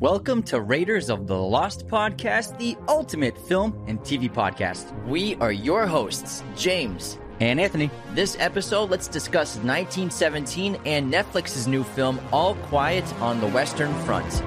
Welcome 0.00 0.42
to 0.44 0.62
Raiders 0.62 1.10
of 1.10 1.26
the 1.26 1.36
Lost 1.36 1.86
Podcast, 1.86 2.56
the 2.56 2.74
ultimate 2.88 3.36
film 3.36 3.84
and 3.86 4.00
TV 4.00 4.32
podcast. 4.32 4.98
We 5.06 5.34
are 5.36 5.52
your 5.52 5.86
hosts, 5.86 6.42
James 6.56 7.18
and 7.38 7.60
Anthony. 7.60 7.90
This 8.14 8.34
episode, 8.40 8.88
let's 8.88 9.08
discuss 9.08 9.56
1917 9.56 10.78
and 10.86 11.12
Netflix's 11.12 11.66
new 11.66 11.84
film, 11.84 12.18
All 12.32 12.54
Quiet 12.54 13.04
on 13.20 13.42
the 13.42 13.48
Western 13.48 13.92
Front. 14.06 14.42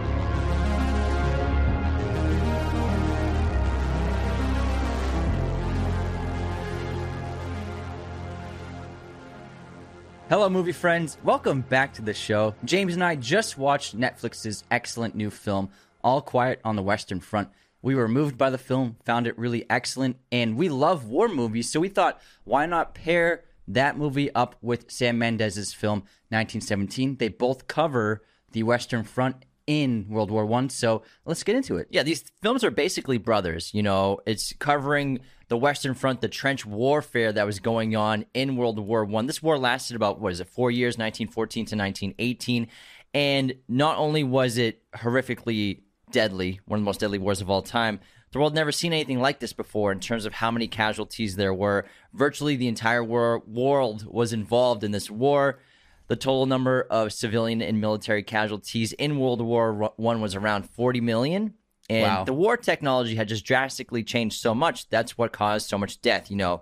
Hello, 10.34 10.50
movie 10.50 10.72
friends. 10.72 11.16
Welcome 11.24 11.62
back 11.62 11.94
to 11.94 12.02
the 12.02 12.16
show. 12.16 12.56
James 12.66 12.96
and 12.96 13.04
I 13.04 13.16
just 13.16 13.56
watched 13.56 13.96
Netflix's 13.96 14.64
excellent 14.72 15.14
new 15.14 15.30
film, 15.30 15.70
All 16.04 16.24
Quiet 16.24 16.60
on 16.64 16.76
the 16.76 16.82
Western 16.82 17.20
Front. 17.20 17.50
We 17.84 17.94
were 17.94 18.08
moved 18.08 18.36
by 18.36 18.50
the 18.50 18.58
film, 18.58 18.96
found 19.06 19.28
it 19.28 19.38
really 19.38 19.64
excellent, 19.70 20.18
and 20.32 20.58
we 20.58 20.70
love 20.70 21.06
war 21.06 21.28
movies, 21.28 21.70
so 21.70 21.80
we 21.80 21.88
thought, 21.88 22.20
why 22.46 22.66
not 22.66 22.96
pair 22.96 23.44
that 23.68 23.96
movie 23.96 24.34
up 24.34 24.56
with 24.64 24.90
Sam 24.90 25.20
Mendes's 25.20 25.72
film, 25.72 26.00
1917? 26.30 27.18
They 27.18 27.28
both 27.28 27.68
cover 27.68 28.24
the 28.54 28.64
Western 28.64 29.04
Front 29.04 29.46
in 29.68 30.08
World 30.10 30.32
War 30.32 30.48
One. 30.48 30.70
So 30.70 31.04
let's 31.26 31.44
get 31.44 31.56
into 31.56 31.78
it. 31.78 31.90
Yeah, 31.92 32.02
these 32.02 32.24
films 32.42 32.64
are 32.64 32.72
basically 32.72 33.20
brothers. 33.20 33.72
You 33.72 33.84
know, 33.84 34.20
it's 34.26 34.52
covering 34.54 35.20
the 35.48 35.58
Western 35.58 35.94
Front, 35.94 36.22
the 36.22 36.28
trench 36.28 36.66
warfare 36.66 37.32
that 37.32 37.46
was 37.46 37.60
going 37.60 37.96
on 37.96 38.26
in 38.34 38.56
World 38.56 38.80
War 38.80 39.06
One. 39.06 39.28
This 39.28 39.44
war 39.44 39.58
lasted 39.58 39.96
about 39.96 40.20
what 40.20 40.32
is 40.32 40.40
it, 40.40 40.48
four 40.48 40.72
years, 40.72 40.98
1914 40.98 41.66
to 41.66 41.76
1918, 41.76 42.68
and 43.14 43.56
not 43.68 43.98
only 43.98 44.24
was 44.24 44.58
it 44.58 44.82
horrifically 44.96 45.82
deadly, 46.12 46.60
one 46.66 46.80
of 46.80 46.84
the 46.84 46.86
most 46.86 47.00
deadly 47.00 47.18
wars 47.18 47.42
of 47.42 47.50
all 47.50 47.62
time. 47.62 48.00
The 48.32 48.40
world 48.40 48.56
never 48.56 48.72
seen 48.72 48.94
anything 48.94 49.20
like 49.20 49.40
this 49.40 49.54
before 49.54 49.92
in 49.92 50.00
terms 50.00 50.26
of 50.26 50.34
how 50.34 50.50
many 50.50 50.68
casualties 50.68 51.36
there 51.36 51.54
were. 51.54 51.86
Virtually 52.14 52.56
the 52.56 52.68
entire 52.68 53.04
war- 53.04 53.44
world 53.46 54.08
was 54.12 54.34
involved 54.34 54.84
in 54.84 54.92
this 54.92 55.12
war. 55.12 55.60
The 56.08 56.16
total 56.16 56.48
number 56.48 56.88
of 56.90 57.14
civilian 57.14 57.62
and 57.62 57.80
military 57.80 58.24
casualties 58.24 58.92
in 58.94 59.20
World 59.20 59.42
War 59.42 59.92
One 59.98 60.20
was 60.20 60.36
around 60.36 60.70
40 60.70 61.00
million. 61.02 61.54
And 61.94 62.08
wow. 62.08 62.24
the 62.24 62.34
war 62.34 62.58
technology 62.58 63.16
had 63.16 63.28
just 63.28 63.46
drastically 63.46 64.04
changed 64.04 64.40
so 64.40 64.56
much. 64.56 64.90
That's 64.90 65.16
what 65.16 65.32
caused 65.32 65.70
so 65.70 65.78
much 65.78 66.02
death. 66.02 66.32
You 66.32 66.38
know, 66.38 66.62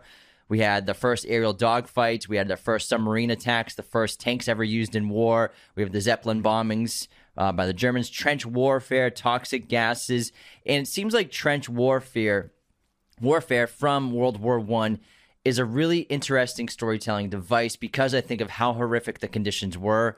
we 0.49 0.59
had 0.59 0.85
the 0.85 0.93
first 0.93 1.25
aerial 1.29 1.55
dogfights, 1.55 2.27
we 2.27 2.35
had 2.35 2.49
the 2.49 2.57
first 2.57 2.89
submarine 2.89 3.31
attacks, 3.31 3.75
the 3.75 3.83
first 3.83 4.19
tanks 4.19 4.49
ever 4.49 4.65
used 4.65 4.93
in 4.93 5.07
war. 5.07 5.53
We 5.75 5.83
have 5.83 5.93
the 5.93 6.01
Zeppelin 6.01 6.43
bombings 6.43 7.07
uh, 7.37 7.53
by 7.53 7.65
the 7.65 7.73
Germans, 7.73 8.09
trench 8.09 8.45
warfare, 8.45 9.09
toxic 9.09 9.69
gases, 9.69 10.33
and 10.65 10.83
it 10.83 10.87
seems 10.87 11.13
like 11.13 11.31
trench 11.31 11.69
warfare, 11.69 12.51
warfare 13.21 13.67
from 13.67 14.11
World 14.11 14.41
War 14.41 14.59
One, 14.59 14.99
is 15.45 15.57
a 15.57 15.63
really 15.63 15.99
interesting 16.01 16.67
storytelling 16.67 17.29
device 17.29 17.77
because 17.77 18.13
I 18.13 18.19
think 18.19 18.41
of 18.41 18.49
how 18.49 18.73
horrific 18.73 19.19
the 19.19 19.29
conditions 19.29 19.77
were 19.77 20.17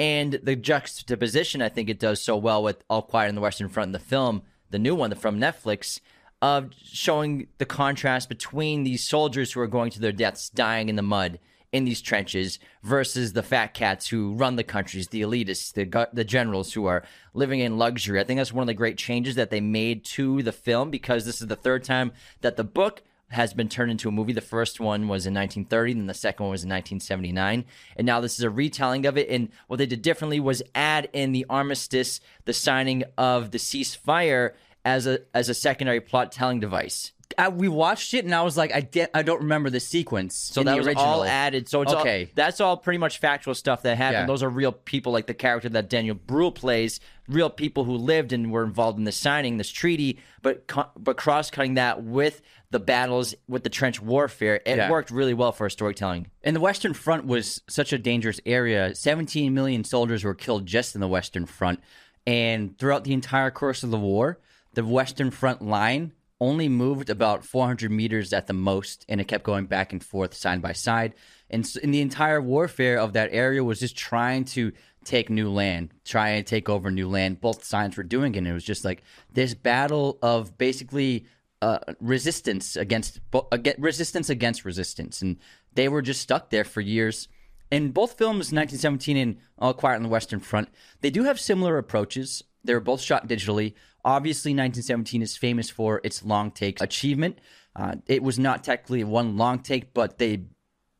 and 0.00 0.40
the 0.42 0.56
juxtaposition, 0.56 1.60
I 1.60 1.68
think 1.68 1.90
it 1.90 2.00
does 2.00 2.22
so 2.22 2.34
well 2.34 2.62
with 2.62 2.82
All 2.88 3.02
Quiet 3.02 3.28
on 3.28 3.34
the 3.34 3.42
Western 3.42 3.68
Front 3.68 3.88
in 3.88 3.92
the 3.92 3.98
film, 3.98 4.40
the 4.70 4.78
new 4.78 4.94
one 4.94 5.14
from 5.14 5.38
Netflix, 5.38 6.00
of 6.40 6.70
showing 6.82 7.48
the 7.58 7.66
contrast 7.66 8.30
between 8.30 8.82
these 8.82 9.06
soldiers 9.06 9.52
who 9.52 9.60
are 9.60 9.66
going 9.66 9.90
to 9.90 10.00
their 10.00 10.10
deaths, 10.10 10.48
dying 10.48 10.88
in 10.88 10.96
the 10.96 11.02
mud 11.02 11.38
in 11.70 11.84
these 11.84 12.00
trenches, 12.00 12.58
versus 12.82 13.34
the 13.34 13.42
fat 13.42 13.74
cats 13.74 14.08
who 14.08 14.32
run 14.32 14.56
the 14.56 14.64
countries, 14.64 15.08
the 15.08 15.20
elitists, 15.20 15.70
the 15.74 16.08
the 16.14 16.24
generals 16.24 16.72
who 16.72 16.86
are 16.86 17.04
living 17.34 17.60
in 17.60 17.76
luxury. 17.76 18.18
I 18.18 18.24
think 18.24 18.38
that's 18.38 18.54
one 18.54 18.62
of 18.62 18.68
the 18.68 18.74
great 18.74 18.96
changes 18.96 19.34
that 19.34 19.50
they 19.50 19.60
made 19.60 20.02
to 20.06 20.42
the 20.42 20.50
film 20.50 20.90
because 20.90 21.26
this 21.26 21.42
is 21.42 21.46
the 21.46 21.56
third 21.56 21.84
time 21.84 22.12
that 22.40 22.56
the 22.56 22.64
book 22.64 23.02
has 23.30 23.54
been 23.54 23.68
turned 23.68 23.90
into 23.90 24.08
a 24.08 24.12
movie. 24.12 24.32
The 24.32 24.40
first 24.40 24.80
one 24.80 25.08
was 25.08 25.26
in 25.26 25.34
1930, 25.34 25.94
then 25.94 26.06
the 26.06 26.14
second 26.14 26.44
one 26.44 26.50
was 26.50 26.64
in 26.64 26.68
1979. 26.68 27.64
And 27.96 28.06
now 28.06 28.20
this 28.20 28.38
is 28.38 28.44
a 28.44 28.50
retelling 28.50 29.06
of 29.06 29.16
it. 29.16 29.28
And 29.28 29.50
what 29.68 29.78
they 29.78 29.86
did 29.86 30.02
differently 30.02 30.40
was 30.40 30.62
add 30.74 31.08
in 31.12 31.32
the 31.32 31.46
armistice, 31.48 32.20
the 32.44 32.52
signing 32.52 33.04
of 33.16 33.52
the 33.52 33.58
ceasefire 33.58 34.52
as 34.84 35.06
a 35.06 35.20
as 35.34 35.48
a 35.48 35.54
secondary 35.54 36.00
plot 36.00 36.32
telling 36.32 36.60
device. 36.60 37.12
I, 37.38 37.48
we 37.48 37.68
watched 37.68 38.12
it 38.14 38.24
and 38.24 38.34
I 38.34 38.42
was 38.42 38.56
like, 38.56 38.74
I 38.74 38.80
de- 38.80 39.16
I 39.16 39.22
don't 39.22 39.42
remember 39.42 39.70
the 39.70 39.80
sequence. 39.80 40.36
So 40.36 40.62
that 40.62 40.76
was 40.76 40.86
original. 40.86 41.04
all 41.04 41.24
added. 41.24 41.68
So 41.68 41.82
it's 41.82 41.92
okay. 41.92 42.24
All, 42.24 42.30
that's 42.34 42.60
all 42.60 42.76
pretty 42.76 42.98
much 42.98 43.18
factual 43.18 43.54
stuff 43.54 43.82
that 43.82 43.96
happened. 43.96 44.22
Yeah. 44.22 44.26
Those 44.26 44.42
are 44.42 44.50
real 44.50 44.72
people, 44.72 45.12
like 45.12 45.26
the 45.26 45.34
character 45.34 45.68
that 45.68 45.88
Daniel 45.88 46.16
Bruhl 46.16 46.52
plays, 46.52 47.00
real 47.28 47.50
people 47.50 47.84
who 47.84 47.94
lived 47.94 48.32
and 48.32 48.50
were 48.50 48.64
involved 48.64 48.98
in 48.98 49.04
the 49.04 49.12
signing 49.12 49.56
this 49.56 49.70
treaty. 49.70 50.18
But 50.42 50.70
but 50.96 51.16
cross 51.16 51.50
cutting 51.50 51.74
that 51.74 52.02
with 52.02 52.42
the 52.70 52.80
battles 52.80 53.34
with 53.48 53.62
the 53.64 53.70
trench 53.70 54.00
warfare, 54.00 54.60
it 54.66 54.76
yeah. 54.76 54.90
worked 54.90 55.10
really 55.10 55.34
well 55.34 55.52
for 55.52 55.68
storytelling. 55.70 56.28
And 56.42 56.54
the 56.54 56.60
Western 56.60 56.94
Front 56.94 57.26
was 57.26 57.62
such 57.68 57.92
a 57.92 57.98
dangerous 57.98 58.40
area. 58.44 58.94
17 58.94 59.52
million 59.54 59.84
soldiers 59.84 60.24
were 60.24 60.34
killed 60.34 60.66
just 60.66 60.94
in 60.94 61.00
the 61.00 61.08
Western 61.08 61.46
Front. 61.46 61.80
And 62.26 62.76
throughout 62.78 63.04
the 63.04 63.12
entire 63.12 63.50
course 63.50 63.82
of 63.82 63.90
the 63.90 63.98
war, 63.98 64.38
the 64.74 64.84
Western 64.84 65.30
Front 65.30 65.62
line 65.62 66.12
only 66.40 66.68
moved 66.68 67.10
about 67.10 67.44
400 67.44 67.90
meters 67.90 68.32
at 68.32 68.46
the 68.46 68.54
most, 68.54 69.04
and 69.08 69.20
it 69.20 69.28
kept 69.28 69.44
going 69.44 69.66
back 69.66 69.92
and 69.92 70.02
forth 70.02 70.32
side 70.34 70.62
by 70.62 70.72
side. 70.72 71.14
And, 71.50 71.66
so, 71.66 71.80
the 71.80 72.00
entire 72.00 72.40
warfare 72.40 72.98
of 72.98 73.12
that 73.12 73.30
area 73.32 73.62
was 73.62 73.80
just 73.80 73.96
trying 73.96 74.44
to 74.46 74.72
take 75.04 75.30
new 75.30 75.50
land, 75.50 75.92
try 76.04 76.30
and 76.30 76.46
take 76.46 76.68
over 76.68 76.90
new 76.90 77.08
land. 77.08 77.40
Both 77.40 77.64
sides 77.64 77.96
were 77.96 78.02
doing 78.02 78.34
it. 78.34 78.38
And 78.38 78.48
it 78.48 78.52
was 78.52 78.64
just 78.64 78.84
like 78.84 79.02
this 79.32 79.54
battle 79.54 80.18
of 80.22 80.56
basically 80.56 81.26
uh, 81.62 81.78
resistance 82.00 82.76
against 82.76 83.20
against 83.52 83.78
resistance 83.78 84.30
against 84.30 84.64
resistance, 84.64 85.20
and 85.20 85.36
they 85.74 85.88
were 85.88 86.02
just 86.02 86.22
stuck 86.22 86.50
there 86.50 86.64
for 86.64 86.80
years. 86.80 87.28
In 87.70 87.92
both 87.92 88.18
films, 88.18 88.50
1917 88.52 89.16
and 89.16 89.36
All 89.58 89.74
Quiet 89.74 89.96
on 89.96 90.02
the 90.02 90.08
Western 90.08 90.40
Front, 90.40 90.70
they 91.02 91.10
do 91.10 91.24
have 91.24 91.38
similar 91.38 91.78
approaches. 91.78 92.42
They 92.64 92.74
were 92.74 92.80
both 92.80 93.00
shot 93.00 93.28
digitally. 93.28 93.74
Obviously, 94.04 94.50
1917 94.50 95.22
is 95.22 95.36
famous 95.36 95.70
for 95.70 96.00
its 96.04 96.24
long 96.24 96.50
take 96.50 96.80
achievement. 96.80 97.38
Uh, 97.76 97.96
it 98.06 98.22
was 98.22 98.38
not 98.38 98.64
technically 98.64 99.04
one 99.04 99.36
long 99.36 99.58
take, 99.60 99.94
but 99.94 100.18
they 100.18 100.44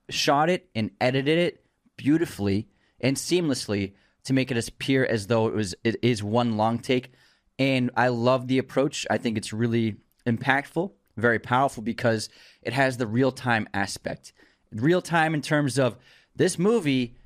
shot 0.09 0.50
it 0.50 0.69
and 0.75 0.91
edited 1.00 1.39
it 1.39 1.65
beautifully 1.97 2.69
and 3.00 3.16
seamlessly 3.16 3.94
to 4.25 4.33
make 4.33 4.50
it 4.50 4.69
appear 4.69 5.05
as 5.05 5.27
though 5.27 5.47
it 5.47 5.55
was 5.55 5.75
it 5.84 5.97
is 6.03 6.22
one 6.22 6.56
long 6.56 6.78
take. 6.78 7.12
And 7.59 7.91
I 7.97 8.09
love 8.09 8.49
the 8.49 8.59
approach. 8.59 9.06
I 9.10 9.19
think 9.19 9.37
it's 9.37 9.53
really 9.53 9.97
impactful, 10.27 10.93
very 11.16 11.39
powerful 11.39 11.83
because 11.83 12.28
it 12.62 12.72
has 12.72 12.97
the 12.97 13.06
real 13.06 13.33
time 13.33 13.69
aspect. 13.75 14.33
Real 14.72 15.03
time 15.03 15.34
in 15.34 15.43
terms 15.43 15.78
of 15.78 15.97
this 16.37 16.59
movie, 16.59 17.16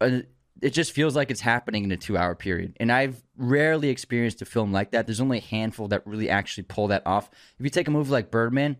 uh, 0.00 0.20
it 0.60 0.70
just 0.70 0.92
feels 0.92 1.14
like 1.14 1.30
it's 1.30 1.40
happening 1.40 1.84
in 1.84 1.92
a 1.92 1.96
two 1.96 2.16
hour 2.16 2.34
period. 2.34 2.76
And 2.80 2.90
I've 2.90 3.22
rarely 3.36 3.88
experienced 3.88 4.42
a 4.42 4.44
film 4.44 4.72
like 4.72 4.90
that. 4.92 5.06
There's 5.06 5.20
only 5.20 5.38
a 5.38 5.42
handful 5.42 5.88
that 5.88 6.06
really 6.06 6.28
actually 6.28 6.64
pull 6.64 6.88
that 6.88 7.06
off. 7.06 7.30
If 7.58 7.64
you 7.64 7.70
take 7.70 7.88
a 7.88 7.92
movie 7.92 8.10
like 8.10 8.30
Birdman, 8.30 8.76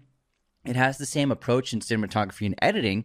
it 0.65 0.77
has 0.77 0.99
the 0.99 1.07
same 1.07 1.31
approach 1.31 1.73
in 1.73 1.81
cinematography 1.81 2.47
and 2.47 2.55
editing, 2.61 3.05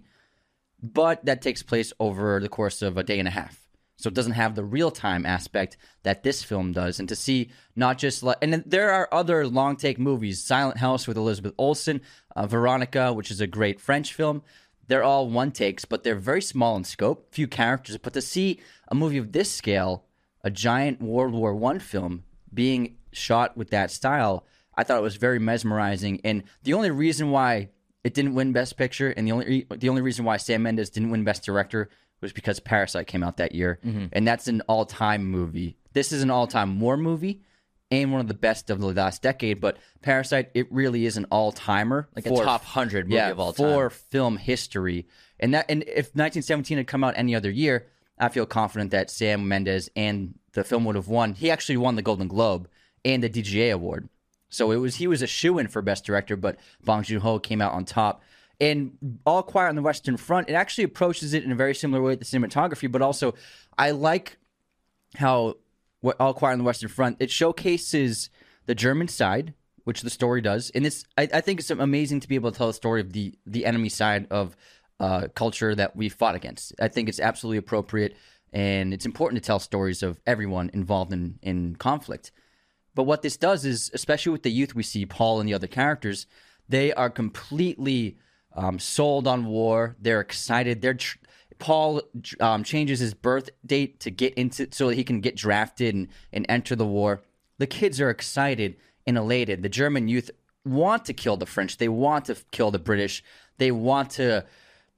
but 0.81 1.23
that 1.25 1.41
takes 1.41 1.63
place 1.63 1.93
over 1.99 2.39
the 2.39 2.49
course 2.49 2.81
of 2.81 2.97
a 2.97 3.03
day 3.03 3.19
and 3.19 3.27
a 3.27 3.31
half. 3.31 3.59
So 3.97 4.07
it 4.07 4.15
doesn't 4.15 4.33
have 4.33 4.55
the 4.55 4.65
real 4.65 4.91
time 4.91 5.25
aspect 5.25 5.77
that 6.01 6.23
this 6.23 6.43
film 6.43 6.73
does. 6.73 6.99
And 6.99 7.07
to 7.09 7.15
see 7.15 7.51
not 7.75 7.97
just 7.97 8.23
like, 8.23 8.37
and 8.41 8.63
there 8.65 8.91
are 8.91 9.07
other 9.11 9.47
long 9.47 9.77
take 9.77 9.99
movies, 9.99 10.43
Silent 10.43 10.79
House 10.79 11.07
with 11.07 11.15
Elizabeth 11.15 11.53
Olsen, 11.57 12.01
uh, 12.35 12.47
Veronica, 12.47 13.13
which 13.13 13.31
is 13.31 13.39
a 13.39 13.47
great 13.47 13.79
French 13.79 14.13
film. 14.13 14.41
They're 14.87 15.03
all 15.03 15.29
one 15.29 15.51
takes, 15.51 15.85
but 15.85 16.03
they're 16.03 16.15
very 16.15 16.41
small 16.41 16.75
in 16.75 16.83
scope, 16.83 17.33
few 17.33 17.47
characters. 17.47 17.97
But 17.97 18.13
to 18.13 18.21
see 18.21 18.59
a 18.87 18.95
movie 18.95 19.17
of 19.17 19.31
this 19.31 19.51
scale, 19.51 20.05
a 20.43 20.51
giant 20.51 21.01
World 21.01 21.33
War 21.33 21.55
One 21.55 21.79
film, 21.79 22.23
being 22.53 22.97
shot 23.11 23.55
with 23.55 23.69
that 23.69 23.91
style, 23.91 24.45
I 24.75 24.83
thought 24.83 24.99
it 24.99 25.03
was 25.03 25.15
very 25.15 25.39
mesmerizing. 25.39 26.21
And 26.23 26.43
the 26.63 26.73
only 26.73 26.91
reason 26.91 27.31
why 27.31 27.69
it 28.03 28.13
didn't 28.13 28.35
win 28.35 28.51
Best 28.51 28.77
Picture, 28.77 29.09
and 29.09 29.25
the 29.25 29.31
only 29.31 29.65
the 29.69 29.89
only 29.89 30.01
reason 30.01 30.25
why 30.25 30.37
Sam 30.37 30.63
Mendes 30.63 30.89
didn't 30.89 31.11
win 31.11 31.23
Best 31.23 31.43
Director 31.43 31.89
was 32.21 32.33
because 32.33 32.59
Parasite 32.59 33.07
came 33.07 33.23
out 33.23 33.37
that 33.37 33.53
year, 33.53 33.79
mm-hmm. 33.85 34.07
and 34.11 34.27
that's 34.27 34.47
an 34.47 34.61
all 34.61 34.85
time 34.85 35.25
movie. 35.25 35.77
This 35.93 36.11
is 36.11 36.23
an 36.23 36.29
all 36.29 36.47
time 36.47 36.79
war 36.79 36.97
movie 36.97 37.41
and 37.93 38.11
one 38.11 38.21
of 38.21 38.27
the 38.27 38.33
best 38.33 38.69
of 38.69 38.79
the 38.79 38.87
last 38.87 39.21
decade. 39.21 39.61
But 39.61 39.77
Parasite, 40.01 40.49
it 40.53 40.71
really 40.71 41.05
is 41.05 41.15
an 41.15 41.25
all 41.25 41.51
timer, 41.51 42.09
like 42.15 42.25
for, 42.25 42.41
a 42.41 42.45
top 42.45 42.63
hundred 42.63 43.05
movie 43.05 43.15
yeah, 43.15 43.29
of 43.29 43.39
all 43.39 43.53
time 43.53 43.67
for 43.67 43.89
film 43.89 44.37
history. 44.37 45.05
And 45.39 45.53
that, 45.53 45.65
and 45.69 45.83
if 45.83 46.15
1917 46.15 46.77
had 46.77 46.87
come 46.87 47.03
out 47.03 47.13
any 47.15 47.35
other 47.35 47.51
year, 47.51 47.87
I 48.17 48.29
feel 48.29 48.45
confident 48.45 48.91
that 48.91 49.11
Sam 49.11 49.47
Mendes 49.47 49.89
and 49.95 50.33
the 50.53 50.63
film 50.63 50.85
would 50.85 50.95
have 50.95 51.07
won. 51.07 51.33
He 51.33 51.51
actually 51.51 51.77
won 51.77 51.95
the 51.95 52.01
Golden 52.01 52.27
Globe 52.27 52.67
and 53.05 53.23
the 53.23 53.29
DGA 53.29 53.71
award. 53.73 54.09
So 54.49 54.71
it 54.71 54.77
was 54.77 54.95
he 54.95 55.07
was 55.07 55.21
a 55.21 55.27
shoe 55.27 55.57
in 55.59 55.67
for 55.67 55.81
best 55.81 56.05
director, 56.05 56.35
but 56.35 56.57
Bong 56.83 57.03
Joon 57.03 57.21
Ho 57.21 57.39
came 57.39 57.61
out 57.61 57.73
on 57.73 57.85
top. 57.85 58.21
And 58.59 59.19
All 59.25 59.43
Quiet 59.43 59.69
on 59.69 59.75
the 59.75 59.81
Western 59.81 60.15
Front, 60.15 60.49
it 60.49 60.53
actually 60.53 60.85
approaches 60.85 61.33
it 61.33 61.43
in 61.43 61.51
a 61.51 61.55
very 61.55 61.75
similar 61.75 62.01
way 62.01 62.15
to 62.15 62.23
cinematography, 62.23 62.91
but 62.91 63.01
also 63.01 63.33
I 63.77 63.91
like 63.91 64.37
how 65.15 65.57
All 66.19 66.33
Quiet 66.33 66.53
on 66.53 66.59
the 66.59 66.65
Western 66.65 66.89
Front, 66.89 67.17
it 67.19 67.31
showcases 67.31 68.29
the 68.65 68.75
German 68.75 69.07
side, 69.07 69.53
which 69.83 70.01
the 70.01 70.09
story 70.09 70.41
does, 70.41 70.69
and 70.75 70.85
it's 70.85 71.05
I, 71.17 71.29
I 71.33 71.41
think 71.41 71.59
it's 71.59 71.69
amazing 71.69 72.19
to 72.21 72.27
be 72.27 72.35
able 72.35 72.51
to 72.51 72.57
tell 72.57 72.67
the 72.67 72.73
story 72.73 73.01
of 73.01 73.13
the 73.13 73.33
the 73.45 73.65
enemy 73.65 73.89
side 73.89 74.27
of 74.29 74.55
uh, 74.99 75.27
culture 75.35 75.75
that 75.75 75.95
we 75.95 76.09
fought 76.09 76.35
against. 76.35 76.73
I 76.79 76.87
think 76.87 77.09
it's 77.09 77.19
absolutely 77.19 77.57
appropriate, 77.57 78.15
and 78.51 78.93
it's 78.93 79.05
important 79.05 79.41
to 79.41 79.45
tell 79.45 79.59
stories 79.59 80.03
of 80.03 80.19
everyone 80.25 80.69
involved 80.73 81.13
in 81.13 81.39
in 81.41 81.75
conflict. 81.75 82.31
But 82.95 83.03
what 83.03 83.21
this 83.21 83.37
does 83.37 83.65
is, 83.65 83.89
especially 83.93 84.31
with 84.31 84.43
the 84.43 84.51
youth 84.51 84.75
we 84.75 84.83
see, 84.83 85.05
Paul 85.05 85.39
and 85.39 85.49
the 85.49 85.55
other 85.55 85.67
characters, 85.67 86.27
they 86.69 86.93
are 86.93 87.09
completely 87.09 88.17
um, 88.55 88.77
sold 88.79 89.27
on 89.27 89.45
war. 89.45 89.95
They're 89.99 90.21
excited. 90.21 90.81
They're 90.81 90.93
tr- 90.93 91.17
Paul 91.59 92.01
um, 92.39 92.63
changes 92.63 92.99
his 92.99 93.13
birth 93.13 93.49
date 93.65 93.99
to 94.01 94.11
get 94.11 94.33
into 94.35 94.67
so 94.71 94.87
that 94.87 94.95
he 94.95 95.03
can 95.03 95.21
get 95.21 95.35
drafted 95.35 95.95
and, 95.95 96.07
and 96.31 96.45
enter 96.49 96.75
the 96.75 96.85
war. 96.85 97.21
The 97.57 97.67
kids 97.67 98.01
are 98.01 98.09
excited 98.09 98.77
and 99.05 99.17
elated. 99.17 99.63
The 99.63 99.69
German 99.69 100.07
youth 100.07 100.31
want 100.65 101.05
to 101.05 101.13
kill 101.13 101.37
the 101.37 101.45
French. 101.45 101.77
They 101.77 101.89
want 101.89 102.25
to 102.25 102.35
kill 102.51 102.71
the 102.71 102.79
British. 102.79 103.23
They 103.57 103.71
want 103.71 104.11
to 104.11 104.45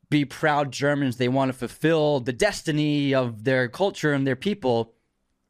be 0.10 0.25
proud 0.25 0.72
Germans. 0.72 1.18
They 1.18 1.28
want 1.28 1.52
to 1.52 1.57
fulfill 1.57 2.19
the 2.19 2.34
destiny 2.34 3.13
of 3.13 3.44
their 3.44 3.68
culture 3.68 4.13
and 4.13 4.25
their 4.25 4.36
people. 4.36 4.94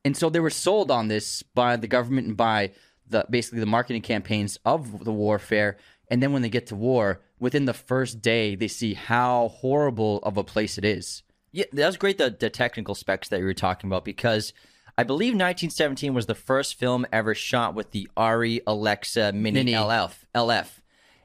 And 0.04 0.16
so 0.16 0.30
they 0.30 0.40
were 0.40 0.50
sold 0.50 0.92
on 0.92 1.08
this 1.08 1.44
by 1.44 1.76
the 1.76 1.88
government 1.88 2.28
and 2.28 2.38
by 2.38 2.72
the 3.08 3.26
basically 3.30 3.60
the 3.60 3.66
marketing 3.66 4.02
campaigns 4.02 4.58
of 4.66 5.04
the 5.04 5.12
warfare. 5.12 5.78
And 6.10 6.22
then 6.22 6.34
when 6.34 6.42
they 6.42 6.50
get 6.50 6.68
to 6.68 6.76
war, 6.76 7.22
within 7.40 7.66
the 7.66 7.74
first 7.74 8.22
day, 8.22 8.56
they 8.56 8.68
see 8.68 8.94
how 8.94 9.50
horrible 9.50 10.20
of 10.24 10.38
a 10.38 10.44
place 10.44 10.78
it 10.78 10.86
is. 10.86 11.24
Yeah, 11.52 11.66
that 11.74 11.86
was 11.86 11.98
great. 11.98 12.18
The 12.18 12.36
the 12.38 12.50
technical 12.50 12.96
specs 12.96 13.30
that 13.30 13.40
you 13.40 13.46
were 13.46 13.54
talking 13.54 13.90
about 13.90 14.04
because 14.04 14.52
I 14.98 15.04
believe 15.04 15.30
1917 15.30 16.14
was 16.14 16.26
the 16.26 16.36
first 16.36 16.76
film 16.76 17.06
ever 17.14 17.34
shot 17.34 17.76
with 17.76 17.92
the 17.92 18.10
ARRI 18.18 18.62
Alexa 18.68 19.32
Mini, 19.32 19.64
Mini. 19.64 19.72
LF 19.74 20.14
LF, 20.34 20.68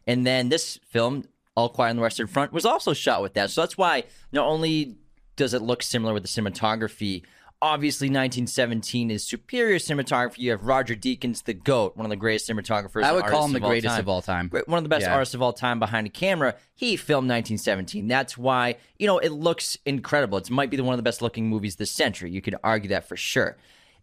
and 0.06 0.24
then 0.24 0.48
this 0.48 0.78
film 0.88 1.24
All 1.56 1.68
Quiet 1.68 1.90
on 1.90 1.96
the 1.96 2.02
Western 2.02 2.28
Front 2.28 2.52
was 2.52 2.64
also 2.64 2.92
shot 2.92 3.22
with 3.22 3.34
that. 3.34 3.50
So 3.50 3.62
that's 3.62 3.76
why 3.76 4.04
not 4.32 4.46
only 4.46 4.96
does 5.36 5.54
it 5.54 5.62
look 5.62 5.82
similar 5.82 6.12
with 6.12 6.22
the 6.22 6.28
cinematography. 6.28 7.22
Obviously, 7.62 8.06
1917 8.06 9.10
is 9.10 9.22
superior 9.22 9.76
cinematography. 9.78 10.38
You 10.38 10.52
have 10.52 10.64
Roger 10.64 10.94
Deakins, 10.96 11.44
the 11.44 11.52
GOAT, 11.52 11.94
one 11.94 12.06
of 12.06 12.10
the 12.10 12.16
greatest 12.16 12.48
cinematographers. 12.48 13.02
I 13.02 13.12
would 13.12 13.26
call 13.26 13.44
him 13.44 13.52
the 13.52 13.60
greatest 13.60 13.98
of 13.98 14.08
all 14.08 14.22
time. 14.22 14.48
one 14.66 14.78
of 14.78 14.82
the 14.82 14.88
best 14.88 15.02
Yeah. 15.04 15.12
artists 15.12 15.34
of 15.34 15.42
all 15.42 15.52
time 15.52 15.78
behind 15.78 16.06
a 16.06 16.10
camera. 16.10 16.54
He 16.74 16.96
filmed 16.96 17.28
1917. 17.28 18.08
That's 18.08 18.38
why, 18.38 18.76
you 18.98 19.06
know, 19.06 19.18
it 19.18 19.32
looks 19.32 19.76
incredible. 19.84 20.38
It 20.38 20.48
might 20.48 20.70
be 20.70 20.78
the, 20.78 20.84
one 20.84 20.94
of 20.94 20.98
the 20.98 21.02
best 21.02 21.20
looking 21.20 21.48
movies 21.48 21.76
this 21.76 21.90
century. 21.90 22.30
You 22.30 22.40
could 22.40 22.56
argue 22.64 22.88
that 22.90 23.06
for 23.06 23.16
sure. 23.16 23.58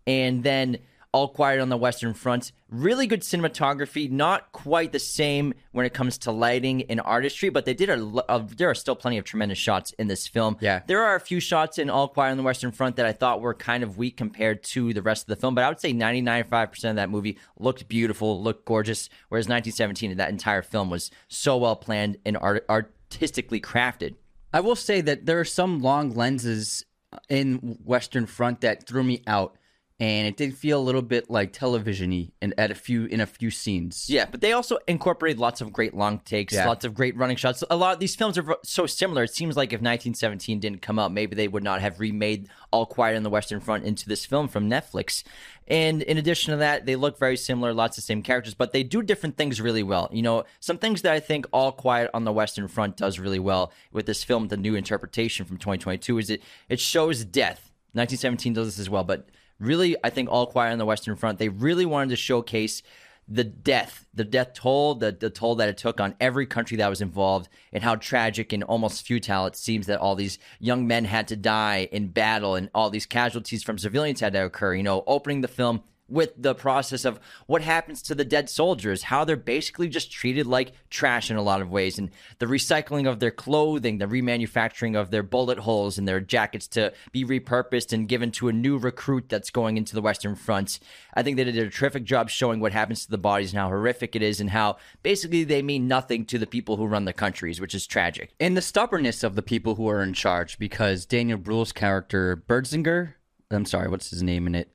And 0.05 0.43
then 0.43 0.77
All 1.11 1.27
Quiet 1.27 1.59
on 1.59 1.69
the 1.69 1.77
Western 1.77 2.13
Front, 2.13 2.51
really 2.69 3.07
good 3.07 3.21
cinematography, 3.21 4.09
not 4.09 4.51
quite 4.51 4.91
the 4.91 4.99
same 4.99 5.53
when 5.71 5.85
it 5.85 5.93
comes 5.93 6.17
to 6.19 6.31
lighting 6.31 6.83
and 6.83 7.01
artistry, 7.01 7.49
but 7.49 7.65
they 7.65 7.73
did 7.73 7.89
a, 7.89 8.03
uh, 8.29 8.45
there 8.55 8.69
are 8.69 8.75
still 8.75 8.95
plenty 8.95 9.17
of 9.17 9.25
tremendous 9.25 9.57
shots 9.57 9.93
in 9.99 10.07
this 10.07 10.27
film. 10.27 10.57
Yeah. 10.59 10.81
There 10.85 11.03
are 11.03 11.15
a 11.15 11.19
few 11.19 11.39
shots 11.39 11.77
in 11.77 11.89
All 11.89 12.07
Quiet 12.07 12.31
on 12.31 12.37
the 12.37 12.43
Western 12.43 12.71
Front 12.71 12.97
that 12.97 13.05
I 13.05 13.13
thought 13.13 13.41
were 13.41 13.53
kind 13.53 13.83
of 13.83 13.97
weak 13.97 14.17
compared 14.17 14.63
to 14.63 14.93
the 14.93 15.01
rest 15.01 15.23
of 15.23 15.27
the 15.27 15.35
film, 15.35 15.55
but 15.55 15.63
I 15.63 15.69
would 15.69 15.79
say 15.79 15.93
99.5% 15.93 16.89
of 16.89 16.95
that 16.97 17.09
movie 17.09 17.37
looked 17.57 17.87
beautiful, 17.87 18.41
looked 18.41 18.65
gorgeous, 18.65 19.09
whereas 19.29 19.47
1917, 19.47 20.17
that 20.17 20.29
entire 20.29 20.61
film 20.61 20.89
was 20.89 21.11
so 21.27 21.57
well 21.57 21.75
planned 21.75 22.17
and 22.25 22.37
art- 22.37 22.65
artistically 22.69 23.61
crafted. 23.61 24.15
I 24.53 24.59
will 24.59 24.75
say 24.75 25.01
that 25.01 25.25
there 25.25 25.39
are 25.39 25.45
some 25.45 25.81
long 25.81 26.11
lenses 26.13 26.85
in 27.29 27.79
Western 27.83 28.25
Front 28.25 28.61
that 28.61 28.87
threw 28.87 29.03
me 29.03 29.21
out, 29.27 29.57
and 29.99 30.27
it 30.27 30.37
did 30.37 30.55
feel 30.55 30.79
a 30.79 30.83
little 30.83 31.01
bit 31.01 31.27
like 31.27 31.51
television-y 31.53 32.29
in, 32.41 32.53
at 32.57 32.69
a 32.69 32.75
few 32.75 33.05
in 33.05 33.19
a 33.19 33.25
few 33.25 33.49
scenes. 33.49 34.07
Yeah, 34.09 34.25
but 34.29 34.41
they 34.41 34.51
also 34.51 34.77
incorporated 34.87 35.39
lots 35.39 35.59
of 35.59 35.73
great 35.73 35.95
long 35.95 36.19
takes, 36.19 36.53
Yeah. 36.53 36.67
lots 36.67 36.85
of 36.85 36.93
great 36.93 37.15
running 37.17 37.35
shots. 37.35 37.63
A 37.69 37.75
lot 37.75 37.93
of 37.95 37.99
these 37.99 38.15
films 38.15 38.37
are 38.37 38.57
so 38.63 38.85
similar. 38.85 39.23
It 39.23 39.33
seems 39.33 39.57
like 39.57 39.69
if 39.69 39.81
1917 39.81 40.59
didn't 40.59 40.81
come 40.83 40.99
out, 40.99 41.11
maybe 41.11 41.35
they 41.35 41.47
would 41.47 41.63
not 41.63 41.81
have 41.81 41.99
remade 41.99 42.47
All 42.71 42.85
Quiet 42.85 43.15
on 43.17 43.23
the 43.23 43.29
Western 43.31 43.59
Front 43.59 43.85
into 43.85 44.07
this 44.07 44.23
film 44.23 44.47
from 44.47 44.69
Netflix. 44.69 45.23
And 45.67 46.01
in 46.03 46.17
addition 46.17 46.51
to 46.51 46.57
that, 46.57 46.85
they 46.85 46.95
look 46.95 47.17
very 47.19 47.35
similar, 47.35 47.73
lots 47.73 47.97
of 47.97 48.03
same 48.03 48.21
characters, 48.21 48.53
but 48.53 48.71
they 48.71 48.83
do 48.83 49.01
different 49.01 49.35
things 49.35 49.59
really 49.59 49.83
well. 49.83 50.09
You 50.13 50.21
know, 50.21 50.45
some 50.59 50.77
things 50.77 51.01
that 51.01 51.11
I 51.13 51.19
think 51.19 51.47
All 51.51 51.71
Quiet 51.71 52.09
on 52.13 52.23
the 52.23 52.31
Western 52.31 52.67
Front 52.67 52.97
does 52.97 53.17
really 53.19 53.39
well 53.39 53.73
with 53.91 54.05
this 54.05 54.23
film, 54.23 54.47
the 54.49 54.57
new 54.57 54.75
interpretation 54.75 55.45
from 55.45 55.57
2022, 55.57 56.19
is 56.19 56.29
it 56.29 56.43
it 56.69 56.79
shows 56.79 57.25
death. 57.25 57.71
1917 57.93 58.53
does 58.53 58.67
this 58.67 58.79
as 58.79 58.89
well, 58.89 59.03
but 59.03 59.27
really, 59.59 59.95
I 60.03 60.09
think 60.09 60.29
All 60.29 60.47
Quiet 60.47 60.71
on 60.71 60.77
the 60.77 60.85
Western 60.85 61.15
Front, 61.15 61.39
they 61.39 61.49
really 61.49 61.85
wanted 61.85 62.09
to 62.09 62.15
showcase 62.15 62.81
the 63.27 63.43
death, 63.43 64.05
the 64.13 64.23
death 64.23 64.53
toll, 64.53 64.95
the, 64.95 65.11
the 65.11 65.29
toll 65.29 65.55
that 65.55 65.67
it 65.67 65.77
took 65.77 65.99
on 65.99 66.15
every 66.19 66.45
country 66.45 66.77
that 66.77 66.89
was 66.89 67.01
involved, 67.01 67.49
and 67.73 67.83
how 67.83 67.95
tragic 67.95 68.53
and 68.53 68.63
almost 68.63 69.05
futile 69.05 69.45
it 69.45 69.55
seems 69.55 69.87
that 69.87 69.99
all 69.99 70.15
these 70.15 70.39
young 70.59 70.87
men 70.87 71.03
had 71.03 71.27
to 71.27 71.35
die 71.35 71.89
in 71.91 72.07
battle 72.07 72.55
and 72.55 72.69
all 72.73 72.89
these 72.89 73.05
casualties 73.05 73.63
from 73.63 73.77
civilians 73.77 74.21
had 74.21 74.33
to 74.33 74.45
occur. 74.45 74.73
You 74.75 74.83
know, 74.83 75.03
opening 75.07 75.41
the 75.41 75.49
film 75.49 75.83
with 76.09 76.33
the 76.37 76.55
process 76.55 77.05
of 77.05 77.19
what 77.45 77.61
happens 77.61 78.01
to 78.01 78.15
the 78.15 78.25
dead 78.25 78.49
soldiers, 78.49 79.03
how 79.03 79.23
they're 79.25 79.35
basically 79.35 79.89
just 79.89 80.11
treated 80.11 80.47
like 80.47 80.71
trash 80.89 81.29
in 81.29 81.37
a 81.37 81.41
lot 81.41 81.61
of 81.61 81.69
ways, 81.69 81.97
and 81.97 82.09
the 82.39 82.45
recycling 82.45 83.07
of 83.07 83.19
their 83.19 83.31
clothing, 83.31 83.97
the 83.97 84.05
remanufacturing 84.05 84.95
of 84.95 85.11
their 85.11 85.23
bullet 85.23 85.59
holes 85.59 85.97
and 85.97 86.07
their 86.07 86.19
jackets 86.19 86.67
to 86.67 86.93
be 87.11 87.25
repurposed 87.25 87.91
and 87.91 88.07
given 88.07 88.31
to 88.31 88.47
a 88.47 88.53
new 88.53 88.77
recruit 88.77 89.29
that's 89.29 89.49
going 89.49 89.77
into 89.77 89.95
the 89.95 90.01
Western 90.01 90.35
Front. 90.35 90.79
I 91.13 91.23
think 91.23 91.37
they 91.37 91.43
did 91.43 91.57
a 91.57 91.69
terrific 91.69 92.03
job 92.03 92.29
showing 92.29 92.59
what 92.59 92.73
happens 92.73 93.05
to 93.05 93.11
the 93.11 93.17
bodies 93.17 93.51
and 93.51 93.59
how 93.59 93.67
horrific 93.67 94.15
it 94.15 94.21
is, 94.21 94.39
and 94.39 94.49
how 94.49 94.77
basically 95.03 95.43
they 95.43 95.61
mean 95.61 95.87
nothing 95.87 96.25
to 96.25 96.37
the 96.37 96.47
people 96.47 96.77
who 96.77 96.85
run 96.85 97.05
the 97.05 97.13
countries, 97.13 97.59
which 97.59 97.75
is 97.75 97.85
tragic. 97.87 98.33
and 98.39 98.55
the 98.55 98.61
stubbornness 98.61 99.23
of 99.23 99.35
the 99.35 99.41
people 99.41 99.75
who 99.75 99.87
are 99.89 100.01
in 100.01 100.13
charge, 100.13 100.57
because 100.57 101.05
Daniel 101.05 101.37
Bruhl's 101.37 101.71
character 101.71 102.35
Berdzinger, 102.47 103.13
I'm 103.51 103.65
sorry, 103.65 103.89
what's 103.89 104.09
his 104.09 104.23
name 104.23 104.47
in 104.47 104.55
it? 104.55 104.69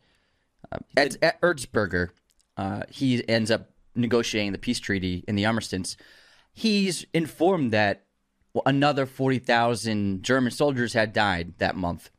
Uh, 0.72 0.78
Ed, 0.96 1.16
Ed 1.22 1.34
Erzberger. 1.42 2.10
Uh, 2.56 2.82
he 2.90 3.26
ends 3.28 3.50
up 3.50 3.70
negotiating 3.94 4.52
the 4.52 4.58
peace 4.58 4.80
treaty 4.80 5.24
in 5.26 5.36
the 5.36 5.46
Armistice. 5.46 5.96
He's 6.52 7.06
informed 7.14 7.72
that 7.72 8.04
another 8.66 9.06
40,000 9.06 10.22
German 10.22 10.52
soldiers 10.52 10.92
had 10.92 11.12
died 11.12 11.54
that 11.58 11.76
month. 11.76 12.10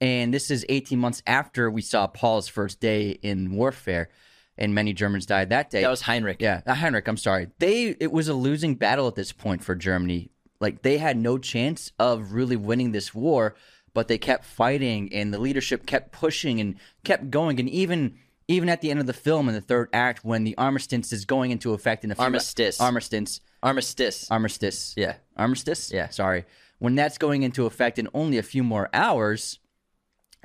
And 0.00 0.32
this 0.32 0.50
is 0.50 0.66
18 0.68 0.98
months 0.98 1.22
after 1.26 1.70
we 1.70 1.80
saw 1.80 2.06
Paul's 2.06 2.48
first 2.48 2.80
day 2.80 3.10
in 3.22 3.54
warfare, 3.54 4.10
and 4.58 4.74
many 4.74 4.92
Germans 4.92 5.24
died 5.24 5.48
that 5.50 5.70
day. 5.70 5.80
That 5.80 5.90
was 5.90 6.02
Heinrich. 6.02 6.36
Yeah, 6.40 6.60
uh, 6.66 6.74
Heinrich. 6.74 7.08
I'm 7.08 7.16
sorry. 7.16 7.48
They 7.58 7.96
it 7.98 8.12
was 8.12 8.28
a 8.28 8.34
losing 8.34 8.74
battle 8.74 9.08
at 9.08 9.14
this 9.14 9.32
point 9.32 9.64
for 9.64 9.74
Germany. 9.74 10.30
Like 10.60 10.82
they 10.82 10.98
had 10.98 11.16
no 11.16 11.38
chance 11.38 11.92
of 11.98 12.32
really 12.32 12.56
winning 12.56 12.92
this 12.92 13.14
war, 13.14 13.54
but 13.96 14.08
they 14.08 14.18
kept 14.18 14.44
fighting, 14.44 15.10
and 15.12 15.32
the 15.34 15.38
leadership 15.38 15.86
kept 15.86 16.12
pushing 16.12 16.60
and 16.60 16.76
kept 17.02 17.30
going. 17.30 17.58
And 17.58 17.68
even 17.70 18.18
even 18.46 18.68
at 18.68 18.80
the 18.82 18.90
end 18.92 19.00
of 19.00 19.06
the 19.06 19.12
film, 19.12 19.48
in 19.48 19.54
the 19.56 19.60
third 19.60 19.88
act, 19.92 20.24
when 20.24 20.44
the 20.44 20.56
armistice 20.56 21.12
is 21.12 21.24
going 21.24 21.50
into 21.50 21.72
effect 21.72 22.04
in 22.04 22.12
a 22.12 22.14
few 22.14 22.22
Armistice. 22.22 22.78
armistice, 22.80 23.40
Armistice. 23.62 24.30
armistice, 24.30 24.94
Yeah. 24.96 25.14
armistice, 25.36 25.90
Yeah. 25.90 26.10
Sorry, 26.10 26.44
when 26.78 26.94
that's 26.94 27.18
going 27.18 27.42
into 27.42 27.66
effect 27.66 27.98
in 27.98 28.06
only 28.14 28.38
a 28.38 28.44
few 28.44 28.62
more 28.62 28.88
hours, 28.92 29.58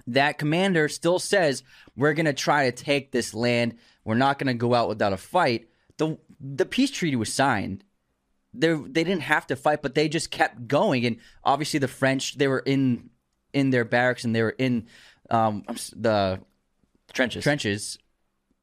that 0.08 0.40
commander 0.40 0.88
still 0.90 1.20
says 1.20 1.62
we're 1.96 2.14
going 2.16 2.26
to 2.26 2.34
try 2.34 2.72
to 2.72 2.76
take 2.76 3.12
this 3.12 3.34
land. 3.36 3.76
We're 4.04 4.16
not 4.16 4.40
going 4.40 4.48
to 4.48 4.56
go 4.56 4.74
out 4.74 4.90
without 4.90 5.14
a 5.14 5.18
fight. 5.18 5.68
the 5.98 6.18
The 6.40 6.66
peace 6.66 6.90
treaty 6.90 7.16
was 7.18 7.32
signed. 7.32 7.84
They 8.52 8.74
they 8.74 9.04
didn't 9.04 9.22
have 9.36 9.46
to 9.48 9.56
fight, 9.56 9.84
but 9.84 9.94
they 9.94 10.10
just 10.10 10.32
kept 10.32 10.68
going. 10.68 11.06
And 11.06 11.18
obviously, 11.44 11.80
the 11.80 11.88
French 11.88 12.38
they 12.40 12.48
were 12.48 12.64
in 12.66 13.11
in 13.54 13.70
their 13.70 13.86
barracks 13.86 14.24
and 14.24 14.36
they 14.36 14.42
were 14.42 14.56
in 14.58 14.88
um, 15.30 15.64
the 15.96 16.40
trenches. 17.14 17.44
trenches, 17.44 17.98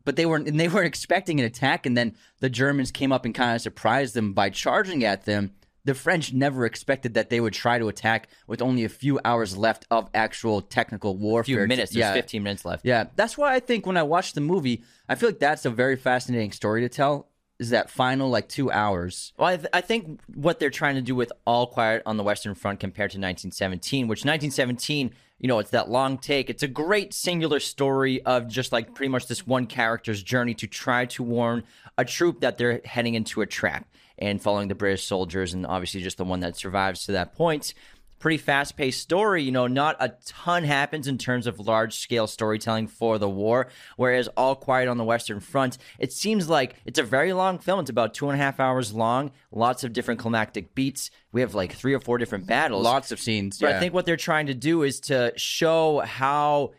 but 0.05 0.17
they 0.17 0.27
weren't 0.27 0.49
and 0.49 0.59
they 0.59 0.69
weren't 0.69 0.87
expecting 0.87 1.41
an 1.41 1.47
attack. 1.47 1.87
And 1.87 1.97
then 1.97 2.15
the 2.41 2.51
Germans 2.51 2.91
came 2.91 3.13
up 3.13 3.25
and 3.25 3.35
kind 3.35 3.55
of 3.55 3.61
surprised 3.61 4.15
them 4.15 4.33
by 4.33 4.51
charging 4.51 5.05
at 5.05 5.25
them. 5.25 5.53
The 5.85 5.95
French 5.95 6.35
never 6.35 6.67
expected 6.67 7.15
that 7.15 7.31
they 7.31 7.41
would 7.41 7.55
try 7.55 7.79
to 7.79 7.89
attack 7.89 8.29
with 8.47 8.61
only 8.61 8.85
a 8.85 8.91
few 8.91 9.19
hours 9.25 9.57
left 9.57 9.87
of 9.91 10.11
actual 10.13 10.61
technical 10.61 11.17
warfare. 11.17 11.61
few 11.61 11.67
minutes. 11.67 11.95
Yeah, 11.95 12.13
15 12.13 12.43
minutes 12.43 12.65
left. 12.67 12.85
yeah. 12.85 13.05
That's 13.17 13.39
why 13.39 13.55
I 13.55 13.61
think 13.61 13.87
when 13.87 13.97
I 13.97 14.03
watch 14.03 14.35
the 14.35 14.43
movie, 14.43 14.83
I 15.09 15.15
feel 15.15 15.31
like 15.31 15.39
that's 15.39 15.65
a 15.65 15.71
very 15.71 15.97
fascinating 15.97 16.53
story 16.53 16.83
to 16.83 16.91
tell. 16.91 17.29
Is 17.59 17.71
that 17.71 17.91
final 17.91 18.31
like 18.31 18.49
two 18.49 18.71
hours? 18.71 19.33
Well, 19.37 19.49
I, 19.49 19.57
th- 19.57 19.69
I 19.73 19.81
think 19.81 20.21
what 20.35 20.61
they're 20.61 20.71
trying 20.71 20.95
to 20.95 21.03
do 21.03 21.15
with 21.15 21.33
All 21.45 21.67
Quiet 21.67 22.03
on 22.07 22.17
the 22.17 22.23
Western 22.23 22.55
Front 22.55 22.79
compared 22.79 23.11
to 23.11 23.17
1917, 23.17 24.07
which 24.07 24.21
1917, 24.21 25.13
you 25.41 25.49
know, 25.49 25.59
it's 25.59 25.71
that 25.71 25.91
long 25.91 26.19
take. 26.19 26.51
It's 26.51 26.63
a 26.63 26.69
great 26.69 27.13
singular 27.13 27.59
story 27.59 28.23
of 28.23 28.47
just 28.47 28.71
like 28.71 28.95
pretty 28.95 29.11
much 29.11 29.27
this 29.27 29.47
one 29.47 29.67
character's 29.67 30.23
journey 30.23 30.55
to 30.55 30.69
try 30.69 31.07
to 31.07 31.23
warn 31.25 31.65
a 31.97 32.05
troop 32.05 32.41
that 32.41 32.59
they're 32.59 32.81
heading 32.85 33.15
into 33.15 33.41
a 33.41 33.47
trap 33.47 33.89
and 34.19 34.43
following 34.43 34.69
the 34.69 34.75
British 34.75 35.05
soldiers, 35.05 35.55
and 35.55 35.67
obviously 35.67 36.01
just 36.01 36.17
the 36.17 36.25
one 36.25 36.41
that 36.41 36.57
survives 36.57 37.07
to 37.07 37.13
that 37.13 37.35
point. 37.35 37.75
Pretty 38.19 38.39
fast 38.39 38.77
paced 38.77 39.01
story. 39.01 39.43
You 39.43 39.53
know, 39.53 39.67
not 39.67 39.97
a 40.01 40.15
ton 40.25 40.65
happens 40.65 41.07
in 41.07 41.19
terms 41.19 41.47
of 41.47 41.61
large 41.61 41.95
scale 41.97 42.27
storytelling 42.27 42.89
for 42.89 43.19
the 43.19 43.29
war. 43.29 43.69
Whereas 43.97 44.29
All 44.29 44.57
Quiet 44.57 44.89
on 44.89 44.99
the 44.99 45.05
Western 45.05 45.41
Front, 45.41 45.79
it 45.99 46.13
seems 46.13 46.49
like 46.49 46.77
it's 46.85 46.99
a 46.99 47.03
very 47.03 47.33
long 47.33 47.59
film. 47.59 47.81
It's 47.81 47.91
about 47.91 48.15
two 48.15 48.29
and 48.29 48.41
a 48.41 48.43
half 48.43 48.61
hours 48.61 48.93
long, 48.93 49.31
lots 49.51 49.85
of 49.85 49.93
different 49.93 50.21
climactic 50.21 50.75
beats. 50.75 51.11
We 51.33 51.41
have 51.41 51.55
like 51.55 51.73
three 51.73 51.95
or 51.95 52.01
four 52.01 52.19
different 52.19 52.47
battles. 52.47 52.85
Lots 52.85 53.13
of 53.13 53.21
scenes. 53.21 53.59
But 53.59 53.71
yeah. 53.71 53.77
I 53.77 53.81
think 53.81 53.95
what 53.95 54.07
they're 54.07 54.17
trying 54.17 54.47
to 54.47 54.55
do 54.55 54.83
is 54.83 55.01
to 55.01 55.33
show 55.37 56.01
how 56.01 56.73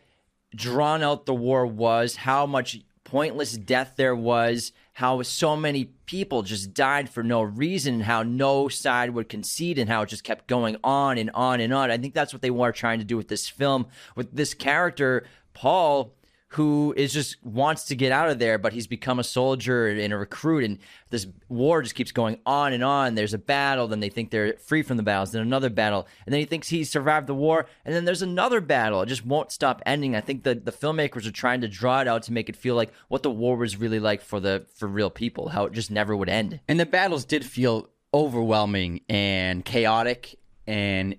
drawn 0.54 1.02
out 1.02 1.26
the 1.26 1.34
war 1.34 1.66
was, 1.66 2.16
how 2.16 2.46
much 2.46 2.80
pointless 3.10 3.56
death 3.56 3.94
there 3.96 4.14
was, 4.14 4.72
how 4.92 5.20
so 5.22 5.56
many 5.56 5.86
people 6.06 6.42
just 6.42 6.72
died 6.72 7.10
for 7.10 7.24
no 7.24 7.42
reason, 7.42 7.94
and 7.94 8.02
how 8.04 8.22
no 8.22 8.68
side 8.68 9.10
would 9.10 9.28
concede, 9.28 9.78
and 9.78 9.90
how 9.90 10.02
it 10.02 10.08
just 10.08 10.22
kept 10.22 10.46
going 10.46 10.76
on 10.84 11.18
and 11.18 11.28
on 11.34 11.60
and 11.60 11.74
on. 11.74 11.90
I 11.90 11.98
think 11.98 12.14
that's 12.14 12.32
what 12.32 12.40
they 12.40 12.50
were 12.50 12.70
trying 12.70 13.00
to 13.00 13.04
do 13.04 13.16
with 13.16 13.26
this 13.26 13.48
film, 13.48 13.86
with 14.14 14.34
this 14.34 14.54
character, 14.54 15.24
Paul 15.54 16.14
who 16.54 16.92
is 16.96 17.12
just 17.12 17.36
wants 17.44 17.84
to 17.84 17.94
get 17.94 18.10
out 18.10 18.28
of 18.28 18.40
there, 18.40 18.58
but 18.58 18.72
he's 18.72 18.88
become 18.88 19.20
a 19.20 19.24
soldier 19.24 19.86
and 19.86 20.12
a 20.12 20.16
recruit, 20.16 20.64
and 20.64 20.78
this 21.10 21.28
war 21.48 21.80
just 21.80 21.94
keeps 21.94 22.10
going 22.10 22.40
on 22.44 22.72
and 22.72 22.82
on. 22.82 23.14
There's 23.14 23.34
a 23.34 23.38
battle, 23.38 23.86
then 23.86 24.00
they 24.00 24.08
think 24.08 24.30
they're 24.30 24.54
free 24.54 24.82
from 24.82 24.96
the 24.96 25.04
battles, 25.04 25.30
then 25.30 25.42
another 25.42 25.70
battle, 25.70 26.08
and 26.26 26.32
then 26.32 26.40
he 26.40 26.46
thinks 26.46 26.68
he 26.68 26.82
survived 26.82 27.28
the 27.28 27.34
war, 27.34 27.66
and 27.84 27.94
then 27.94 28.04
there's 28.04 28.22
another 28.22 28.60
battle. 28.60 29.00
It 29.02 29.06
just 29.06 29.24
won't 29.24 29.52
stop 29.52 29.80
ending. 29.86 30.16
I 30.16 30.20
think 30.20 30.42
the 30.42 30.56
the 30.56 30.72
filmmakers 30.72 31.24
are 31.24 31.30
trying 31.32 31.60
to 31.60 31.68
draw 31.68 32.00
it 32.00 32.08
out 32.08 32.24
to 32.24 32.32
make 32.32 32.48
it 32.48 32.56
feel 32.56 32.74
like 32.74 32.92
what 33.06 33.22
the 33.22 33.30
war 33.30 33.56
was 33.56 33.76
really 33.76 34.00
like 34.00 34.20
for 34.20 34.40
the 34.40 34.66
for 34.74 34.88
real 34.88 35.10
people, 35.10 35.50
how 35.50 35.66
it 35.66 35.72
just 35.72 35.92
never 35.92 36.16
would 36.16 36.28
end. 36.28 36.58
And 36.66 36.80
the 36.80 36.86
battles 36.86 37.24
did 37.24 37.44
feel 37.44 37.90
overwhelming 38.12 39.02
and 39.08 39.64
chaotic 39.64 40.36
and 40.66 41.14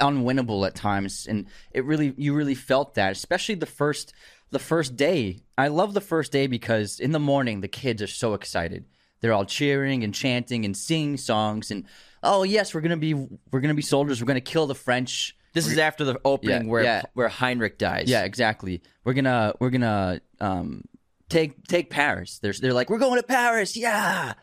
unwinnable 0.00 0.66
at 0.66 0.74
times 0.74 1.26
and 1.26 1.46
it 1.70 1.84
really 1.84 2.14
you 2.16 2.34
really 2.34 2.54
felt 2.54 2.94
that 2.94 3.12
especially 3.12 3.54
the 3.54 3.66
first 3.66 4.14
the 4.52 4.58
first 4.58 4.96
day. 4.96 5.40
I 5.58 5.68
love 5.68 5.94
the 5.94 6.00
first 6.00 6.30
day 6.32 6.46
because 6.46 7.00
in 7.00 7.12
the 7.12 7.18
morning 7.18 7.60
the 7.60 7.68
kids 7.68 8.00
are 8.02 8.06
so 8.06 8.34
excited. 8.34 8.84
They're 9.20 9.32
all 9.32 9.44
cheering 9.44 10.04
and 10.04 10.14
chanting 10.14 10.64
and 10.64 10.76
singing 10.76 11.16
songs 11.16 11.70
and 11.70 11.84
oh 12.22 12.42
yes 12.44 12.74
we're 12.74 12.80
gonna 12.80 12.96
be 12.96 13.14
we're 13.14 13.60
gonna 13.60 13.74
be 13.74 13.82
soldiers. 13.82 14.20
We're 14.20 14.26
gonna 14.26 14.40
kill 14.40 14.66
the 14.66 14.74
french. 14.74 15.36
This 15.54 15.66
is 15.66 15.76
after 15.78 16.04
the 16.04 16.18
opening 16.24 16.62
Yeah, 16.64 16.70
where 16.70 16.82
yeah. 16.84 17.02
where 17.14 17.28
Heinrich 17.28 17.78
dies. 17.78 18.08
yeah 18.08 18.22
exactly. 18.24 18.82
We're 19.04 19.12
gonna 19.14 19.54
we're 19.60 19.70
gonna 19.70 20.20
um 20.40 20.84
take 21.28 21.64
take 21.66 21.90
paris. 21.90 22.38
They're, 22.38 22.52
they're 22.52 22.72
like 22.72 22.90
we're 22.90 22.98
going 22.98 23.20
to 23.20 23.26
paris 23.26 23.76
yeah! 23.76 24.34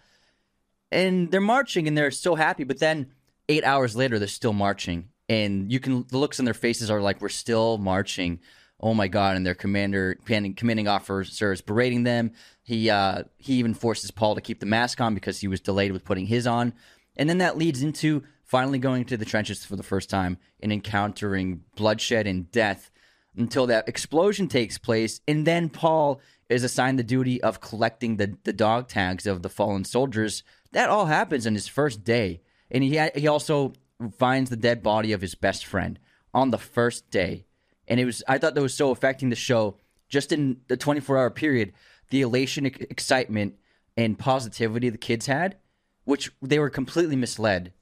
And 0.92 1.30
they're 1.32 1.42
marching 1.42 1.88
and 1.88 1.98
they're 1.98 2.12
so 2.12 2.36
happy 2.36 2.64
but 2.64 2.80
then 2.80 3.12
eight 3.48 3.64
hours 3.64 3.96
later 3.96 4.20
they're 4.20 4.28
still 4.28 4.54
marching. 4.54 5.10
And 5.28 5.72
you 5.72 5.80
can 5.80 6.06
the 6.10 6.18
looks 6.18 6.40
on 6.40 6.46
their 6.46 6.54
faces 6.56 6.90
are 6.90 7.02
like 7.02 7.22
we're 7.22 7.30
still 7.30 7.78
marching 7.78 8.40
oh 8.80 8.94
my 8.94 9.08
god. 9.08 9.36
And 9.36 9.46
their 9.46 9.56
commander 9.56 10.18
commanding, 10.26 10.54
commanding 10.54 10.88
officer 10.88 11.52
is 11.52 11.62
berating 11.62 12.04
them. 12.04 12.32
He 12.64 12.90
uh 12.90 13.24
he 13.38 13.56
even 13.56 13.74
forces 13.74 14.12
paul 14.12 14.36
to 14.36 14.42
keep 14.42 14.60
the 14.60 14.66
mask 14.66 15.02
on 15.02 15.14
because 15.14 15.40
he 15.40 15.48
was 15.48 15.62
delayed 15.62 15.92
with 15.92 16.06
putting 16.06 16.28
his 16.28 16.48
on. 16.48 16.74
And 17.16 17.30
then 17.30 17.40
that 17.40 17.58
leads 17.58 17.82
into 17.82 18.24
finally 18.44 18.80
going 18.80 19.06
to 19.06 19.18
the 19.18 19.26
trenches 19.26 19.66
for 19.66 19.76
the 19.76 19.84
first 19.84 20.10
time 20.10 20.38
and 20.62 20.72
encountering 20.72 21.64
bloodshed 21.76 22.26
and 22.28 22.52
death 22.52 22.90
until 23.36 23.68
that 23.68 23.88
explosion 23.88 24.48
takes 24.48 24.78
place. 24.78 25.22
And 25.28 25.46
then 25.46 25.70
paul 25.70 26.22
is 26.48 26.64
assigned 26.64 26.98
the 26.98 27.04
duty 27.04 27.42
of 27.44 27.62
collecting 27.62 28.18
the, 28.18 28.38
the 28.44 28.54
dog 28.54 28.88
tags 28.88 29.28
of 29.28 29.44
the 29.44 29.50
fallen 29.50 29.84
soldiers. 29.84 30.44
That 30.72 30.90
all 30.90 31.06
happens 31.06 31.46
in 31.46 31.54
his 31.54 31.68
first 31.68 32.04
day. 32.04 32.42
And 32.72 32.84
he 32.84 32.98
ha- 32.98 33.12
he 33.16 33.28
also 33.28 33.74
finds 34.18 34.50
the 34.50 34.56
dead 34.56 34.82
body 34.82 35.12
of 35.12 35.22
his 35.22 35.36
best 35.36 35.66
friend 35.66 36.00
on 36.34 36.52
the 36.52 36.58
first 36.58 37.10
day 37.10 37.46
and 37.90 38.00
it 38.00 38.06
was 38.06 38.24
i 38.28 38.38
thought 38.38 38.56
that 38.56 38.62
was 38.62 38.74
so 38.74 38.92
affecting 38.92 39.30
the 39.30 39.36
show. 39.36 39.78
Just 40.08 40.32
in 40.32 40.62
the 40.68 40.78
24 40.78 41.18
hour 41.18 41.30
period 41.30 41.74
the 42.10 42.22
elation 42.22 42.66
ex- 42.66 42.80
excitement 42.90 43.56
and 43.96 44.18
positivity 44.18 44.90
the 44.90 44.98
kids 44.98 45.28
had 45.28 45.58
which 46.06 46.32
they 46.42 46.58
were 46.58 46.70
completely 46.70 47.16
misled 47.16 47.74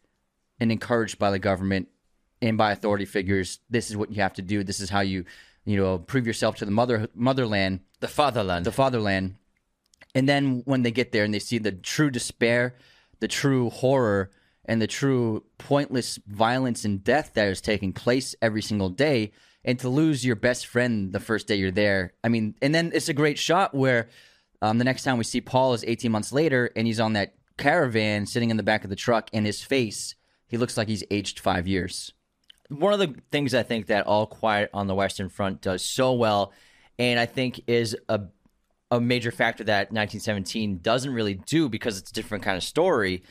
and 0.60 0.72
encouraged 0.72 1.18
by 1.18 1.32
the 1.32 1.40
government 1.40 1.88
and 2.42 2.58
by 2.58 2.72
authority 2.72 3.06
figures. 3.06 3.60
This 3.70 3.90
is 3.90 3.96
what 3.96 4.12
you 4.12 4.22
have 4.22 4.34
to 4.34 4.42
do. 4.42 4.64
This 4.64 4.80
is 4.80 4.90
how 4.90 5.02
you 5.02 5.24
you 5.64 5.78
know 5.78 6.00
prove 6.00 6.28
yourself 6.28 6.58
to 6.58 6.66
the 6.66 6.72
mother 6.72 7.08
motherland. 7.14 7.82
The 8.00 8.08
fatherland. 8.08 8.66
the 8.66 8.72
fatherland. 8.72 9.36
And 10.14 10.28
then 10.28 10.64
when 10.66 10.84
they 10.84 10.92
get 10.92 11.12
there 11.12 11.24
and 11.24 11.34
they 11.34 11.40
see 11.40 11.58
the 11.58 11.72
true 11.72 12.10
despair 12.10 12.76
the 13.20 13.28
true 13.28 13.70
horror 13.70 14.30
and 14.66 14.82
the 14.82 14.88
true 14.88 15.44
pointless 15.58 16.20
violence 16.28 16.86
and 16.86 17.04
death 17.04 17.32
that 17.34 17.48
is 17.48 17.62
taking 17.62 17.94
place 17.94 18.36
every 18.42 18.62
single 18.62 18.90
day 18.90 19.32
and 19.66 19.80
to 19.80 19.90
lose 19.90 20.26
your 20.26 20.36
best 20.36 20.68
friend 20.68 21.12
the 21.12 21.20
first 21.20 21.48
day 21.48 21.56
you're 21.56 21.72
there. 21.72 22.14
I 22.24 22.30
mean 22.30 22.56
and 22.62 22.74
then 22.74 22.92
it's 22.94 23.10
a 23.10 23.14
great 23.14 23.38
shot 23.38 23.74
where 23.74 24.10
um, 24.62 24.78
the 24.78 24.84
next 24.84 25.04
time 25.04 25.18
we 25.18 25.24
see 25.24 25.42
paul 25.42 25.74
is 25.74 25.84
18 25.86 26.12
months 26.12 26.32
later 26.32 26.72
and 26.76 26.88
he's 26.88 27.00
on 27.00 27.14
that 27.14 27.36
caravan 27.58 28.26
sitting 28.26 28.50
in 28.50 28.58
the 28.58 28.64
back 28.64 28.84
of 28.84 28.90
the 28.90 28.96
truck 28.96 29.30
and 29.34 29.46
his 29.46 29.62
face 29.62 30.16
he 30.48 30.58
looks 30.58 30.78
like 30.78 30.88
he's 30.88 31.04
aged 31.12 31.40
five 31.40 31.68
years. 31.68 32.14
One 32.70 32.94
of 32.94 33.00
the 33.00 33.16
things 33.32 33.54
I 33.54 33.64
think 33.64 33.88
that 33.88 34.08
All 34.08 34.26
Quiet 34.26 34.70
on 34.74 34.88
the 34.88 34.96
Western 34.96 35.30
Front 35.30 35.62
does 35.62 35.84
so 35.84 36.14
well, 36.14 36.54
and 36.98 37.20
I 37.20 37.26
think 37.26 37.62
is 37.68 37.96
a 38.10 38.22
a 38.90 39.02
major 39.02 39.32
factor 39.32 39.66
that 39.66 39.92
1917 39.92 40.80
doesn't 40.82 41.14
really 41.14 41.34
do 41.34 41.68
because 41.68 41.98
it's 41.98 42.10
a 42.10 42.14
different 42.14 42.46
kind 42.46 42.56
of 42.56 42.64
story, 42.64 43.24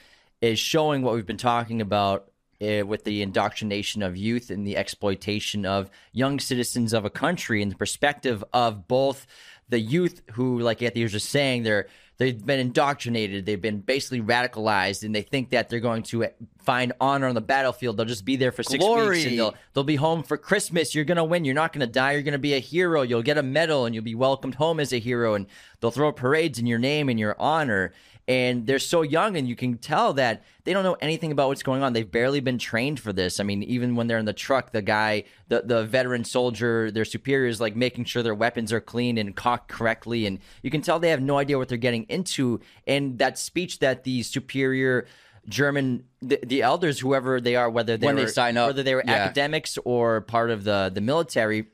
is 0.43 0.59
showing 0.59 1.01
what 1.01 1.15
we've 1.15 1.27
been 1.27 1.39
talking 1.39 1.81
about 1.81 2.31
uh, 2.63 2.87
with 2.87 3.05
the 3.05 3.23
indoctrination 3.23 4.03
of 4.03 4.17
youth 4.17 4.51
and 4.51 4.67
the 4.67 4.77
exploitation 4.77 5.67
of 5.67 5.91
young 6.13 6.39
citizens 6.39 6.93
of 6.93 7.05
a 7.05 7.11
country 7.11 7.63
in 7.63 7.69
the 7.69 7.77
perspective 7.77 8.43
of 8.53 8.89
both 8.89 9.27
the 9.69 9.81
youth 9.81 10.23
who, 10.33 10.61
like 10.61 10.83
Anthony 10.83 11.03
was 11.03 11.13
just 11.13 11.31
saying, 11.31 11.63
they're 11.63 11.87
they've 12.19 12.45
been 12.45 12.61
indoctrinated, 12.61 13.45
they've 13.47 13.61
been 13.61 13.81
basically 13.81 14.21
radicalized, 14.21 15.03
and 15.03 15.15
they 15.15 15.23
think 15.23 15.51
that 15.51 15.69
they're 15.69 15.81
going 15.81 16.03
to 16.05 16.27
find 16.59 16.93
honor 17.01 17.27
on 17.27 17.35
the 17.35 17.41
battlefield. 17.41 17.97
They'll 17.97 18.07
just 18.07 18.25
be 18.25 18.37
there 18.37 18.53
for 18.53 18.63
six 18.63 18.83
Glory. 18.83 19.19
weeks 19.19 19.27
and 19.27 19.39
they'll 19.39 19.55
they'll 19.75 19.85
be 19.85 19.97
home 19.97 20.23
for 20.23 20.37
Christmas. 20.37 20.95
You're 20.95 21.05
gonna 21.05 21.25
win. 21.25 21.45
You're 21.45 21.55
not 21.55 21.73
gonna 21.73 21.87
die. 21.87 22.13
You're 22.13 22.23
gonna 22.23 22.39
be 22.39 22.55
a 22.55 22.61
hero. 22.61 23.03
You'll 23.03 23.23
get 23.23 23.39
a 23.39 23.43
medal 23.43 23.87
and 23.87 23.95
you'll 23.95 24.05
be 24.05 24.15
welcomed 24.15 24.55
home 24.55 24.81
as 24.81 24.93
a 24.93 24.99
hero. 24.99 25.35
And 25.35 25.47
they'll 25.81 25.91
throw 25.91 26.13
parades 26.13 26.59
in 26.59 26.67
your 26.67 26.79
name 26.79 27.09
and 27.09 27.19
your 27.19 27.37
honor. 27.39 27.93
And 28.29 28.67
they're 28.67 28.81
so 28.81 29.03
young, 29.03 29.37
and 29.37 29.47
you 29.47 29.55
can 29.55 29.79
tell 29.79 30.13
that 30.15 30.43
they 30.65 30.73
don't 30.73 30.83
know 30.83 30.97
anything 31.01 31.31
about 31.31 31.47
what's 31.47 31.63
going 31.63 31.85
on. 31.85 31.93
They've 31.93 32.11
barely 32.11 32.41
been 32.41 32.59
trained 32.59 32.99
for 32.99 33.13
this. 33.13 33.39
I 33.39 33.45
mean, 33.45 33.63
even 33.63 33.95
when 33.95 34.09
they're 34.09 34.19
in 34.19 34.25
the 34.25 34.33
truck, 34.33 34.73
the 34.73 34.83
guy, 34.83 35.25
the 35.47 35.63
the 35.63 35.85
veteran 35.85 36.25
soldier, 36.25 36.91
their 36.91 37.05
superior 37.05 37.49
is 37.49 37.61
like 37.61 37.77
making 37.77 38.07
sure 38.07 38.25
their 38.25 38.35
weapons 38.35 38.73
are 38.73 38.81
clean 38.81 39.17
and 39.17 39.37
cocked 39.37 39.69
correctly, 39.69 40.27
and 40.27 40.41
you 40.63 40.71
can 40.71 40.83
tell 40.83 40.99
they 40.99 41.11
have 41.11 41.23
no 41.23 41.39
idea 41.39 41.57
what 41.57 41.69
they're 41.69 41.79
getting 41.79 42.03
into. 42.09 42.61
And 42.85 43.19
that 43.19 43.39
speech 43.39 43.79
that 43.79 44.03
the 44.03 44.25
superior 44.25 45.07
German 45.49 46.05
the, 46.21 46.41
the 46.45 46.63
elders, 46.63 46.99
whoever 46.99 47.41
they 47.41 47.55
are, 47.55 47.71
whether 47.71 47.97
they 47.97 48.07
When 48.07 48.17
they 48.17 48.23
were, 48.23 48.29
sign 48.29 48.57
up, 48.57 48.69
whether 48.69 48.83
they 48.83 48.97
were 48.97 49.05
yeah. 49.07 49.15
academics 49.15 49.79
or 49.85 50.23
part 50.23 50.51
of 50.51 50.65
the 50.65 50.91
the 50.93 51.01
military, 51.01 51.69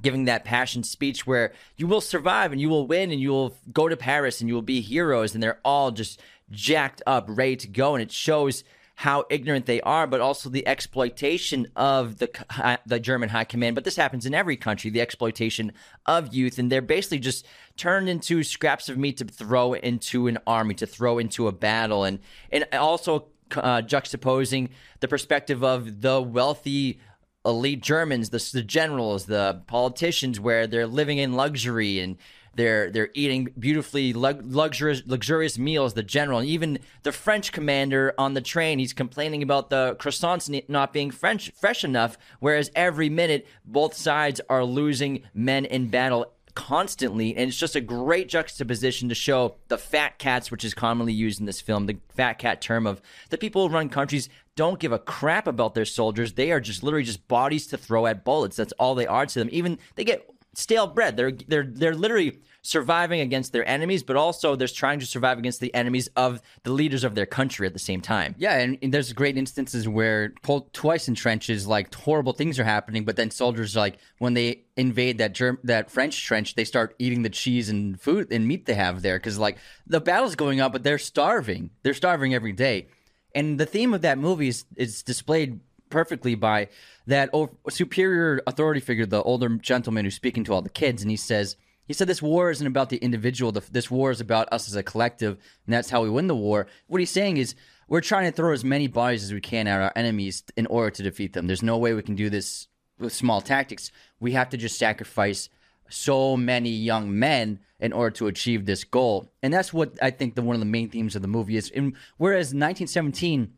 giving 0.00 0.24
that 0.24 0.44
passion 0.44 0.82
speech 0.82 1.26
where 1.26 1.52
you 1.76 1.86
will 1.86 2.00
survive 2.00 2.52
and 2.52 2.60
you 2.60 2.68
will 2.68 2.86
win 2.86 3.10
and 3.10 3.20
you 3.20 3.30
will 3.30 3.56
go 3.72 3.88
to 3.88 3.96
Paris 3.96 4.40
and 4.40 4.48
you 4.48 4.54
will 4.54 4.62
be 4.62 4.80
heroes, 4.80 5.34
and 5.34 5.42
they're 5.42 5.60
all 5.64 5.90
just 5.90 6.20
jacked 6.50 7.02
up, 7.06 7.26
ready 7.28 7.56
to 7.56 7.68
go, 7.68 7.94
and 7.94 8.02
it 8.02 8.12
shows 8.12 8.64
how 8.94 9.24
ignorant 9.30 9.66
they 9.66 9.80
are, 9.80 10.06
but 10.06 10.20
also 10.20 10.48
the 10.48 10.66
exploitation 10.66 11.66
of 11.74 12.18
the 12.18 12.30
c- 12.34 12.76
the 12.86 13.00
German 13.00 13.30
high 13.30 13.44
command. 13.44 13.74
But 13.74 13.84
this 13.84 13.96
happens 13.96 14.26
in 14.26 14.34
every 14.34 14.56
country: 14.56 14.90
the 14.90 15.00
exploitation 15.00 15.72
of 16.06 16.34
youth, 16.34 16.58
and 16.58 16.70
they're 16.70 16.82
basically 16.82 17.18
just 17.18 17.46
turned 17.76 18.08
into 18.08 18.42
scraps 18.42 18.88
of 18.88 18.98
meat 18.98 19.16
to 19.16 19.24
throw 19.24 19.72
into 19.72 20.26
an 20.26 20.38
army, 20.46 20.74
to 20.74 20.86
throw 20.86 21.18
into 21.18 21.48
a 21.48 21.52
battle, 21.52 22.04
and 22.04 22.18
and 22.50 22.66
also 22.72 23.28
uh, 23.56 23.82
juxtaposing 23.82 24.68
the 25.00 25.08
perspective 25.08 25.64
of 25.64 26.00
the 26.00 26.20
wealthy 26.20 27.00
elite 27.44 27.82
Germans, 27.82 28.30
the, 28.30 28.50
the 28.52 28.62
generals, 28.62 29.26
the 29.26 29.62
politicians, 29.66 30.38
where 30.38 30.66
they're 30.66 30.86
living 30.86 31.18
in 31.18 31.32
luxury 31.34 31.98
and 31.98 32.16
they're 32.54 32.90
they're 32.90 33.08
eating 33.14 33.48
beautifully 33.58 34.12
luxurious 34.12 35.02
luxurious 35.06 35.58
meals. 35.58 35.94
The 35.94 36.02
general, 36.02 36.40
and 36.40 36.48
even 36.48 36.78
the 37.02 37.12
French 37.12 37.50
commander 37.50 38.14
on 38.18 38.34
the 38.34 38.40
train, 38.40 38.78
he's 38.78 38.92
complaining 38.92 39.42
about 39.42 39.70
the 39.70 39.96
croissants 39.98 40.62
not 40.68 40.92
being 40.92 41.10
French 41.10 41.50
fresh 41.52 41.82
enough. 41.82 42.18
Whereas 42.40 42.70
every 42.74 43.08
minute, 43.08 43.46
both 43.64 43.94
sides 43.94 44.40
are 44.48 44.64
losing 44.64 45.22
men 45.34 45.64
in 45.64 45.88
battle 45.88 46.32
constantly 46.54 47.34
and 47.34 47.48
it's 47.48 47.58
just 47.58 47.76
a 47.76 47.80
great 47.80 48.28
juxtaposition 48.28 49.08
to 49.08 49.14
show 49.14 49.56
the 49.68 49.78
fat 49.78 50.18
cats 50.18 50.50
which 50.50 50.64
is 50.64 50.74
commonly 50.74 51.12
used 51.12 51.40
in 51.40 51.46
this 51.46 51.62
film 51.62 51.86
the 51.86 51.96
fat 52.14 52.34
cat 52.34 52.60
term 52.60 52.86
of 52.86 53.00
the 53.30 53.38
people 53.38 53.66
who 53.66 53.74
run 53.74 53.88
countries 53.88 54.28
don't 54.54 54.78
give 54.78 54.92
a 54.92 54.98
crap 54.98 55.46
about 55.46 55.74
their 55.74 55.84
soldiers 55.84 56.34
they 56.34 56.50
are 56.50 56.60
just 56.60 56.82
literally 56.82 57.04
just 57.04 57.26
bodies 57.28 57.66
to 57.66 57.76
throw 57.76 58.06
at 58.06 58.24
bullets 58.24 58.56
that's 58.56 58.72
all 58.72 58.94
they 58.94 59.06
are 59.06 59.26
to 59.26 59.38
them 59.38 59.48
even 59.52 59.78
they 59.94 60.04
get 60.04 60.28
stale 60.54 60.86
bread. 60.86 61.16
They're 61.16 61.32
they're 61.32 61.66
they're 61.66 61.94
literally 61.94 62.40
surviving 62.64 63.20
against 63.20 63.52
their 63.52 63.66
enemies, 63.68 64.04
but 64.04 64.14
also 64.14 64.54
they're 64.54 64.68
trying 64.68 65.00
to 65.00 65.06
survive 65.06 65.36
against 65.36 65.58
the 65.58 65.74
enemies 65.74 66.08
of 66.14 66.40
the 66.62 66.70
leaders 66.72 67.02
of 67.02 67.16
their 67.16 67.26
country 67.26 67.66
at 67.66 67.72
the 67.72 67.78
same 67.78 68.00
time. 68.00 68.36
Yeah, 68.38 68.56
and, 68.56 68.78
and 68.80 68.94
there's 68.94 69.12
great 69.12 69.36
instances 69.36 69.88
where 69.88 70.32
pulled 70.42 70.72
twice 70.72 71.08
in 71.08 71.16
trenches, 71.16 71.66
like 71.66 71.92
horrible 71.92 72.32
things 72.32 72.60
are 72.60 72.64
happening, 72.64 73.04
but 73.04 73.16
then 73.16 73.32
soldiers 73.32 73.74
like 73.74 73.98
when 74.18 74.34
they 74.34 74.62
invade 74.76 75.18
that 75.18 75.32
germ 75.32 75.58
that 75.64 75.90
French 75.90 76.24
trench, 76.24 76.54
they 76.54 76.64
start 76.64 76.94
eating 76.98 77.22
the 77.22 77.30
cheese 77.30 77.68
and 77.68 78.00
food 78.00 78.28
and 78.30 78.46
meat 78.46 78.66
they 78.66 78.74
have 78.74 79.02
there 79.02 79.18
because 79.18 79.38
like 79.38 79.58
the 79.86 80.00
battle's 80.00 80.36
going 80.36 80.60
on, 80.60 80.70
but 80.70 80.84
they're 80.84 80.98
starving. 80.98 81.70
They're 81.82 81.94
starving 81.94 82.32
every 82.34 82.52
day, 82.52 82.88
and 83.34 83.58
the 83.58 83.66
theme 83.66 83.94
of 83.94 84.02
that 84.02 84.18
movie 84.18 84.48
is, 84.48 84.64
is 84.76 85.02
displayed 85.02 85.60
perfectly 85.90 86.34
by 86.34 86.68
that 87.06 87.30
superior 87.68 88.40
authority 88.46 88.80
figure, 88.80 89.06
the 89.06 89.22
older 89.22 89.48
gentleman 89.56 90.04
who's 90.04 90.14
speaking 90.14 90.44
to 90.44 90.52
all 90.52 90.62
the 90.62 90.70
kids, 90.70 91.02
and 91.02 91.10
he 91.10 91.16
says 91.16 91.56
he 91.86 91.92
said 91.92 92.08
this 92.08 92.22
war 92.22 92.50
isn't 92.50 92.66
about 92.66 92.88
the 92.88 92.96
individual. 92.98 93.52
This 93.52 93.90
war 93.90 94.10
is 94.10 94.20
about 94.20 94.48
us 94.52 94.68
as 94.68 94.76
a 94.76 94.82
collective, 94.82 95.32
and 95.66 95.74
that's 95.74 95.90
how 95.90 96.02
we 96.02 96.10
win 96.10 96.28
the 96.28 96.36
war. 96.36 96.66
What 96.86 97.00
he's 97.00 97.10
saying 97.10 97.36
is 97.36 97.54
we're 97.88 98.00
trying 98.00 98.30
to 98.30 98.34
throw 98.34 98.52
as 98.52 98.64
many 98.64 98.86
bodies 98.86 99.24
as 99.24 99.32
we 99.32 99.40
can 99.40 99.66
at 99.66 99.80
our 99.80 99.92
enemies 99.96 100.44
in 100.56 100.66
order 100.66 100.90
to 100.90 101.02
defeat 101.02 101.32
them. 101.32 101.46
There's 101.46 101.62
no 101.62 101.76
way 101.78 101.92
we 101.92 102.02
can 102.02 102.14
do 102.14 102.30
this 102.30 102.68
with 102.98 103.12
small 103.12 103.40
tactics. 103.40 103.90
We 104.20 104.32
have 104.32 104.48
to 104.50 104.56
just 104.56 104.78
sacrifice 104.78 105.48
so 105.92 106.36
many 106.36 106.70
young 106.70 107.18
men 107.18 107.60
in 107.78 107.92
order 107.92 108.10
to 108.10 108.28
achieve 108.28 108.64
this 108.64 108.84
goal. 108.84 109.32
And 109.42 109.52
that's 109.52 109.72
what 109.72 109.92
I 110.00 110.10
think 110.10 110.34
the 110.34 110.42
one 110.42 110.54
of 110.54 110.60
the 110.60 110.66
main 110.66 110.88
themes 110.88 111.16
of 111.16 111.22
the 111.22 111.28
movie 111.28 111.56
is. 111.56 111.70
And 111.74 111.96
whereas 112.16 112.46
1917, 112.48 113.52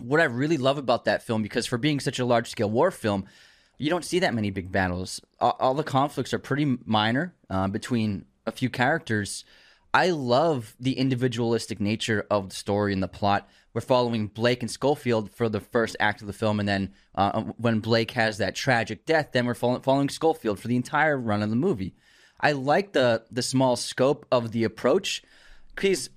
what 0.00 0.20
I 0.20 0.24
really 0.24 0.56
love 0.56 0.78
about 0.78 1.04
that 1.04 1.22
film, 1.22 1.42
because 1.42 1.66
for 1.66 1.78
being 1.78 2.00
such 2.00 2.18
a 2.18 2.24
large 2.24 2.50
scale 2.50 2.70
war 2.70 2.90
film, 2.90 3.26
you 3.78 3.88
don't 3.88 4.04
see 4.04 4.18
that 4.18 4.34
many 4.34 4.50
big 4.50 4.70
battles. 4.72 5.20
All, 5.38 5.56
all 5.58 5.74
the 5.74 5.84
conflicts 5.84 6.34
are 6.34 6.38
pretty 6.38 6.78
minor 6.84 7.34
uh, 7.48 7.68
between 7.68 8.26
a 8.44 8.52
few 8.52 8.68
characters. 8.68 9.44
I 9.92 10.10
love 10.10 10.76
the 10.78 10.92
individualistic 10.92 11.80
nature 11.80 12.26
of 12.30 12.50
the 12.50 12.54
story 12.54 12.92
and 12.92 13.02
the 13.02 13.08
plot. 13.08 13.48
We're 13.74 13.80
following 13.80 14.28
Blake 14.28 14.62
and 14.62 14.70
Schofield 14.70 15.30
for 15.30 15.48
the 15.48 15.60
first 15.60 15.96
act 15.98 16.20
of 16.20 16.26
the 16.26 16.32
film, 16.32 16.60
and 16.60 16.68
then 16.68 16.92
uh, 17.14 17.42
when 17.56 17.80
Blake 17.80 18.12
has 18.12 18.38
that 18.38 18.54
tragic 18.54 19.04
death, 19.04 19.30
then 19.32 19.46
we're 19.46 19.54
following 19.54 20.08
Schofield 20.08 20.60
for 20.60 20.68
the 20.68 20.76
entire 20.76 21.16
run 21.16 21.42
of 21.42 21.50
the 21.50 21.56
movie. 21.56 21.94
I 22.40 22.52
like 22.52 22.92
the 22.92 23.24
the 23.30 23.42
small 23.42 23.76
scope 23.76 24.26
of 24.32 24.52
the 24.52 24.64
approach 24.64 25.22
because 25.74 26.10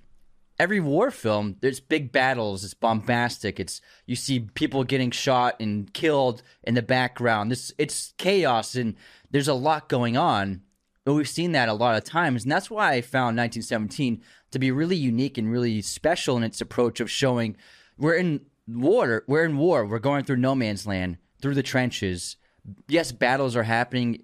every 0.58 0.80
war 0.80 1.10
film 1.10 1.56
there's 1.60 1.80
big 1.80 2.12
battles 2.12 2.64
it's 2.64 2.74
bombastic 2.74 3.58
it's 3.58 3.80
you 4.06 4.14
see 4.14 4.40
people 4.40 4.84
getting 4.84 5.10
shot 5.10 5.56
and 5.58 5.92
killed 5.92 6.42
in 6.62 6.74
the 6.74 6.82
background 6.82 7.50
this 7.50 7.72
it's 7.76 8.14
chaos 8.18 8.76
and 8.76 8.94
there's 9.30 9.48
a 9.48 9.54
lot 9.54 9.88
going 9.88 10.16
on 10.16 10.62
but 11.04 11.14
we've 11.14 11.28
seen 11.28 11.52
that 11.52 11.68
a 11.68 11.74
lot 11.74 11.96
of 11.96 12.04
times 12.04 12.42
and 12.42 12.52
that's 12.52 12.70
why 12.70 12.92
i 12.92 13.00
found 13.00 13.36
1917 13.36 14.22
to 14.50 14.58
be 14.58 14.70
really 14.70 14.96
unique 14.96 15.38
and 15.38 15.50
really 15.50 15.80
special 15.82 16.36
in 16.36 16.42
its 16.42 16.60
approach 16.60 17.00
of 17.00 17.10
showing 17.10 17.56
we're 17.98 18.14
in 18.14 18.40
war 18.66 19.24
we're 19.26 19.44
in 19.44 19.56
war 19.56 19.84
we're 19.84 19.98
going 19.98 20.24
through 20.24 20.36
no 20.36 20.54
man's 20.54 20.86
land 20.86 21.16
through 21.40 21.54
the 21.54 21.62
trenches 21.62 22.36
yes 22.88 23.12
battles 23.12 23.54
are 23.54 23.64
happening 23.64 24.22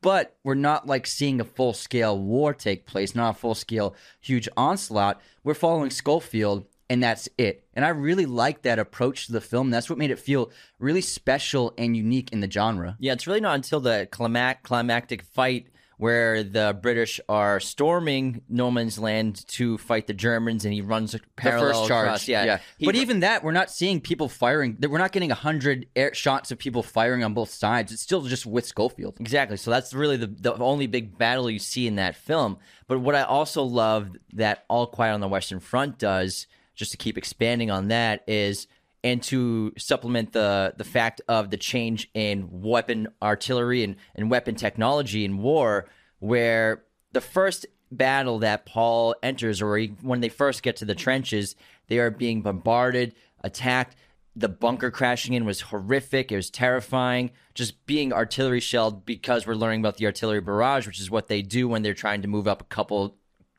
but 0.00 0.36
we're 0.44 0.54
not 0.54 0.86
like 0.86 1.06
seeing 1.06 1.40
a 1.40 1.44
full 1.44 1.72
scale 1.72 2.18
war 2.18 2.54
take 2.54 2.86
place, 2.86 3.14
not 3.14 3.36
a 3.36 3.38
full 3.38 3.54
scale 3.54 3.94
huge 4.20 4.48
onslaught. 4.56 5.20
We're 5.42 5.54
following 5.54 5.90
Schofield, 5.90 6.66
and 6.88 7.02
that's 7.02 7.28
it. 7.36 7.64
And 7.74 7.84
I 7.84 7.88
really 7.88 8.26
like 8.26 8.62
that 8.62 8.78
approach 8.78 9.26
to 9.26 9.32
the 9.32 9.40
film. 9.40 9.70
That's 9.70 9.90
what 9.90 9.98
made 9.98 10.10
it 10.10 10.18
feel 10.18 10.50
really 10.78 11.00
special 11.00 11.74
and 11.76 11.96
unique 11.96 12.32
in 12.32 12.40
the 12.40 12.50
genre. 12.50 12.96
Yeah, 13.00 13.12
it's 13.12 13.26
really 13.26 13.40
not 13.40 13.56
until 13.56 13.80
the 13.80 14.08
climac- 14.10 14.62
climactic 14.62 15.22
fight 15.22 15.68
where 15.98 16.44
the 16.44 16.78
British 16.80 17.20
are 17.28 17.58
storming 17.58 18.42
no 18.48 18.70
man's 18.70 18.98
land 18.98 19.46
to 19.48 19.76
fight 19.78 20.06
the 20.06 20.14
Germans, 20.14 20.64
and 20.64 20.72
he 20.72 20.80
runs 20.80 21.14
parallel 21.36 21.66
the 21.66 21.74
first 21.74 21.88
charge. 21.88 22.06
Across. 22.06 22.28
Yeah, 22.28 22.44
yeah. 22.44 22.58
but 22.80 22.94
even 22.94 23.20
that, 23.20 23.42
we're 23.42 23.52
not 23.52 23.70
seeing 23.70 24.00
people 24.00 24.28
firing. 24.28 24.78
We're 24.80 24.98
not 24.98 25.12
getting 25.12 25.32
a 25.32 25.36
hundred 25.36 25.86
shots 26.12 26.50
of 26.52 26.58
people 26.58 26.84
firing 26.84 27.24
on 27.24 27.34
both 27.34 27.50
sides. 27.50 27.92
It's 27.92 28.02
still 28.02 28.22
just 28.22 28.46
with 28.46 28.64
Schofield. 28.64 29.16
Exactly. 29.20 29.56
So 29.56 29.70
that's 29.70 29.92
really 29.92 30.16
the 30.16 30.28
the 30.28 30.54
only 30.54 30.86
big 30.86 31.18
battle 31.18 31.50
you 31.50 31.58
see 31.58 31.86
in 31.86 31.96
that 31.96 32.14
film. 32.14 32.58
But 32.86 33.00
what 33.00 33.14
I 33.16 33.22
also 33.22 33.64
love 33.64 34.10
that 34.34 34.64
All 34.68 34.86
Quiet 34.86 35.14
on 35.14 35.20
the 35.20 35.28
Western 35.28 35.60
Front 35.60 35.98
does, 35.98 36.46
just 36.74 36.92
to 36.92 36.96
keep 36.96 37.18
expanding 37.18 37.70
on 37.72 37.88
that, 37.88 38.22
is 38.28 38.68
and 39.04 39.22
to 39.22 39.72
supplement 39.78 40.32
the 40.32 40.74
the 40.76 40.84
fact 40.84 41.20
of 41.28 41.50
the 41.50 41.56
change 41.56 42.10
in 42.14 42.48
weapon 42.50 43.08
artillery 43.22 43.84
and, 43.84 43.96
and 44.14 44.30
weapon 44.30 44.54
technology 44.54 45.24
in 45.24 45.38
war, 45.38 45.88
where 46.18 46.84
the 47.12 47.20
first 47.20 47.66
battle 47.90 48.38
that 48.40 48.66
Paul 48.66 49.14
enters, 49.22 49.62
or 49.62 49.76
he, 49.76 49.88
when 50.02 50.20
they 50.20 50.28
first 50.28 50.62
get 50.62 50.76
to 50.76 50.84
the 50.84 50.94
trenches, 50.94 51.56
they 51.88 51.98
are 51.98 52.10
being 52.10 52.42
bombarded, 52.42 53.14
attacked. 53.42 53.96
The 54.36 54.48
bunker 54.48 54.90
crashing 54.90 55.34
in 55.34 55.44
was 55.44 55.62
horrific. 55.62 56.30
It 56.30 56.36
was 56.36 56.50
terrifying. 56.50 57.32
Just 57.54 57.84
being 57.86 58.12
artillery 58.12 58.60
shelled 58.60 59.04
because 59.04 59.46
we're 59.46 59.54
learning 59.54 59.80
about 59.80 59.96
the 59.96 60.06
artillery 60.06 60.40
barrage, 60.40 60.86
which 60.86 61.00
is 61.00 61.10
what 61.10 61.26
they 61.26 61.42
do 61.42 61.66
when 61.66 61.82
they're 61.82 61.94
trying 61.94 62.22
to 62.22 62.28
move 62.28 62.46
up 62.46 62.60
a 62.60 62.66
couple 62.66 63.16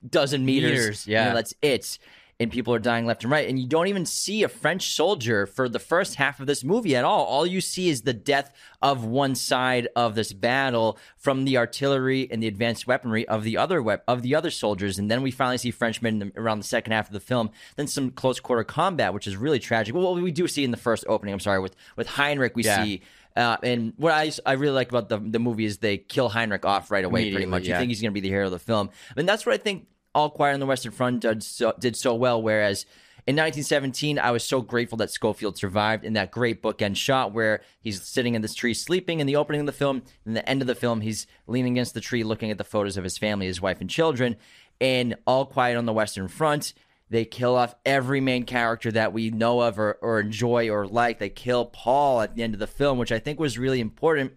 dozen 0.08 0.45
meters. 0.45 0.72
meters 0.72 1.08
yeah, 1.08 1.24
you 1.24 1.30
know, 1.30 1.36
that's 1.36 1.54
it 1.62 2.00
and 2.39 2.49
people 2.52 2.73
are 2.73 2.80
dying 2.80 3.06
left 3.06 3.23
and 3.23 3.32
right. 3.32 3.49
And 3.49 3.60
you 3.60 3.67
don't 3.67 3.88
even 3.88 4.06
see 4.06 4.43
a 4.43 4.47
French 4.47 4.93
soldier 4.93 5.45
for 5.45 5.67
the 5.67 5.80
first 5.80 6.15
half 6.15 6.39
of 6.39 6.47
this 6.47 6.63
movie 6.63 6.95
at 6.95 7.04
all. 7.04 7.25
All 7.25 7.45
you 7.45 7.60
see 7.60 7.89
is 7.89 8.04
the 8.04 8.13
death 8.13 8.54
of 8.82 9.04
one 9.04 9.36
side 9.36 9.89
of 9.95 10.15
this 10.15 10.32
battle 10.32 10.97
from 11.17 11.43
the 11.43 11.58
artillery 11.58 12.30
and 12.32 12.41
the 12.41 12.47
advanced 12.47 12.88
weaponry 12.88 13.28
of 13.28 13.43
the 13.43 13.58
other 13.58 13.82
wep- 13.82 14.06
of 14.08 14.21
the 14.21 14.36
other 14.36 14.52
soldiers. 14.52 14.97
And 14.97 15.12
then 15.12 15.21
we 15.21 15.32
finally 15.32 15.58
see 15.58 15.71
Frenchmen 15.71 16.19
the, 16.19 16.32
around 16.38 16.60
the 16.60 16.67
second 16.67 16.93
half 16.93 17.08
of 17.08 17.13
the 17.13 17.19
film. 17.19 17.52
Then 17.75 17.88
some 17.88 18.12
close 18.12 18.39
quarter 18.39 18.63
combat, 18.63 19.13
which 19.13 19.28
is 19.28 19.36
really 19.36 19.60
tragic. 19.60 19.93
Well, 19.93 20.15
we 20.15 20.32
do 20.32 20.47
see 20.47 20.63
in 20.63 20.71
the 20.71 20.78
first 20.78 21.04
opening. 21.10 21.34
I'm 21.34 21.41
sorry 21.41 21.60
with 21.60 21.75
with 21.97 22.08
Heinrich, 22.08 22.56
we 22.56 22.63
yeah. 22.63 22.84
see. 22.84 23.02
Uh, 23.36 23.58
and 23.63 23.93
what 23.97 24.12
I, 24.12 24.32
I 24.45 24.54
really 24.54 24.73
like 24.73 24.89
about 24.89 25.08
the, 25.08 25.19
the 25.19 25.39
movie 25.39 25.65
is 25.65 25.78
they 25.78 25.97
kill 25.97 26.30
Heinrich 26.30 26.65
off 26.65 26.89
right 26.89 27.06
away, 27.06 27.32
pretty 27.32 27.45
much. 27.45 27.63
Yeah. 27.63 27.75
You 27.75 27.80
think 27.80 27.89
he's 27.89 28.02
going 28.02 28.12
to 28.12 28.13
be 28.13 28.21
the 28.21 28.30
hero 28.30 28.45
of 28.45 28.52
the 28.52 28.60
film. 28.60 28.89
And 29.15 29.30
that's 29.30 29.45
what 29.45 29.54
I 29.54 29.58
think 29.58 29.88
all 30.20 30.30
Quiet 30.30 30.54
on 30.54 30.60
the 30.60 30.66
Western 30.66 30.92
Front 30.92 31.22
did 31.22 31.42
so, 31.42 31.74
did 31.80 31.96
so 31.96 32.14
well. 32.14 32.42
Whereas 32.42 32.86
in 33.26 33.36
1917, 33.36 34.20
I 34.20 34.32
was 34.32 34.44
so 34.44 34.62
grateful 34.62 34.98
that 34.98 35.12
Schofield 35.12 35.58
survived 35.58 36.04
in 36.04 36.14
that 36.14 36.30
great 36.30 36.62
bookend 36.62 36.98
shot 36.98 37.34
where 37.34 37.62
he's 37.80 38.04
sitting 38.04 38.36
in 38.36 38.42
this 38.42 38.54
tree 38.54 38.74
sleeping 38.74 39.22
in 39.22 39.28
the 39.28 39.38
opening 39.38 39.62
of 39.62 39.66
the 39.66 39.72
film. 39.72 40.02
In 40.26 40.34
the 40.34 40.48
end 40.48 40.62
of 40.62 40.68
the 40.68 40.76
film, 40.76 41.00
he's 41.00 41.26
leaning 41.48 41.74
against 41.74 41.94
the 41.94 42.02
tree 42.02 42.24
looking 42.26 42.52
at 42.52 42.58
the 42.58 42.66
photos 42.66 42.98
of 42.98 43.06
his 43.06 43.18
family, 43.18 43.46
his 43.46 43.62
wife, 43.62 43.80
and 43.80 43.90
children. 43.90 44.36
And 44.82 45.16
All 45.26 45.46
Quiet 45.46 45.78
on 45.78 45.86
the 45.86 45.94
Western 45.94 46.28
Front, 46.28 46.74
they 47.10 47.24
kill 47.24 47.56
off 47.56 47.76
every 47.86 48.20
main 48.20 48.44
character 48.44 48.92
that 48.92 49.14
we 49.14 49.30
know 49.30 49.62
of 49.62 49.80
or, 49.80 49.94
or 50.02 50.20
enjoy 50.20 50.70
or 50.70 50.86
like. 50.86 51.20
They 51.20 51.30
kill 51.30 51.66
Paul 51.66 52.22
at 52.22 52.36
the 52.36 52.44
end 52.44 52.54
of 52.54 52.60
the 52.60 52.68
film, 52.68 52.98
which 52.98 53.14
I 53.14 53.20
think 53.20 53.40
was 53.40 53.58
really 53.58 53.80
important 53.80 54.34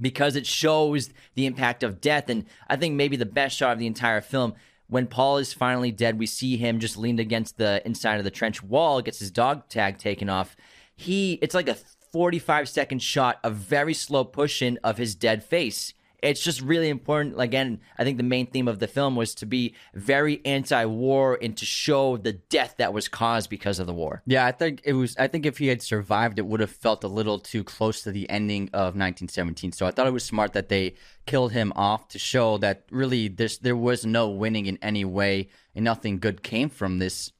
because 0.00 0.34
it 0.34 0.46
shows 0.46 1.10
the 1.34 1.44
impact 1.44 1.82
of 1.82 2.00
death. 2.00 2.30
And 2.30 2.46
I 2.68 2.76
think 2.76 2.94
maybe 2.94 3.16
the 3.16 3.26
best 3.26 3.58
shot 3.58 3.72
of 3.74 3.78
the 3.78 3.86
entire 3.86 4.22
film 4.22 4.54
when 4.90 5.06
Paul 5.06 5.38
is 5.38 5.52
finally 5.52 5.92
dead, 5.92 6.18
we 6.18 6.26
see 6.26 6.56
him 6.56 6.80
just 6.80 6.96
leaned 6.96 7.20
against 7.20 7.56
the 7.56 7.80
inside 7.86 8.18
of 8.18 8.24
the 8.24 8.30
trench 8.30 8.62
wall, 8.62 9.00
gets 9.00 9.20
his 9.20 9.30
dog 9.30 9.68
tag 9.68 9.98
taken 9.98 10.28
off. 10.28 10.56
He, 10.96 11.34
it's 11.40 11.54
like 11.54 11.68
a 11.68 11.76
45 12.12 12.68
second 12.68 13.00
shot, 13.00 13.38
a 13.42 13.50
very 13.50 13.94
slow 13.94 14.24
push 14.24 14.60
in 14.60 14.78
of 14.82 14.98
his 14.98 15.14
dead 15.14 15.44
face 15.44 15.94
it's 16.22 16.42
just 16.42 16.60
really 16.60 16.88
important. 16.88 17.40
Again, 17.40 17.80
I 17.98 18.04
think 18.04 18.16
the 18.16 18.22
main 18.22 18.46
theme 18.46 18.68
of 18.68 18.78
the 18.78 18.86
film 18.86 19.16
was 19.16 19.34
to 19.36 19.46
be 19.46 19.74
very 19.94 20.40
anti-war 20.44 21.38
and 21.40 21.56
to 21.56 21.64
show 21.64 22.16
the 22.16 22.32
death 22.32 22.76
that 22.78 22.92
was 22.92 23.08
caused 23.08 23.50
because 23.50 23.78
of 23.78 23.86
the 23.86 23.94
war. 23.94 24.22
Yeah, 24.26 24.46
I 24.46 24.52
think 24.52 24.82
it 24.84 24.92
was. 24.94 25.16
I 25.18 25.26
think 25.26 25.46
if 25.46 25.58
he 25.58 25.68
had 25.68 25.82
survived, 25.82 26.38
it 26.38 26.46
would 26.46 26.60
have 26.60 26.70
felt 26.70 27.04
a 27.04 27.08
little 27.08 27.38
too 27.38 27.64
close 27.64 28.02
to 28.02 28.12
the 28.12 28.28
ending 28.30 28.64
of 28.72 28.94
1917. 28.96 29.72
So 29.72 29.86
I 29.86 29.90
thought 29.90 30.06
it 30.06 30.12
was 30.12 30.24
smart 30.24 30.52
that 30.52 30.68
they 30.68 30.94
killed 31.26 31.52
him 31.52 31.72
off 31.76 32.08
to 32.08 32.18
show 32.18 32.58
that 32.58 32.84
really 32.90 33.28
this 33.28 33.58
there 33.58 33.76
was 33.76 34.04
no 34.04 34.28
winning 34.28 34.66
in 34.66 34.78
any 34.82 35.04
way 35.04 35.48
and 35.74 35.84
nothing 35.84 36.18
good 36.18 36.42
came 36.42 36.68
from 36.68 36.98
this. 36.98 37.32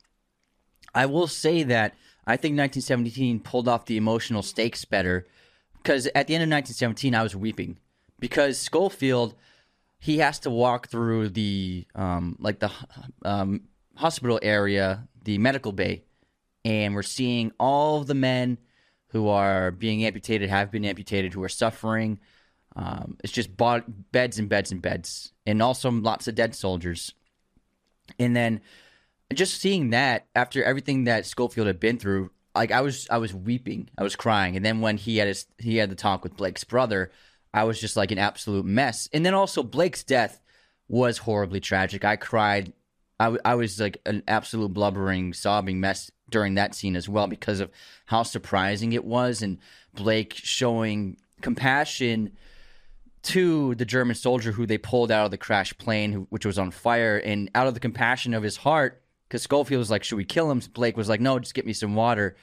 I 0.95 1.07
will 1.07 1.27
say 1.27 1.63
that 1.65 1.95
I 2.27 2.37
think 2.37 2.59
1917 2.59 3.41
pulled 3.41 3.69
off 3.69 3.87
the 3.87 3.97
emotional 3.97 4.43
stakes 4.43 4.85
better 4.85 5.27
because 5.83 6.07
at 6.15 6.27
the 6.27 6.35
end 6.35 6.43
of 6.43 6.51
1917 6.51 7.15
I 7.15 7.23
was 7.23 7.35
weeping 7.37 7.79
because 8.21 8.59
Schofield 8.59 9.35
he 10.01 10.19
has 10.19 10.39
to 10.41 10.51
walk 10.51 10.89
through 10.89 11.29
the 11.29 11.87
um, 11.95 12.37
like 12.41 12.59
the 12.59 12.71
um, 13.25 13.63
hospital 13.97 14.41
area, 14.43 15.07
the 15.25 15.39
medical 15.39 15.73
bay, 15.73 16.05
and 16.65 16.95
we're 16.95 17.03
seeing 17.03 17.53
all 17.61 18.03
the 18.03 18.15
men 18.15 18.59
who 19.09 19.29
are 19.29 19.71
being 19.71 20.05
amputated, 20.05 20.49
have 20.49 20.71
been 20.71 20.85
amputated, 20.85 21.35
who 21.35 21.43
are 21.43 21.49
suffering. 21.49 22.19
Um, 22.77 23.19
it's 23.23 23.33
just 23.33 23.51
beds 23.57 24.39
and 24.39 24.49
beds 24.49 24.73
and 24.73 24.81
beds, 24.81 25.33
and 25.47 25.63
also 25.63 25.91
lots 25.91 26.29
of 26.29 26.35
dead 26.35 26.55
soldiers. 26.55 27.13
And 28.19 28.35
then 28.35 28.61
just 29.35 29.61
seeing 29.61 29.91
that 29.91 30.27
after 30.35 30.65
everything 30.65 31.05
that 31.05 31.27
Schofield 31.27 31.67
had 31.67 31.79
been 31.79 31.99
through, 31.99 32.31
like 32.55 32.73
I 32.73 32.81
was, 32.81 33.07
I 33.11 33.19
was 33.19 33.35
weeping, 33.35 33.91
I 33.99 34.03
was 34.03 34.17
crying. 34.17 34.57
And 34.57 34.65
then 34.65 34.81
when 34.81 34.97
he 34.97 35.19
had 35.19 35.29
his, 35.29 35.47
he 35.59 35.77
had 35.77 35.91
the 35.91 35.97
talk 35.97 36.23
with 36.23 36.37
Blake's 36.37 36.65
brother, 36.65 37.11
I 37.53 37.65
was 37.65 37.81
just 37.81 37.97
like 37.97 38.11
an 38.11 38.19
absolute 38.19 38.65
mess. 38.65 39.09
And 39.13 39.25
then 39.25 39.35
also 39.35 39.63
Blake's 39.63 40.05
death 40.05 40.41
was 40.89 41.19
horribly 41.19 41.61
tragic. 41.61 42.05
I 42.05 42.17
cried. 42.17 42.73
I, 43.19 43.25
w- 43.25 43.43
I 43.45 43.55
was 43.55 43.79
like 43.79 44.01
an 44.07 44.23
absolute 44.27 44.73
blubbering, 44.73 45.33
sobbing 45.33 45.81
mess 45.81 46.11
during 46.31 46.55
that 46.55 46.75
scene 46.75 46.97
as 46.97 47.09
well 47.09 47.27
because 47.27 47.61
of 47.61 47.71
how 48.07 48.23
surprising 48.23 48.93
it 48.93 49.05
was 49.05 49.43
and 49.43 49.59
Blake 49.95 50.35
showing 50.35 51.17
compassion 51.43 52.33
to 53.23 53.75
the 53.75 53.85
German 53.85 54.15
soldier 54.17 54.53
who 54.53 54.67
they 54.67 54.79
pulled 54.79 55.11
out 55.11 55.27
of 55.27 55.31
the 55.31 55.37
crashed 55.37 55.79
plane, 55.79 56.13
who, 56.13 56.27
which 56.31 56.47
was 56.47 56.59
on 56.59 56.71
fire, 56.71 57.19
and 57.19 57.51
out 57.55 57.67
of 57.67 57.75
the 57.75 57.81
compassion 57.81 58.33
of 58.33 58.43
his 58.43 58.57
heart, 58.57 59.03
because 59.29 59.43
Schofield 59.43 59.79
was 59.79 59.91
like, 59.91 60.05
"Should 60.05 60.17
we 60.17 60.25
kill 60.25 60.51
him?" 60.51 60.61
Blake 60.73 60.97
was 60.97 61.09
like, 61.09 61.21
"No, 61.21 61.39
just 61.39 61.55
get 61.55 61.67
me 61.67 61.73
some 61.73 61.95
water." 61.95 62.37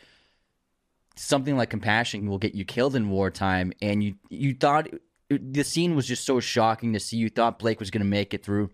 Something 1.17 1.58
like 1.58 1.69
compassion 1.69 2.30
will 2.30 2.38
get 2.38 2.56
you 2.56 2.63
killed 2.63 2.95
in 2.95 3.10
wartime, 3.10 3.73
and 3.82 4.03
you 4.03 4.15
you 4.30 4.53
thought 4.53 4.88
the 5.30 5.63
scene 5.63 5.95
was 5.95 6.08
just 6.08 6.25
so 6.25 6.39
shocking 6.39 6.93
to 6.93 6.99
see. 6.99 7.17
You 7.17 7.30
thought 7.30 7.60
Blake 7.60 7.80
was 7.80 7.91
going 7.91 8.03
to 8.03 8.10
make 8.10 8.34
it 8.34 8.43
through. 8.43 8.69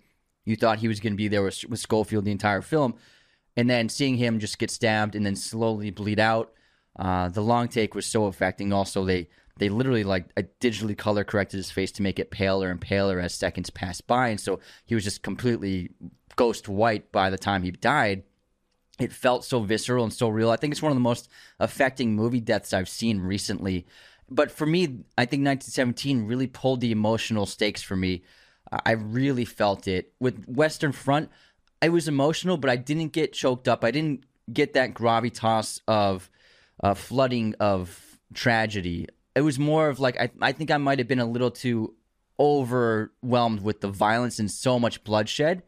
You 0.46 0.56
thought 0.56 0.80
he 0.80 0.88
was 0.88 1.00
going 1.00 1.14
to 1.14 1.18
be 1.18 1.30
there 1.30 1.44
with, 1.44 1.64
with 1.70 1.80
Schofield 1.80 2.26
the 2.26 2.32
entire 2.32 2.62
film, 2.62 2.96
and 3.56 3.70
then 3.70 3.90
seeing 3.90 4.18
him 4.18 4.40
just 4.40 4.60
get 4.60 4.72
stabbed 4.72 5.16
and 5.16 5.26
then 5.26 5.36
slowly 5.36 5.90
bleed 5.90 6.20
out. 6.20 6.52
Uh, 6.98 7.30
the 7.30 7.42
long 7.42 7.70
take 7.70 7.96
was 7.96 8.06
so 8.06 8.26
affecting. 8.26 8.74
Also, 8.74 9.06
they 9.06 9.30
they 9.58 9.70
literally 9.70 10.04
like 10.04 10.34
digitally 10.60 10.98
color 10.98 11.24
corrected 11.24 11.58
his 11.58 11.72
face 11.72 11.92
to 11.94 12.02
make 12.02 12.20
it 12.20 12.32
paler 12.32 12.70
and 12.70 12.82
paler 12.82 13.20
as 13.20 13.34
seconds 13.34 13.70
passed 13.70 14.06
by, 14.06 14.28
and 14.28 14.40
so 14.40 14.60
he 14.86 14.96
was 14.96 15.04
just 15.04 15.24
completely 15.24 15.90
ghost 16.36 16.68
white 16.68 17.12
by 17.12 17.30
the 17.30 17.38
time 17.38 17.64
he 17.64 17.72
died. 17.72 18.24
It 19.00 19.12
felt 19.12 19.44
so 19.44 19.62
visceral 19.62 20.04
and 20.04 20.14
so 20.14 20.30
real. 20.30 20.52
I 20.52 20.56
think 20.56 20.72
it's 20.72 20.82
one 20.82 20.92
of 20.92 20.96
the 20.96 21.02
most 21.02 21.30
affecting 21.60 22.16
movie 22.16 22.40
deaths 22.40 22.74
I've 22.74 22.90
seen 22.90 23.20
recently. 23.20 23.88
But 24.30 24.52
for 24.52 24.66
me, 24.66 24.84
I 25.18 25.26
think 25.26 25.46
1917 25.46 26.26
really 26.26 26.48
pulled 26.48 26.82
the 26.82 26.92
emotional 26.92 27.46
stakes 27.46 27.82
for 27.82 27.96
me. 27.96 28.24
I 28.86 28.92
really 28.92 29.46
felt 29.46 29.88
it 29.88 30.14
with 30.20 30.46
Western 30.48 30.92
Front. 30.92 31.30
I 31.82 31.90
was 31.90 32.08
emotional, 32.08 32.58
but 32.58 32.70
I 32.70 32.76
didn't 32.76 33.10
get 33.10 33.34
choked 33.34 33.68
up. 33.68 33.84
I 33.84 33.92
didn't 33.92 34.24
get 34.52 34.74
that 34.74 34.94
gravitas 34.94 35.82
of 35.88 36.30
uh, 36.82 36.94
flooding 36.94 37.56
of 37.60 38.20
tragedy. 38.34 39.08
It 39.36 39.42
was 39.42 39.60
more 39.60 39.90
of 39.90 40.00
like 40.00 40.20
I, 40.20 40.30
I 40.42 40.52
think 40.52 40.72
I 40.72 40.78
might 40.78 41.00
have 41.00 41.08
been 41.08 41.20
a 41.20 41.26
little 41.26 41.52
too 41.52 41.94
overwhelmed 42.40 43.62
with 43.62 43.82
the 43.82 43.90
violence 43.90 44.40
and 44.40 44.50
so 44.50 44.80
much 44.80 45.04
bloodshed. 45.04 45.64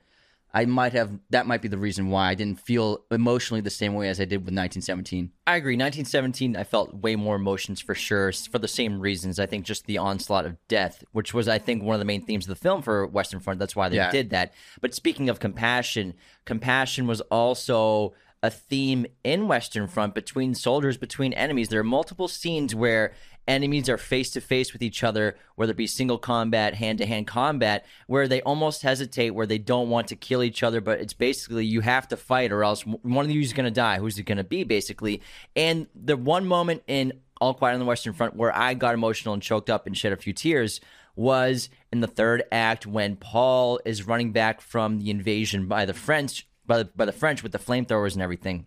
I 0.57 0.63
might 0.63 0.93
have 0.93 1.19
that 1.31 1.45
might 1.47 1.61
be 1.61 1.67
the 1.67 1.77
reason 1.77 2.09
why 2.09 2.29
I 2.29 2.33
didn't 2.33 2.61
feel 2.61 3.03
emotionally 3.11 3.59
the 3.59 3.69
same 3.69 3.93
way 3.93 4.07
as 4.07 4.21
I 4.21 4.23
did 4.23 4.37
with 4.37 4.53
1917. 4.55 5.31
I 5.45 5.57
agree. 5.57 5.73
1917, 5.73 6.55
I 6.55 6.63
felt 6.63 6.93
way 6.93 7.17
more 7.17 7.35
emotions 7.35 7.81
for 7.81 7.93
sure 7.93 8.31
for 8.31 8.57
the 8.57 8.67
same 8.69 9.01
reasons. 9.01 9.37
I 9.37 9.47
think 9.47 9.65
just 9.65 9.85
the 9.85 9.97
onslaught 9.97 10.45
of 10.45 10.55
death, 10.69 11.03
which 11.11 11.33
was, 11.33 11.49
I 11.49 11.59
think, 11.59 11.83
one 11.83 11.93
of 11.95 11.99
the 11.99 12.05
main 12.05 12.25
themes 12.25 12.45
of 12.45 12.49
the 12.49 12.55
film 12.63 12.81
for 12.81 13.05
Western 13.05 13.41
Front. 13.41 13.59
That's 13.59 13.75
why 13.75 13.89
they 13.89 13.97
Yeah. 13.97 14.11
did 14.11 14.29
that. 14.29 14.53
But 14.79 14.93
speaking 14.95 15.27
of 15.27 15.41
compassion, 15.41 16.13
compassion 16.45 17.05
was 17.05 17.19
also 17.21 18.13
a 18.41 18.49
theme 18.49 19.05
in 19.23 19.47
Western 19.49 19.87
Front 19.87 20.15
between 20.15 20.53
soldiers, 20.55 20.97
between 20.97 21.33
enemies. 21.33 21.67
There 21.67 21.79
are 21.81 21.83
multiple 21.83 22.27
scenes 22.29 22.73
where 22.73 23.11
enemies 23.47 23.89
are 23.89 23.97
face 23.97 24.31
to 24.31 24.41
face 24.41 24.73
with 24.73 24.81
each 24.81 25.03
other, 25.03 25.37
whether 25.55 25.71
it 25.71 25.77
be 25.77 25.87
single 25.87 26.17
combat, 26.17 26.75
hand 26.75 26.97
to 26.99 27.05
hand 27.05 27.27
combat, 27.27 27.85
where 28.07 28.27
they 28.27 28.41
almost 28.41 28.81
hesitate, 28.81 29.31
where 29.31 29.45
they 29.45 29.57
don't 29.57 29.89
want 29.89 30.07
to 30.07 30.15
kill 30.15 30.43
each 30.43 30.63
other, 30.63 30.81
but 30.81 30.99
it's 30.99 31.13
basically 31.13 31.65
you 31.65 31.81
have 31.81 32.07
to 32.07 32.17
fight 32.17 32.51
or 32.51 32.63
else 32.63 32.81
one 32.81 33.25
of 33.25 33.31
you 33.31 33.41
is 33.41 33.53
going 33.53 33.65
to 33.65 33.71
die. 33.71 33.97
Who's 33.97 34.17
it 34.17 34.23
going 34.23 34.37
to 34.37 34.43
be, 34.43 34.63
basically? 34.63 35.21
And 35.55 35.87
the 35.95 36.17
one 36.17 36.45
moment 36.47 36.83
in 36.87 37.13
All 37.39 37.53
Quiet 37.53 37.73
on 37.73 37.79
the 37.79 37.85
Western 37.85 38.13
Front 38.13 38.35
where 38.35 38.55
I 38.55 38.73
got 38.73 38.93
emotional 38.93 39.33
and 39.33 39.43
choked 39.43 39.69
up 39.69 39.87
and 39.87 39.97
shed 39.97 40.13
a 40.13 40.17
few 40.17 40.33
tears 40.33 40.81
was 41.15 41.69
in 41.91 42.01
the 42.01 42.07
third 42.07 42.43
act 42.51 42.85
when 42.85 43.15
Paul 43.15 43.79
is 43.85 44.05
running 44.05 44.31
back 44.31 44.59
from 44.59 44.99
the 44.99 45.09
invasion 45.09 45.67
by 45.67 45.85
the 45.85 45.93
French 45.93 46.47
by 46.65 46.79
the, 46.79 46.85
by 46.85 47.05
the 47.05 47.11
French 47.11 47.43
with 47.43 47.51
the 47.51 47.59
flamethrowers 47.59 48.13
and 48.13 48.21
everything 48.21 48.65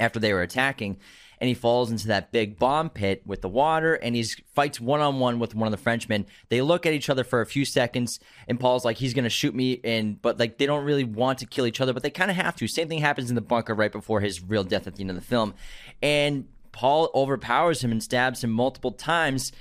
after 0.00 0.18
they 0.18 0.32
were 0.32 0.42
attacking 0.42 0.98
and 1.40 1.48
he 1.48 1.54
falls 1.54 1.90
into 1.90 2.08
that 2.08 2.32
big 2.32 2.58
bomb 2.58 2.90
pit 2.90 3.22
with 3.24 3.42
the 3.42 3.48
water 3.48 3.94
and 3.94 4.14
he 4.16 4.24
fights 4.54 4.80
one-on-one 4.80 5.38
with 5.38 5.54
one 5.54 5.66
of 5.66 5.70
the 5.70 5.76
frenchmen. 5.76 6.26
They 6.48 6.62
look 6.62 6.86
at 6.86 6.92
each 6.92 7.08
other 7.08 7.24
for 7.24 7.40
a 7.40 7.46
few 7.46 7.64
seconds 7.64 8.20
and 8.46 8.58
paul's 8.58 8.84
like 8.84 8.96
he's 8.96 9.14
gonna 9.14 9.28
shoot 9.28 9.54
me 9.54 9.80
and 9.84 10.20
but 10.20 10.38
like 10.38 10.58
they 10.58 10.66
don't 10.66 10.84
really 10.84 11.04
want 11.04 11.38
to 11.38 11.46
kill 11.46 11.66
each 11.66 11.80
other 11.80 11.92
but 11.92 12.02
they 12.02 12.10
kind 12.10 12.30
of 12.30 12.36
have 12.36 12.56
to. 12.56 12.68
Same 12.68 12.88
thing 12.88 12.98
happens 13.00 13.30
in 13.30 13.34
the 13.34 13.40
bunker 13.40 13.74
right 13.74 13.92
before 13.92 14.20
his 14.20 14.42
real 14.42 14.64
death 14.64 14.86
at 14.86 14.96
the 14.96 15.02
end 15.02 15.10
of 15.10 15.16
the 15.16 15.22
film. 15.22 15.54
And 16.02 16.48
paul 16.72 17.10
overpowers 17.14 17.82
him 17.82 17.92
and 17.92 18.02
stabs 18.02 18.44
him 18.44 18.50
multiple 18.50 18.92
times 18.92 19.52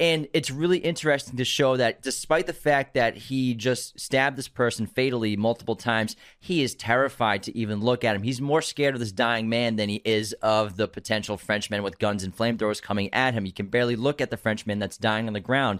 and 0.00 0.26
it's 0.32 0.50
really 0.50 0.78
interesting 0.78 1.36
to 1.36 1.44
show 1.44 1.76
that 1.76 2.02
despite 2.02 2.46
the 2.46 2.52
fact 2.52 2.94
that 2.94 3.16
he 3.16 3.54
just 3.54 3.98
stabbed 3.98 4.36
this 4.36 4.48
person 4.48 4.86
fatally 4.86 5.36
multiple 5.36 5.76
times, 5.76 6.16
he 6.40 6.62
is 6.62 6.74
terrified 6.74 7.44
to 7.44 7.56
even 7.56 7.80
look 7.80 8.02
at 8.02 8.16
him. 8.16 8.24
He's 8.24 8.40
more 8.40 8.60
scared 8.60 8.94
of 8.94 9.00
this 9.00 9.12
dying 9.12 9.48
man 9.48 9.76
than 9.76 9.88
he 9.88 10.02
is 10.04 10.32
of 10.42 10.76
the 10.76 10.88
potential 10.88 11.36
Frenchman 11.36 11.84
with 11.84 12.00
guns 12.00 12.24
and 12.24 12.36
flamethrowers 12.36 12.82
coming 12.82 13.12
at 13.14 13.34
him. 13.34 13.44
He 13.44 13.52
can 13.52 13.66
barely 13.66 13.94
look 13.94 14.20
at 14.20 14.30
the 14.30 14.36
Frenchman 14.36 14.80
that's 14.80 14.96
dying 14.96 15.28
on 15.28 15.32
the 15.32 15.40
ground. 15.40 15.78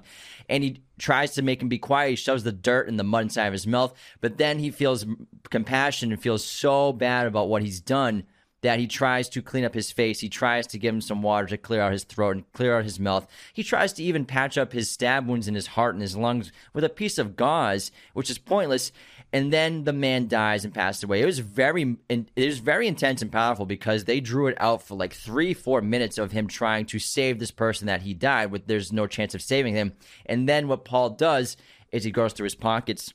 And 0.48 0.62
he 0.62 0.84
tries 0.96 1.32
to 1.32 1.42
make 1.42 1.60
him 1.60 1.68
be 1.68 1.78
quiet. 1.78 2.10
He 2.10 2.16
shoves 2.16 2.44
the 2.44 2.52
dirt 2.52 2.88
and 2.88 3.00
the 3.00 3.04
mud 3.04 3.24
inside 3.24 3.46
of 3.46 3.52
his 3.52 3.66
mouth. 3.66 3.94
But 4.20 4.38
then 4.38 4.60
he 4.60 4.70
feels 4.70 5.04
compassion 5.50 6.12
and 6.12 6.22
feels 6.22 6.44
so 6.44 6.92
bad 6.92 7.26
about 7.26 7.48
what 7.48 7.62
he's 7.62 7.80
done 7.80 8.26
that 8.64 8.78
he 8.78 8.86
tries 8.86 9.28
to 9.28 9.42
clean 9.42 9.62
up 9.62 9.74
his 9.74 9.92
face. 9.92 10.20
He 10.20 10.30
tries 10.30 10.66
to 10.68 10.78
give 10.78 10.94
him 10.94 11.02
some 11.02 11.20
water 11.20 11.46
to 11.48 11.58
clear 11.58 11.82
out 11.82 11.92
his 11.92 12.04
throat 12.04 12.36
and 12.36 12.52
clear 12.54 12.78
out 12.78 12.84
his 12.84 12.98
mouth. 12.98 13.26
He 13.52 13.62
tries 13.62 13.92
to 13.92 14.02
even 14.02 14.24
patch 14.24 14.56
up 14.56 14.72
his 14.72 14.90
stab 14.90 15.28
wounds 15.28 15.46
in 15.46 15.54
his 15.54 15.66
heart 15.66 15.94
and 15.94 16.00
his 16.00 16.16
lungs 16.16 16.50
with 16.72 16.82
a 16.82 16.88
piece 16.88 17.18
of 17.18 17.36
gauze, 17.36 17.92
which 18.14 18.30
is 18.30 18.38
pointless. 18.38 18.90
And 19.34 19.52
then 19.52 19.84
the 19.84 19.92
man 19.92 20.28
dies 20.28 20.64
and 20.64 20.72
passed 20.72 21.04
away. 21.04 21.20
It 21.20 21.26
was 21.26 21.40
very, 21.40 21.96
it 22.08 22.26
was 22.34 22.58
very 22.58 22.88
intense 22.88 23.20
and 23.20 23.30
powerful 23.30 23.66
because 23.66 24.04
they 24.04 24.20
drew 24.20 24.46
it 24.46 24.56
out 24.58 24.80
for 24.80 24.94
like 24.94 25.12
three, 25.12 25.52
four 25.52 25.82
minutes 25.82 26.16
of 26.16 26.32
him 26.32 26.46
trying 26.46 26.86
to 26.86 26.98
save 26.98 27.40
this 27.40 27.50
person 27.50 27.86
that 27.88 28.00
he 28.00 28.14
died. 28.14 28.50
With 28.50 28.66
there's 28.66 28.94
no 28.94 29.06
chance 29.06 29.34
of 29.34 29.42
saving 29.42 29.74
him. 29.74 29.92
And 30.24 30.48
then 30.48 30.68
what 30.68 30.86
Paul 30.86 31.10
does 31.10 31.58
is 31.92 32.04
he 32.04 32.10
goes 32.10 32.32
through 32.32 32.44
his 32.44 32.54
pockets, 32.54 33.12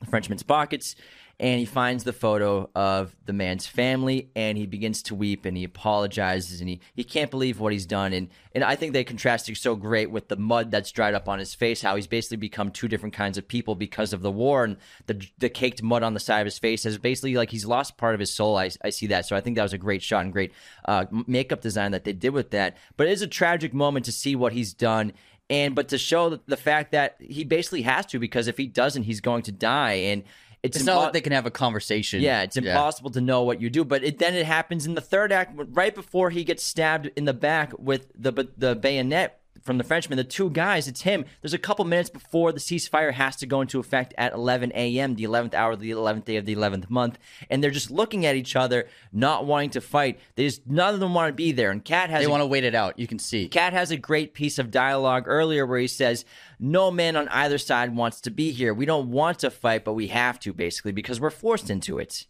the 0.00 0.06
Frenchman's 0.06 0.44
pockets, 0.44 0.96
and 1.40 1.60
he 1.60 1.66
finds 1.66 2.02
the 2.02 2.12
photo 2.12 2.68
of 2.74 3.14
the 3.26 3.32
man's 3.32 3.64
family 3.64 4.28
and 4.34 4.58
he 4.58 4.66
begins 4.66 5.02
to 5.02 5.14
weep 5.14 5.44
and 5.44 5.56
he 5.56 5.62
apologizes 5.62 6.60
and 6.60 6.68
he, 6.68 6.80
he 6.96 7.04
can't 7.04 7.30
believe 7.30 7.60
what 7.60 7.72
he's 7.72 7.86
done. 7.86 8.12
And 8.12 8.28
and 8.54 8.64
I 8.64 8.74
think 8.74 8.92
they 8.92 9.04
contrasted 9.04 9.56
so 9.56 9.76
great 9.76 10.10
with 10.10 10.26
the 10.26 10.36
mud 10.36 10.72
that's 10.72 10.90
dried 10.90 11.14
up 11.14 11.28
on 11.28 11.38
his 11.38 11.54
face 11.54 11.80
how 11.80 11.94
he's 11.94 12.08
basically 12.08 12.38
become 12.38 12.72
two 12.72 12.88
different 12.88 13.14
kinds 13.14 13.38
of 13.38 13.46
people 13.46 13.76
because 13.76 14.12
of 14.12 14.22
the 14.22 14.32
war 14.32 14.64
and 14.64 14.76
the 15.06 15.24
the 15.38 15.48
caked 15.48 15.80
mud 15.80 16.02
on 16.02 16.14
the 16.14 16.20
side 16.20 16.40
of 16.40 16.46
his 16.46 16.58
face 16.58 16.84
is 16.84 16.98
basically 16.98 17.34
like 17.34 17.50
he's 17.50 17.66
lost 17.66 17.96
part 17.96 18.14
of 18.14 18.20
his 18.20 18.32
soul. 18.32 18.56
I, 18.56 18.70
I 18.82 18.90
see 18.90 19.06
that. 19.06 19.26
So 19.26 19.36
I 19.36 19.40
think 19.40 19.56
that 19.56 19.62
was 19.62 19.72
a 19.72 19.78
great 19.78 20.02
shot 20.02 20.24
and 20.24 20.32
great 20.32 20.52
uh, 20.86 21.04
makeup 21.26 21.60
design 21.60 21.92
that 21.92 22.02
they 22.02 22.12
did 22.12 22.30
with 22.30 22.50
that. 22.50 22.76
But 22.96 23.06
it 23.06 23.12
is 23.12 23.22
a 23.22 23.28
tragic 23.28 23.72
moment 23.72 24.06
to 24.06 24.12
see 24.12 24.34
what 24.34 24.52
he's 24.52 24.74
done 24.74 25.12
and 25.48 25.74
but 25.74 25.88
to 25.88 25.98
show 25.98 26.40
the 26.46 26.56
fact 26.56 26.92
that 26.92 27.16
he 27.20 27.44
basically 27.44 27.82
has 27.82 28.06
to 28.06 28.18
because 28.18 28.48
if 28.48 28.58
he 28.58 28.66
doesn't 28.66 29.04
he's 29.04 29.20
going 29.20 29.42
to 29.42 29.52
die. 29.52 29.92
And 29.92 30.24
it's, 30.62 30.76
It's 30.76 30.86
not 30.86 30.96
impo- 30.98 31.02
like 31.04 31.12
they 31.12 31.20
can 31.20 31.32
have 31.32 31.46
a 31.46 31.50
conversation. 31.50 32.20
yeah, 32.20 32.42
it's 32.42 32.56
impossible 32.56 33.10
to 33.10 33.20
know 33.20 33.42
what 33.42 33.60
you 33.60 33.70
do. 33.70 33.84
But 33.84 34.02
it, 34.04 34.18
then 34.18 34.34
it 34.34 34.44
happens 34.46 34.86
in 34.86 34.94
the 34.94 35.00
third 35.00 35.32
act, 35.32 35.52
right 35.70 35.94
before 35.94 36.30
he 36.30 36.44
gets 36.44 36.62
stabbed 36.64 37.10
in 37.16 37.24
the 37.24 37.34
back 37.34 37.72
with 37.78 38.08
the 38.20 38.48
the 38.56 38.74
bayonet 38.74 39.40
from 39.62 39.78
the 39.78 39.84
Frenchman. 39.84 40.16
The 40.16 40.24
two 40.24 40.50
guys, 40.50 40.88
it's 40.88 41.02
him. 41.02 41.24
There's 41.40 41.54
a 41.54 41.58
couple 41.58 41.84
minutes 41.84 42.10
before 42.10 42.52
the 42.52 42.60
ceasefire 42.60 43.12
has 43.12 43.36
to 43.36 43.46
go 43.46 43.60
into 43.60 43.80
effect 43.80 44.14
at 44.18 44.32
11 44.32 44.72
a.m., 44.74 45.14
the 45.14 45.24
11th 45.24 45.54
hour 45.54 45.72
of 45.72 45.80
the 45.80 45.90
11th 45.90 46.24
day 46.24 46.36
of 46.36 46.46
the 46.46 46.54
11th 46.54 46.90
month, 46.90 47.18
and 47.50 47.62
they're 47.62 47.70
just 47.70 47.90
looking 47.90 48.26
at 48.26 48.36
each 48.36 48.56
other, 48.56 48.88
not 49.12 49.46
wanting 49.46 49.70
to 49.70 49.80
fight. 49.80 50.18
They 50.36 50.44
just 50.44 50.66
none 50.66 50.94
of 50.94 51.00
them 51.00 51.14
want 51.14 51.28
to 51.30 51.34
be 51.34 51.52
there. 51.52 51.70
And 51.70 51.84
Kat 51.84 52.10
has 52.10 52.20
They 52.20 52.26
a 52.26 52.30
want 52.30 52.42
to 52.42 52.46
wait 52.46 52.64
it 52.64 52.74
out. 52.74 52.98
You 52.98 53.06
can 53.06 53.18
see. 53.18 53.48
Kat 53.48 53.72
has 53.72 53.90
a 53.90 53.96
great 53.96 54.34
piece 54.34 54.58
of 54.58 54.70
dialogue 54.70 55.24
earlier 55.26 55.66
where 55.66 55.78
he 55.78 55.88
says, 55.88 56.24
No 56.58 56.90
man 56.90 57.16
on 57.16 57.28
either 57.28 57.58
side 57.58 57.94
wants 57.94 58.20
to 58.22 58.30
be 58.30 58.52
here. 58.52 58.74
We 58.74 58.86
don't 58.86 59.10
want 59.10 59.40
to 59.40 59.50
fight, 59.50 59.84
but 59.84 59.94
we 59.94 60.08
have 60.08 60.38
to, 60.40 60.52
basically, 60.52 60.92
because 60.92 61.20
we're 61.20 61.30
forced 61.30 61.70
into 61.70 61.98
it. 61.98 62.26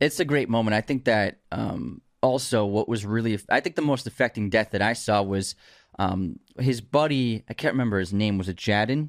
It's 0.00 0.20
a 0.20 0.24
great 0.24 0.48
moment. 0.48 0.74
I 0.74 0.80
think 0.80 1.04
that 1.04 1.38
um, 1.50 2.02
also 2.22 2.64
what 2.64 2.88
was 2.88 3.04
really, 3.04 3.38
I 3.48 3.60
think 3.60 3.76
the 3.76 3.82
most 3.82 4.06
affecting 4.06 4.50
death 4.50 4.70
that 4.70 4.82
I 4.82 4.92
saw 4.92 5.22
was 5.22 5.54
um, 5.98 6.38
his 6.58 6.80
buddy. 6.80 7.44
I 7.48 7.54
can't 7.54 7.74
remember 7.74 7.98
his 7.98 8.12
name. 8.12 8.38
Was 8.38 8.48
it 8.48 8.56
Tjaden, 8.56 9.08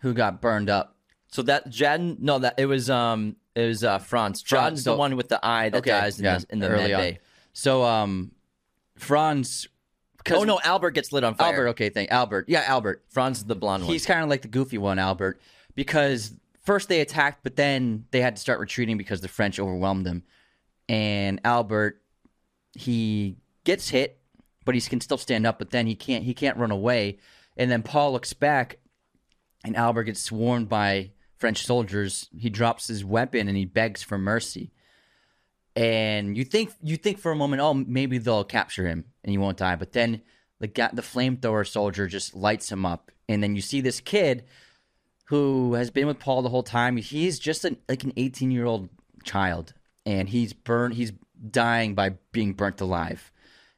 who 0.00 0.14
got 0.14 0.40
burned 0.40 0.70
up? 0.70 0.96
So 1.28 1.42
that 1.42 1.70
Tjaden, 1.70 2.20
no, 2.20 2.38
that 2.38 2.54
it 2.58 2.66
was 2.66 2.88
um 2.88 3.36
it 3.54 3.66
was 3.66 3.84
uh 3.84 3.98
Franz. 3.98 4.42
Tjaden's 4.42 4.84
so- 4.84 4.92
the 4.92 4.98
one 4.98 5.16
with 5.16 5.28
the 5.28 5.44
eye 5.44 5.68
that 5.68 5.84
dies 5.84 6.18
in 6.18 6.24
yeah, 6.24 6.38
the 6.38 6.46
in 6.50 6.58
the 6.60 6.68
early 6.68 6.94
on. 6.94 7.16
So 7.52 7.84
um, 7.84 8.32
Franz. 8.96 9.68
Oh 10.30 10.44
no, 10.44 10.58
Albert 10.64 10.92
gets 10.92 11.12
lit 11.12 11.22
on 11.22 11.34
fire. 11.34 11.48
Albert. 11.48 11.68
Okay, 11.68 11.90
thank 11.90 12.10
Albert. 12.10 12.46
Yeah, 12.48 12.64
Albert. 12.66 13.04
Franz 13.08 13.38
is 13.38 13.44
the 13.44 13.54
blonde 13.54 13.84
one. 13.84 13.92
He's 13.92 14.06
kind 14.06 14.22
of 14.22 14.30
like 14.30 14.40
the 14.40 14.48
goofy 14.48 14.78
one, 14.78 14.98
Albert, 14.98 15.38
because 15.74 16.32
first 16.62 16.88
they 16.88 17.00
attacked, 17.00 17.40
but 17.42 17.56
then 17.56 18.06
they 18.10 18.22
had 18.22 18.36
to 18.36 18.40
start 18.40 18.58
retreating 18.58 18.96
because 18.96 19.20
the 19.20 19.28
French 19.28 19.60
overwhelmed 19.60 20.06
them. 20.06 20.22
And 20.88 21.40
Albert, 21.44 22.00
he 22.72 23.36
gets 23.64 23.90
hit, 23.90 24.18
but 24.64 24.74
he 24.74 24.80
can 24.80 25.00
still 25.00 25.18
stand 25.18 25.46
up. 25.46 25.58
But 25.58 25.70
then 25.70 25.86
he 25.86 25.94
can't. 25.94 26.24
He 26.24 26.34
can't 26.34 26.56
run 26.56 26.70
away. 26.70 27.18
And 27.56 27.70
then 27.70 27.82
Paul 27.82 28.12
looks 28.12 28.32
back, 28.32 28.78
and 29.64 29.76
Albert 29.76 30.04
gets 30.04 30.20
swarmed 30.20 30.68
by 30.68 31.12
French 31.38 31.64
soldiers. 31.66 32.28
He 32.36 32.50
drops 32.50 32.86
his 32.86 33.04
weapon 33.04 33.48
and 33.48 33.56
he 33.56 33.64
begs 33.64 34.02
for 34.02 34.18
mercy. 34.18 34.72
And 35.76 36.36
you 36.36 36.44
think 36.44 36.72
you 36.82 36.96
think 36.96 37.18
for 37.18 37.32
a 37.32 37.36
moment, 37.36 37.60
oh, 37.60 37.74
maybe 37.74 38.18
they'll 38.18 38.44
capture 38.44 38.86
him 38.86 39.04
and 39.22 39.30
he 39.30 39.38
won't 39.38 39.58
die. 39.58 39.76
But 39.76 39.92
then 39.92 40.22
the 40.60 40.68
guy, 40.68 40.90
the 40.92 41.02
flamethrower 41.02 41.66
soldier 41.66 42.06
just 42.06 42.34
lights 42.34 42.70
him 42.70 42.86
up, 42.86 43.10
and 43.28 43.42
then 43.42 43.56
you 43.56 43.62
see 43.62 43.80
this 43.80 44.00
kid 44.00 44.44
who 45.26 45.74
has 45.74 45.90
been 45.90 46.06
with 46.06 46.18
Paul 46.18 46.42
the 46.42 46.48
whole 46.48 46.62
time. 46.62 46.96
He's 46.96 47.38
just 47.38 47.64
an, 47.64 47.76
like 47.88 48.04
an 48.04 48.12
18 48.16 48.50
year 48.50 48.66
old 48.66 48.88
child, 49.24 49.74
and 50.06 50.28
he's 50.28 50.52
burned. 50.52 50.94
He's 50.94 51.12
dying 51.50 51.94
by 51.94 52.10
being 52.30 52.52
burnt 52.52 52.80
alive, 52.80 53.32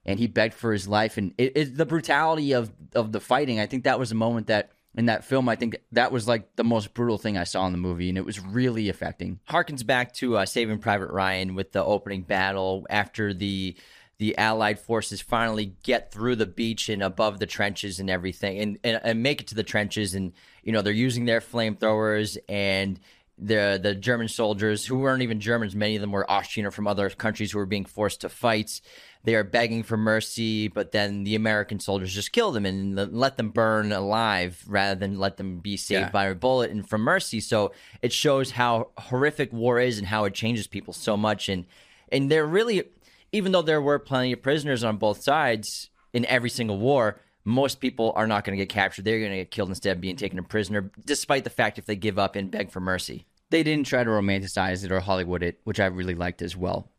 and 0.06 0.18
he 0.18 0.26
begged 0.28 0.54
for 0.54 0.72
his 0.72 0.88
life. 0.88 1.18
And 1.18 1.34
it, 1.36 1.52
it, 1.56 1.76
the 1.76 1.84
brutality 1.84 2.52
of 2.52 2.72
of 2.94 3.12
the 3.12 3.20
fighting. 3.20 3.60
I 3.60 3.66
think 3.66 3.84
that 3.84 3.98
was 3.98 4.12
a 4.12 4.14
moment 4.14 4.46
that 4.46 4.70
in 4.96 5.06
that 5.06 5.24
film. 5.24 5.48
I 5.48 5.56
think 5.56 5.76
that 5.92 6.10
was 6.12 6.26
like 6.26 6.56
the 6.56 6.64
most 6.64 6.94
brutal 6.94 7.18
thing 7.18 7.36
I 7.36 7.44
saw 7.44 7.66
in 7.66 7.72
the 7.72 7.78
movie, 7.78 8.08
and 8.08 8.16
it 8.16 8.24
was 8.24 8.40
really 8.40 8.88
affecting. 8.88 9.40
Harkens 9.48 9.84
back 9.84 10.14
to 10.14 10.38
uh, 10.38 10.46
Saving 10.46 10.78
Private 10.78 11.10
Ryan 11.10 11.54
with 11.54 11.72
the 11.72 11.84
opening 11.84 12.22
battle 12.22 12.86
after 12.88 13.34
the 13.34 13.76
the 14.18 14.38
Allied 14.38 14.78
forces 14.78 15.20
finally 15.20 15.74
get 15.82 16.10
through 16.10 16.36
the 16.36 16.46
beach 16.46 16.88
and 16.88 17.02
above 17.02 17.38
the 17.38 17.44
trenches 17.44 18.00
and 18.00 18.08
everything, 18.08 18.58
and, 18.58 18.78
and, 18.82 18.98
and 19.04 19.22
make 19.22 19.42
it 19.42 19.48
to 19.48 19.54
the 19.54 19.62
trenches, 19.62 20.14
and 20.14 20.32
you 20.62 20.72
know 20.72 20.80
they're 20.80 20.92
using 20.92 21.26
their 21.26 21.40
flamethrowers 21.40 22.38
and 22.48 22.98
the 23.38 23.78
the 23.82 23.94
German 23.94 24.28
soldiers 24.28 24.86
who 24.86 24.98
weren't 24.98 25.22
even 25.22 25.40
Germans, 25.40 25.74
many 25.74 25.96
of 25.96 26.00
them 26.00 26.12
were 26.12 26.30
Austrian 26.30 26.66
or 26.66 26.70
from 26.70 26.86
other 26.86 27.10
countries 27.10 27.52
who 27.52 27.58
were 27.58 27.66
being 27.66 27.84
forced 27.84 28.22
to 28.22 28.28
fight. 28.28 28.80
They 29.26 29.34
are 29.34 29.42
begging 29.42 29.82
for 29.82 29.96
mercy, 29.96 30.68
but 30.68 30.92
then 30.92 31.24
the 31.24 31.34
American 31.34 31.80
soldiers 31.80 32.14
just 32.14 32.30
kill 32.30 32.52
them 32.52 32.64
and 32.64 32.94
let 33.12 33.36
them 33.36 33.50
burn 33.50 33.90
alive 33.90 34.64
rather 34.68 34.94
than 34.94 35.18
let 35.18 35.36
them 35.36 35.58
be 35.58 35.76
saved 35.76 36.00
yeah. 36.00 36.10
by 36.10 36.26
a 36.26 36.34
bullet 36.36 36.70
and 36.70 36.88
from 36.88 37.00
mercy. 37.00 37.40
So 37.40 37.72
it 38.02 38.12
shows 38.12 38.52
how 38.52 38.90
horrific 38.96 39.52
war 39.52 39.80
is 39.80 39.98
and 39.98 40.06
how 40.06 40.26
it 40.26 40.34
changes 40.34 40.68
people 40.68 40.92
so 40.92 41.16
much. 41.16 41.48
And 41.48 41.66
and 42.12 42.30
they're 42.30 42.46
really, 42.46 42.84
even 43.32 43.50
though 43.50 43.62
there 43.62 43.82
were 43.82 43.98
plenty 43.98 44.30
of 44.30 44.44
prisoners 44.44 44.84
on 44.84 44.96
both 44.96 45.24
sides 45.24 45.90
in 46.12 46.24
every 46.26 46.48
single 46.48 46.78
war, 46.78 47.20
most 47.44 47.80
people 47.80 48.12
are 48.14 48.28
not 48.28 48.44
going 48.44 48.56
to 48.56 48.64
get 48.64 48.72
captured. 48.72 49.04
They're 49.04 49.18
going 49.18 49.32
to 49.32 49.38
get 49.38 49.50
killed 49.50 49.70
instead 49.70 49.96
of 49.96 50.00
being 50.00 50.14
taken 50.14 50.38
a 50.38 50.44
prisoner, 50.44 50.92
despite 51.04 51.42
the 51.42 51.50
fact 51.50 51.78
if 51.78 51.86
they 51.86 51.96
give 51.96 52.16
up 52.16 52.36
and 52.36 52.48
beg 52.48 52.70
for 52.70 52.78
mercy. 52.78 53.26
They 53.50 53.64
didn't 53.64 53.88
try 53.88 54.04
to 54.04 54.10
romanticize 54.10 54.84
it 54.84 54.92
or 54.92 55.00
Hollywood 55.00 55.42
it, 55.42 55.58
which 55.64 55.80
I 55.80 55.86
really 55.86 56.14
liked 56.14 56.42
as 56.42 56.56
well. 56.56 56.92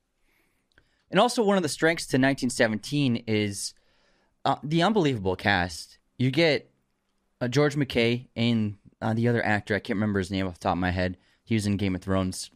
And 1.10 1.20
also, 1.20 1.44
one 1.44 1.58
of 1.58 1.64
the 1.64 1.70
strengths 1.70 2.06
to 2.08 2.18
1917 2.18 3.24
is 3.28 3.74
uh, 4.46 4.58
the 4.64 4.84
unbelievable 4.84 5.36
cast. 5.36 5.98
You 6.18 6.32
get 6.32 6.70
uh, 7.40 7.48
George 7.48 7.76
MacKay 7.76 8.28
and 8.36 8.78
uh, 9.02 9.14
the 9.14 9.28
other 9.28 9.44
actor. 9.46 9.76
I 9.76 9.80
can't 9.80 9.98
remember 9.98 10.20
his 10.20 10.32
name 10.32 10.48
off 10.48 10.56
the 10.56 10.60
top 10.60 10.74
of 10.74 10.80
my 10.80 10.92
head. 10.92 11.18
He 11.44 11.56
was 11.56 11.66
in 11.66 11.78
Game 11.78 11.96
of 11.96 12.02
Thrones. 12.02 12.52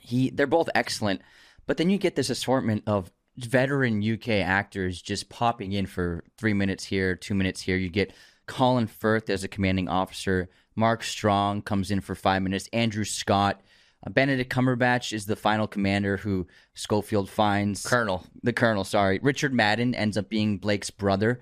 He, 0.00 0.30
they're 0.30 0.46
both 0.46 0.70
excellent, 0.74 1.20
but 1.66 1.76
then 1.76 1.90
you 1.90 1.98
get 1.98 2.16
this 2.16 2.30
assortment 2.30 2.82
of 2.86 3.12
veteran 3.36 4.02
UK 4.02 4.28
actors 4.28 5.00
just 5.00 5.28
popping 5.28 5.72
in 5.72 5.86
for 5.86 6.24
three 6.36 6.52
minutes 6.52 6.84
here, 6.84 7.14
two 7.14 7.34
minutes 7.34 7.60
here. 7.60 7.76
You 7.76 7.88
get 7.88 8.12
Colin 8.46 8.86
Firth 8.86 9.30
as 9.30 9.44
a 9.44 9.48
commanding 9.48 9.88
officer. 9.88 10.48
Mark 10.74 11.02
Strong 11.02 11.62
comes 11.62 11.90
in 11.90 12.00
for 12.00 12.14
five 12.14 12.42
minutes. 12.42 12.68
Andrew 12.72 13.04
Scott. 13.04 13.60
Uh, 14.04 14.10
Benedict 14.10 14.52
Cumberbatch 14.52 15.12
is 15.12 15.26
the 15.26 15.36
final 15.36 15.66
commander 15.66 16.18
who 16.18 16.46
Schofield 16.74 17.30
finds. 17.30 17.84
Colonel. 17.86 18.26
The 18.42 18.52
colonel, 18.52 18.84
sorry. 18.84 19.20
Richard 19.22 19.52
Madden 19.54 19.94
ends 19.94 20.16
up 20.16 20.28
being 20.28 20.58
Blake's 20.58 20.90
brother. 20.90 21.40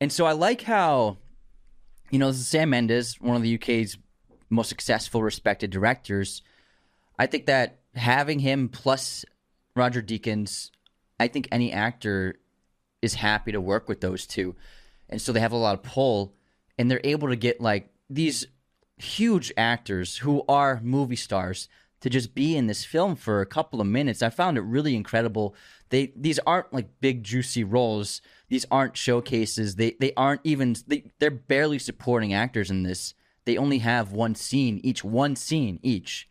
And 0.00 0.12
so 0.12 0.26
I 0.26 0.32
like 0.32 0.62
how, 0.62 1.18
you 2.10 2.18
know, 2.18 2.32
Sam 2.32 2.70
Mendes, 2.70 3.20
one 3.20 3.36
of 3.36 3.42
the 3.42 3.54
UK's 3.54 3.98
most 4.50 4.68
successful, 4.68 5.22
respected 5.22 5.70
directors. 5.70 6.42
I 7.18 7.26
think 7.26 7.46
that 7.46 7.80
having 7.94 8.38
him 8.38 8.68
plus 8.68 9.24
Roger 9.74 10.02
Deakins 10.02 10.70
I 11.20 11.28
think 11.28 11.48
any 11.50 11.72
actor 11.72 12.38
is 13.02 13.14
happy 13.14 13.52
to 13.52 13.60
work 13.60 13.88
with 13.88 14.00
those 14.00 14.26
two. 14.26 14.54
And 15.08 15.20
so 15.20 15.32
they 15.32 15.40
have 15.40 15.52
a 15.52 15.56
lot 15.56 15.74
of 15.74 15.82
pull 15.82 16.34
and 16.78 16.90
they're 16.90 17.00
able 17.04 17.28
to 17.28 17.36
get 17.36 17.60
like 17.60 17.90
these 18.08 18.46
huge 18.98 19.52
actors 19.56 20.18
who 20.18 20.44
are 20.48 20.80
movie 20.82 21.16
stars 21.16 21.68
to 22.00 22.10
just 22.10 22.34
be 22.34 22.56
in 22.56 22.66
this 22.66 22.84
film 22.84 23.16
for 23.16 23.40
a 23.40 23.46
couple 23.46 23.80
of 23.80 23.86
minutes. 23.86 24.22
I 24.22 24.30
found 24.30 24.56
it 24.56 24.62
really 24.62 24.94
incredible. 24.94 25.54
They 25.90 26.12
these 26.14 26.38
aren't 26.40 26.72
like 26.72 27.00
big 27.00 27.24
juicy 27.24 27.64
roles. 27.64 28.20
These 28.48 28.66
aren't 28.70 28.96
showcases. 28.96 29.76
They 29.76 29.96
they 29.98 30.12
aren't 30.16 30.42
even 30.44 30.76
they, 30.86 31.10
they're 31.18 31.30
barely 31.30 31.78
supporting 31.78 32.32
actors 32.32 32.70
in 32.70 32.82
this. 32.82 33.14
They 33.44 33.56
only 33.56 33.78
have 33.78 34.12
one 34.12 34.34
scene 34.34 34.80
each, 34.84 35.02
one 35.02 35.34
scene 35.34 35.80
each. 35.82 36.28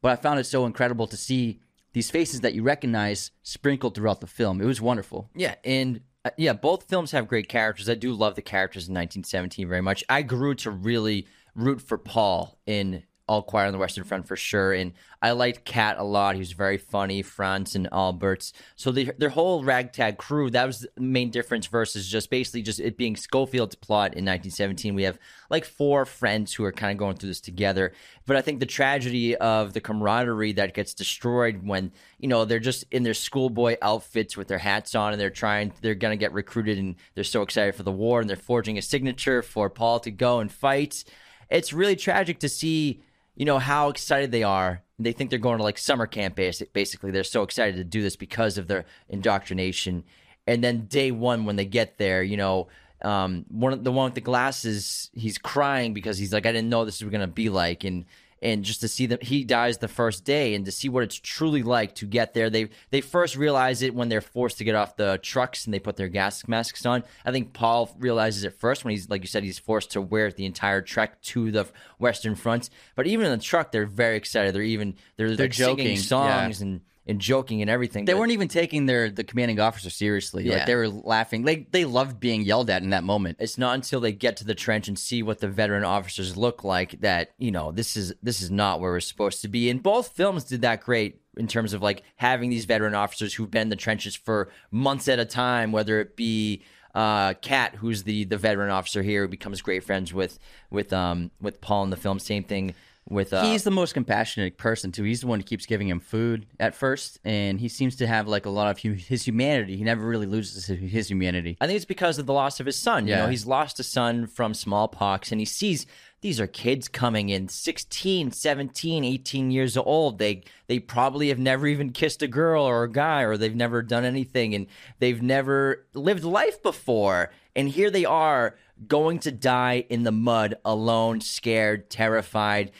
But 0.00 0.12
I 0.12 0.16
found 0.16 0.40
it 0.40 0.44
so 0.44 0.66
incredible 0.66 1.06
to 1.06 1.16
see 1.16 1.60
these 1.92 2.10
faces 2.10 2.40
that 2.40 2.54
you 2.54 2.62
recognize 2.62 3.30
sprinkled 3.42 3.94
throughout 3.94 4.20
the 4.20 4.26
film. 4.26 4.60
It 4.60 4.66
was 4.66 4.80
wonderful. 4.80 5.30
Yeah, 5.34 5.54
and 5.64 6.00
uh, 6.24 6.30
yeah, 6.36 6.54
both 6.54 6.88
films 6.88 7.12
have 7.12 7.28
great 7.28 7.48
characters. 7.48 7.88
I 7.88 7.94
do 7.94 8.12
love 8.12 8.34
the 8.34 8.42
characters 8.42 8.88
in 8.88 8.94
1917 8.94 9.68
very 9.68 9.80
much. 9.80 10.02
I 10.08 10.22
grew 10.22 10.54
to 10.56 10.70
really 10.70 11.26
root 11.54 11.80
for 11.80 11.98
Paul 11.98 12.58
in 12.66 13.04
all 13.26 13.42
Quiet 13.42 13.68
on 13.68 13.72
the 13.72 13.78
Western 13.78 14.04
Front 14.04 14.28
for 14.28 14.36
sure. 14.36 14.72
And 14.74 14.92
I 15.22 15.30
liked 15.30 15.64
Kat 15.64 15.96
a 15.98 16.04
lot. 16.04 16.34
He 16.34 16.40
was 16.40 16.52
very 16.52 16.76
funny, 16.76 17.22
Franz 17.22 17.74
and 17.74 17.88
Alberts. 17.90 18.52
So 18.76 18.90
they, 18.90 19.04
their 19.04 19.30
whole 19.30 19.64
ragtag 19.64 20.18
crew, 20.18 20.50
that 20.50 20.66
was 20.66 20.80
the 20.80 21.00
main 21.00 21.30
difference 21.30 21.66
versus 21.66 22.06
just 22.06 22.28
basically 22.28 22.60
just 22.60 22.80
it 22.80 22.98
being 22.98 23.16
Schofield's 23.16 23.76
plot 23.76 24.08
in 24.08 24.26
1917. 24.26 24.94
We 24.94 25.04
have 25.04 25.18
like 25.48 25.64
four 25.64 26.04
friends 26.04 26.52
who 26.52 26.64
are 26.64 26.72
kind 26.72 26.92
of 26.92 26.98
going 26.98 27.16
through 27.16 27.30
this 27.30 27.40
together. 27.40 27.92
But 28.26 28.36
I 28.36 28.42
think 28.42 28.60
the 28.60 28.66
tragedy 28.66 29.34
of 29.36 29.72
the 29.72 29.80
camaraderie 29.80 30.52
that 30.52 30.74
gets 30.74 30.92
destroyed 30.92 31.66
when, 31.66 31.92
you 32.18 32.28
know, 32.28 32.44
they're 32.44 32.58
just 32.58 32.84
in 32.90 33.04
their 33.04 33.14
schoolboy 33.14 33.76
outfits 33.80 34.36
with 34.36 34.48
their 34.48 34.58
hats 34.58 34.94
on 34.94 35.12
and 35.12 35.20
they're 35.20 35.30
trying, 35.30 35.72
they're 35.80 35.94
going 35.94 36.12
to 36.12 36.22
get 36.22 36.32
recruited 36.34 36.76
and 36.76 36.96
they're 37.14 37.24
so 37.24 37.40
excited 37.40 37.74
for 37.74 37.84
the 37.84 37.92
war 37.92 38.20
and 38.20 38.28
they're 38.28 38.36
forging 38.36 38.76
a 38.76 38.82
signature 38.82 39.40
for 39.40 39.70
Paul 39.70 40.00
to 40.00 40.10
go 40.10 40.40
and 40.40 40.52
fight. 40.52 41.04
It's 41.50 41.72
really 41.72 41.96
tragic 41.96 42.38
to 42.40 42.48
see 42.48 43.02
you 43.36 43.44
know 43.44 43.58
how 43.58 43.88
excited 43.88 44.30
they 44.30 44.42
are. 44.42 44.82
They 44.98 45.12
think 45.12 45.30
they're 45.30 45.38
going 45.38 45.58
to 45.58 45.64
like 45.64 45.78
summer 45.78 46.06
camp. 46.06 46.36
Basically, 46.36 47.10
they're 47.10 47.24
so 47.24 47.42
excited 47.42 47.76
to 47.76 47.84
do 47.84 48.00
this 48.02 48.16
because 48.16 48.58
of 48.58 48.68
their 48.68 48.84
indoctrination. 49.08 50.04
And 50.46 50.62
then 50.62 50.86
day 50.86 51.10
one, 51.10 51.44
when 51.46 51.56
they 51.56 51.64
get 51.64 51.98
there, 51.98 52.22
you 52.22 52.36
know, 52.36 52.68
um, 53.02 53.44
one 53.48 53.72
of 53.72 53.82
the 53.82 53.90
one 53.90 54.06
with 54.06 54.14
the 54.14 54.20
glasses, 54.20 55.10
he's 55.12 55.36
crying 55.36 55.94
because 55.94 56.16
he's 56.16 56.32
like, 56.32 56.46
I 56.46 56.52
didn't 56.52 56.70
know 56.70 56.84
this 56.84 57.02
was 57.02 57.10
gonna 57.10 57.26
be 57.26 57.48
like, 57.48 57.84
and 57.84 58.04
and 58.44 58.62
just 58.62 58.82
to 58.82 58.88
see 58.88 59.06
that 59.06 59.22
he 59.22 59.42
dies 59.42 59.78
the 59.78 59.88
first 59.88 60.22
day 60.24 60.54
and 60.54 60.66
to 60.66 60.70
see 60.70 60.90
what 60.90 61.02
it's 61.02 61.18
truly 61.18 61.62
like 61.62 61.94
to 61.96 62.06
get 62.06 62.34
there. 62.34 62.50
They 62.50 62.68
they 62.90 63.00
first 63.00 63.36
realize 63.36 63.80
it 63.80 63.94
when 63.94 64.10
they're 64.10 64.20
forced 64.20 64.58
to 64.58 64.64
get 64.64 64.74
off 64.74 64.96
the 64.96 65.18
trucks 65.22 65.64
and 65.64 65.72
they 65.72 65.78
put 65.78 65.96
their 65.96 66.08
gas 66.08 66.46
masks 66.46 66.84
on. 66.84 67.02
I 67.24 67.32
think 67.32 67.54
Paul 67.54 67.90
realizes 67.98 68.44
it 68.44 68.52
first 68.60 68.84
when 68.84 68.90
he's 68.90 69.08
like 69.08 69.22
you 69.22 69.28
said 69.28 69.42
he's 69.42 69.58
forced 69.58 69.92
to 69.92 70.02
wear 70.02 70.30
the 70.30 70.44
entire 70.44 70.82
trek 70.82 71.22
to 71.22 71.50
the 71.50 71.66
Western 71.98 72.34
Front. 72.34 72.68
But 72.94 73.06
even 73.06 73.24
in 73.26 73.32
the 73.32 73.42
truck, 73.42 73.72
they're 73.72 73.86
very 73.86 74.18
excited. 74.18 74.54
They're 74.54 74.62
even 74.62 74.96
they're, 75.16 75.34
they're 75.34 75.46
like 75.46 75.52
joking 75.52 75.96
songs 75.96 76.60
yeah. 76.60 76.66
and 76.66 76.80
and 77.06 77.20
joking 77.20 77.60
and 77.60 77.70
everything. 77.70 78.04
They 78.04 78.14
weren't 78.14 78.32
even 78.32 78.48
taking 78.48 78.86
their 78.86 79.10
the 79.10 79.24
commanding 79.24 79.60
officer 79.60 79.90
seriously. 79.90 80.44
Yeah. 80.44 80.56
Like 80.56 80.66
they 80.66 80.74
were 80.74 80.88
laughing. 80.88 81.42
They 81.42 81.66
they 81.70 81.84
loved 81.84 82.18
being 82.18 82.42
yelled 82.42 82.70
at 82.70 82.82
in 82.82 82.90
that 82.90 83.04
moment. 83.04 83.38
It's 83.40 83.58
not 83.58 83.74
until 83.74 84.00
they 84.00 84.12
get 84.12 84.36
to 84.38 84.44
the 84.44 84.54
trench 84.54 84.88
and 84.88 84.98
see 84.98 85.22
what 85.22 85.40
the 85.40 85.48
veteran 85.48 85.84
officers 85.84 86.36
look 86.36 86.64
like 86.64 87.00
that 87.00 87.32
you 87.38 87.50
know 87.50 87.72
this 87.72 87.96
is 87.96 88.14
this 88.22 88.40
is 88.40 88.50
not 88.50 88.80
where 88.80 88.92
we're 88.92 89.00
supposed 89.00 89.42
to 89.42 89.48
be. 89.48 89.68
And 89.68 89.82
both 89.82 90.08
films 90.08 90.44
did 90.44 90.62
that 90.62 90.80
great 90.80 91.20
in 91.36 91.46
terms 91.46 91.72
of 91.72 91.82
like 91.82 92.02
having 92.16 92.48
these 92.48 92.64
veteran 92.64 92.94
officers 92.94 93.34
who've 93.34 93.50
been 93.50 93.62
in 93.62 93.68
the 93.68 93.76
trenches 93.76 94.14
for 94.14 94.50
months 94.70 95.08
at 95.08 95.18
a 95.18 95.24
time, 95.24 95.72
whether 95.72 96.00
it 96.00 96.16
be 96.16 96.62
uh, 96.94 97.34
Kat, 97.34 97.74
who's 97.74 98.04
the 98.04 98.24
the 98.24 98.38
veteran 98.38 98.70
officer 98.70 99.02
here, 99.02 99.22
who 99.22 99.28
becomes 99.28 99.60
great 99.60 99.84
friends 99.84 100.14
with 100.14 100.38
with 100.70 100.92
um 100.92 101.30
with 101.40 101.60
Paul 101.60 101.84
in 101.84 101.90
the 101.90 101.96
film. 101.96 102.18
Same 102.18 102.44
thing 102.44 102.74
with 103.08 103.32
uh, 103.32 103.44
he's 103.44 103.64
the 103.64 103.70
most 103.70 103.92
compassionate 103.92 104.56
person 104.56 104.90
too. 104.90 105.02
He's 105.02 105.20
the 105.20 105.26
one 105.26 105.40
who 105.40 105.44
keeps 105.44 105.66
giving 105.66 105.88
him 105.88 106.00
food 106.00 106.46
at 106.58 106.74
first, 106.74 107.18
and 107.24 107.60
he 107.60 107.68
seems 107.68 107.96
to 107.96 108.06
have 108.06 108.26
like 108.26 108.46
a 108.46 108.50
lot 108.50 108.70
of 108.70 108.78
his 108.78 109.26
humanity. 109.26 109.76
He 109.76 109.84
never 109.84 110.06
really 110.06 110.26
loses 110.26 110.66
his 110.66 111.10
humanity. 111.10 111.56
I 111.60 111.66
think 111.66 111.76
it's 111.76 111.84
because 111.84 112.18
of 112.18 112.26
the 112.26 112.32
loss 112.32 112.60
of 112.60 112.66
his 112.66 112.78
son. 112.78 113.06
Yeah. 113.06 113.16
You 113.16 113.22
know, 113.24 113.28
he's 113.28 113.46
lost 113.46 113.78
a 113.78 113.82
son 113.82 114.26
from 114.26 114.54
smallpox, 114.54 115.32
and 115.32 115.40
he 115.40 115.44
sees 115.44 115.86
these 116.24 116.40
are 116.40 116.46
kids 116.46 116.88
coming 116.88 117.28
in 117.28 117.48
16 117.48 118.32
17 118.32 119.04
18 119.04 119.50
years 119.50 119.76
old 119.76 120.18
they 120.18 120.42
they 120.68 120.78
probably 120.78 121.28
have 121.28 121.38
never 121.38 121.66
even 121.66 121.90
kissed 121.90 122.22
a 122.22 122.26
girl 122.26 122.64
or 122.64 122.84
a 122.84 122.90
guy 122.90 123.20
or 123.20 123.36
they've 123.36 123.54
never 123.54 123.82
done 123.82 124.06
anything 124.06 124.54
and 124.54 124.66
they've 125.00 125.20
never 125.20 125.84
lived 125.92 126.24
life 126.24 126.62
before 126.62 127.30
and 127.54 127.68
here 127.68 127.90
they 127.90 128.06
are 128.06 128.56
going 128.86 129.18
to 129.20 129.32
die 129.32 129.84
in 129.88 130.02
the 130.02 130.12
mud 130.12 130.56
alone, 130.64 131.20
scared, 131.20 131.90
terrified, 131.90 132.72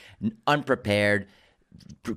unprepared. 0.47 1.27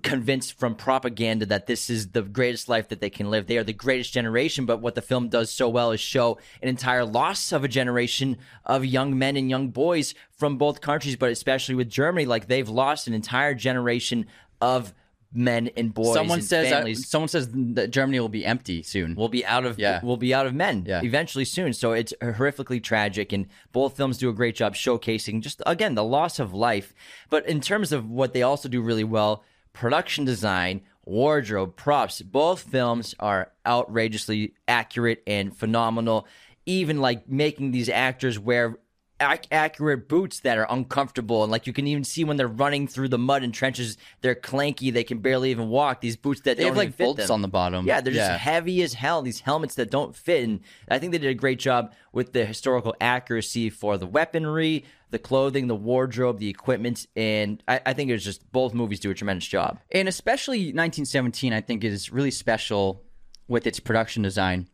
convinced 0.01 0.53
from 0.59 0.75
propaganda 0.75 1.45
that 1.45 1.65
this 1.65 1.89
is 1.89 2.09
the 2.09 2.21
greatest 2.21 2.67
life 2.67 2.89
that 2.89 2.99
they 2.99 3.09
can 3.09 3.29
live. 3.29 3.47
They 3.47 3.57
are 3.57 3.63
the 3.63 3.73
greatest 3.73 4.13
generation, 4.13 4.65
but 4.65 4.81
what 4.81 4.95
the 4.95 5.01
film 5.01 5.29
does 5.29 5.49
so 5.51 5.69
well 5.69 5.91
is 5.91 5.99
show 5.99 6.37
an 6.61 6.67
entire 6.67 7.05
loss 7.05 7.51
of 7.51 7.63
a 7.63 7.69
generation 7.69 8.37
of 8.65 8.85
young 8.85 9.17
men 9.17 9.37
and 9.37 9.49
young 9.49 9.69
boys 9.69 10.13
from 10.29 10.57
both 10.57 10.81
countries, 10.81 11.15
but 11.15 11.31
especially 11.31 11.75
with 11.75 11.89
Germany. 11.89 12.25
Like 12.25 12.47
they've 12.47 12.67
lost 12.67 13.07
an 13.07 13.13
entire 13.13 13.53
generation 13.53 14.25
of 14.59 14.93
men 15.33 15.69
and 15.75 15.93
boys. 15.93 16.13
Someone 16.13 16.39
and 16.39 16.47
says 16.47 16.71
uh, 16.71 16.75
families 16.77 17.07
someone 17.07 17.27
says 17.27 17.49
that 17.53 17.91
Germany 17.91 18.19
will 18.19 18.29
be 18.29 18.45
empty 18.45 18.81
soon. 18.83 19.15
We'll 19.15 19.27
be 19.29 19.45
out 19.45 19.65
of 19.65 19.77
Yeah. 19.77 19.99
We'll 20.03 20.17
be 20.17 20.33
out 20.33 20.45
of 20.47 20.53
men 20.53 20.85
Yeah. 20.87 21.01
eventually 21.03 21.45
soon. 21.45 21.73
So 21.73 21.91
it's 21.91 22.13
horrifically 22.21 22.81
tragic, 22.81 23.33
and 23.33 23.47
both 23.71 23.97
films 23.97 24.17
do 24.17 24.29
a 24.29 24.33
great 24.33 24.55
job 24.55 24.73
showcasing 24.75 25.41
just 25.41 25.61
again 25.65 25.95
the 25.95 26.03
loss 26.03 26.39
of 26.39 26.53
life. 26.53 26.93
But 27.29 27.47
in 27.47 27.61
terms 27.61 27.91
of 27.91 28.09
what 28.09 28.33
they 28.33 28.41
also 28.41 28.69
do 28.69 28.81
really 28.81 29.03
well, 29.03 29.43
production 29.73 30.25
design, 30.25 30.81
wardrobe, 31.05 31.75
props, 31.75 32.21
both 32.21 32.61
films 32.61 33.13
are 33.19 33.51
outrageously 33.65 34.53
accurate 34.67 35.23
and 35.27 35.55
phenomenal. 35.55 36.27
Even 36.65 36.99
like 36.99 37.29
making 37.29 37.71
these 37.71 37.87
actors 37.89 38.37
wear 38.37 38.77
ac- 39.19 39.47
accurate 39.51 40.07
boots 40.07 40.41
that 40.41 40.57
are 40.57 40.67
uncomfortable 40.69 41.43
and 41.43 41.51
like 41.51 41.65
you 41.67 41.73
can 41.73 41.87
even 41.87 42.03
see 42.03 42.23
when 42.23 42.37
they're 42.37 42.47
running 42.47 42.87
through 42.87 43.07
the 43.07 43.17
mud 43.17 43.43
and 43.43 43.53
trenches 43.53 43.97
they're 44.21 44.35
clanky 44.35 44.91
they 44.93 45.03
can 45.03 45.19
barely 45.19 45.51
even 45.51 45.69
walk 45.69 46.01
these 46.01 46.15
boots 46.15 46.41
that 46.41 46.57
they 46.57 46.65
have 46.65 46.77
like 46.77 46.95
bolts 46.97 47.21
them. 47.27 47.31
on 47.33 47.41
the 47.41 47.47
bottom. 47.47 47.85
Yeah, 47.87 48.01
they're 48.01 48.13
just 48.13 48.31
heavy 48.39 48.81
as 48.81 48.93
hell. 48.93 49.21
These 49.21 49.41
helmets 49.41 49.75
that 49.75 49.89
don't 49.91 50.15
fit, 50.15 50.43
and 50.43 50.59
I 50.89 50.99
think 50.99 51.11
they 51.11 51.17
did 51.17 51.29
a 51.29 51.33
great 51.33 51.59
job 51.59 51.93
with 52.11 52.33
the 52.33 52.45
historical 52.45 52.95
accuracy 53.01 53.69
for 53.69 53.97
the 53.97 54.07
weaponry, 54.07 54.85
the 55.09 55.19
clothing, 55.19 55.67
the 55.67 55.75
wardrobe, 55.75 56.39
the 56.39 56.49
equipment, 56.49 57.07
and 57.15 57.63
I, 57.67 57.79
I 57.85 57.93
think 57.93 58.09
it 58.09 58.13
was 58.13 58.23
just 58.23 58.51
both 58.51 58.73
movies 58.73 58.99
do 58.99 59.09
a 59.11 59.13
tremendous 59.13 59.47
job. 59.47 59.79
and 59.91 60.07
especially 60.07 60.59
1917 60.73 61.53
i 61.53 61.61
think 61.61 61.83
is 61.83 62.11
really 62.11 62.31
special 62.31 63.03
with 63.47 63.65
its 63.65 63.79
production 63.79 64.23
design 64.23 64.67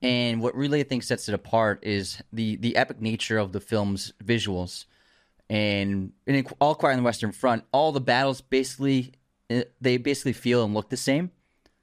and 0.00 0.40
what 0.40 0.54
really 0.54 0.80
i 0.80 0.82
think 0.82 1.02
sets 1.02 1.28
it 1.28 1.34
apart 1.34 1.80
is 1.82 2.22
the 2.32 2.56
the 2.56 2.76
epic 2.76 3.00
nature 3.00 3.38
of 3.38 3.52
the 3.52 3.60
film's 3.60 4.12
visuals. 4.24 4.84
And 5.50 6.12
in 6.26 6.46
all 6.60 6.74
quiet 6.74 6.92
on 6.92 6.98
the 6.98 7.04
western 7.04 7.32
front 7.32 7.64
all 7.72 7.92
the 7.92 8.00
battles 8.00 8.40
basically 8.40 9.12
eh, 9.50 9.64
they 9.80 9.96
basically 9.96 10.34
feel 10.34 10.64
and 10.64 10.74
look 10.74 10.90
the 10.90 10.96
same. 10.96 11.30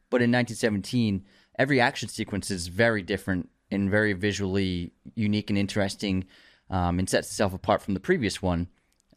But 0.10 0.22
in 0.22 0.32
1917 0.32 1.26
every 1.58 1.82
action 1.82 2.10
sequence 2.10 2.52
is 2.52 2.68
very 2.68 3.02
different 3.02 3.50
and 3.72 3.90
very 3.90 4.14
visually 4.14 4.92
unique 5.16 5.50
and 5.50 5.58
interesting 5.58 6.26
um, 6.70 7.00
and 7.00 7.10
sets 7.10 7.30
itself 7.30 7.54
apart 7.54 7.82
from 7.82 7.94
the 7.94 8.00
previous 8.00 8.42
one. 8.42 8.68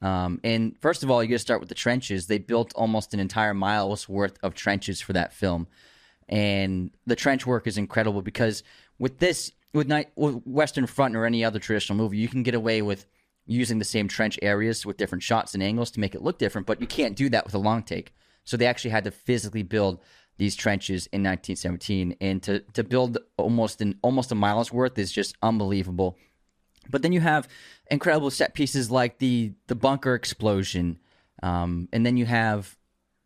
Um, 0.00 0.40
and 0.44 0.76
first 0.80 1.02
of 1.02 1.10
all, 1.10 1.22
you 1.22 1.28
got 1.28 1.36
to 1.36 1.40
start 1.40 1.60
with 1.60 1.68
the 1.68 1.74
trenches. 1.74 2.26
They 2.26 2.38
built 2.38 2.72
almost 2.74 3.14
an 3.14 3.20
entire 3.20 3.54
mile's 3.54 4.08
worth 4.08 4.38
of 4.42 4.54
trenches 4.54 5.00
for 5.00 5.12
that 5.12 5.32
film, 5.32 5.66
and 6.28 6.90
the 7.06 7.16
trench 7.16 7.46
work 7.46 7.66
is 7.66 7.78
incredible 7.78 8.22
because 8.22 8.62
with 8.98 9.18
this, 9.18 9.52
with, 9.72 9.86
night, 9.86 10.10
with 10.16 10.42
Western 10.44 10.86
Front 10.86 11.16
or 11.16 11.24
any 11.24 11.44
other 11.44 11.58
traditional 11.58 11.96
movie, 11.96 12.18
you 12.18 12.28
can 12.28 12.42
get 12.42 12.54
away 12.54 12.82
with 12.82 13.06
using 13.46 13.78
the 13.78 13.84
same 13.84 14.08
trench 14.08 14.38
areas 14.42 14.84
with 14.84 14.98
different 14.98 15.22
shots 15.22 15.54
and 15.54 15.62
angles 15.62 15.90
to 15.92 16.00
make 16.00 16.14
it 16.14 16.22
look 16.22 16.38
different, 16.38 16.66
but 16.66 16.80
you 16.80 16.86
can't 16.86 17.16
do 17.16 17.28
that 17.30 17.44
with 17.44 17.54
a 17.54 17.58
long 17.58 17.82
take. 17.82 18.14
So 18.44 18.56
they 18.56 18.66
actually 18.66 18.90
had 18.90 19.04
to 19.04 19.10
physically 19.10 19.62
build 19.62 20.00
these 20.38 20.54
trenches 20.54 21.06
in 21.06 21.22
1917, 21.22 22.16
and 22.20 22.42
to 22.44 22.60
to 22.60 22.84
build 22.84 23.18
almost 23.36 23.80
an 23.82 23.98
almost 24.02 24.32
a 24.32 24.34
mile's 24.34 24.72
worth 24.72 24.96
is 24.98 25.12
just 25.12 25.36
unbelievable. 25.42 26.16
But 26.88 27.02
then 27.02 27.12
you 27.12 27.20
have 27.20 27.48
incredible 27.90 28.30
set 28.30 28.54
pieces 28.54 28.90
like 28.90 29.18
the 29.18 29.52
the 29.66 29.74
bunker 29.74 30.14
explosion, 30.14 30.98
um, 31.42 31.88
and 31.92 32.06
then 32.06 32.16
you 32.16 32.24
have 32.26 32.76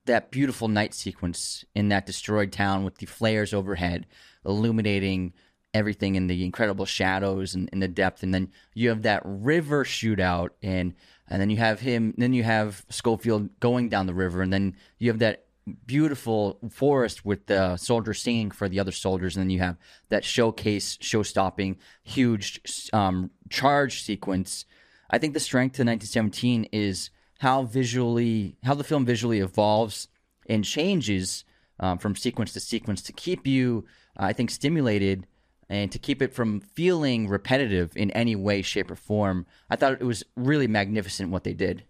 that 0.06 0.30
beautiful 0.30 0.68
night 0.68 0.94
sequence 0.94 1.64
in 1.74 1.90
that 1.90 2.06
destroyed 2.06 2.50
town 2.50 2.82
with 2.82 2.96
the 2.96 3.06
flares 3.06 3.54
overhead, 3.54 4.06
illuminating 4.44 5.34
everything 5.74 6.14
in 6.14 6.26
the 6.26 6.44
incredible 6.44 6.84
shadows 6.84 7.54
and 7.54 7.68
in 7.72 7.80
the 7.80 7.88
depth. 7.88 8.22
And 8.22 8.32
then 8.34 8.50
you 8.74 8.88
have 8.90 9.02
that 9.02 9.22
river 9.24 9.84
shootout, 9.84 10.50
and 10.62 10.94
and 11.28 11.40
then 11.40 11.50
you 11.50 11.56
have 11.58 11.80
him. 11.80 12.14
Then 12.16 12.32
you 12.32 12.42
have 12.42 12.84
Schofield 12.88 13.48
going 13.60 13.88
down 13.88 14.06
the 14.06 14.14
river, 14.14 14.42
and 14.42 14.52
then 14.52 14.76
you 14.98 15.10
have 15.10 15.20
that 15.20 15.46
beautiful 15.86 16.58
forest 16.70 17.24
with 17.24 17.46
the 17.46 17.76
soldiers 17.76 18.20
singing 18.20 18.50
for 18.50 18.68
the 18.68 18.80
other 18.80 18.92
soldiers, 18.92 19.36
and 19.36 19.42
then 19.42 19.50
you 19.50 19.60
have 19.60 19.76
that 20.08 20.24
showcase, 20.24 20.98
show-stopping, 21.00 21.78
huge 22.02 22.60
um, 22.92 23.30
charge 23.48 24.02
sequence. 24.02 24.64
I 25.10 25.18
think 25.18 25.34
the 25.34 25.40
strength 25.40 25.74
to 25.74 25.82
1917 25.82 26.64
is 26.72 27.10
how 27.38 27.62
visually, 27.62 28.56
how 28.64 28.74
the 28.74 28.84
film 28.84 29.04
visually 29.04 29.40
evolves 29.40 30.08
and 30.48 30.64
changes 30.64 31.44
um, 31.78 31.98
from 31.98 32.16
sequence 32.16 32.52
to 32.54 32.60
sequence 32.60 33.02
to 33.02 33.12
keep 33.12 33.46
you, 33.46 33.84
uh, 34.18 34.24
I 34.24 34.32
think, 34.32 34.50
stimulated 34.50 35.26
and 35.72 35.90
to 35.90 35.98
keep 35.98 36.20
it 36.20 36.34
from 36.34 36.60
feeling 36.60 37.28
repetitive 37.28 37.96
in 37.96 38.10
any 38.10 38.36
way, 38.36 38.60
shape, 38.60 38.90
or 38.90 38.94
form. 38.94 39.46
I 39.70 39.76
thought 39.76 39.94
it 39.94 40.04
was 40.04 40.22
really 40.36 40.66
magnificent 40.66 41.30
what 41.30 41.44
they 41.44 41.54
did. 41.54 41.84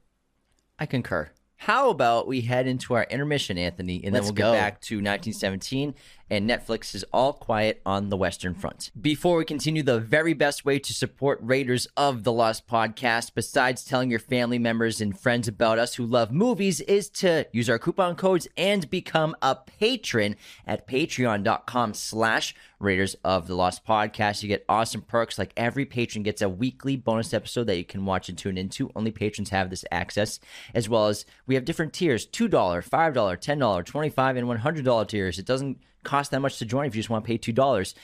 I 0.78 0.86
concur. 0.86 1.30
How 1.56 1.90
about 1.90 2.28
we 2.28 2.42
head 2.42 2.68
into 2.68 2.94
our 2.94 3.02
intermission, 3.10 3.58
Anthony, 3.58 3.96
and 3.96 4.14
then 4.14 4.22
Let's 4.22 4.26
we'll 4.26 4.34
get 4.34 4.42
go. 4.42 4.52
back 4.52 4.80
to 4.82 4.96
1917 4.96 5.96
and 6.30 6.48
Netflix's 6.48 7.04
All 7.12 7.32
Quiet 7.32 7.80
on 7.84 8.08
the 8.08 8.16
Western 8.16 8.54
Front. 8.54 8.90
Before 9.00 9.36
we 9.36 9.44
continue, 9.44 9.82
the 9.82 10.00
very 10.00 10.32
best 10.32 10.64
way 10.64 10.78
to 10.78 10.92
support 10.92 11.38
Raiders 11.42 11.86
of 11.96 12.24
the 12.24 12.32
Lost 12.32 12.66
podcast, 12.66 13.32
besides 13.34 13.84
telling 13.84 14.10
your 14.10 14.18
family 14.18 14.58
members 14.58 15.00
and 15.00 15.18
friends 15.18 15.48
about 15.48 15.78
us 15.78 15.94
who 15.94 16.06
love 16.06 16.32
movies, 16.32 16.80
is 16.82 17.08
to 17.10 17.46
use 17.52 17.68
our 17.68 17.78
coupon 17.78 18.16
codes 18.16 18.48
and 18.56 18.88
become 18.90 19.36
a 19.42 19.54
patron 19.54 20.36
at 20.66 20.86
patreon.com 20.88 21.94
slash 21.94 22.54
Raiders 22.82 23.14
of 23.24 23.46
the 23.46 23.54
Lost 23.54 23.86
podcast. 23.86 24.42
You 24.42 24.48
get 24.48 24.64
awesome 24.68 25.02
perks 25.02 25.38
like 25.38 25.52
every 25.56 25.84
patron 25.84 26.22
gets 26.22 26.42
a 26.42 26.48
weekly 26.48 26.96
bonus 26.96 27.32
episode 27.32 27.64
that 27.68 27.76
you 27.76 27.84
can 27.84 28.04
watch 28.04 28.28
and 28.28 28.36
tune 28.36 28.58
into. 28.58 28.90
Only 28.96 29.10
patrons 29.10 29.50
have 29.50 29.70
this 29.70 29.84
access, 29.90 30.40
as 30.74 30.88
well 30.88 31.06
as 31.06 31.24
we 31.46 31.54
have 31.54 31.64
different 31.64 31.92
tiers 31.92 32.26
$2, 32.26 32.50
$5, 32.50 32.88
$10, 32.88 33.84
25, 33.84 34.36
and 34.36 34.48
$100 34.48 35.08
tiers. 35.08 35.38
It 35.38 35.46
doesn't 35.46 35.78
cost 36.04 36.30
that 36.30 36.40
much 36.40 36.58
to 36.58 36.64
join 36.64 36.86
if 36.86 36.94
you 36.94 37.00
just 37.00 37.10
want 37.10 37.24
to 37.24 37.28
pay 37.28 37.38
$2. 37.38 37.54
$10, 37.54 37.94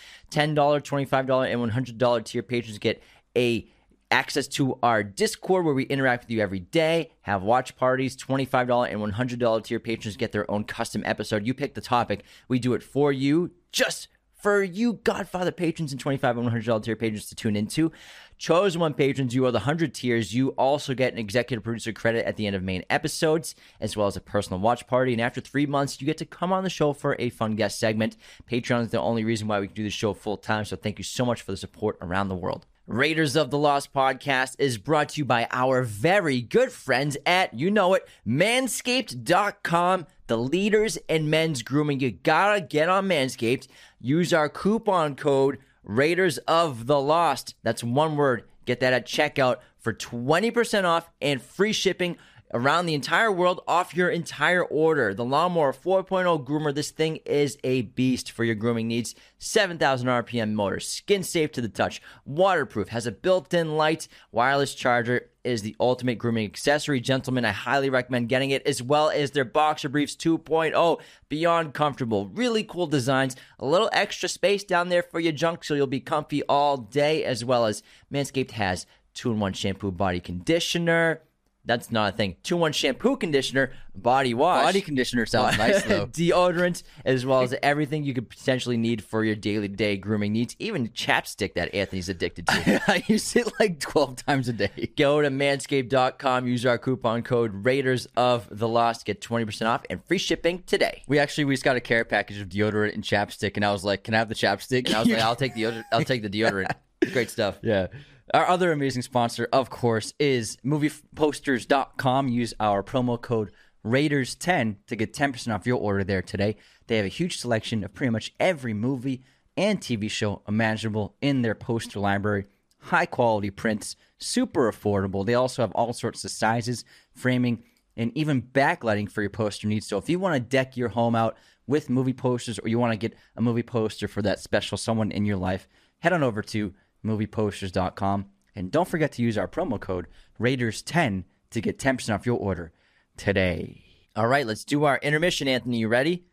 $25, 0.55 1.53
and 1.53 1.73
$100 1.73 2.25
tier 2.25 2.43
patrons 2.43 2.79
get 2.79 3.03
a 3.37 3.69
access 4.11 4.49
to 4.49 4.79
our 4.83 5.03
Discord 5.03 5.65
where 5.65 5.75
we 5.75 5.85
interact 5.85 6.25
with 6.25 6.31
you 6.31 6.41
every 6.41 6.61
day, 6.61 7.11
have 7.23 7.43
watch 7.43 7.77
parties, 7.77 8.17
$25 8.17 8.91
and 8.91 9.15
$100 9.15 9.65
tier 9.65 9.79
patrons 9.79 10.17
get 10.17 10.33
their 10.33 10.51
own 10.51 10.65
custom 10.65 11.03
episode. 11.05 11.47
You 11.47 11.55
pick 11.55 11.75
the 11.75 11.81
topic, 11.81 12.25
we 12.49 12.59
do 12.59 12.73
it 12.75 12.83
for 12.83 13.13
you, 13.13 13.51
just 13.71 14.09
for 14.39 14.63
you 14.63 14.95
Godfather 15.05 15.53
patrons 15.53 15.93
and 15.93 16.01
25 16.01 16.39
and 16.39 16.49
$100 16.49 16.83
tier 16.83 16.97
patrons 16.97 17.29
to 17.29 17.35
tune 17.35 17.57
into. 17.57 17.93
Chosen 18.39 18.81
one 18.81 18.95
patrons, 18.95 19.35
you 19.35 19.45
are 19.47 19.51
the 19.51 19.59
100 19.59 19.93
tiers. 19.93 20.33
You 20.33 20.51
also 20.51 20.95
get 20.95 21.13
an 21.13 21.19
executive 21.19 21.65
producer 21.65 21.93
credit 21.93 22.25
at 22.25 22.37
the 22.37 22.47
end 22.47 22.55
of 22.55 22.63
main 22.63 22.85
episodes, 22.89 23.57
as 23.81 23.97
well 23.97 24.07
as 24.07 24.17
a 24.17 24.21
personal 24.21 24.61
watch 24.61 24.87
party. 24.87 25.13
And 25.13 25.21
after 25.21 25.41
three 25.41 25.67
months, 25.67 26.01
you 26.01 26.07
get 26.07 26.19
to 26.19 26.25
come 26.25 26.53
on 26.53 26.63
the 26.63 26.71
show 26.71 26.93
for 26.93 27.17
a 27.19 27.31
fun 27.31 27.57
guest 27.57 27.81
segment. 27.81 28.17
Patreon 28.51 28.83
is 28.83 28.91
the 28.91 29.01
only 29.01 29.25
reason 29.25 29.49
why 29.49 29.59
we 29.59 29.67
can 29.67 29.75
do 29.75 29.83
the 29.83 29.91
show 29.91 30.15
full 30.15 30.37
time. 30.37 30.65
So 30.65 30.77
thank 30.77 30.99
you 30.99 31.05
so 31.05 31.25
much 31.25 31.43
for 31.43 31.51
the 31.51 31.57
support 31.57 31.99
around 32.01 32.29
the 32.29 32.37
world. 32.37 32.67
Raiders 32.89 33.37
of 33.37 33.51
the 33.51 33.59
Lost 33.59 33.93
podcast 33.93 34.57
is 34.59 34.79
brought 34.79 35.11
to 35.11 35.19
you 35.21 35.27
by 35.27 35.47
our 35.51 35.83
very 35.83 36.41
good 36.41 36.73
friends 36.73 37.19
at, 37.27 37.53
you 37.53 37.71
know 37.71 37.93
it, 37.93 38.09
manscaped.com, 38.27 40.07
the 40.27 40.39
leaders 40.39 40.97
in 41.07 41.29
men's 41.29 41.63
grooming. 41.63 42.01
You 42.01 42.13
gotta 42.13 42.63
get 42.63 42.89
on 42.89 43.07
Manscaped. 43.07 43.69
Use 44.01 44.33
our 44.33 44.49
coupon 44.49 45.17
code 45.17 45.59
Raiders 45.85 46.39
of 46.49 46.87
the 46.87 46.99
Lost. 46.99 47.57
That's 47.63 47.85
one 47.85 48.17
word. 48.17 48.45
Get 48.65 48.81
that 48.81 48.95
at 48.95 49.07
checkout 49.07 49.57
for 49.77 49.93
20% 49.93 50.85
off 50.85 51.11
and 51.21 51.43
free 51.43 51.75
shipping 51.75 52.17
around 52.53 52.87
the 52.87 52.95
entire 52.95 53.31
world 53.31 53.61
off 53.67 53.95
your 53.95 54.09
entire 54.09 54.65
order. 54.65 55.15
The 55.15 55.25
Lawnmower 55.25 55.73
4.0 55.73 56.45
groomer, 56.47 56.75
this 56.75 56.91
thing 56.91 57.17
is 57.27 57.59
a 57.65 57.83
beast 57.83 58.31
for 58.31 58.45
your 58.45 58.55
grooming 58.55 58.89
needs. 58.89 59.15
7,000 59.39 60.09
RPM 60.09 60.53
motor, 60.53 60.81
skin 60.81 61.23
safe 61.23 61.53
to 61.53 61.61
the 61.61 61.69
touch, 61.69 62.03
waterproof, 62.25 62.89
has 62.89 63.07
a 63.07 63.13
built 63.13 63.55
in 63.55 63.77
light, 63.77 64.09
wireless 64.33 64.75
charger, 64.75 65.31
is 65.45 65.63
the 65.63 65.77
ultimate 65.81 66.19
grooming 66.19 66.45
accessory. 66.45 67.01
Gentlemen, 67.01 67.45
I 67.45 67.53
highly 67.53 67.89
recommend 67.89 68.29
getting 68.29 68.51
it, 68.51 68.67
as 68.67 68.83
well 68.83 69.09
as 69.09 69.31
their 69.31 69.45
Boxer 69.45 69.89
Briefs 69.89 70.17
2.0. 70.17 71.01
Beyond 71.29 71.75
comfortable, 71.75 72.29
really 72.29 72.65
cool 72.65 72.87
designs, 72.87 73.37
a 73.59 73.67
little 73.67 73.89
extra 73.93 74.29
space 74.29 74.65
down 74.65 74.89
there 74.89 75.03
for 75.03 75.21
your 75.21 75.33
junk 75.33 75.65
so 75.65 75.75
you'll 75.75 75.87
be 75.87 76.01
comfy 76.01 76.43
all 76.45 76.77
day, 76.77 77.25
as 77.25 77.45
well 77.45 77.67
as 77.67 77.83
Manscaped 78.13 78.53
has 78.53 78.87
two 79.15 79.33
in 79.33 79.41
one 79.41 79.53
shampoo 79.53 79.91
body 79.91 80.21
conditioner 80.21 81.23
That's 81.69 81.93
not 81.93 82.15
a 82.15 82.17
thing. 82.17 82.37
Two 82.43 82.57
one 82.57 82.73
shampoo, 82.73 83.17
conditioner, 83.19 83.73
body 83.95 84.33
wash, 84.33 84.65
Body 84.65 84.81
conditioner 84.81 85.27
sounds 85.27 85.59
nice 85.59 85.83
though. 85.85 86.07
deodorant, 86.07 86.83
as 87.05 87.27
well 87.27 87.43
as 87.43 87.55
everything 87.63 88.05
you 88.05 88.15
could 88.15 88.31
potentially 88.31 88.79
need 88.79 89.05
for 89.05 89.23
your 89.23 89.35
daily 89.37 89.69
day 89.69 89.99
grooming 89.99 90.33
needs. 90.33 90.57
Even 90.59 90.89
chapstick 90.89 91.53
that 91.55 91.75
Anthony's 91.75 92.09
addicted 92.09 92.47
to. 92.47 92.83
I 92.89 93.05
use 93.07 93.37
it 93.37 93.53
like 93.61 93.81
twelve 93.81 94.17
times 94.25 94.49
a 94.49 94.55
day. 94.55 94.91
Go 94.97 95.21
to 95.21 95.29
manscaped.com, 95.29 96.49
use 96.49 96.65
our 96.65 96.79
coupon 96.79 97.23
code 97.23 97.67
Raiders 97.67 98.09
of 98.17 98.49
the 98.51 98.67
Lost, 98.67 99.05
get 99.05 99.21
20% 99.21 99.67
off 99.67 99.85
and 99.91 100.03
free 100.07 100.19
shipping 100.19 100.63
today. 100.67 101.03
We 101.07 101.19
actually 101.19 101.45
we 101.45 101.53
just 101.53 101.65
got 101.65 101.77
a 101.77 101.81
care 101.81 102.07
package 102.07 102.41
of 102.41 102.49
deodorant 102.49 102.95
and 102.95 103.05
chapstick, 103.05 103.57
and 103.57 103.65
I 103.65 103.73
was 103.73 103.85
like, 103.85 104.05
"Can 104.05 104.15
I 104.15 104.19
have 104.19 104.31
the 104.31 104.35
chapstick?" 104.35 104.87
And 104.87 104.95
I 104.95 105.01
was 105.01 105.09
like, 105.09 105.21
I'll 105.21 105.37
take 105.37 105.55
the. 105.55 105.85
I'll 105.93 106.03
take 106.05 106.23
the 106.23 106.31
deodorant. 106.31 106.73
Great 107.13 107.29
stuff. 107.31 107.59
Yeah. 107.63 107.89
Our 108.35 108.47
other 108.47 108.73
amazing 108.73 109.03
sponsor, 109.03 109.49
of 109.53 109.71
course, 109.71 110.13
is 110.19 110.59
movieposters.com. 110.65 112.29
Use 112.29 112.53
our 112.61 112.83
promo 112.83 113.21
code 113.21 113.53
Raiders10 113.87 114.77
to 114.87 114.97
get 114.97 115.15
10% 115.15 115.55
off 115.55 115.67
your 115.67 115.79
order 115.79 116.05
there 116.05 116.21
today. 116.21 116.57
They 116.89 116.97
have 116.99 117.07
a 117.07 117.09
huge 117.09 117.39
selection 117.39 117.85
of 117.85 117.95
pretty 117.95 118.11
much 118.11 118.35
every 118.39 118.75
movie 118.75 119.23
and 119.57 119.81
TV 119.81 120.11
show 120.11 120.43
imaginable 120.47 121.17
in 121.23 121.41
their 121.41 121.55
poster 121.55 122.01
library. 122.01 122.47
High 122.81 123.07
quality 123.07 123.51
prints, 123.51 123.97
super 124.19 124.71
affordable. 124.71 125.25
They 125.25 125.35
also 125.35 125.63
have 125.63 125.73
all 125.73 125.95
sorts 125.95 126.23
of 126.25 126.31
sizes, 126.31 126.85
framing, 127.15 127.65
and 127.97 128.13
even 128.15 128.43
backlighting 128.43 129.11
for 129.11 129.23
your 129.23 129.31
poster 129.31 129.67
needs. 129.67 129.87
So 129.87 129.97
if 129.97 130.11
you 130.11 130.19
want 130.19 130.35
to 130.35 130.41
deck 130.41 130.77
your 130.77 130.91
home 130.91 131.15
out 131.15 131.37
with 131.67 131.91
movie 131.91 132.13
posters 132.13 132.59
or 132.59 132.69
you 132.69 132.79
want 132.79 132.93
to 132.93 133.09
get 133.09 133.19
a 133.37 133.41
movie 133.41 133.63
poster 133.63 134.07
for 134.07 134.21
that 134.23 134.39
special 134.39 134.77
someone 134.77 135.11
in 135.11 135.25
your 135.25 135.37
life, 135.37 135.67
head 136.01 136.13
on 136.13 136.23
over 136.23 136.43
to 136.43 136.75
movieposters.com 137.05 138.27
and 138.55 138.71
don't 138.71 138.89
forget 138.89 139.13
to 139.13 139.23
use 139.23 139.39
our 139.39 139.49
promo 139.49 139.79
code 139.79 140.07
Raiders10 140.41 141.25
to 141.51 141.61
get 141.61 141.79
10% 141.79 142.15
off 142.15 142.27
your 142.27 142.39
order 142.39 142.73
today. 143.17 143.85
All 144.17 144.27
right, 144.27 144.47
let's 144.47 144.65
do 144.65 144.85
our 144.85 144.99
intermission, 144.99 145.47
Anthony. 145.49 145.79
You 145.79 145.89
ready? 145.89 146.25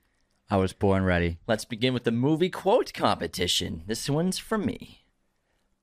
I 0.50 0.58
was 0.58 0.74
born 0.74 1.04
ready. 1.04 1.40
Let's 1.48 1.66
begin 1.66 1.94
with 1.94 2.04
the 2.04 2.12
movie 2.12 2.50
quote 2.50 2.94
competition. 2.94 3.84
This 3.88 4.10
one's 4.10 4.38
from 4.38 4.66
me. 4.66 5.06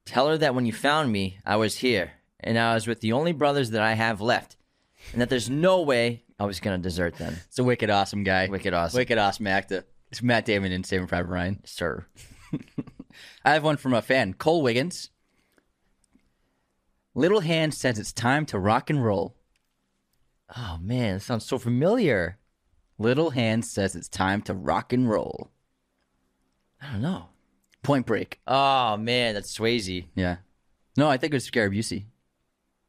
Tell 0.05 0.29
her 0.29 0.39
that 0.39 0.55
when 0.55 0.67
you 0.67 0.73
found 0.73 1.13
me, 1.13 1.39
I 1.47 1.57
was 1.57 1.77
here, 1.79 2.13
and 2.41 2.59
I 2.59 2.75
was 2.75 2.87
with 2.87 3.01
the 3.01 3.13
only 3.13 3.33
brothers 3.33 3.71
that 3.71 3.83
I 3.83 3.95
have 3.95 4.21
left, 4.21 4.57
and 5.13 5.21
that 5.21 5.29
there's 5.29 5.51
no 5.51 5.81
way 5.83 6.25
I 6.39 6.45
was 6.45 6.61
going 6.61 6.77
to 6.77 6.83
desert 6.83 7.17
them. 7.17 7.37
It's 7.47 7.59
a 7.59 7.65
wicked 7.65 7.89
awesome 7.91 8.25
guy. 8.25 8.49
Wicked 8.49 8.75
awesome. 8.75 8.99
Wicked 8.99 9.19
awesome 9.19 9.47
actor. 9.47 9.85
It's 10.11 10.23
Matt 10.23 10.45
Damon 10.45 10.73
in 10.73 10.85
Saving 10.85 11.07
Private 11.07 11.29
Ryan. 11.31 11.61
Sir. 11.65 12.07
I 13.45 13.53
have 13.55 13.65
one 13.65 13.77
from 13.77 13.95
a 13.95 14.03
fan, 14.03 14.35
Cole 14.35 14.63
Wiggins. 14.63 15.11
Little 17.15 17.41
Hand 17.41 17.75
says 17.75 17.99
it's 17.99 18.13
time 18.13 18.47
to 18.47 18.59
rock 18.59 18.89
and 18.91 19.05
roll. 19.05 19.37
Oh, 20.57 20.79
man, 20.81 21.15
that 21.15 21.21
sounds 21.21 21.47
so 21.47 21.59
familiar. 21.59 22.39
Little 22.99 23.31
Hand 23.31 23.65
says 23.65 23.95
it's 23.95 24.09
time 24.09 24.43
to 24.43 24.55
rock 24.55 24.93
and 24.93 25.09
roll. 25.09 25.51
I 26.81 26.93
don't 26.93 27.03
know. 27.03 27.27
Point 27.83 28.07
Break. 28.07 28.41
Oh, 28.47 28.97
man, 28.97 29.35
that's 29.35 29.57
Swayze. 29.57 30.07
Yeah. 30.15 30.37
No, 30.97 31.09
I 31.09 31.17
think 31.17 31.33
it 31.33 31.37
was 31.37 31.51
Busey. 31.51 32.05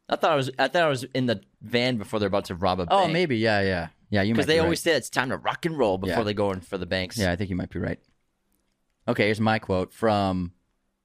I 0.10 0.16
thought 0.18 0.32
I 0.32 0.36
was 0.36 0.52
I 0.60 0.68
thought 0.68 0.84
I 0.84 0.88
was 0.90 1.04
in 1.16 1.26
the 1.26 1.42
van 1.62 1.98
before 1.98 2.20
they're 2.20 2.28
about 2.28 2.46
to 2.46 2.56
rob 2.56 2.80
a 2.80 2.86
bank. 2.86 2.90
Oh, 2.92 3.04
bank. 3.04 3.14
maybe. 3.14 3.38
Yeah, 3.38 3.62
yeah. 3.62 3.88
Yeah, 4.10 4.22
you 4.22 4.34
might 4.34 4.38
Because 4.38 4.48
they 4.48 4.56
be 4.56 4.60
always 4.60 4.80
right. 4.86 4.92
say 4.94 4.98
it's 4.98 5.10
time 5.10 5.30
to 5.30 5.38
rock 5.38 5.66
and 5.66 5.78
roll 5.78 5.98
before 5.98 6.18
Yeah. 6.20 6.24
they 6.24 6.34
go 6.34 6.52
in 6.52 6.62
for 6.62 6.78
the 6.78 6.86
banks. 6.86 7.18
Yeah, 7.18 7.32
I 7.32 7.36
think 7.36 7.50
you 7.50 7.56
might 7.56 7.70
be 7.70 7.80
right. 7.80 8.00
Okay, 9.08 9.26
here's 9.26 9.40
my 9.42 9.60
quote 9.60 9.94
from. 9.94 10.54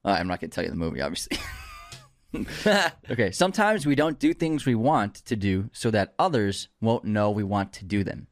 Uh, 0.05 0.11
I'm 0.11 0.28
not 0.28 0.40
going 0.40 0.51
to 0.51 0.55
tell 0.55 0.64
you 0.64 0.70
the 0.70 0.76
movie, 0.76 1.01
obviously. 1.01 1.38
okay, 3.11 3.30
sometimes 3.30 3.86
we 3.86 3.94
don't 3.94 4.18
do 4.18 4.34
things 4.34 4.66
we 4.66 4.74
want 4.74 5.14
to 5.14 5.34
do 5.34 5.70
so 5.72 5.90
that 5.90 6.14
others 6.18 6.68
won't 6.80 7.05
know 7.05 7.30
we 7.30 7.42
want 7.42 7.72
to 7.72 7.84
do 7.84 8.05
them. 8.05 8.26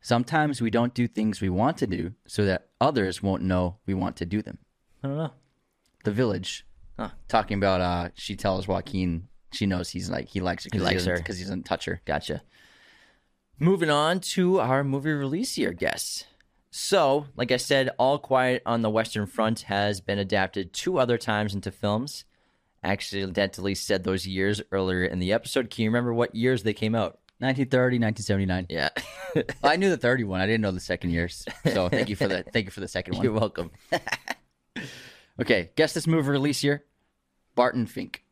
Sometimes 0.00 0.60
we 0.60 0.70
don't 0.70 0.92
do 0.92 1.06
things 1.06 1.40
we 1.40 1.48
want 1.48 1.78
to 1.78 1.86
do 1.86 2.12
so 2.26 2.44
that 2.44 2.68
others 2.80 3.22
won't 3.22 3.42
know 3.42 3.78
we 3.86 3.94
want 3.94 4.16
to 4.16 4.26
do 4.26 4.42
them. 4.42 4.58
I 5.02 5.08
don't 5.08 5.16
know. 5.16 5.30
The 6.04 6.12
Village, 6.12 6.66
Huh. 6.98 7.10
talking 7.26 7.56
about 7.56 7.80
uh, 7.80 8.10
she 8.14 8.36
tells 8.36 8.68
Joaquin 8.68 9.28
she 9.52 9.66
knows 9.66 9.90
he's 9.90 10.10
like 10.10 10.28
he 10.28 10.40
likes 10.40 10.64
her 10.64 10.70
because 10.70 10.84
likes 10.84 11.04
her. 11.06 11.16
because 11.16 11.38
he 11.38 11.44
doesn't 11.44 11.64
touch 11.64 11.86
her. 11.86 12.02
Gotcha. 12.04 12.42
Moving 13.58 13.90
on 13.90 14.20
to 14.20 14.60
our 14.60 14.84
movie 14.84 15.12
release 15.12 15.56
year 15.56 15.72
guests. 15.72 16.24
So, 16.76 17.26
like 17.36 17.52
I 17.52 17.56
said, 17.56 17.90
All 18.00 18.18
Quiet 18.18 18.60
on 18.66 18.82
the 18.82 18.90
Western 18.90 19.26
Front 19.26 19.60
has 19.60 20.00
been 20.00 20.18
adapted 20.18 20.72
two 20.72 20.98
other 20.98 21.16
times 21.16 21.54
into 21.54 21.70
films. 21.70 22.24
Accidentally 22.82 23.76
said 23.76 24.02
those 24.02 24.26
years 24.26 24.60
earlier 24.72 25.04
in 25.04 25.20
the 25.20 25.32
episode. 25.32 25.70
Can 25.70 25.84
you 25.84 25.90
remember 25.90 26.12
what 26.12 26.34
years 26.34 26.64
they 26.64 26.72
came 26.72 26.96
out? 26.96 27.20
1930, 27.38 28.00
1979. 28.00 28.66
Yeah. 28.70 28.88
I 29.62 29.76
knew 29.76 29.88
the 29.88 29.96
31. 29.96 30.40
I 30.40 30.46
didn't 30.46 30.62
know 30.62 30.72
the 30.72 30.80
second 30.80 31.10
years. 31.10 31.46
So 31.64 31.88
thank 31.88 32.08
you 32.08 32.16
for 32.16 32.26
the 32.26 32.42
thank 32.42 32.64
you 32.64 32.72
for 32.72 32.80
the 32.80 32.88
second 32.88 33.14
one. 33.14 33.22
You're 33.24 33.34
welcome. 33.34 33.70
Okay, 35.40 35.70
guess 35.74 35.94
this 35.94 36.06
movie 36.06 36.30
release 36.30 36.62
year. 36.62 36.84
Barton 37.56 37.86
Fink. 37.86 38.22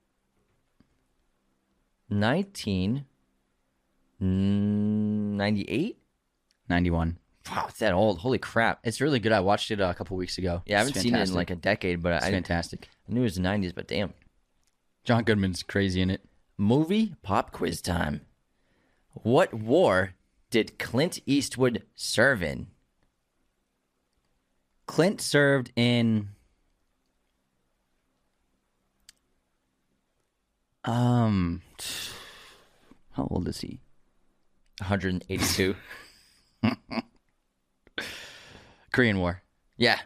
1998? 2.09 4.22
Mm, 4.22 5.97
91. 6.68 7.18
Wow, 7.51 7.66
it's 7.68 7.78
that 7.80 7.93
old. 7.93 8.18
Holy 8.18 8.38
crap. 8.38 8.80
It's 8.84 9.01
really 9.01 9.18
good. 9.18 9.32
I 9.32 9.40
watched 9.40 9.70
it 9.70 9.80
uh, 9.80 9.88
a 9.88 9.95
couple 9.95 10.16
weeks 10.16 10.38
ago. 10.38 10.62
Yeah, 10.66 10.76
I 10.76 10.78
haven't 10.78 10.95
seen 10.95 11.14
it 11.14 11.28
in 11.28 11.34
like 11.34 11.51
a 11.51 11.57
decade, 11.57 12.03
but 12.03 12.12
It's 12.14 12.24
I, 12.24 12.28
I 12.28 12.32
fantastic. 12.32 12.88
I 13.09 13.12
knew 13.12 13.20
it 13.20 13.24
was 13.24 13.34
the 13.36 13.43
90s, 13.43 13.74
but 13.74 13.88
damn. 13.88 14.14
John 15.05 15.24
Goodman's 15.24 15.62
crazy 15.62 16.01
in 16.01 16.11
it. 16.11 16.22
Movie 16.57 17.14
pop 17.22 17.51
quiz 17.51 17.80
time. 17.80 18.22
What 19.14 19.53
war 19.53 20.14
did 20.51 20.78
Clint 20.78 21.18
Eastwood 21.26 21.82
serve 21.95 22.43
in? 22.43 22.68
Clint 24.86 25.20
served 25.20 25.72
in 25.74 26.28
um 30.84 31.62
how 33.12 33.26
old 33.30 33.49
is 33.49 33.61
he? 33.61 33.80
182. 34.78 35.74
Korean 38.93 39.18
War. 39.18 39.43
yeah. 39.76 39.99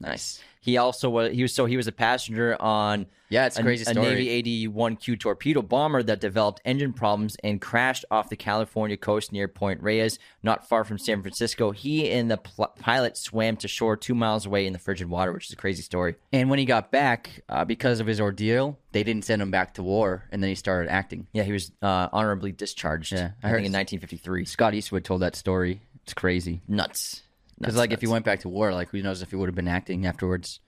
Nice. 0.00 0.42
He 0.60 0.76
also 0.78 1.08
was 1.10 1.32
he 1.32 1.42
was 1.42 1.54
so 1.54 1.66
he 1.66 1.76
was 1.76 1.86
a 1.86 1.92
passenger 1.92 2.60
on 2.60 3.06
Yeah, 3.28 3.46
it's 3.46 3.58
a 3.58 3.60
a, 3.60 3.64
crazy 3.64 3.82
a 3.82 3.90
story. 3.92 4.14
Navy 4.26 4.42
81Q 4.68 5.20
torpedo 5.20 5.60
bomber 5.62 6.02
that 6.02 6.20
developed 6.20 6.60
engine 6.64 6.92
problems 6.94 7.36
and 7.44 7.60
crashed 7.60 8.04
off 8.10 8.28
the 8.30 8.36
California 8.36 8.96
coast 8.96 9.30
near 9.30 9.46
Point 9.46 9.82
Reyes, 9.82 10.18
not 10.42 10.66
far 10.68 10.84
from 10.84 10.98
San 10.98 11.20
Francisco. 11.20 11.70
He 11.70 12.10
and 12.10 12.30
the 12.30 12.38
pl- 12.38 12.72
pilot 12.78 13.16
swam 13.18 13.56
to 13.58 13.68
shore 13.68 13.96
two 13.96 14.14
miles 14.14 14.46
away 14.46 14.66
in 14.66 14.72
the 14.72 14.78
frigid 14.78 15.08
water, 15.08 15.32
which 15.32 15.46
is 15.48 15.52
a 15.52 15.56
crazy 15.56 15.82
story. 15.82 16.16
And 16.32 16.48
when 16.48 16.58
he 16.58 16.64
got 16.64 16.90
back, 16.90 17.42
uh, 17.48 17.64
because 17.66 18.00
of 18.00 18.06
his 18.06 18.18
ordeal, 18.20 18.78
they 18.92 19.04
didn't 19.04 19.26
send 19.26 19.42
him 19.42 19.50
back 19.50 19.74
to 19.74 19.82
war, 19.82 20.24
and 20.32 20.42
then 20.42 20.48
he 20.48 20.54
started 20.54 20.90
acting. 20.90 21.26
Yeah, 21.32 21.42
he 21.42 21.52
was 21.52 21.72
uh, 21.82 22.08
honorably 22.10 22.52
discharged. 22.52 23.12
Yeah, 23.12 23.32
I 23.42 23.48
I, 23.48 23.50
heard 23.50 23.56
think 23.58 23.66
in 23.66 23.72
1953. 23.72 24.46
Scott 24.46 24.72
Eastwood 24.74 25.04
told 25.04 25.20
that 25.20 25.36
story. 25.36 25.82
It's 26.04 26.14
crazy. 26.14 26.62
Nuts. 26.66 27.22
Because 27.58 27.74
Nuts, 27.74 27.80
like 27.80 27.92
if 27.92 28.00
he 28.00 28.06
went 28.06 28.24
back 28.24 28.40
to 28.40 28.48
war, 28.48 28.72
like 28.72 28.90
who 28.90 29.02
knows 29.02 29.22
if 29.22 29.30
he 29.30 29.36
would 29.36 29.48
have 29.48 29.54
been 29.54 29.68
acting 29.68 30.06
afterwards. 30.06 30.60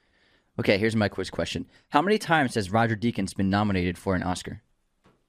Okay, 0.59 0.79
here's 0.79 0.97
my 0.97 1.09
quiz 1.09 1.31
question: 1.31 1.67
How 1.91 2.01
many 2.01 2.19
times 2.19 2.55
has 2.55 2.71
Roger 2.71 2.97
Deakins 2.97 3.37
been 3.37 3.51
nominated 3.51 3.99
for 3.99 4.15
an 4.15 4.23
Oscar? 4.23 4.63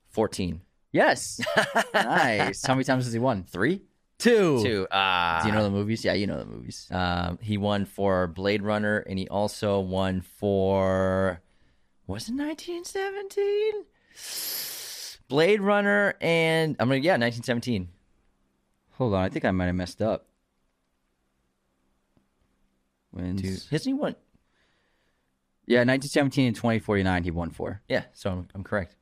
14. 0.09 0.61
Yes, 0.91 1.41
nice. 1.93 2.65
How 2.65 2.73
many 2.73 2.85
times 2.85 3.03
has 3.03 3.13
he 3.13 3.19
won? 3.19 3.43
Three? 3.43 3.81
Two. 4.17 4.63
Two. 4.63 4.87
Ah. 4.91 5.41
Do 5.43 5.49
you 5.49 5.53
know 5.53 5.63
the 5.63 5.69
movies? 5.69 6.03
Yeah, 6.03 6.13
you 6.13 6.25
know 6.25 6.39
the 6.39 6.45
movies. 6.45 6.87
Um, 6.91 7.37
he 7.41 7.57
won 7.57 7.85
for 7.85 8.25
Blade 8.27 8.63
Runner, 8.63 8.99
and 8.99 9.19
he 9.19 9.27
also 9.27 9.79
won 9.79 10.21
for 10.21 11.41
was 12.07 12.29
it 12.29 12.35
1917? 12.35 13.83
Blade 15.27 15.61
Runner, 15.61 16.15
and 16.21 16.75
I'm 16.79 16.87
gonna 16.87 17.01
yeah, 17.01 17.17
1917. 17.17 17.89
Hold 18.93 19.13
on, 19.13 19.23
I 19.23 19.29
think 19.29 19.45
I 19.45 19.51
might 19.51 19.65
have 19.65 19.75
messed 19.75 20.01
up. 20.01 20.26
Wins. 23.17 23.41
Dude, 23.41 23.61
hasn't 23.71 23.85
he 23.85 23.93
won? 23.93 24.15
Yeah, 25.65 25.79
1917 25.79 26.47
and 26.47 26.55
2049 26.55 27.23
he 27.23 27.31
won 27.31 27.49
for. 27.49 27.81
Yeah, 27.89 28.03
so 28.13 28.31
I'm, 28.31 28.47
I'm 28.55 28.63
correct. 28.63 28.95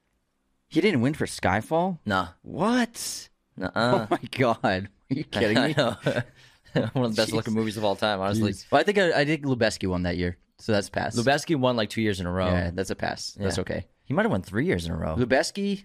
He 0.68 0.82
didn't 0.82 1.01
win 1.01 1.13
for 1.13 1.26
Skyfall? 1.26 1.99
Nah, 2.05 2.30
What? 2.41 3.30
Nuh-uh. 3.57 3.72
Oh 3.76 4.07
my 4.09 4.20
god. 4.38 4.89
Are 5.11 5.13
you 5.13 5.24
kidding 5.32 5.61
me? 5.61 5.74
One 6.93 7.05
of 7.05 7.16
the 7.16 7.22
best 7.22 7.32
looking 7.32 7.53
movies 7.53 7.78
of 7.78 7.86
all 7.86 7.95
time, 7.95 8.20
honestly. 8.20 8.53
Well, 8.72 8.82
I 8.82 8.84
think 8.84 8.97
I, 8.97 9.22
I 9.22 9.26
think 9.26 9.43
Lubezki 9.45 9.88
won 9.88 10.03
that 10.03 10.18
year. 10.18 10.38
So 10.57 10.72
that's 10.72 10.88
a 10.88 10.91
pass. 10.91 11.16
Lubezki 11.16 11.55
won 11.55 11.76
like 11.78 11.89
two 11.89 12.01
years 12.01 12.20
in 12.20 12.26
a 12.26 12.32
row. 12.32 12.47
Yeah, 12.47 12.72
that's 12.74 12.89
a 12.89 12.95
pass. 12.95 13.38
That's 13.39 13.57
Yeah. 13.57 13.61
okay. 13.61 13.86
He 14.03 14.13
might 14.13 14.24
have 14.24 14.32
won 14.32 14.41
three 14.41 14.66
years 14.66 14.86
in 14.86 14.91
a 14.91 14.97
row. 14.97 15.16
Lubezki, 15.16 15.84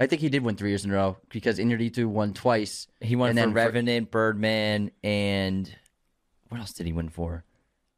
I 0.00 0.06
think 0.06 0.20
he 0.20 0.28
did 0.28 0.42
win 0.42 0.56
three 0.56 0.68
years 0.70 0.84
in 0.84 0.90
a 0.90 0.94
row 0.94 1.16
because 1.30 1.58
Inarritu 1.58 2.06
won 2.06 2.34
twice. 2.34 2.88
He 3.00 3.16
won 3.16 3.30
and 3.30 3.38
for 3.38 3.44
then 3.46 3.54
Revenant, 3.54 4.10
Birdman, 4.10 4.90
and 5.02 5.74
what 6.48 6.60
else 6.60 6.72
did 6.72 6.86
he 6.86 6.92
win 6.92 7.08
for? 7.08 7.44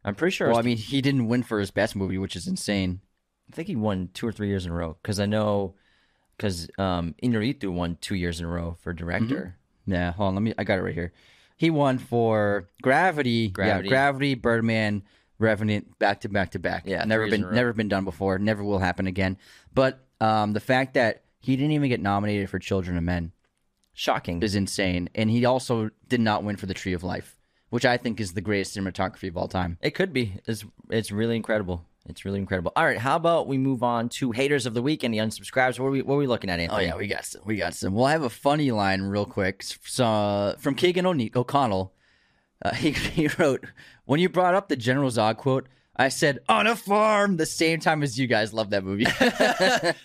I'm 0.05 0.14
pretty 0.14 0.34
sure. 0.34 0.48
Well, 0.48 0.59
I 0.59 0.62
mean, 0.62 0.76
he 0.76 1.01
didn't 1.01 1.28
win 1.28 1.42
for 1.42 1.61
his 1.61 1.70
best 1.70 1.94
movie, 1.94 2.18
which 2.18 2.36
is 2.36 2.46
insane. 2.46 3.01
I 3.53 3.57
think 3.57 3.68
he 3.68 3.76
won 3.76 4.11
two 4.14 4.26
or 4.26 4.32
three 4.32 4.48
years 4.48 4.64
in 4.64 4.72
a 4.72 4.74
row 4.74 4.96
because 5.03 5.20
I 5.20 5.26
know 5.26 5.74
because 6.36 6.70
um, 6.78 7.14
Inarritu 7.22 7.70
won 7.70 7.98
two 8.01 8.14
years 8.14 8.40
in 8.40 8.46
a 8.46 8.48
row 8.48 8.76
for 8.80 8.92
director. 8.92 9.57
Yeah, 9.86 10.12
hold 10.12 10.28
on. 10.28 10.34
Let 10.36 10.42
me. 10.42 10.55
I 10.57 10.64
got 10.64 10.78
it 10.78 10.82
right 10.82 10.94
here. 10.94 11.12
He 11.57 11.68
won 11.68 11.98
for 11.98 12.68
Gravity, 12.80 13.48
Gravity. 13.48 13.88
yeah, 13.88 13.90
Gravity, 13.90 14.34
Birdman, 14.34 15.03
Revenant, 15.38 15.98
back 15.98 16.20
to 16.22 16.28
back 16.28 16.53
to 16.53 16.59
back. 16.59 16.84
Yeah, 16.86 17.05
never 17.05 17.26
been 17.26 17.40
in 17.40 17.44
a 17.44 17.48
row. 17.48 17.55
never 17.55 17.72
been 17.74 17.88
done 17.88 18.05
before. 18.05 18.38
Never 18.38 18.64
will 18.64 18.78
happen 18.78 19.07
again. 19.07 19.36
But 19.74 20.07
um, 20.20 20.55
the 20.55 20.61
fact 20.61 20.94
that 20.94 21.24
he 21.40 21.57
didn't 21.57 21.72
even 21.72 21.88
get 21.88 22.01
nominated 22.01 22.48
for 22.48 22.59
Children 22.59 22.96
of 22.96 23.03
Men 23.03 23.32
Shocking. 23.94 24.42
is 24.42 24.55
insane, 24.55 25.11
and 25.14 25.30
he 25.30 25.44
also 25.44 25.90
did 26.09 26.20
not 26.20 26.44
win 26.44 26.57
for 26.57 26.66
The 26.66 26.74
Tree 26.74 26.92
of 26.92 27.03
Life, 27.03 27.36
which 27.71 27.85
I 27.85 27.97
think 27.97 28.21
is 28.21 28.33
the 28.33 28.41
greatest 28.41 28.77
cinematography 28.77 29.29
of 29.29 29.37
all 29.37 29.49
time. 29.49 29.79
It 29.81 29.93
could 29.93 30.12
be. 30.12 30.35
It's 30.47 30.64
it's 30.91 31.11
really 31.11 31.37
incredible. 31.37 31.85
It's 32.07 32.25
really 32.25 32.39
incredible. 32.39 32.73
All 32.77 32.85
right, 32.85 32.99
how 32.99 33.16
about 33.16 33.47
we 33.47 33.59
move 33.59 33.83
on 33.83 34.09
to 34.11 34.33
haters 34.33 34.66
of 34.66 34.75
the 34.75 34.83
week 34.83 35.03
and 35.03 35.12
the 35.12 35.18
unsubscribes? 35.18 35.79
What 35.79 35.87
are 35.87 35.91
we 35.91 36.03
what 36.03 36.16
are 36.16 36.18
we 36.18 36.27
looking 36.27 36.51
at, 36.51 36.59
Oh 36.71 36.79
yeah, 36.79 36.97
we 36.97 37.07
got 37.07 37.25
some. 37.25 37.43
We 37.45 37.57
got 37.57 37.75
some. 37.75 37.95
Well, 37.95 38.07
I 38.07 38.12
have 38.12 38.23
a 38.23 38.31
funny 38.31 38.71
line 38.71 39.03
real 39.03 39.27
quick 39.27 39.62
so, 39.62 40.55
from 40.59 40.75
Keegan 40.75 41.07
O'Ne- 41.07 41.33
O'Connell. 41.35 41.93
Uh, 42.62 42.75
he, 42.75 42.91
he 42.91 43.29
wrote, 43.39 43.64
"When 44.05 44.21
you 44.21 44.29
brought 44.29 44.55
up 44.55 44.68
the 44.68 44.77
General 44.77 45.11
Zod 45.11 45.37
quote, 45.37 45.68
I 45.97 46.09
said 46.09 46.38
on 46.49 46.66
a 46.66 46.76
farm 46.76 47.36
the 47.36 47.45
same 47.47 47.80
time 47.80 48.03
as 48.03 48.18
you 48.18 48.26
guys 48.26 48.55
love 48.55 48.70
that 48.70 48.84
movie. 48.84 49.05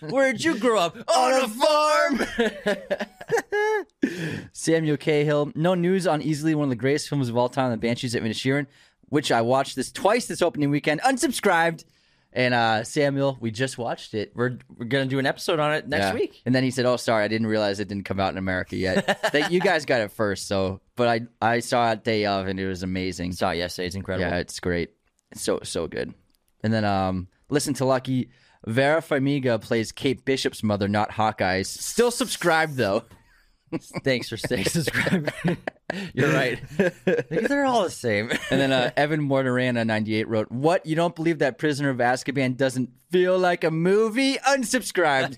Where'd 0.10 0.42
you 0.44 0.58
grow 0.58 0.78
up? 0.80 0.96
On 1.08 1.44
a 1.44 1.48
farm. 1.48 2.20
Samuel 4.52 4.96
Cahill, 4.96 5.52
no 5.54 5.74
news 5.74 6.06
on 6.06 6.22
easily 6.22 6.54
one 6.54 6.64
of 6.64 6.70
the 6.70 6.76
greatest 6.76 7.08
films 7.08 7.28
of 7.28 7.36
all 7.36 7.48
time, 7.48 7.70
The 7.70 7.76
Banshees 7.76 8.14
of 8.14 8.22
Inisherin, 8.22 8.66
which 9.08 9.32
I 9.32 9.40
watched 9.42 9.76
this 9.76 9.90
twice 9.92 10.26
this 10.26 10.42
opening 10.42 10.70
weekend. 10.70 11.00
Unsubscribed, 11.02 11.84
and 12.32 12.52
uh, 12.52 12.84
Samuel, 12.84 13.38
we 13.40 13.50
just 13.50 13.78
watched 13.78 14.12
it. 14.12 14.32
we're 14.34 14.58
we're 14.76 14.84
gonna 14.86 15.06
do 15.06 15.18
an 15.18 15.24
episode 15.26 15.58
on 15.60 15.72
it 15.72 15.88
next 15.88 16.06
Yeah. 16.06 16.14
week. 16.14 16.42
And 16.44 16.54
then 16.54 16.62
he 16.64 16.70
said, 16.70 16.84
"Oh, 16.84 16.96
sorry, 16.96 17.24
I 17.24 17.28
didn't 17.28 17.46
realize 17.46 17.80
it 17.80 17.88
didn't 17.88 18.04
come 18.04 18.20
out 18.20 18.32
in 18.32 18.38
America 18.38 18.76
yet. 18.76 19.06
that 19.32 19.50
you 19.50 19.60
guys 19.60 19.86
got 19.86 20.00
it 20.02 20.12
first, 20.12 20.46
so 20.46 20.80
but 20.96 21.08
I 21.08 21.20
I 21.40 21.60
saw 21.60 21.92
it 21.92 22.04
day 22.04 22.26
of 22.26 22.46
and 22.48 22.60
it 22.60 22.66
was 22.68 22.82
amazing. 22.82 23.32
Saw 23.32 23.52
it 23.52 23.56
yesterday. 23.56 23.86
It's 23.86 23.96
incredible. 23.96 24.28
yeah, 24.30 24.36
it's 24.38 24.60
great. 24.60 24.90
So 25.36 25.60
so 25.62 25.86
good. 25.86 26.14
And 26.62 26.72
then 26.72 26.84
um, 26.84 27.28
listen 27.48 27.74
to 27.74 27.84
Lucky. 27.84 28.30
Vera 28.66 29.00
Farmiga 29.00 29.60
plays 29.60 29.92
Kate 29.92 30.24
Bishop's 30.24 30.62
mother, 30.62 30.88
not 30.88 31.12
Hawkeye's. 31.12 31.68
Still 31.68 32.10
subscribed 32.10 32.76
though. 32.76 33.04
Thanks 34.04 34.28
for 34.28 34.36
staying 34.36 34.64
subscribed. 34.64 35.32
You're 36.14 36.32
right. 36.32 36.60
They're 37.28 37.64
all 37.64 37.84
the 37.84 37.90
same. 37.90 38.30
And 38.50 38.60
then 38.60 38.72
uh, 38.72 38.90
Evan 38.96 39.20
Mortarana, 39.20 39.84
98, 39.84 40.28
wrote, 40.28 40.50
What? 40.52 40.86
You 40.86 40.94
don't 40.94 41.14
believe 41.14 41.40
that 41.40 41.58
Prisoner 41.58 41.90
of 41.90 41.98
Azkaban 41.98 42.56
doesn't 42.56 42.90
feel 43.10 43.38
like 43.38 43.64
a 43.64 43.70
movie? 43.70 44.36
Unsubscribed. 44.38 45.36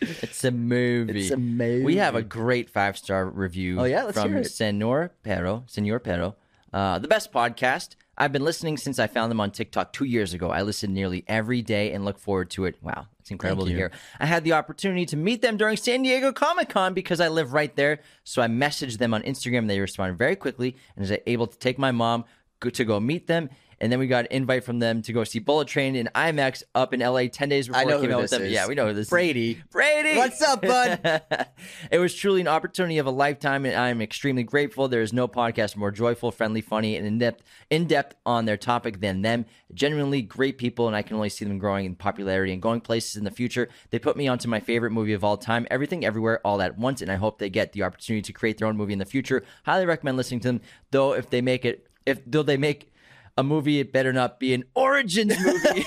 It's 0.00 0.44
a 0.44 0.50
movie. 0.50 1.20
It's 1.20 1.30
a 1.30 1.36
movie. 1.36 1.84
We 1.84 1.96
have 1.96 2.14
a 2.14 2.22
great 2.22 2.70
five 2.70 2.98
star 2.98 3.26
review. 3.26 3.80
Oh, 3.80 3.84
yeah? 3.84 4.04
Let's 4.04 4.20
from 4.20 4.30
hear 4.32 4.38
it. 4.40 4.50
Senor 4.50 5.12
Pero. 5.22 5.64
Senor 5.66 6.00
Pero, 6.00 6.36
uh, 6.72 6.98
the 6.98 7.08
best 7.08 7.32
podcast. 7.32 7.96
I've 8.18 8.32
been 8.32 8.44
listening 8.44 8.76
since 8.78 8.98
I 8.98 9.06
found 9.06 9.30
them 9.30 9.40
on 9.40 9.50
TikTok 9.50 9.92
two 9.92 10.04
years 10.04 10.32
ago. 10.32 10.50
I 10.50 10.62
listen 10.62 10.94
nearly 10.94 11.24
every 11.26 11.60
day 11.62 11.92
and 11.92 12.04
look 12.04 12.18
forward 12.18 12.50
to 12.50 12.64
it. 12.64 12.76
Wow, 12.82 13.06
it's 13.20 13.30
incredible 13.30 13.64
Thank 13.64 13.68
to 13.68 13.72
you. 13.72 13.78
hear. 13.78 13.92
I 14.18 14.26
had 14.26 14.44
the 14.44 14.54
opportunity 14.54 15.04
to 15.06 15.16
meet 15.16 15.42
them 15.42 15.56
during 15.56 15.76
San 15.76 16.02
Diego 16.02 16.32
Comic 16.32 16.70
Con 16.70 16.94
because 16.94 17.20
I 17.20 17.28
live 17.28 17.52
right 17.52 17.74
there. 17.76 18.00
So 18.24 18.40
I 18.40 18.46
messaged 18.46 18.98
them 18.98 19.12
on 19.12 19.22
Instagram. 19.22 19.68
They 19.68 19.80
responded 19.80 20.16
very 20.16 20.36
quickly 20.36 20.76
and 20.96 21.02
was 21.08 21.18
able 21.26 21.46
to 21.46 21.58
take 21.58 21.78
my 21.78 21.92
mom 21.92 22.24
to 22.60 22.84
go 22.84 22.98
meet 22.98 23.26
them. 23.26 23.50
And 23.80 23.92
then 23.92 23.98
we 23.98 24.06
got 24.06 24.24
an 24.26 24.28
invite 24.30 24.64
from 24.64 24.78
them 24.78 25.02
to 25.02 25.12
go 25.12 25.24
see 25.24 25.38
Bullet 25.38 25.68
Train 25.68 25.96
in 25.96 26.08
IMAX 26.14 26.62
up 26.74 26.94
in 26.94 27.00
LA 27.00 27.26
10 27.30 27.48
days 27.48 27.66
before 27.66 27.80
I 27.80 27.84
know 27.84 27.98
it 27.98 28.00
came 28.00 28.10
who 28.10 28.16
out 28.16 28.22
this 28.22 28.30
with 28.30 28.40
them. 28.40 28.46
is. 28.46 28.52
Yeah, 28.52 28.66
we 28.66 28.74
know 28.74 28.86
who 28.86 28.94
this 28.94 29.06
is. 29.06 29.10
Brady. 29.10 29.62
Brady. 29.70 30.16
What's 30.16 30.40
up, 30.40 30.62
bud? 30.62 31.22
it 31.90 31.98
was 31.98 32.14
truly 32.14 32.40
an 32.40 32.48
opportunity 32.48 32.98
of 32.98 33.06
a 33.06 33.10
lifetime, 33.10 33.66
and 33.66 33.76
I'm 33.76 34.00
extremely 34.00 34.44
grateful. 34.44 34.88
There 34.88 35.02
is 35.02 35.12
no 35.12 35.28
podcast 35.28 35.76
more 35.76 35.90
joyful, 35.90 36.30
friendly, 36.30 36.62
funny, 36.62 36.96
and 36.96 37.06
in 37.06 37.18
depth, 37.18 37.42
in 37.68 37.86
depth 37.86 38.16
on 38.24 38.46
their 38.46 38.56
topic 38.56 39.00
than 39.00 39.22
them. 39.22 39.44
Genuinely 39.74 40.22
great 40.22 40.56
people, 40.56 40.86
and 40.86 40.96
I 40.96 41.02
can 41.02 41.16
only 41.16 41.28
see 41.28 41.44
them 41.44 41.58
growing 41.58 41.84
in 41.84 41.96
popularity 41.96 42.52
and 42.52 42.62
going 42.62 42.80
places 42.80 43.16
in 43.16 43.24
the 43.24 43.30
future. 43.30 43.68
They 43.90 43.98
put 43.98 44.16
me 44.16 44.26
onto 44.26 44.48
my 44.48 44.60
favorite 44.60 44.92
movie 44.92 45.12
of 45.12 45.22
all 45.22 45.36
time, 45.36 45.66
Everything 45.70 46.04
Everywhere 46.04 46.40
All 46.44 46.62
at 46.62 46.78
Once, 46.78 47.02
and 47.02 47.12
I 47.12 47.16
hope 47.16 47.38
they 47.38 47.50
get 47.50 47.72
the 47.72 47.82
opportunity 47.82 48.22
to 48.22 48.32
create 48.32 48.56
their 48.56 48.68
own 48.68 48.76
movie 48.76 48.94
in 48.94 48.98
the 48.98 49.04
future. 49.04 49.44
Highly 49.64 49.84
recommend 49.84 50.16
listening 50.16 50.40
to 50.40 50.48
them. 50.48 50.60
Though 50.92 51.12
if 51.12 51.28
they 51.28 51.42
make 51.42 51.64
it, 51.66 51.88
if 52.06 52.22
though 52.26 52.42
they 52.42 52.56
make 52.56 52.90
a 53.36 53.42
movie, 53.42 53.80
it 53.80 53.92
better 53.92 54.12
not 54.12 54.40
be 54.40 54.54
an 54.54 54.64
origins 54.74 55.34
movie. 55.38 55.84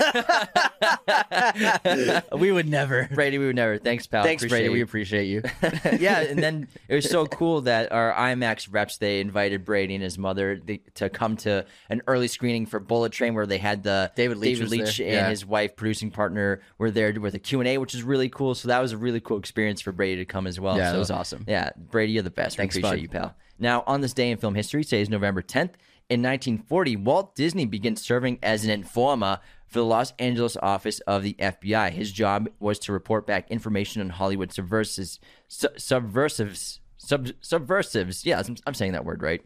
we 2.37 2.51
would 2.51 2.67
never. 2.67 3.09
Brady, 3.13 3.39
we 3.39 3.47
would 3.47 3.55
never. 3.55 3.77
Thanks, 3.77 4.05
pal. 4.05 4.23
Thanks, 4.23 4.43
Appreciate 4.43 4.67
Brady. 4.67 4.73
We 4.73 4.81
appreciate 4.81 5.25
you. 5.25 5.41
yeah, 5.99 6.19
and 6.19 6.41
then 6.41 6.67
it 6.87 6.95
was 6.95 7.09
so 7.09 7.25
cool 7.25 7.61
that 7.61 7.91
our 7.91 8.13
IMAX 8.13 8.67
reps 8.71 8.97
they 8.97 9.19
invited 9.19 9.65
Brady 9.65 9.95
and 9.95 10.03
his 10.03 10.17
mother 10.17 10.57
th- 10.57 10.81
to 10.95 11.09
come 11.09 11.37
to 11.37 11.65
an 11.89 12.01
early 12.07 12.27
screening 12.27 12.65
for 12.65 12.79
Bullet 12.79 13.11
Train 13.11 13.33
where 13.33 13.47
they 13.47 13.57
had 13.57 13.83
the 13.83 14.11
David 14.15 14.37
Leitch 14.37 14.59
was 14.59 14.69
Leitch 14.69 14.97
there, 14.97 15.07
and 15.07 15.15
yeah. 15.15 15.29
his 15.29 15.45
wife 15.45 15.75
producing 15.75 16.11
partner 16.11 16.61
were 16.77 16.91
there 16.91 17.11
with 17.19 17.33
a 17.33 17.39
Q 17.39 17.61
and 17.61 17.67
A, 17.67 17.77
which 17.79 17.95
is 17.95 18.03
really 18.03 18.29
cool. 18.29 18.53
So 18.53 18.67
that 18.67 18.79
was 18.79 18.91
a 18.91 18.97
really 18.97 19.19
cool 19.19 19.37
experience 19.37 19.81
for 19.81 19.91
Brady 19.91 20.17
to 20.17 20.25
come 20.25 20.45
as 20.45 20.59
well. 20.59 20.77
Yeah, 20.77 20.87
so, 20.87 20.93
that 20.93 20.99
was 20.99 21.11
awesome. 21.11 21.45
Yeah, 21.47 21.71
Brady, 21.75 22.13
you're 22.13 22.23
the 22.23 22.29
best. 22.29 22.57
Thanks, 22.57 22.75
we 22.75 22.81
appreciate 22.81 23.11
bud. 23.11 23.15
you, 23.15 23.21
pal. 23.21 23.35
Now, 23.59 23.83
on 23.87 24.01
this 24.01 24.13
day 24.13 24.31
in 24.31 24.37
film 24.37 24.55
history, 24.55 24.83
today 24.83 25.01
is 25.01 25.09
November 25.09 25.41
10th. 25.41 25.71
In 26.09 26.23
1940, 26.23 26.95
Walt 26.95 27.35
Disney 27.35 27.65
begins 27.65 28.01
serving 28.01 28.39
as 28.41 28.65
an 28.65 28.71
informer 28.71 29.39
for 29.67 29.77
the 29.77 29.85
Los 29.85 30.11
Angeles 30.17 30.57
office 30.57 30.99
of 31.01 31.21
the 31.21 31.35
FBI. 31.39 31.91
His 31.91 32.11
job 32.11 32.49
was 32.59 32.79
to 32.79 32.91
report 32.91 33.27
back 33.27 33.51
information 33.51 34.01
on 34.01 34.09
Hollywood 34.09 34.51
subversives, 34.51 35.19
su- 35.47 35.67
subversives, 35.77 36.79
sub- 36.97 37.29
subversives. 37.41 38.25
Yeah, 38.25 38.41
I'm, 38.43 38.55
I'm 38.65 38.73
saying 38.73 38.93
that 38.93 39.05
word 39.05 39.21
right. 39.21 39.43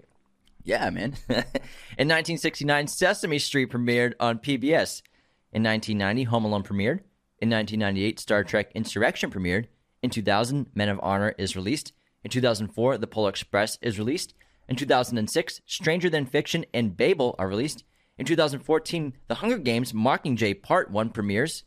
yeah, 0.63 0.89
man. 0.89 1.15
In 1.27 2.07
1969, 2.07 2.87
Sesame 2.87 3.39
Street 3.39 3.69
premiered 3.69 4.13
on 4.21 4.39
PBS. 4.39 5.01
In 5.51 5.63
1990, 5.63 6.23
Home 6.23 6.45
Alone 6.45 6.63
premiered. 6.63 7.01
In 7.39 7.49
1998, 7.49 8.19
Star 8.21 8.45
Trek 8.45 8.71
Insurrection 8.73 9.29
premiered. 9.29 9.65
In 10.01 10.09
2000, 10.09 10.67
Men 10.73 10.87
of 10.87 10.99
Honor 11.03 11.35
is 11.37 11.57
released. 11.57 11.91
In 12.23 12.31
2004, 12.31 12.97
The 12.99 13.07
Polar 13.07 13.29
Express 13.29 13.77
is 13.81 13.99
released. 13.99 14.33
In 14.69 14.75
2006, 14.75 15.61
Stranger 15.65 16.09
Than 16.09 16.25
Fiction 16.25 16.65
and 16.73 16.95
Babel 16.95 17.35
are 17.37 17.47
released. 17.47 17.83
In 18.17 18.25
2014, 18.25 19.13
The 19.27 19.35
Hunger 19.35 19.57
Games 19.57 19.91
Mockingjay 19.91 20.61
Part 20.61 20.91
1 20.91 21.09
premieres. 21.09 21.63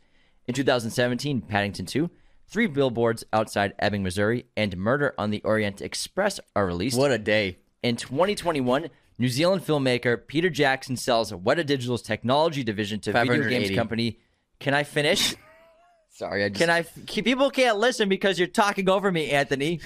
In 0.46 0.54
2017, 0.54 1.42
Paddington 1.42 1.86
2, 1.86 2.08
Three 2.48 2.66
Billboards 2.66 3.24
Outside 3.32 3.74
Ebbing, 3.80 4.02
Missouri, 4.02 4.46
and 4.56 4.76
Murder 4.76 5.12
on 5.18 5.30
the 5.30 5.42
Orient 5.42 5.82
Express 5.82 6.38
are 6.54 6.64
released. 6.64 6.96
what 6.96 7.10
a 7.10 7.18
day. 7.18 7.58
In 7.82 7.96
2021, 7.96 8.88
New 9.18 9.28
Zealand 9.28 9.62
filmmaker 9.64 10.24
Peter 10.26 10.48
Jackson 10.50 10.96
sells 10.96 11.32
Weta 11.32 11.66
Digital's 11.66 12.02
technology 12.02 12.62
division 12.62 13.00
to 13.00 13.12
video 13.12 13.32
580. 13.32 13.64
games 13.66 13.76
company. 13.76 14.18
Can 14.60 14.74
I 14.74 14.84
finish? 14.84 15.34
Sorry, 16.10 16.44
I 16.44 16.48
just. 16.48 16.60
Can 16.60 16.70
I? 16.70 16.82
People 17.22 17.50
can't 17.50 17.78
listen 17.78 18.08
because 18.08 18.38
you're 18.38 18.48
talking 18.48 18.88
over 18.88 19.10
me, 19.10 19.30
Anthony. 19.30 19.80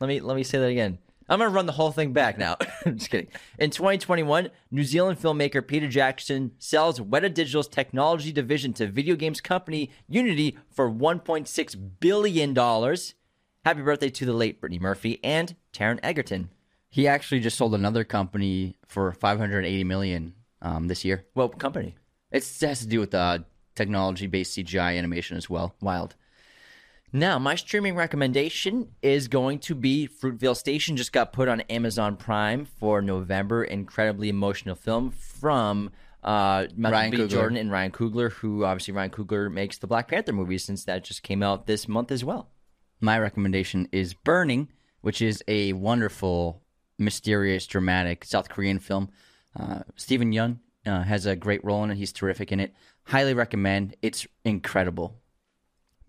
Let 0.00 0.08
me 0.08 0.20
let 0.20 0.36
me 0.36 0.42
say 0.42 0.58
that 0.58 0.66
again. 0.66 0.98
I'm 1.28 1.40
gonna 1.40 1.50
run 1.50 1.66
the 1.66 1.72
whole 1.72 1.92
thing 1.92 2.12
back 2.12 2.38
now. 2.38 2.56
I'm 2.86 2.96
just 2.96 3.10
kidding. 3.10 3.28
In 3.58 3.70
2021, 3.70 4.48
New 4.70 4.84
Zealand 4.84 5.20
filmmaker 5.20 5.66
Peter 5.66 5.86
Jackson 5.86 6.52
sells 6.58 7.00
Weta 7.00 7.32
Digital's 7.32 7.68
technology 7.68 8.32
division 8.32 8.72
to 8.74 8.86
video 8.86 9.14
games 9.14 9.40
company 9.40 9.90
Unity 10.08 10.56
for 10.70 10.90
1.6 10.90 11.90
billion 12.00 12.54
dollars. 12.54 13.14
Happy 13.64 13.82
birthday 13.82 14.08
to 14.08 14.24
the 14.24 14.32
late 14.32 14.60
Brittany 14.60 14.78
Murphy 14.78 15.20
and 15.22 15.54
Taron 15.74 16.00
Egerton. 16.02 16.48
He 16.88 17.06
actually 17.06 17.40
just 17.40 17.58
sold 17.58 17.74
another 17.74 18.04
company 18.04 18.76
for 18.86 19.12
580 19.12 19.84
million 19.84 20.34
um, 20.62 20.88
this 20.88 21.04
year. 21.04 21.26
What 21.34 21.58
company? 21.58 21.96
It's, 22.32 22.62
it 22.62 22.66
has 22.66 22.80
to 22.80 22.86
do 22.86 23.00
with 23.00 23.14
uh, 23.14 23.40
technology-based 23.74 24.56
CGI 24.56 24.96
animation 24.96 25.36
as 25.36 25.50
well. 25.50 25.74
Wild. 25.82 26.14
Now, 27.12 27.38
my 27.38 27.54
streaming 27.54 27.94
recommendation 27.94 28.88
is 29.00 29.28
going 29.28 29.60
to 29.60 29.74
be 29.74 30.08
Fruitvale 30.08 30.56
Station. 30.56 30.96
Just 30.96 31.12
got 31.12 31.32
put 31.32 31.48
on 31.48 31.62
Amazon 31.62 32.16
Prime 32.16 32.66
for 32.66 33.00
November. 33.00 33.64
Incredibly 33.64 34.28
emotional 34.28 34.74
film 34.74 35.10
from 35.10 35.90
uh, 36.22 36.66
Ryan 36.76 37.10
B. 37.10 37.16
Coogler. 37.16 37.28
Jordan 37.28 37.56
and 37.56 37.72
Ryan 37.72 37.92
Coogler, 37.92 38.30
who 38.30 38.64
obviously 38.64 38.92
Ryan 38.92 39.10
Coogler 39.10 39.50
makes 39.50 39.78
the 39.78 39.86
Black 39.86 40.08
Panther 40.08 40.32
movies 40.32 40.64
since 40.64 40.84
that 40.84 41.02
just 41.02 41.22
came 41.22 41.42
out 41.42 41.66
this 41.66 41.88
month 41.88 42.12
as 42.12 42.24
well. 42.24 42.50
My 43.00 43.18
recommendation 43.18 43.88
is 43.90 44.12
Burning, 44.12 44.68
which 45.00 45.22
is 45.22 45.42
a 45.48 45.72
wonderful, 45.72 46.62
mysterious, 46.98 47.66
dramatic 47.66 48.24
South 48.24 48.50
Korean 48.50 48.80
film. 48.80 49.08
Uh, 49.58 49.80
Steven 49.96 50.32
Yeun 50.32 50.58
uh, 50.84 51.04
has 51.04 51.24
a 51.24 51.36
great 51.36 51.64
role 51.64 51.84
in 51.84 51.90
it. 51.90 51.96
He's 51.96 52.12
terrific 52.12 52.52
in 52.52 52.60
it. 52.60 52.74
Highly 53.04 53.32
recommend. 53.32 53.96
It's 54.02 54.26
incredible. 54.44 55.16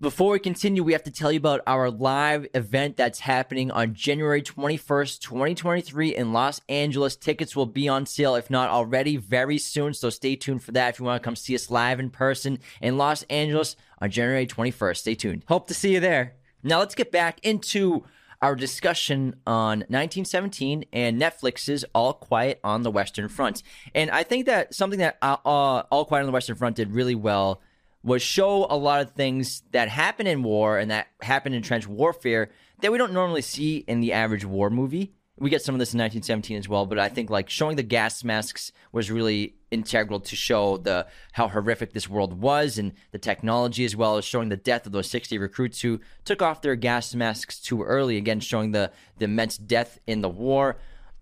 Before 0.02 0.32
we 0.32 0.40
continue, 0.40 0.82
we 0.82 0.94
have 0.94 1.04
to 1.04 1.12
tell 1.12 1.30
you 1.30 1.40
about 1.40 1.60
our 1.68 1.92
live 1.92 2.48
event 2.54 2.96
that's 2.96 3.20
happening 3.20 3.70
on 3.70 3.94
January 3.94 4.42
21st, 4.42 5.20
2023 5.20 6.16
in 6.16 6.32
Los 6.32 6.62
Angeles. 6.70 7.18
Tickets 7.18 7.54
will 7.54 7.66
be 7.66 7.90
on 7.90 8.06
sale, 8.06 8.36
if 8.36 8.50
not 8.50 8.70
already, 8.70 9.18
very 9.18 9.58
soon. 9.58 9.94
So 9.94 10.10
stay 10.10 10.38
tuned 10.38 10.64
for 10.64 10.72
that 10.72 10.94
if 10.94 11.00
you 11.00 11.06
want 11.06 11.22
to 11.22 11.26
come 11.28 11.36
see 11.36 11.54
us 11.54 11.70
live 11.70 12.00
in 12.00 12.12
person 12.12 12.60
in 12.80 12.98
Los 12.98 13.24
Angeles 13.24 13.76
on 14.02 14.10
January 14.10 14.48
21st. 14.48 14.96
Stay 14.96 15.16
tuned. 15.16 15.44
Hope 15.50 15.68
to 15.68 15.74
see 15.74 15.96
you 15.96 16.00
there. 16.00 16.36
Now 16.64 16.80
let's 16.80 16.96
get 16.96 17.12
back 17.12 17.42
into 17.44 18.06
our 18.42 18.56
discussion 18.56 19.36
on 19.46 19.80
1917 19.80 20.86
and 20.94 21.22
Netflix's 21.22 21.84
All 21.94 22.14
Quiet 22.14 22.62
on 22.64 22.84
the 22.84 22.92
Western 22.92 23.28
Front. 23.28 23.64
And 23.94 24.10
I 24.12 24.24
think 24.24 24.46
that 24.46 24.74
something 24.74 25.00
that 25.00 25.18
uh, 25.22 25.36
uh, 25.46 25.84
All 25.92 26.06
Quiet 26.06 26.22
on 26.22 26.28
the 26.28 26.32
Western 26.32 26.56
Front 26.56 26.78
did 26.78 26.94
really 26.94 27.16
well 27.16 27.60
was 28.04 28.22
show 28.22 28.66
a 28.70 28.78
lot 28.78 29.02
of 29.02 29.12
things 29.12 29.64
that 29.72 29.90
happen 29.90 30.28
in 30.28 30.44
war 30.44 30.78
and 30.78 30.90
that 30.92 31.08
happen 31.22 31.54
in 31.54 31.62
trench 31.62 31.88
warfare 31.88 32.50
that 32.82 32.92
we 32.92 32.98
don't 32.98 33.14
normally 33.14 33.42
see 33.42 33.78
in 33.88 34.00
the 34.00 34.14
average 34.14 34.46
war 34.46 34.70
movie. 34.70 35.14
We 35.38 35.50
get 35.50 35.62
some 35.62 35.76
of 35.76 35.80
this 35.80 35.94
in 35.94 36.00
1917 36.00 36.58
as 36.58 36.68
well, 36.68 36.86
but 36.86 37.00
I 37.00 37.08
think 37.08 37.30
like 37.30 37.50
showing 37.50 37.78
the 37.78 37.84
gas 37.84 38.24
masks 38.24 38.72
was 38.92 39.10
really 39.10 39.56
integral 39.72 40.20
to 40.20 40.36
show 40.36 40.78
the 40.78 41.08
how 41.34 41.48
horrific 41.48 41.94
this 41.94 42.10
world 42.10 42.42
was 42.42 42.78
and 42.78 42.94
the 43.12 43.18
technology 43.20 43.86
as 43.86 43.96
well 43.96 44.18
as 44.18 44.26
showing 44.26 44.50
the 44.50 44.58
death 44.58 44.86
of 44.86 44.92
those 44.92 45.10
60 45.10 45.38
recruits 45.38 45.82
who 45.82 46.00
took 46.26 46.42
off 46.42 46.62
their 46.62 46.76
gas 46.76 47.14
masks 47.14 47.60
too 47.60 47.84
early 47.84 48.18
again 48.18 48.40
showing 48.40 48.72
the 48.72 48.92
the 49.20 49.26
immense 49.26 49.58
death 49.58 50.00
in 50.08 50.22
the 50.22 50.30
war 50.30 50.78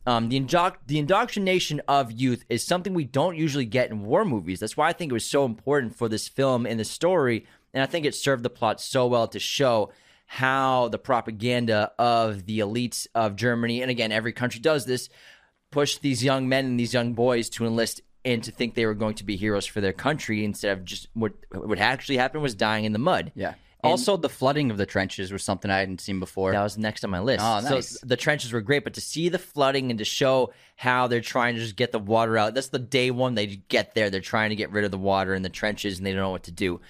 um, 0.07 0.29
the, 0.29 0.39
indoctr- 0.39 0.77
the 0.87 0.99
indoctrination 0.99 1.81
of 1.85 2.13
youth 2.13 2.45
is 2.47 2.63
something 2.63 2.93
we 2.93 3.03
don't 3.03 3.35
usually 3.35 3.65
get 3.65 3.91
in 3.91 4.05
war 4.05 4.23
movies. 4.23 4.61
That's 4.61 4.77
why 4.77 4.87
I 4.87 4.93
think 4.93 5.11
it 5.11 5.13
was 5.13 5.25
so 5.25 5.43
important 5.43 5.97
for 5.97 6.07
this 6.07 6.29
film 6.29 6.65
and 6.65 6.79
the 6.79 6.85
story. 6.85 7.45
And 7.73 7.83
I 7.83 7.87
think 7.87 8.05
it 8.05 8.15
served 8.15 8.43
the 8.43 8.49
plot 8.49 8.79
so 8.79 9.05
well 9.05 9.27
to 9.27 9.39
show 9.39 9.91
how 10.25 10.87
the 10.87 10.97
propaganda 10.97 11.91
of 11.99 12.45
the 12.45 12.59
elites 12.59 13.07
of 13.13 13.35
Germany, 13.35 13.81
and 13.81 13.91
again, 13.91 14.13
every 14.13 14.31
country 14.31 14.61
does 14.61 14.85
this, 14.85 15.09
push 15.71 15.97
these 15.97 16.23
young 16.23 16.47
men 16.47 16.65
and 16.65 16.79
these 16.79 16.93
young 16.93 17.13
boys 17.13 17.49
to 17.49 17.65
enlist 17.65 17.99
and 18.23 18.41
to 18.43 18.51
think 18.51 18.75
they 18.75 18.85
were 18.85 18.93
going 18.93 19.15
to 19.15 19.25
be 19.25 19.35
heroes 19.35 19.65
for 19.65 19.81
their 19.81 19.93
country 19.93 20.45
instead 20.45 20.77
of 20.77 20.85
just 20.85 21.07
what 21.13 21.33
what 21.51 21.79
actually 21.79 22.17
happened 22.17 22.43
was 22.43 22.55
dying 22.55 22.85
in 22.85 22.93
the 22.93 22.99
mud. 22.99 23.31
Yeah. 23.35 23.55
Also, 23.87 24.17
the 24.17 24.29
flooding 24.29 24.71
of 24.71 24.77
the 24.77 24.85
trenches 24.85 25.31
was 25.31 25.43
something 25.43 25.71
I 25.71 25.79
hadn't 25.79 26.01
seen 26.01 26.19
before. 26.19 26.51
That 26.51 26.63
was 26.63 26.77
next 26.77 27.03
on 27.03 27.09
my 27.09 27.19
list. 27.19 27.43
Oh, 27.43 27.59
nice. 27.59 27.99
So 27.99 28.05
the 28.05 28.17
trenches 28.17 28.51
were 28.51 28.61
great, 28.61 28.83
but 28.83 28.93
to 28.95 29.01
see 29.01 29.29
the 29.29 29.39
flooding 29.39 29.89
and 29.89 29.97
to 29.99 30.05
show 30.05 30.53
how 30.75 31.07
they're 31.07 31.21
trying 31.21 31.55
to 31.55 31.61
just 31.61 31.75
get 31.75 31.91
the 31.91 31.99
water 31.99 32.37
out. 32.37 32.53
That's 32.53 32.69
the 32.69 32.79
day 32.79 33.11
one 33.11 33.35
they 33.35 33.47
get 33.47 33.95
there. 33.95 34.09
They're 34.09 34.21
trying 34.21 34.49
to 34.51 34.55
get 34.55 34.71
rid 34.71 34.85
of 34.85 34.91
the 34.91 34.97
water 34.97 35.33
in 35.33 35.41
the 35.41 35.49
trenches 35.49 35.97
and 35.97 36.05
they 36.05 36.11
don't 36.11 36.21
know 36.21 36.31
what 36.31 36.43
to 36.43 36.51
do. 36.51 36.81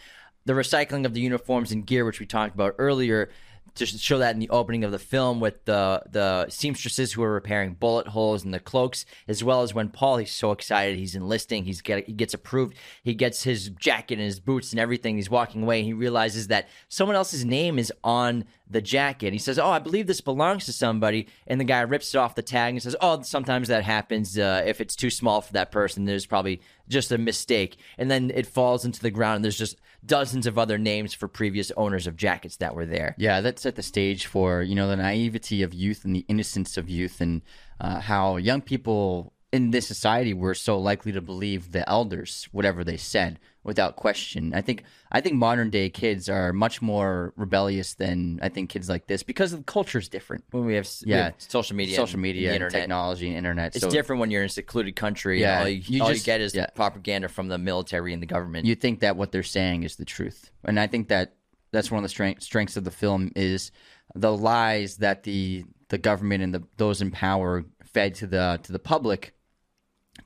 The 0.45 0.53
recycling 0.53 1.05
of 1.05 1.13
the 1.13 1.21
uniforms 1.21 1.71
and 1.71 1.85
gear, 1.85 2.05
which 2.05 2.19
we 2.19 2.25
talked 2.25 2.55
about 2.55 2.75
earlier, 2.77 3.29
to 3.78 3.86
show 3.86 4.17
that 4.17 4.34
in 4.34 4.39
the 4.39 4.49
opening 4.49 4.84
of 4.84 4.91
the 4.91 4.99
film 4.99 5.39
with 5.39 5.65
the 5.65 6.03
the 6.09 6.47
seamstresses 6.49 7.13
who 7.13 7.23
are 7.23 7.34
repairing 7.34 7.73
bullet 7.73 8.07
holes 8.07 8.43
and 8.43 8.53
the 8.53 8.59
cloaks, 8.59 9.05
as 9.28 9.43
well 9.43 9.61
as 9.61 9.73
when 9.73 9.89
Paul 9.89 10.17
he's 10.17 10.32
so 10.32 10.51
excited 10.51 10.97
he's 10.97 11.15
enlisting, 11.15 11.65
he's 11.65 11.82
get 11.82 12.05
he 12.05 12.13
gets 12.13 12.34
approved, 12.34 12.75
he 13.03 13.13
gets 13.13 13.43
his 13.43 13.69
jacket 13.69 14.15
and 14.15 14.23
his 14.23 14.39
boots 14.39 14.71
and 14.71 14.80
everything. 14.80 15.15
He's 15.15 15.30
walking 15.30 15.63
away 15.63 15.80
and 15.80 15.86
he 15.86 15.93
realizes 15.93 16.47
that 16.47 16.67
someone 16.89 17.15
else's 17.15 17.45
name 17.45 17.80
is 17.80 17.93
on 18.03 18.45
the 18.69 18.82
jacket. 18.82 19.34
He 19.34 19.39
says, 19.39 19.57
"Oh, 19.57 19.69
I 19.69 19.80
believe 19.80 20.07
this 20.07 20.21
belongs 20.21 20.65
to 20.65 20.73
somebody," 20.73 21.28
and 21.45 21.59
the 21.59 21.65
guy 21.65 21.82
rips 21.82 22.13
it 22.13 22.17
off 22.17 22.36
the 22.36 22.41
tag 22.41 22.73
and 22.73 22.84
says, 22.84 22.95
"Oh, 23.01 23.21
sometimes 23.21 23.67
that 23.69 23.84
happens. 23.84 24.38
Uh, 24.38 24.63
if 24.65 24.82
it's 24.82 24.95
too 24.95 25.09
small 25.09 25.41
for 25.41 25.53
that 25.53 25.71
person, 25.71 26.05
there's 26.05 26.25
probably 26.25 26.61
just 26.89 27.11
a 27.11 27.17
mistake." 27.17 27.78
And 27.97 28.11
then 28.11 28.32
it 28.34 28.45
falls 28.45 28.84
into 28.86 29.01
the 29.01 29.11
ground. 29.11 29.38
and 29.38 29.45
There's 29.45 29.57
just 29.57 29.78
dozens 30.07 30.47
of 30.47 30.57
other 30.57 30.77
names 30.77 31.13
for 31.13 31.27
previous 31.27 31.71
owners 31.77 32.07
of 32.07 32.15
jackets 32.15 32.57
that 32.57 32.75
were 32.75 32.85
there. 32.85 33.15
Yeah, 33.17 33.41
that 33.41 33.59
set 33.59 33.75
the 33.75 33.83
stage 33.83 34.25
for 34.25 34.61
you 34.61 34.75
know 34.75 34.87
the 34.87 34.95
naivety 34.95 35.61
of 35.63 35.73
youth 35.73 36.05
and 36.05 36.15
the 36.15 36.25
innocence 36.27 36.77
of 36.77 36.89
youth, 36.89 37.21
and 37.21 37.41
uh, 37.79 37.99
how 37.99 38.37
young 38.37 38.61
people 38.61 39.33
in 39.53 39.71
this 39.71 39.87
society 39.87 40.33
we're 40.33 40.53
so 40.53 40.77
likely 40.77 41.11
to 41.13 41.21
believe 41.21 41.71
the 41.71 41.87
elders, 41.89 42.49
whatever 42.51 42.83
they 42.83 42.97
said, 42.97 43.39
without 43.63 43.95
question. 43.95 44.53
I 44.53 44.61
think 44.61 44.83
I 45.11 45.21
think 45.21 45.35
modern 45.35 45.69
day 45.69 45.89
kids 45.89 46.27
are 46.27 46.51
much 46.51 46.81
more 46.81 47.33
rebellious 47.37 47.93
than 47.93 48.39
I 48.41 48.49
think 48.49 48.69
kids 48.69 48.89
like 48.89 49.07
this 49.07 49.23
because 49.23 49.51
the 49.51 49.63
culture 49.63 49.99
is 49.99 50.09
different. 50.09 50.43
When 50.51 50.65
we 50.65 50.75
have, 50.75 50.87
we 51.05 51.11
Yeah. 51.11 51.23
have 51.25 51.35
social 51.37 51.75
media, 51.77 51.95
Social 51.95 52.19
media, 52.19 52.49
and 52.49 52.55
internet. 52.55 52.81
technology, 52.81 53.27
and 53.29 53.37
internet. 53.37 53.75
It's 53.75 53.83
so 53.83 53.89
different 53.89 54.19
when 54.19 54.31
you're 54.31 54.41
in 54.41 54.47
a 54.47 54.49
secluded 54.49 54.95
country. 54.97 55.39
Yeah, 55.41 55.61
all 55.61 55.69
you, 55.69 55.81
you 55.85 56.01
all 56.03 56.09
just- 56.09 56.21
you 56.27 56.31
get 56.33 56.41
is 56.41 56.53
yeah. 56.53 56.67
propaganda 56.75 57.29
from 57.29 57.47
the 57.47 57.57
military 57.57 58.13
and 58.13 58.21
the 58.21 58.27
government. 58.27 58.65
you 58.65 58.75
think 58.75 58.99
that 58.99 59.15
what 59.15 59.31
they're 59.31 59.43
saying 59.43 59.83
is 59.83 59.95
the 59.95 60.05
truth, 60.05 60.51
and 60.65 60.77
I 60.79 60.87
think 60.87 61.07
that 61.07 61.35
that's 61.71 61.89
one 61.89 61.99
of 61.99 62.03
the 62.03 62.09
strength, 62.09 62.43
strengths 62.43 62.75
of 62.77 62.83
the 62.83 62.91
film 62.91 63.31
is 63.35 63.71
the 64.13 64.35
lies 64.35 64.97
that 64.97 65.23
the 65.23 65.63
the 65.89 65.97
government 65.97 66.43
and 66.43 66.53
the 66.53 66.63
those 66.75 67.01
in 67.01 67.11
power 67.11 67.63
fed 67.93 68.13
to 68.15 68.27
the 68.27 68.59
to 68.63 68.71
the 68.73 68.79
public 68.79 69.33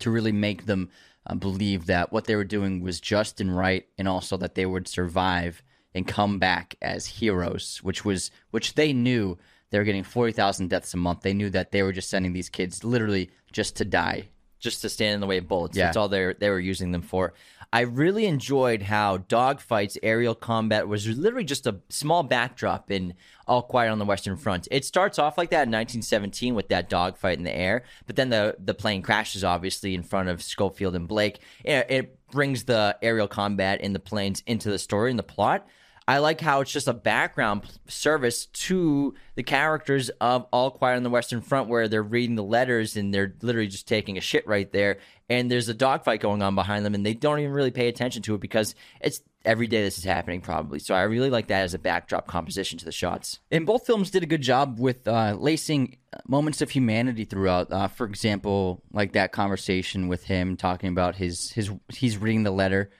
to 0.01 0.11
really 0.11 0.31
make 0.31 0.65
them 0.65 0.89
uh, 1.27 1.35
believe 1.35 1.85
that 1.85 2.11
what 2.11 2.25
they 2.25 2.35
were 2.35 2.43
doing 2.43 2.81
was 2.81 2.99
just 2.99 3.39
and 3.41 3.55
right, 3.55 3.85
and 3.97 4.07
also 4.07 4.37
that 4.37 4.55
they 4.55 4.65
would 4.65 4.87
survive 4.87 5.61
and 5.93 6.07
come 6.07 6.39
back 6.39 6.75
as 6.81 7.05
heroes, 7.05 7.79
which 7.83 8.05
was 8.05 8.31
which 8.51 8.75
they 8.75 8.93
knew 8.93 9.37
they 9.69 9.77
were 9.77 9.83
getting 9.85 10.03
forty 10.03 10.31
thousand 10.33 10.69
deaths 10.69 10.93
a 10.93 10.97
month. 10.97 11.21
They 11.21 11.33
knew 11.33 11.49
that 11.51 11.71
they 11.71 11.83
were 11.83 11.93
just 11.93 12.09
sending 12.09 12.33
these 12.33 12.49
kids 12.49 12.83
literally 12.83 13.29
just 13.51 13.75
to 13.77 13.85
die. 13.85 14.29
just 14.59 14.81
to 14.81 14.89
stand 14.89 15.15
in 15.15 15.21
the 15.21 15.27
way 15.27 15.37
of 15.37 15.47
bullets. 15.47 15.75
Yeah. 15.75 15.85
That's 15.85 15.97
all 15.97 16.07
they 16.09 16.33
they 16.39 16.49
were 16.49 16.59
using 16.59 16.91
them 16.91 17.01
for. 17.01 17.33
I 17.73 17.81
really 17.81 18.25
enjoyed 18.25 18.81
how 18.81 19.19
dogfights, 19.19 19.97
aerial 20.03 20.35
combat 20.35 20.89
was 20.89 21.07
literally 21.07 21.45
just 21.45 21.65
a 21.65 21.79
small 21.87 22.21
backdrop 22.21 22.91
in 22.91 23.13
All 23.47 23.61
Quiet 23.61 23.91
on 23.91 23.99
the 23.99 24.05
Western 24.05 24.35
Front. 24.35 24.67
It 24.69 24.83
starts 24.83 25.17
off 25.17 25.37
like 25.37 25.51
that 25.51 25.67
in 25.67 25.71
1917 25.71 26.53
with 26.53 26.67
that 26.67 26.89
dogfight 26.89 27.37
in 27.37 27.45
the 27.45 27.55
air, 27.55 27.83
but 28.07 28.17
then 28.17 28.29
the 28.29 28.57
the 28.59 28.73
plane 28.73 29.01
crashes 29.01 29.45
obviously 29.45 29.95
in 29.95 30.03
front 30.03 30.27
of 30.27 30.43
Schofield 30.43 30.95
and 30.95 31.07
Blake. 31.07 31.39
It, 31.63 31.85
it 31.89 32.29
brings 32.29 32.65
the 32.65 32.97
aerial 33.01 33.29
combat 33.29 33.79
in 33.79 33.93
the 33.93 33.99
planes 33.99 34.43
into 34.45 34.69
the 34.69 34.79
story 34.79 35.09
and 35.09 35.19
the 35.19 35.23
plot. 35.23 35.65
I 36.07 36.17
like 36.17 36.41
how 36.41 36.61
it's 36.61 36.71
just 36.71 36.87
a 36.87 36.93
background 36.93 37.63
service 37.87 38.47
to 38.47 39.13
the 39.35 39.43
characters 39.43 40.09
of 40.19 40.47
All 40.51 40.71
Quiet 40.71 40.97
on 40.97 41.03
the 41.03 41.09
Western 41.09 41.41
Front, 41.41 41.69
where 41.69 41.87
they're 41.87 42.01
reading 42.03 42.35
the 42.35 42.43
letters 42.43 42.97
and 42.97 43.13
they're 43.13 43.33
literally 43.41 43.67
just 43.67 43.87
taking 43.87 44.17
a 44.17 44.21
shit 44.21 44.45
right 44.47 44.71
there. 44.71 44.97
And 45.29 45.49
there's 45.49 45.69
a 45.69 45.73
dogfight 45.73 46.19
going 46.19 46.41
on 46.41 46.55
behind 46.55 46.85
them, 46.85 46.95
and 46.95 47.05
they 47.05 47.13
don't 47.13 47.39
even 47.39 47.53
really 47.53 47.71
pay 47.71 47.87
attention 47.87 48.21
to 48.23 48.35
it 48.35 48.41
because 48.41 48.75
it's 48.99 49.21
every 49.45 49.67
day 49.67 49.81
this 49.83 49.97
is 49.97 50.03
happening, 50.03 50.41
probably. 50.41 50.79
So 50.79 50.93
I 50.93 51.03
really 51.03 51.29
like 51.29 51.47
that 51.47 51.61
as 51.61 51.73
a 51.73 51.79
backdrop 51.79 52.27
composition 52.27 52.77
to 52.79 52.85
the 52.85 52.91
shots. 52.91 53.39
And 53.49 53.65
both 53.65 53.85
films 53.85 54.11
did 54.11 54.23
a 54.23 54.27
good 54.27 54.41
job 54.41 54.79
with 54.79 55.07
uh, 55.07 55.37
lacing 55.39 55.97
moments 56.27 56.61
of 56.61 56.71
humanity 56.71 57.25
throughout. 57.25 57.71
Uh, 57.71 57.87
for 57.87 58.05
example, 58.05 58.81
like 58.91 59.13
that 59.13 59.31
conversation 59.31 60.07
with 60.07 60.25
him 60.25 60.57
talking 60.57 60.89
about 60.89 61.15
his 61.15 61.51
his 61.51 61.71
he's 61.89 62.17
reading 62.17 62.43
the 62.43 62.51
letter 62.51 62.91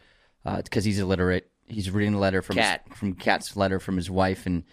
because 0.46 0.86
he's 0.86 1.00
illiterate. 1.00 1.51
He's 1.72 1.90
reading 1.90 2.14
a 2.14 2.20
letter 2.20 2.42
from 2.42 2.58
Kat. 2.58 2.82
His, 2.88 2.98
from 2.98 3.14
Kat's 3.14 3.56
letter 3.56 3.80
from 3.80 3.96
his 3.98 4.10
wife, 4.10 4.46
and 4.46 4.64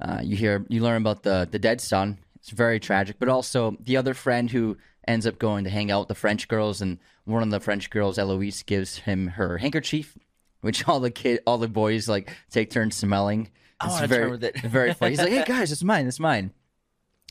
uh, 0.00 0.20
you 0.22 0.36
hear 0.36 0.64
you 0.68 0.82
learn 0.82 1.00
about 1.00 1.22
the 1.22 1.48
the 1.50 1.58
dead 1.58 1.80
son. 1.80 2.18
It's 2.36 2.50
very 2.50 2.78
tragic, 2.78 3.16
but 3.18 3.28
also 3.28 3.76
the 3.80 3.96
other 3.96 4.14
friend 4.14 4.50
who 4.50 4.76
ends 5.08 5.26
up 5.26 5.38
going 5.38 5.64
to 5.64 5.70
hang 5.70 5.90
out 5.90 6.00
with 6.00 6.08
the 6.08 6.14
French 6.14 6.48
girls, 6.48 6.80
and 6.80 6.98
one 7.24 7.42
of 7.42 7.50
the 7.50 7.60
French 7.60 7.90
girls, 7.90 8.18
Eloise, 8.18 8.62
gives 8.62 8.98
him 8.98 9.28
her 9.28 9.58
handkerchief, 9.58 10.16
which 10.60 10.86
all 10.88 11.00
the 11.00 11.10
kid, 11.10 11.40
all 11.46 11.58
the 11.58 11.68
boys 11.68 12.08
like 12.08 12.30
take 12.50 12.70
turns 12.70 12.94
smelling. 12.96 13.50
I 13.80 13.86
It's 13.86 13.94
wanna 13.94 14.06
very, 14.06 14.38
it. 14.40 14.60
very 14.60 14.94
funny. 14.94 15.10
He's 15.12 15.18
like, 15.18 15.28
"Hey 15.30 15.44
guys, 15.46 15.72
it's 15.72 15.82
mine. 15.82 16.06
It's 16.06 16.20
mine." 16.20 16.52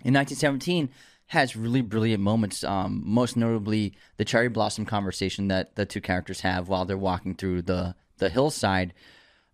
In 0.03 0.13
1917, 0.13 0.89
has 1.27 1.55
really 1.55 1.81
brilliant 1.81 2.21
moments. 2.21 2.63
Um, 2.63 3.01
most 3.05 3.35
notably, 3.37 3.93
the 4.17 4.25
cherry 4.25 4.49
blossom 4.49 4.85
conversation 4.85 5.47
that 5.47 5.75
the 5.75 5.85
two 5.85 6.01
characters 6.01 6.41
have 6.41 6.67
while 6.67 6.85
they're 6.85 6.97
walking 6.97 7.33
through 7.35 7.63
the 7.63 7.95
the 8.17 8.29
hillside. 8.29 8.93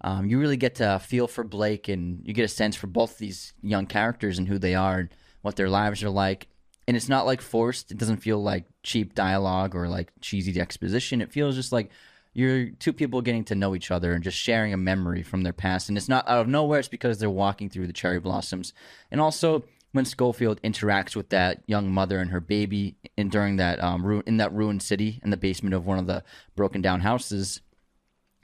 Um, 0.02 0.26
you 0.26 0.40
really 0.40 0.58
get 0.58 0.76
to 0.76 1.00
feel 1.00 1.28
for 1.28 1.44
Blake, 1.44 1.88
and 1.88 2.22
you 2.26 2.34
get 2.34 2.46
a 2.46 2.48
sense 2.48 2.76
for 2.76 2.88
both 2.88 3.18
these 3.18 3.54
young 3.62 3.86
characters 3.86 4.40
and 4.40 4.48
who 4.48 4.58
they 4.58 4.76
are, 4.76 5.00
and 5.00 5.10
what 5.42 5.56
their 5.56 5.70
lives 5.70 6.04
are 6.04 6.10
like. 6.10 6.48
And 6.88 6.98
it's 6.98 7.10
not 7.10 7.26
like 7.26 7.42
forced. 7.42 7.92
It 7.92 7.98
doesn't 7.98 8.18
feel 8.18 8.42
like 8.42 8.66
cheap 8.84 9.14
dialogue 9.14 9.76
or 9.76 9.88
like 9.88 10.12
cheesy 10.20 10.60
exposition. 10.60 11.22
It 11.22 11.32
feels 11.32 11.56
just 11.56 11.72
like 11.72 11.92
you're 12.34 12.70
two 12.70 12.94
people 12.94 13.22
getting 13.22 13.44
to 13.46 13.56
know 13.56 13.76
each 13.76 13.92
other 13.92 14.14
and 14.14 14.24
just 14.24 14.38
sharing 14.38 14.74
a 14.74 14.78
memory 14.78 15.22
from 15.22 15.44
their 15.44 15.54
past. 15.54 15.90
And 15.90 15.98
it's 15.98 16.10
not 16.10 16.28
out 16.28 16.42
of 16.42 16.48
nowhere. 16.48 16.80
It's 16.80 16.88
because 16.88 17.20
they're 17.20 17.30
walking 17.30 17.70
through 17.70 17.88
the 17.88 17.94
cherry 17.94 18.20
blossoms. 18.20 18.74
And 19.12 19.22
also 19.22 19.64
when 19.92 20.06
Schofield 20.06 20.62
interacts 20.62 21.16
with 21.16 21.30
that 21.30 21.62
young 21.66 21.92
mother 21.92 22.20
and 22.20 22.32
her 22.32 22.40
baby, 22.40 22.96
and 23.18 23.30
during 23.30 23.58
that 23.58 23.84
um, 23.84 24.06
ru- 24.06 24.24
in 24.26 24.38
that 24.38 24.54
ruined 24.54 24.82
city 24.82 25.20
in 25.24 25.30
the 25.30 25.38
basement 25.38 25.76
of 25.76 25.86
one 25.86 26.00
of 26.00 26.08
the 26.08 26.24
broken 26.56 26.82
down 26.82 27.02
houses, 27.02 27.62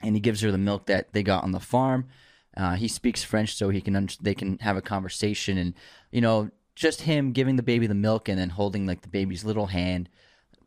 and 0.00 0.14
he 0.14 0.20
gives 0.20 0.40
her 0.40 0.52
the 0.52 0.58
milk 0.58 0.86
that 0.86 1.12
they 1.12 1.22
got 1.22 1.44
on 1.44 1.52
the 1.52 1.60
farm. 1.60 2.06
Uh, 2.56 2.74
he 2.74 2.88
speaks 2.88 3.22
French, 3.22 3.54
so 3.54 3.68
he 3.68 3.80
can 3.80 3.94
under- 3.94 4.14
they 4.20 4.34
can 4.34 4.58
have 4.58 4.76
a 4.76 4.82
conversation, 4.82 5.58
and 5.58 5.74
you 6.10 6.20
know, 6.20 6.50
just 6.74 7.02
him 7.02 7.32
giving 7.32 7.56
the 7.56 7.62
baby 7.62 7.86
the 7.86 7.94
milk 7.94 8.28
and 8.28 8.38
then 8.38 8.50
holding 8.50 8.86
like 8.86 9.02
the 9.02 9.08
baby's 9.08 9.44
little 9.44 9.66
hand, 9.66 10.08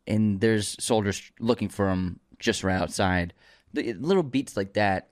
and 0.06 0.40
there's 0.40 0.76
soldiers 0.82 1.30
looking 1.38 1.68
for 1.68 1.90
him 1.90 2.20
just 2.38 2.64
right 2.64 2.80
outside. 2.80 3.34
The 3.74 3.94
little 3.94 4.22
beats 4.22 4.56
like 4.56 4.74
that 4.74 5.08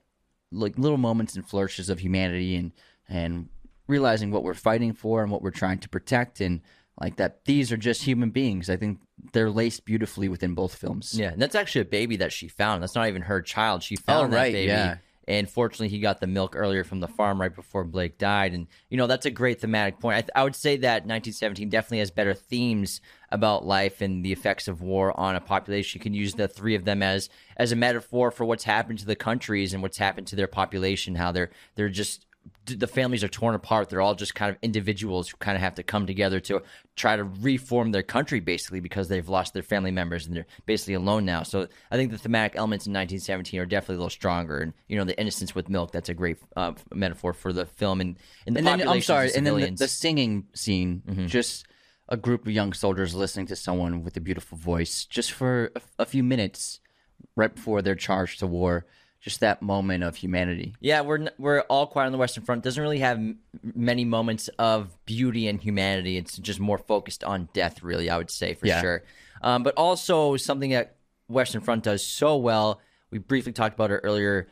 like 0.52 0.78
little 0.78 0.98
moments 0.98 1.36
and 1.36 1.46
flourishes 1.46 1.88
of 1.88 2.00
humanity 2.00 2.56
and 2.56 2.72
and 3.08 3.48
realizing 3.86 4.30
what 4.30 4.44
we're 4.44 4.54
fighting 4.54 4.92
for 4.92 5.22
and 5.22 5.30
what 5.30 5.42
we're 5.42 5.50
trying 5.50 5.78
to 5.78 5.88
protect 5.88 6.40
and 6.40 6.60
like 7.00 7.16
that 7.16 7.44
these 7.44 7.72
are 7.72 7.76
just 7.76 8.02
human 8.02 8.30
beings. 8.30 8.68
I 8.70 8.76
think 8.76 9.00
they're 9.32 9.50
laced 9.50 9.84
beautifully 9.84 10.28
within 10.28 10.54
both 10.54 10.74
films. 10.74 11.14
Yeah, 11.18 11.30
and 11.32 11.40
that's 11.40 11.54
actually 11.54 11.82
a 11.82 11.86
baby 11.86 12.16
that 12.16 12.32
she 12.32 12.48
found. 12.48 12.82
That's 12.82 12.94
not 12.94 13.08
even 13.08 13.22
her 13.22 13.40
child. 13.42 13.82
She 13.82 13.96
found 13.96 14.26
Oh, 14.26 14.30
that 14.30 14.36
right, 14.36 14.52
baby. 14.52 14.68
yeah. 14.68 14.96
And 15.28 15.48
fortunately, 15.48 15.90
he 15.90 16.00
got 16.00 16.20
the 16.20 16.26
milk 16.26 16.56
earlier 16.56 16.82
from 16.82 16.98
the 16.98 17.06
farm 17.06 17.40
right 17.40 17.54
before 17.54 17.84
Blake 17.84 18.18
died. 18.18 18.52
And, 18.52 18.66
you 18.88 18.96
know, 18.96 19.06
that's 19.06 19.26
a 19.26 19.30
great 19.30 19.60
thematic 19.60 20.00
point. 20.00 20.16
I, 20.16 20.20
th- 20.22 20.30
I 20.34 20.42
would 20.42 20.56
say 20.56 20.78
that 20.78 21.04
1917 21.06 21.68
definitely 21.68 21.98
has 21.98 22.10
better 22.10 22.34
themes 22.34 23.00
about 23.30 23.64
life 23.64 24.00
and 24.00 24.24
the 24.24 24.32
effects 24.32 24.66
of 24.66 24.82
war 24.82 25.18
on 25.20 25.36
a 25.36 25.40
population. 25.40 26.00
You 26.00 26.02
can 26.02 26.14
use 26.14 26.34
the 26.34 26.48
three 26.48 26.74
of 26.74 26.84
them 26.84 27.00
as 27.00 27.28
as 27.56 27.70
a 27.70 27.76
metaphor 27.76 28.32
for 28.32 28.44
what's 28.44 28.64
happened 28.64 28.98
to 29.00 29.06
the 29.06 29.14
countries 29.14 29.72
and 29.72 29.82
what's 29.82 29.98
happened 29.98 30.26
to 30.28 30.36
their 30.36 30.48
population, 30.48 31.14
how 31.14 31.30
they're 31.30 31.50
they're 31.76 31.88
just 31.90 32.26
the 32.66 32.86
families 32.86 33.24
are 33.24 33.28
torn 33.28 33.54
apart. 33.54 33.88
They're 33.88 34.00
all 34.00 34.14
just 34.14 34.34
kind 34.34 34.50
of 34.50 34.58
individuals 34.62 35.28
who 35.28 35.36
kind 35.38 35.56
of 35.56 35.62
have 35.62 35.74
to 35.76 35.82
come 35.82 36.06
together 36.06 36.40
to 36.40 36.62
try 36.94 37.16
to 37.16 37.24
reform 37.24 37.92
their 37.92 38.02
country, 38.02 38.40
basically, 38.40 38.80
because 38.80 39.08
they've 39.08 39.28
lost 39.28 39.54
their 39.54 39.62
family 39.62 39.90
members 39.90 40.26
and 40.26 40.36
they're 40.36 40.46
basically 40.66 40.94
alone 40.94 41.24
now. 41.24 41.42
So 41.42 41.68
I 41.90 41.96
think 41.96 42.10
the 42.12 42.18
thematic 42.18 42.56
elements 42.56 42.86
in 42.86 42.92
1917 42.92 43.60
are 43.60 43.66
definitely 43.66 43.96
a 43.96 43.98
little 43.98 44.10
stronger. 44.10 44.58
And 44.58 44.72
you 44.88 44.96
know, 44.96 45.04
the 45.04 45.18
innocence 45.18 45.54
with 45.54 45.68
milk. 45.68 45.90
That's 45.92 46.08
a 46.08 46.14
great 46.14 46.38
uh, 46.56 46.72
metaphor 46.94 47.32
for 47.32 47.52
the 47.52 47.66
film 47.66 48.00
and, 48.00 48.16
and 48.46 48.54
the 48.54 48.60
and 48.60 48.66
then 48.66 48.88
I'm 48.88 49.00
sorry, 49.02 49.30
and 49.34 49.46
then 49.46 49.56
the, 49.56 49.70
the 49.70 49.88
singing 49.88 50.46
scene, 50.54 51.02
Mm-hmm. 51.08 51.26
just 51.26 51.66
a 52.08 52.16
group 52.16 52.46
of 52.46 52.52
young 52.52 52.72
soldiers 52.72 53.14
listening 53.14 53.46
to 53.46 53.56
someone 53.56 54.02
with 54.02 54.16
a 54.16 54.20
beautiful 54.20 54.58
voice, 54.58 55.04
just 55.04 55.32
for 55.32 55.70
a, 55.76 55.80
a 56.00 56.04
few 56.04 56.22
minutes 56.22 56.80
right 57.36 57.54
before 57.54 57.80
they're 57.82 57.94
charged 57.94 58.40
to 58.40 58.46
war. 58.46 58.86
Just 59.20 59.40
that 59.40 59.60
moment 59.60 60.02
of 60.02 60.16
humanity. 60.16 60.74
Yeah, 60.80 61.02
we're 61.02 61.28
we're 61.38 61.60
all 61.62 61.86
quiet 61.86 62.06
on 62.06 62.12
the 62.12 62.18
Western 62.18 62.42
Front. 62.42 62.64
Doesn't 62.64 62.82
really 62.82 63.00
have 63.00 63.18
m- 63.18 63.38
many 63.62 64.06
moments 64.06 64.48
of 64.58 64.96
beauty 65.04 65.46
and 65.46 65.60
humanity. 65.60 66.16
It's 66.16 66.38
just 66.38 66.58
more 66.58 66.78
focused 66.78 67.22
on 67.22 67.50
death, 67.52 67.82
really. 67.82 68.08
I 68.08 68.16
would 68.16 68.30
say 68.30 68.54
for 68.54 68.66
Yeah. 68.66 68.80
sure. 68.80 69.02
Um, 69.42 69.62
but 69.62 69.74
also 69.76 70.36
something 70.38 70.70
that 70.70 70.96
Western 71.28 71.60
Front 71.60 71.84
does 71.84 72.02
so 72.02 72.36
well. 72.38 72.80
We 73.10 73.18
briefly 73.18 73.52
talked 73.52 73.74
about 73.74 73.90
it 73.90 74.00
earlier. 74.02 74.48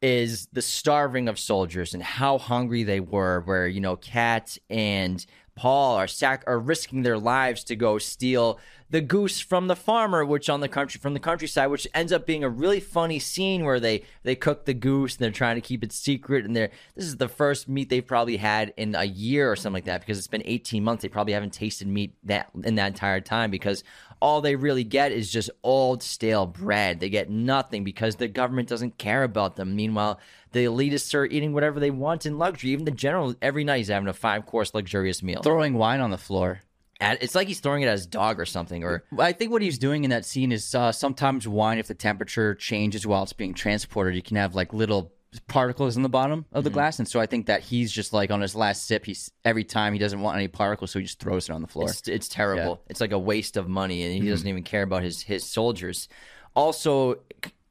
Is 0.00 0.46
the 0.52 0.62
starving 0.62 1.28
of 1.28 1.38
soldiers 1.38 1.92
and 1.94 2.02
how 2.02 2.38
hungry 2.38 2.84
they 2.84 3.00
were. 3.00 3.40
Where 3.40 3.66
you 3.66 3.80
know, 3.80 3.96
Kat 3.96 4.56
and 4.70 5.24
Paul 5.56 5.96
are 5.96 6.06
sac- 6.08 6.44
are 6.46 6.58
risking 6.60 7.02
their 7.02 7.18
lives 7.18 7.64
to 7.64 7.76
go 7.76 7.98
steal 7.98 8.60
the 8.92 9.00
goose 9.00 9.40
from 9.40 9.68
the 9.68 9.74
farmer, 9.74 10.22
which 10.22 10.50
on 10.50 10.60
the 10.60 10.68
country 10.68 11.00
from 11.00 11.14
the 11.14 11.20
countryside, 11.20 11.70
which 11.70 11.88
ends 11.94 12.12
up 12.12 12.26
being 12.26 12.44
a 12.44 12.48
really 12.48 12.78
funny 12.78 13.18
scene 13.18 13.64
where 13.64 13.80
they 13.80 14.02
they 14.22 14.36
cook 14.36 14.66
the 14.66 14.74
goose 14.74 15.14
and 15.14 15.20
they're 15.20 15.30
trying 15.30 15.54
to 15.54 15.62
keep 15.62 15.82
it 15.82 15.92
secret. 15.92 16.44
And 16.44 16.54
they're 16.54 16.70
this 16.94 17.06
is 17.06 17.16
the 17.16 17.28
first 17.28 17.70
meat 17.70 17.88
they've 17.88 18.06
probably 18.06 18.36
had 18.36 18.74
in 18.76 18.94
a 18.94 19.04
year 19.04 19.50
or 19.50 19.56
something 19.56 19.78
like 19.78 19.86
that 19.86 20.02
because 20.02 20.18
it's 20.18 20.26
been 20.26 20.42
18 20.44 20.84
months. 20.84 21.00
They 21.00 21.08
probably 21.08 21.32
haven't 21.32 21.54
tasted 21.54 21.88
meat 21.88 22.14
that 22.24 22.50
in 22.64 22.74
that 22.74 22.88
entire 22.88 23.22
time 23.22 23.50
because 23.50 23.82
all 24.20 24.42
they 24.42 24.56
really 24.56 24.84
get 24.84 25.10
is 25.10 25.32
just 25.32 25.48
old 25.62 26.02
stale 26.02 26.44
bread. 26.44 27.00
They 27.00 27.08
get 27.08 27.30
nothing 27.30 27.84
because 27.84 28.16
the 28.16 28.28
government 28.28 28.68
doesn't 28.68 28.98
care 28.98 29.22
about 29.22 29.56
them. 29.56 29.74
Meanwhile, 29.74 30.20
the 30.52 30.66
elitists 30.66 31.14
are 31.14 31.24
eating 31.24 31.54
whatever 31.54 31.80
they 31.80 31.90
want 31.90 32.26
in 32.26 32.36
luxury. 32.36 32.72
Even 32.72 32.84
the 32.84 32.90
general 32.90 33.34
every 33.40 33.64
night 33.64 33.78
he's 33.78 33.88
having 33.88 34.08
a 34.08 34.12
five 34.12 34.44
course 34.44 34.74
luxurious 34.74 35.22
meal. 35.22 35.40
Throwing 35.40 35.72
wine 35.72 36.00
on 36.00 36.10
the 36.10 36.18
floor. 36.18 36.60
At- 37.02 37.22
It's 37.22 37.34
like 37.34 37.48
he's 37.48 37.60
throwing 37.60 37.82
it 37.82 37.86
at 37.86 37.92
his 37.92 38.06
dog 38.06 38.38
or 38.40 38.46
something. 38.46 38.84
Or 38.84 39.04
I 39.18 39.32
think 39.32 39.50
what 39.52 39.60
he's 39.62 39.78
doing 39.78 40.04
in 40.04 40.10
that 40.10 40.24
scene 40.24 40.52
is 40.52 40.74
uh, 40.74 40.92
sometimes 40.92 41.46
wine, 41.46 41.78
if 41.78 41.88
the 41.88 41.94
temperature 41.94 42.54
changes 42.54 43.06
while 43.06 43.22
it's 43.24 43.32
being 43.32 43.54
transported, 43.54 44.14
you 44.14 44.22
can 44.22 44.36
have 44.36 44.54
like 44.54 44.72
little 44.72 45.12
particles 45.48 45.96
in 45.96 46.02
the 46.02 46.08
bottom 46.10 46.44
of 46.52 46.62
the 46.62 46.68
Mm-hmm. 46.70 46.74
glass. 46.74 46.98
And 46.98 47.08
so 47.08 47.18
I 47.18 47.26
think 47.26 47.46
that 47.46 47.62
he's 47.62 47.90
just 47.90 48.12
like 48.12 48.30
on 48.30 48.40
his 48.42 48.54
last 48.54 48.86
sip, 48.86 49.06
he's 49.06 49.30
every 49.44 49.64
time 49.64 49.92
he 49.94 49.98
doesn't 49.98 50.20
want 50.20 50.36
any 50.36 50.46
particles, 50.48 50.90
so 50.90 50.98
he 50.98 51.04
just 51.06 51.18
throws 51.20 51.48
it 51.48 51.52
on 51.52 51.62
the 51.62 51.68
floor. 51.68 51.88
It's, 51.88 52.06
it's 52.06 52.28
terrible. 52.28 52.82
It's 52.88 53.00
like 53.00 53.12
a 53.12 53.18
waste 53.18 53.56
of 53.56 53.66
money, 53.68 54.02
and 54.02 54.22
he 54.22 54.28
doesn't 54.28 54.46
even 54.46 54.62
care 54.62 54.82
about 54.82 55.02
his 55.02 55.22
his 55.22 55.42
soldiers. 55.44 56.08
Also, 56.54 57.20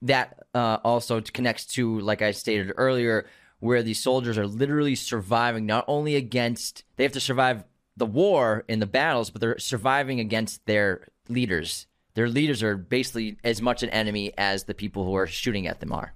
that 0.02 0.40
uh, 0.56 0.78
also 0.84 1.22
connects 1.22 1.66
to, 1.68 2.00
like 2.00 2.24
I 2.24 2.32
stated 2.32 2.74
earlier, 2.78 3.28
where 3.60 3.84
these 3.84 4.00
soldiers 4.00 4.40
are 4.40 4.48
literally 4.48 4.96
surviving 4.96 5.68
not 5.68 5.86
only 5.88 6.16
against 6.16 6.84
they 6.96 7.04
have 7.04 7.12
to 7.14 7.20
survive 7.20 7.64
the 7.98 8.06
war 8.06 8.64
in 8.68 8.80
the 8.80 8.86
battles, 8.86 9.30
but 9.30 9.42
they're 9.42 9.60
surviving 9.60 10.20
against 10.20 10.66
their 10.66 11.08
leaders. 11.30 11.88
Their 12.14 12.28
leaders 12.30 12.62
are 12.64 12.78
basically 12.78 13.38
as 13.44 13.62
much 13.62 13.84
an 13.84 13.90
enemy 13.90 14.34
as 14.38 14.64
the 14.66 14.74
people 14.74 15.06
who 15.06 15.14
are 15.16 15.28
shooting 15.28 15.68
at 15.68 15.80
them 15.80 15.92
are. 15.94 16.14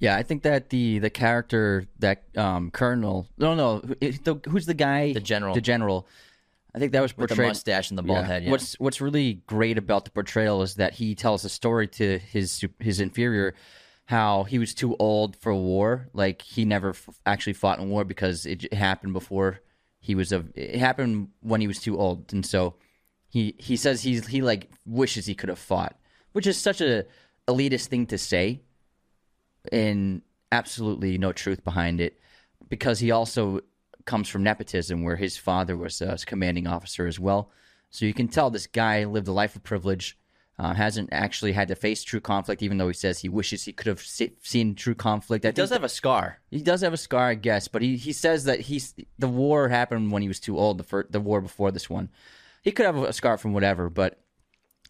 Yeah, 0.00 0.16
I 0.16 0.22
think 0.22 0.42
that 0.44 0.70
the 0.70 1.00
the 1.00 1.10
character 1.10 1.86
that 1.98 2.22
um 2.36 2.70
Colonel 2.70 3.28
no 3.36 3.54
no 3.54 3.82
it- 4.00 4.24
the, 4.24 4.40
who's 4.48 4.66
the 4.66 4.74
guy 4.74 5.12
The 5.12 5.20
general. 5.20 5.54
the 5.54 5.60
general 5.60 6.06
I 6.74 6.78
think 6.78 6.92
that 6.92 7.00
was 7.02 7.12
portrayed. 7.12 7.30
With 7.30 7.44
the 7.46 7.48
mustache 7.48 7.90
and 7.90 7.98
the 7.98 8.02
bald 8.02 8.26
head, 8.26 8.44
yeah. 8.44 8.50
What's 8.50 8.78
what's 8.78 9.00
really 9.00 9.34
great 9.46 9.76
about 9.78 10.04
the 10.04 10.10
portrayal 10.12 10.62
is 10.62 10.74
that 10.76 10.94
he 10.94 11.14
tells 11.16 11.44
a 11.44 11.48
story 11.48 11.88
to 11.88 12.18
his 12.18 12.64
his 12.78 13.00
inferior 13.00 13.54
how 14.04 14.44
he 14.44 14.58
was 14.58 14.72
too 14.74 14.94
old 14.98 15.34
for 15.36 15.52
war 15.54 16.08
like 16.12 16.42
he 16.42 16.64
never 16.64 16.90
f- 16.90 17.08
actually 17.26 17.52
fought 17.54 17.78
in 17.80 17.90
war 17.90 18.04
because 18.04 18.46
it, 18.46 18.72
happened 18.72 19.12
before 19.12 19.60
he 20.00 20.14
was 20.14 20.32
of 20.32 20.50
it 20.54 20.76
happened 20.76 21.28
when 21.40 21.60
he 21.60 21.66
was 21.66 21.80
too 21.80 21.98
old 21.98 22.32
and 22.32 22.44
so 22.44 22.74
he 23.28 23.54
he 23.58 23.76
says 23.76 24.02
he's 24.02 24.26
he 24.26 24.40
like 24.42 24.70
wishes 24.86 25.26
he 25.26 25.34
could 25.34 25.48
have 25.48 25.58
fought 25.58 25.96
which 26.32 26.46
is 26.46 26.56
such 26.56 26.80
a 26.80 27.04
elitist 27.46 27.86
thing 27.86 28.06
to 28.06 28.18
say 28.18 28.60
and 29.72 30.22
absolutely 30.52 31.18
no 31.18 31.32
truth 31.32 31.64
behind 31.64 32.00
it 32.00 32.18
because 32.68 32.98
he 32.98 33.10
also 33.10 33.60
comes 34.04 34.28
from 34.28 34.42
nepotism 34.42 35.02
where 35.02 35.16
his 35.16 35.36
father 35.36 35.76
was 35.76 36.00
a 36.00 36.16
commanding 36.26 36.66
officer 36.66 37.06
as 37.06 37.20
well. 37.20 37.50
So 37.90 38.06
you 38.06 38.14
can 38.14 38.28
tell 38.28 38.50
this 38.50 38.66
guy 38.66 39.04
lived 39.04 39.28
a 39.28 39.32
life 39.32 39.54
of 39.54 39.62
privilege 39.62 40.18
uh, 40.58 40.74
hasn't 40.74 41.08
actually 41.12 41.52
had 41.52 41.68
to 41.68 41.74
face 41.76 42.02
true 42.02 42.20
conflict 42.20 42.62
even 42.62 42.78
though 42.78 42.88
he 42.88 42.94
says 42.94 43.20
he 43.20 43.28
wishes 43.28 43.64
he 43.64 43.72
could 43.72 43.86
have 43.86 44.00
se- 44.00 44.32
seen 44.42 44.74
true 44.74 44.94
conflict 44.94 45.44
I 45.44 45.48
He 45.48 45.52
does 45.52 45.70
have 45.70 45.84
a 45.84 45.88
scar. 45.88 46.40
he 46.50 46.60
does 46.62 46.80
have 46.80 46.92
a 46.92 46.96
scar, 46.96 47.28
I 47.28 47.34
guess, 47.34 47.68
but 47.68 47.80
he, 47.82 47.96
he 47.96 48.12
says 48.12 48.44
that 48.44 48.60
he's 48.60 48.94
the 49.18 49.28
war 49.28 49.68
happened 49.68 50.10
when 50.10 50.22
he 50.22 50.28
was 50.28 50.40
too 50.40 50.58
old. 50.58 50.78
The 50.78 50.84
fir- 50.84 51.06
the 51.10 51.20
war 51.20 51.40
before 51.40 51.70
this 51.70 51.88
one, 51.88 52.08
he 52.62 52.72
could 52.72 52.86
have 52.86 52.96
a 52.96 53.12
scar 53.12 53.38
from 53.38 53.52
whatever. 53.52 53.88
But 53.88 54.18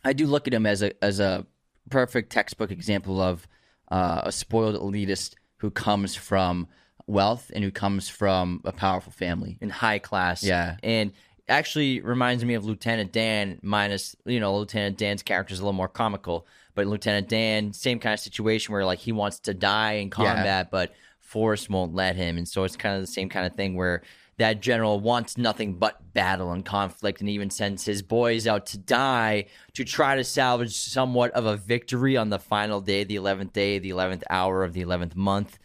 I 0.04 0.12
do 0.14 0.26
look 0.26 0.46
at 0.46 0.54
him 0.54 0.64
as 0.66 0.82
a 0.82 0.92
as 1.04 1.20
a 1.20 1.46
perfect 1.90 2.30
textbook 2.32 2.70
example 2.70 3.20
of 3.20 3.46
uh, 3.90 4.22
a 4.24 4.32
spoiled 4.32 4.76
elitist 4.76 5.34
who 5.58 5.70
comes 5.70 6.14
from 6.14 6.66
wealth 7.06 7.50
and 7.54 7.64
who 7.64 7.70
comes 7.70 8.08
from 8.08 8.60
a 8.64 8.72
powerful 8.72 9.12
family. 9.12 9.58
in 9.60 9.70
high 9.70 9.98
class. 9.98 10.42
Yeah. 10.44 10.76
And 10.82 11.12
actually 11.48 12.00
reminds 12.00 12.44
me 12.44 12.54
of 12.54 12.64
Lieutenant 12.64 13.12
Dan, 13.12 13.58
minus, 13.62 14.14
you 14.24 14.40
know, 14.40 14.56
Lieutenant 14.56 14.98
Dan's 14.98 15.22
character 15.22 15.54
is 15.54 15.60
a 15.60 15.62
little 15.62 15.72
more 15.72 15.88
comical. 15.88 16.46
But 16.74 16.86
Lieutenant 16.86 17.28
Dan, 17.28 17.72
same 17.72 17.98
kind 17.98 18.14
of 18.14 18.20
situation 18.20 18.72
where 18.72 18.84
like 18.84 18.98
he 18.98 19.12
wants 19.12 19.40
to 19.40 19.54
die 19.54 19.94
in 19.94 20.10
combat, 20.10 20.70
but 20.70 20.92
Forrest 21.20 21.68
won't 21.68 21.94
let 21.94 22.16
him. 22.16 22.38
And 22.38 22.48
so 22.48 22.64
it's 22.64 22.76
kind 22.76 22.94
of 22.94 23.00
the 23.00 23.06
same 23.06 23.28
kind 23.28 23.46
of 23.46 23.54
thing 23.54 23.74
where 23.74 24.02
that 24.36 24.60
general 24.62 25.00
wants 25.00 25.36
nothing 25.36 25.74
but 25.74 26.12
battle 26.12 26.52
and 26.52 26.64
conflict 26.64 27.20
and 27.20 27.28
even 27.28 27.50
sends 27.50 27.84
his 27.84 28.02
boys 28.02 28.46
out 28.46 28.66
to 28.66 28.78
die 28.78 29.46
to 29.74 29.84
try 29.84 30.14
to 30.14 30.22
salvage 30.22 30.76
somewhat 30.76 31.32
of 31.32 31.44
a 31.46 31.56
victory 31.56 32.16
on 32.16 32.30
the 32.30 32.38
final 32.38 32.80
day, 32.80 33.02
the 33.02 33.16
11th 33.16 33.52
day, 33.52 33.80
the 33.80 33.90
11th 33.90 34.22
hour 34.30 34.62
of 34.62 34.74
the 34.74 34.84
11th 34.84 35.16
month 35.16 35.58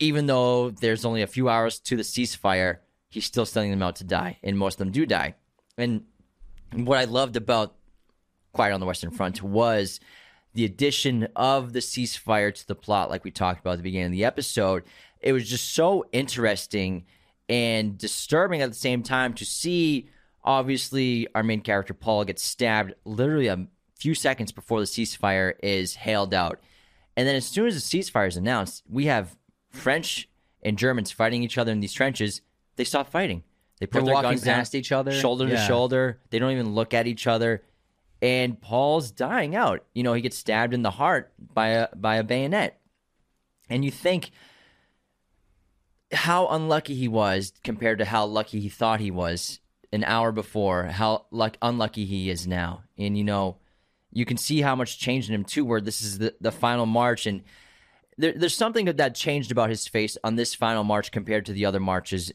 even 0.00 0.26
though 0.26 0.70
there's 0.70 1.04
only 1.04 1.22
a 1.22 1.26
few 1.26 1.48
hours 1.48 1.78
to 1.78 1.94
the 1.94 2.02
ceasefire, 2.02 2.78
he's 3.10 3.26
still 3.26 3.44
sending 3.44 3.70
them 3.70 3.82
out 3.82 3.96
to 3.96 4.04
die, 4.04 4.38
and 4.42 4.56
most 4.56 4.74
of 4.74 4.78
them 4.78 4.92
do 4.92 5.04
die. 5.04 5.34
And 5.76 6.04
what 6.72 6.98
I 6.98 7.04
loved 7.04 7.36
about 7.36 7.74
Quiet 8.52 8.72
on 8.72 8.80
the 8.80 8.86
Western 8.86 9.10
Front 9.10 9.42
was 9.42 10.00
the 10.54 10.64
addition 10.64 11.28
of 11.36 11.72
the 11.72 11.78
ceasefire 11.80 12.52
to 12.54 12.66
the 12.66 12.74
plot, 12.74 13.10
like 13.10 13.24
we 13.24 13.30
talked 13.30 13.60
about 13.60 13.72
at 13.72 13.76
the 13.76 13.82
beginning 13.82 14.06
of 14.06 14.12
the 14.12 14.24
episode. 14.24 14.84
It 15.20 15.32
was 15.32 15.48
just 15.48 15.74
so 15.74 16.06
interesting 16.12 17.04
and 17.48 17.98
disturbing 17.98 18.62
at 18.62 18.70
the 18.70 18.76
same 18.76 19.02
time 19.02 19.34
to 19.34 19.44
see, 19.44 20.08
obviously, 20.42 21.28
our 21.34 21.42
main 21.42 21.60
character, 21.60 21.94
Paul, 21.94 22.24
get 22.24 22.38
stabbed 22.38 22.94
literally 23.04 23.48
a 23.48 23.66
few 23.96 24.14
seconds 24.14 24.50
before 24.50 24.80
the 24.80 24.86
ceasefire 24.86 25.54
is 25.62 25.94
hailed 25.94 26.32
out. 26.32 26.60
And 27.16 27.28
then 27.28 27.36
as 27.36 27.46
soon 27.46 27.66
as 27.66 27.74
the 27.74 27.80
ceasefire 27.80 28.28
is 28.28 28.36
announced, 28.36 28.82
we 28.88 29.06
have 29.06 29.36
French 29.68 30.28
and 30.62 30.78
Germans 30.78 31.10
fighting 31.10 31.42
each 31.42 31.58
other 31.58 31.72
in 31.72 31.80
these 31.80 31.92
trenches. 31.92 32.40
They 32.80 32.84
stop 32.84 33.10
fighting. 33.10 33.42
They 33.78 33.84
put 33.84 33.98
They're 33.98 34.04
their 34.04 34.14
walking 34.14 34.30
guns 34.30 34.42
down, 34.42 34.54
past 34.54 34.74
each 34.74 34.90
other? 34.90 35.12
shoulder 35.12 35.46
to 35.50 35.58
shoulder. 35.58 36.18
They 36.30 36.38
don't 36.38 36.52
even 36.52 36.74
look 36.74 36.94
at 36.94 37.06
each 37.06 37.26
other. 37.26 37.62
And 38.22 38.58
Paul's 38.58 39.10
dying 39.10 39.54
out. 39.54 39.84
You 39.92 40.02
know, 40.02 40.14
he 40.14 40.22
gets 40.22 40.38
stabbed 40.38 40.72
in 40.72 40.80
the 40.80 40.90
heart 40.90 41.30
by 41.38 41.68
a 41.68 41.94
by 41.94 42.16
a 42.16 42.24
bayonet. 42.24 42.80
And 43.68 43.84
you 43.84 43.90
think 43.90 44.30
how 46.10 46.46
unlucky 46.46 46.94
he 46.94 47.06
was 47.06 47.52
compared 47.62 47.98
to 47.98 48.06
how 48.06 48.24
lucky 48.24 48.60
he 48.60 48.70
thought 48.70 48.98
he 48.98 49.10
was 49.10 49.60
an 49.92 50.02
hour 50.04 50.32
before, 50.32 50.86
how 50.86 51.26
luck 51.30 51.58
unlucky 51.60 52.06
he 52.06 52.30
is 52.30 52.46
now. 52.46 52.84
And 52.96 53.18
you 53.18 53.24
know, 53.24 53.58
you 54.10 54.24
can 54.24 54.38
see 54.38 54.62
how 54.62 54.74
much 54.74 54.98
changed 54.98 55.28
in 55.28 55.34
him 55.34 55.44
too, 55.44 55.66
where 55.66 55.82
this 55.82 56.00
is 56.00 56.16
the, 56.16 56.34
the 56.40 56.50
final 56.50 56.86
march 56.86 57.26
and 57.26 57.42
there, 58.16 58.32
there's 58.34 58.56
something 58.56 58.86
that 58.86 59.14
changed 59.14 59.50
about 59.52 59.68
his 59.68 59.86
face 59.86 60.16
on 60.24 60.36
this 60.36 60.54
final 60.54 60.84
march 60.84 61.10
compared 61.10 61.44
to 61.46 61.52
the 61.52 61.66
other 61.66 61.80
marches 61.80 62.32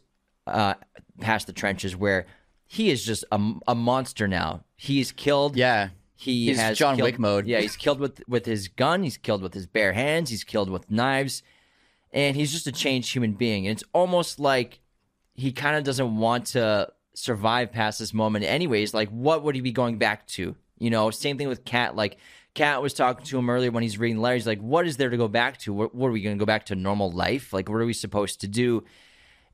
uh, 0.47 0.75
past 1.19 1.47
the 1.47 1.53
trenches, 1.53 1.95
where 1.95 2.25
he 2.67 2.89
is 2.89 3.03
just 3.05 3.23
a, 3.31 3.53
a 3.67 3.75
monster 3.75 4.27
now. 4.27 4.63
He's 4.75 5.11
killed. 5.11 5.55
Yeah. 5.55 5.89
He 6.17 6.47
He's 6.47 6.59
has 6.59 6.77
John 6.77 6.95
killed- 6.95 7.05
Wick 7.07 7.19
mode. 7.19 7.45
Yeah, 7.45 7.59
he's 7.59 7.75
killed 7.75 7.99
with 7.99 8.21
with 8.27 8.45
his 8.45 8.67
gun. 8.69 9.03
He's 9.03 9.17
killed 9.17 9.41
with 9.41 9.53
his 9.53 9.67
bare 9.67 9.93
hands. 9.93 10.29
He's 10.29 10.43
killed 10.45 10.69
with 10.69 10.89
knives, 10.89 11.43
and 12.13 12.35
he's 12.35 12.51
just 12.53 12.67
a 12.67 12.71
changed 12.71 13.11
human 13.13 13.33
being. 13.33 13.67
And 13.67 13.73
it's 13.77 13.83
almost 13.93 14.39
like 14.39 14.79
he 15.33 15.51
kind 15.51 15.75
of 15.75 15.83
doesn't 15.83 16.17
want 16.17 16.47
to 16.47 16.89
survive 17.13 17.71
past 17.73 17.99
this 17.99 18.13
moment, 18.13 18.45
anyways. 18.45 18.93
Like, 18.93 19.09
what 19.09 19.43
would 19.43 19.55
he 19.55 19.61
be 19.61 19.71
going 19.73 19.97
back 19.97 20.25
to? 20.27 20.55
You 20.79 20.89
know, 20.89 21.11
same 21.11 21.37
thing 21.37 21.47
with 21.49 21.65
Kat. 21.65 21.95
Like, 21.97 22.17
Kat 22.53 22.81
was 22.81 22.93
talking 22.93 23.25
to 23.25 23.37
him 23.37 23.49
earlier 23.49 23.71
when 23.71 23.83
he's 23.83 23.97
reading 23.97 24.21
letters. 24.21 24.45
Like, 24.47 24.59
what 24.61 24.87
is 24.87 24.95
there 24.97 25.09
to 25.09 25.17
go 25.17 25.27
back 25.27 25.57
to? 25.59 25.73
What, 25.73 25.93
what 25.93 26.07
are 26.07 26.11
we 26.11 26.21
going 26.21 26.37
to 26.37 26.39
go 26.41 26.45
back 26.45 26.65
to 26.67 26.75
normal 26.75 27.11
life? 27.11 27.51
Like, 27.51 27.67
what 27.67 27.75
are 27.75 27.85
we 27.85 27.93
supposed 27.93 28.39
to 28.41 28.47
do? 28.47 28.83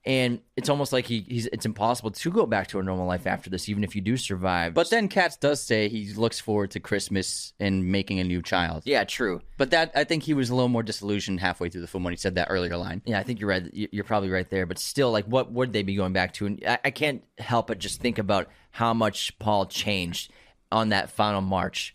And 0.03 0.39
it's 0.57 0.67
almost 0.67 0.91
like 0.91 1.05
he, 1.05 1.23
he's 1.29 1.45
it's 1.47 1.65
impossible 1.67 2.09
to 2.09 2.31
go 2.31 2.47
back 2.47 2.65
to 2.69 2.79
a 2.79 2.83
normal 2.83 3.05
life 3.05 3.27
after 3.27 3.51
this, 3.51 3.69
even 3.69 3.83
if 3.83 3.95
you 3.95 4.01
do 4.01 4.17
survive. 4.17 4.73
But 4.73 4.89
then 4.89 5.07
Katz 5.07 5.37
does 5.37 5.61
say 5.61 5.89
he 5.89 6.11
looks 6.13 6.39
forward 6.39 6.71
to 6.71 6.79
Christmas 6.79 7.53
and 7.59 7.85
making 7.91 8.19
a 8.19 8.23
new 8.23 8.41
child. 8.41 8.81
yeah, 8.85 9.03
true. 9.03 9.41
But 9.59 9.69
that 9.69 9.91
I 9.93 10.03
think 10.03 10.23
he 10.23 10.33
was 10.33 10.49
a 10.49 10.55
little 10.55 10.69
more 10.69 10.81
disillusioned 10.81 11.39
halfway 11.39 11.69
through 11.69 11.81
the 11.81 11.87
film 11.87 12.03
when 12.03 12.13
he 12.13 12.17
said 12.17 12.33
that 12.33 12.47
earlier 12.49 12.77
line. 12.77 13.03
Yeah, 13.05 13.19
I 13.19 13.23
think 13.23 13.39
you're 13.39 13.49
right. 13.49 13.71
You- 13.71 13.89
You're 13.91 14.03
probably 14.03 14.31
right 14.31 14.49
there. 14.49 14.65
But 14.65 14.79
still, 14.79 15.11
like, 15.11 15.25
what 15.25 15.51
would 15.51 15.71
they 15.71 15.83
be 15.83 15.93
going 15.95 16.13
back 16.13 16.33
to? 16.33 16.47
And 16.47 16.63
I, 16.67 16.79
I 16.85 16.89
can't 16.89 17.23
help 17.37 17.67
but 17.67 17.77
just 17.77 18.01
think 18.01 18.17
about 18.17 18.47
how 18.71 18.95
much 18.95 19.37
Paul 19.37 19.67
changed 19.67 20.31
on 20.71 20.89
that 20.89 21.11
final 21.11 21.41
march. 21.41 21.93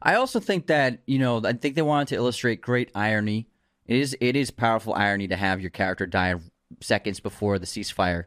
I 0.00 0.14
also 0.14 0.38
think 0.38 0.68
that 0.68 1.00
you 1.06 1.18
know 1.18 1.40
I 1.44 1.54
think 1.54 1.74
they 1.74 1.82
wanted 1.82 2.08
to 2.08 2.14
illustrate 2.16 2.60
great 2.60 2.92
irony. 2.94 3.48
It 3.86 3.96
is 3.96 4.16
it 4.20 4.36
is 4.36 4.52
powerful 4.52 4.94
irony 4.94 5.26
to 5.28 5.36
have 5.36 5.60
your 5.60 5.70
character 5.70 6.06
die 6.06 6.34
seconds 6.80 7.20
before 7.20 7.58
the 7.58 7.66
ceasefire, 7.66 8.24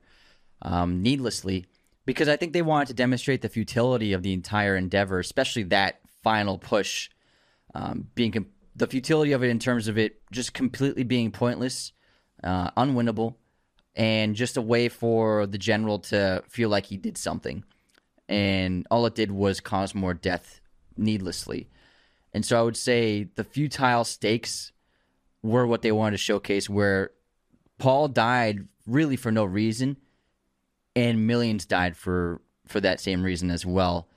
um, 0.62 1.02
needlessly, 1.02 1.66
because 2.06 2.28
I 2.30 2.38
think 2.38 2.54
they 2.54 2.62
wanted 2.62 2.88
to 2.90 2.94
demonstrate 2.94 3.42
the 3.42 3.50
futility 3.50 4.14
of 4.14 4.24
the 4.24 4.34
entire 4.34 4.76
endeavor, 4.76 5.20
especially 5.20 5.64
that 5.64 6.00
final 6.24 6.58
push, 6.58 7.10
um, 7.76 8.08
being 8.16 8.46
the 8.76 8.88
futility 8.88 9.32
of 9.32 9.44
it 9.44 9.50
in 9.50 9.60
terms 9.60 9.88
of 9.88 9.98
it 9.98 10.22
just 10.32 10.54
completely 10.54 11.04
being 11.04 11.32
pointless, 11.32 11.92
uh, 12.44 12.72
unwinnable, 12.72 13.36
and 13.96 14.36
just 14.36 14.58
a 14.58 14.62
way 14.62 14.90
for 14.90 15.48
the 15.48 15.58
general 15.58 16.00
to 16.00 16.44
feel 16.48 16.70
like 16.70 16.86
he 16.86 16.98
did 16.98 17.18
something, 17.18 17.64
and 18.30 18.86
all 18.92 19.06
it 19.06 19.16
did 19.16 19.32
was 19.32 19.60
cause 19.60 19.96
more 19.96 20.14
death 20.14 20.62
needlessly. 20.96 21.68
And 22.34 22.46
so 22.46 22.60
I 22.60 22.62
would 22.62 22.78
say 22.78 23.30
the 23.36 23.44
futile 23.44 24.04
stakes 24.04 24.72
were 25.42 25.66
what 25.66 25.82
they 25.82 25.92
wanted 25.92 26.12
to 26.12 26.18
showcase, 26.18 26.70
where 26.70 27.12
Paul 27.78 28.08
died 28.08 28.68
really 28.86 29.16
for 29.16 29.32
no 29.32 29.46
reason, 29.46 29.98
and 30.96 31.28
millions 31.28 31.66
died 31.66 31.96
for 31.96 32.42
for 32.68 32.82
that 32.82 33.00
same 33.00 33.24
reason 33.24 33.50
as 33.50 33.66
well. 33.66 34.08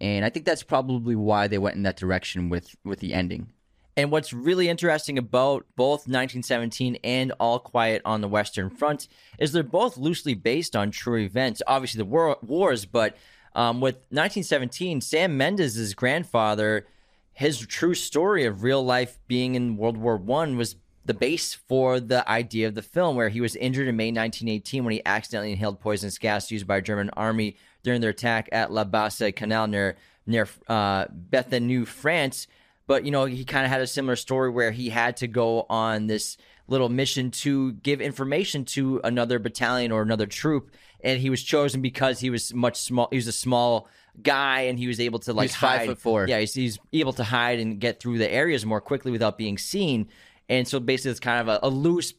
And 0.00 0.24
I 0.24 0.30
think 0.30 0.44
that's 0.44 0.64
probably 0.64 1.14
why 1.14 1.46
they 1.46 1.58
went 1.58 1.76
in 1.76 1.82
that 1.84 1.96
direction 1.96 2.48
with 2.48 2.74
with 2.84 3.00
the 3.00 3.14
ending. 3.14 3.52
And 3.96 4.10
what's 4.10 4.32
really 4.32 4.68
interesting 4.68 5.18
about 5.18 5.66
both 5.76 6.08
1917 6.08 6.96
and 7.04 7.32
All 7.38 7.58
Quiet 7.58 8.00
on 8.06 8.22
the 8.22 8.28
Western 8.28 8.70
Front 8.70 9.06
is 9.38 9.52
they're 9.52 9.62
both 9.62 9.98
loosely 9.98 10.32
based 10.32 10.74
on 10.74 10.90
true 10.90 11.18
events. 11.18 11.60
Obviously, 11.66 11.98
the 11.98 12.06
war, 12.06 12.38
wars, 12.40 12.86
but 12.86 13.16
um, 13.54 13.82
with 13.82 13.96
1917, 14.08 15.02
Sam 15.02 15.36
Mendes' 15.36 15.92
grandfather, 15.92 16.86
his 17.34 17.58
true 17.58 17.94
story 17.94 18.46
of 18.46 18.62
real 18.62 18.82
life 18.82 19.18
being 19.28 19.54
in 19.54 19.76
World 19.76 19.98
War 19.98 20.16
One 20.16 20.56
was 20.56 20.76
the 21.04 21.14
base 21.14 21.54
for 21.54 21.98
the 21.98 22.28
idea 22.28 22.68
of 22.68 22.74
the 22.74 22.82
film, 22.82 23.16
where 23.16 23.28
he 23.28 23.40
was 23.40 23.56
injured 23.56 23.88
in 23.88 23.96
May 23.96 24.08
1918 24.08 24.84
when 24.84 24.92
he 24.92 25.02
accidentally 25.04 25.52
inhaled 25.52 25.80
poisonous 25.80 26.18
gas 26.18 26.50
used 26.50 26.66
by 26.66 26.76
a 26.76 26.82
German 26.82 27.10
army 27.10 27.56
during 27.82 28.00
their 28.00 28.10
attack 28.10 28.48
at 28.52 28.70
La 28.72 28.84
Basse 28.84 29.32
Canal 29.34 29.66
near 29.66 29.96
near 30.26 30.48
uh, 30.68 31.06
Béthune, 31.06 31.86
France. 31.86 32.46
But 32.86 33.04
you 33.04 33.10
know, 33.10 33.24
he 33.24 33.44
kind 33.44 33.64
of 33.64 33.70
had 33.70 33.80
a 33.80 33.86
similar 33.86 34.16
story 34.16 34.50
where 34.50 34.70
he 34.70 34.90
had 34.90 35.16
to 35.18 35.26
go 35.26 35.66
on 35.68 36.06
this 36.06 36.36
little 36.68 36.88
mission 36.88 37.30
to 37.30 37.72
give 37.72 38.00
information 38.00 38.64
to 38.64 39.00
another 39.02 39.38
battalion 39.38 39.92
or 39.92 40.02
another 40.02 40.26
troop, 40.26 40.70
and 41.02 41.20
he 41.20 41.30
was 41.30 41.42
chosen 41.42 41.82
because 41.82 42.20
he 42.20 42.30
was 42.30 42.54
much 42.54 42.80
small. 42.80 43.08
He 43.10 43.16
was 43.16 43.26
a 43.26 43.32
small 43.32 43.88
guy, 44.22 44.62
and 44.62 44.78
he 44.78 44.86
was 44.86 45.00
able 45.00 45.18
to 45.20 45.32
like 45.32 45.50
He's 45.50 45.56
five 45.56 45.80
hide. 45.80 45.88
foot 45.88 45.98
four. 45.98 46.26
Yeah, 46.28 46.40
he's, 46.40 46.54
he's 46.54 46.78
able 46.92 47.12
to 47.14 47.24
hide 47.24 47.58
and 47.58 47.80
get 47.80 48.00
through 48.00 48.18
the 48.18 48.30
areas 48.30 48.64
more 48.64 48.80
quickly 48.80 49.10
without 49.10 49.38
being 49.38 49.58
seen. 49.58 50.08
And 50.52 50.68
so 50.68 50.78
basically, 50.80 51.12
it's 51.12 51.20
kind 51.20 51.40
of 51.40 51.48
a, 51.48 51.66
a 51.66 51.70
loose, 51.70 52.12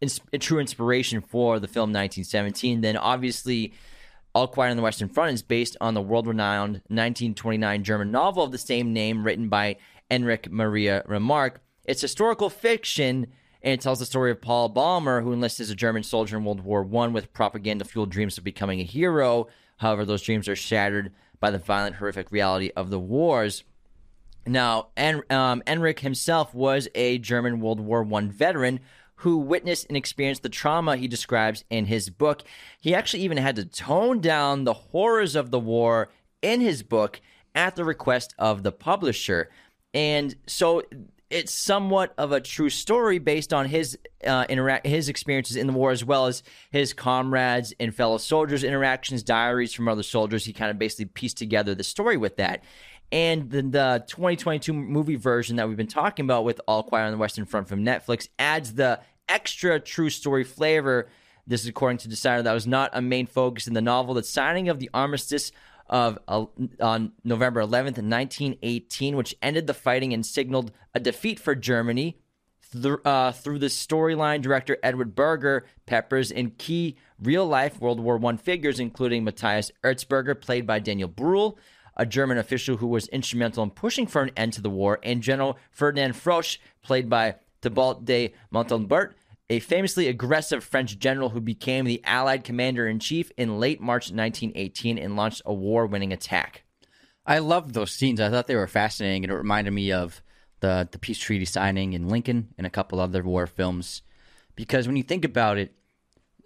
ins- 0.00 0.20
a 0.32 0.38
true 0.38 0.60
inspiration 0.60 1.20
for 1.20 1.58
the 1.58 1.66
film 1.66 1.88
1917. 1.88 2.80
Then 2.80 2.96
obviously, 2.96 3.72
All 4.36 4.46
Quiet 4.46 4.70
on 4.70 4.76
the 4.76 4.84
Western 4.84 5.08
Front 5.08 5.32
is 5.32 5.42
based 5.42 5.76
on 5.80 5.94
the 5.94 6.00
world-renowned 6.00 6.74
1929 6.86 7.82
German 7.82 8.12
novel 8.12 8.44
of 8.44 8.52
the 8.52 8.58
same 8.58 8.92
name, 8.92 9.24
written 9.24 9.48
by 9.48 9.78
Enric 10.12 10.48
Maria 10.48 11.02
Remarque. 11.06 11.60
It's 11.84 12.00
historical 12.00 12.50
fiction, 12.50 13.26
and 13.62 13.72
it 13.72 13.80
tells 13.80 13.98
the 13.98 14.06
story 14.06 14.30
of 14.30 14.40
Paul 14.40 14.72
Bäumer, 14.72 15.20
who 15.20 15.32
enlisted 15.32 15.64
as 15.64 15.70
a 15.70 15.74
German 15.74 16.04
soldier 16.04 16.36
in 16.36 16.44
World 16.44 16.60
War 16.60 16.84
One 16.84 17.12
with 17.12 17.32
propaganda-fueled 17.32 18.10
dreams 18.10 18.38
of 18.38 18.44
becoming 18.44 18.78
a 18.78 18.84
hero. 18.84 19.48
However, 19.78 20.04
those 20.04 20.22
dreams 20.22 20.46
are 20.46 20.54
shattered 20.54 21.12
by 21.40 21.50
the 21.50 21.58
violent, 21.58 21.96
horrific 21.96 22.30
reality 22.30 22.70
of 22.76 22.90
the 22.90 23.00
wars. 23.00 23.64
Now, 24.46 24.88
en- 24.96 25.22
um, 25.30 25.62
Enric 25.66 26.00
himself 26.00 26.54
was 26.54 26.88
a 26.94 27.18
German 27.18 27.60
World 27.60 27.80
War 27.80 28.02
One 28.02 28.30
veteran 28.30 28.80
who 29.16 29.38
witnessed 29.38 29.86
and 29.86 29.96
experienced 29.96 30.42
the 30.42 30.48
trauma 30.48 30.96
he 30.96 31.06
describes 31.06 31.64
in 31.70 31.86
his 31.86 32.10
book. 32.10 32.42
He 32.80 32.94
actually 32.94 33.22
even 33.22 33.36
had 33.36 33.54
to 33.56 33.64
tone 33.64 34.20
down 34.20 34.64
the 34.64 34.72
horrors 34.72 35.36
of 35.36 35.52
the 35.52 35.60
war 35.60 36.10
in 36.42 36.60
his 36.60 36.82
book 36.82 37.20
at 37.54 37.76
the 37.76 37.84
request 37.84 38.34
of 38.38 38.64
the 38.64 38.72
publisher. 38.72 39.48
And 39.94 40.34
so 40.48 40.82
it's 41.32 41.54
somewhat 41.54 42.12
of 42.18 42.32
a 42.32 42.40
true 42.40 42.68
story 42.68 43.18
based 43.18 43.54
on 43.54 43.66
his 43.66 43.98
uh, 44.26 44.44
interact 44.48 44.86
his 44.86 45.08
experiences 45.08 45.56
in 45.56 45.66
the 45.66 45.72
war 45.72 45.90
as 45.90 46.04
well 46.04 46.26
as 46.26 46.42
his 46.70 46.92
comrades 46.92 47.72
and 47.80 47.94
fellow 47.94 48.18
soldiers 48.18 48.62
interactions 48.62 49.22
diaries 49.22 49.72
from 49.72 49.88
other 49.88 50.02
soldiers 50.02 50.44
he 50.44 50.52
kind 50.52 50.70
of 50.70 50.78
basically 50.78 51.06
pieced 51.06 51.38
together 51.38 51.74
the 51.74 51.82
story 51.82 52.16
with 52.16 52.36
that 52.36 52.62
and 53.12 53.50
the, 53.50 53.62
the 53.62 54.04
2022 54.08 54.72
movie 54.72 55.16
version 55.16 55.56
that 55.56 55.68
we've 55.68 55.76
been 55.76 55.86
talking 55.86 56.24
about 56.24 56.44
with 56.44 56.60
All 56.66 56.82
Quiet 56.82 57.04
on 57.04 57.12
the 57.12 57.18
Western 57.18 57.44
Front 57.44 57.68
from 57.68 57.84
Netflix 57.84 58.28
adds 58.38 58.72
the 58.72 59.00
extra 59.28 59.78
true 59.78 60.08
story 60.08 60.44
flavor. 60.44 61.08
This 61.46 61.60
is 61.60 61.68
according 61.68 61.98
to 61.98 62.08
Decider. 62.08 62.42
That 62.42 62.54
was 62.54 62.66
not 62.66 62.90
a 62.94 63.02
main 63.02 63.26
focus 63.26 63.66
in 63.66 63.74
the 63.74 63.82
novel. 63.82 64.14
The 64.14 64.22
signing 64.22 64.70
of 64.70 64.78
the 64.78 64.88
armistice 64.94 65.52
of 65.88 66.18
uh, 66.26 66.46
on 66.80 67.12
November 67.22 67.60
11th, 67.60 67.98
1918, 67.98 69.14
which 69.14 69.36
ended 69.42 69.66
the 69.66 69.74
fighting 69.74 70.14
and 70.14 70.24
signaled 70.24 70.72
a 70.94 71.00
defeat 71.00 71.38
for 71.38 71.54
Germany. 71.54 72.16
Th- 72.72 72.94
uh, 73.04 73.32
through 73.32 73.58
the 73.58 73.66
storyline, 73.66 74.40
director 74.40 74.78
Edward 74.82 75.14
Berger 75.14 75.66
peppers 75.84 76.30
in 76.30 76.52
key 76.52 76.96
real 77.20 77.46
life 77.46 77.78
World 77.78 78.00
War 78.00 78.18
I 78.24 78.36
figures, 78.36 78.80
including 78.80 79.24
Matthias 79.24 79.70
Erzberger, 79.84 80.40
played 80.40 80.66
by 80.66 80.78
Daniel 80.78 81.08
Bruhl, 81.08 81.58
a 81.96 82.06
German 82.06 82.38
official 82.38 82.76
who 82.78 82.86
was 82.86 83.08
instrumental 83.08 83.62
in 83.62 83.70
pushing 83.70 84.06
for 84.06 84.22
an 84.22 84.30
end 84.36 84.52
to 84.54 84.62
the 84.62 84.70
war, 84.70 84.98
and 85.02 85.22
General 85.22 85.58
Ferdinand 85.70 86.14
Frosch, 86.14 86.58
played 86.82 87.08
by 87.08 87.36
Thibault 87.60 88.00
de 88.04 88.34
Montalbert, 88.50 89.14
a 89.50 89.60
famously 89.60 90.08
aggressive 90.08 90.64
French 90.64 90.98
general 90.98 91.30
who 91.30 91.40
became 91.40 91.84
the 91.84 92.02
Allied 92.04 92.44
commander 92.44 92.88
in 92.88 92.98
chief 92.98 93.30
in 93.36 93.60
late 93.60 93.80
March 93.80 94.04
1918 94.04 94.98
and 94.98 95.16
launched 95.16 95.42
a 95.44 95.52
war 95.52 95.86
winning 95.86 96.12
attack. 96.12 96.64
I 97.26 97.38
loved 97.38 97.74
those 97.74 97.92
scenes. 97.92 98.20
I 98.20 98.30
thought 98.30 98.46
they 98.46 98.56
were 98.56 98.66
fascinating, 98.66 99.24
and 99.24 99.32
it 99.32 99.36
reminded 99.36 99.72
me 99.72 99.92
of 99.92 100.22
the 100.60 100.88
the 100.90 100.98
peace 100.98 101.18
treaty 101.18 101.44
signing 101.44 101.92
in 101.92 102.08
Lincoln 102.08 102.48
and 102.56 102.66
a 102.66 102.70
couple 102.70 102.98
other 102.98 103.22
war 103.22 103.46
films. 103.46 104.02
Because 104.56 104.86
when 104.86 104.96
you 104.96 105.02
think 105.02 105.24
about 105.24 105.58
it, 105.58 105.74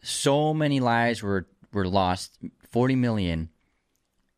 so 0.02 0.52
many 0.52 0.80
lives 0.80 1.22
were 1.22 1.46
were 1.72 1.86
lost, 1.86 2.38
forty 2.70 2.96
million, 2.96 3.50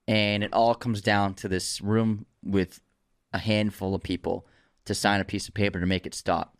and 0.08 0.42
it 0.42 0.52
all 0.54 0.74
comes 0.74 1.02
down 1.02 1.34
to 1.34 1.48
this 1.48 1.82
room 1.82 2.24
with 2.42 2.80
a 3.34 3.38
handful 3.38 3.94
of 3.94 4.02
people 4.02 4.46
to 4.86 4.94
sign 4.94 5.20
a 5.20 5.24
piece 5.24 5.46
of 5.46 5.54
paper 5.54 5.78
to 5.78 5.86
make 5.86 6.06
it 6.06 6.14
stop. 6.14 6.56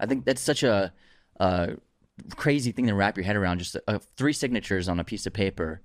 I 0.00 0.06
think 0.06 0.24
that's 0.24 0.40
such 0.40 0.64
a, 0.64 0.92
a 1.38 1.76
crazy 2.34 2.72
thing 2.72 2.88
to 2.88 2.94
wrap 2.94 3.16
your 3.16 3.24
head 3.24 3.36
around. 3.36 3.58
Just 3.58 3.76
uh, 3.86 4.00
three 4.16 4.32
signatures 4.32 4.88
on 4.88 4.98
a 4.98 5.04
piece 5.04 5.24
of 5.24 5.32
paper, 5.32 5.82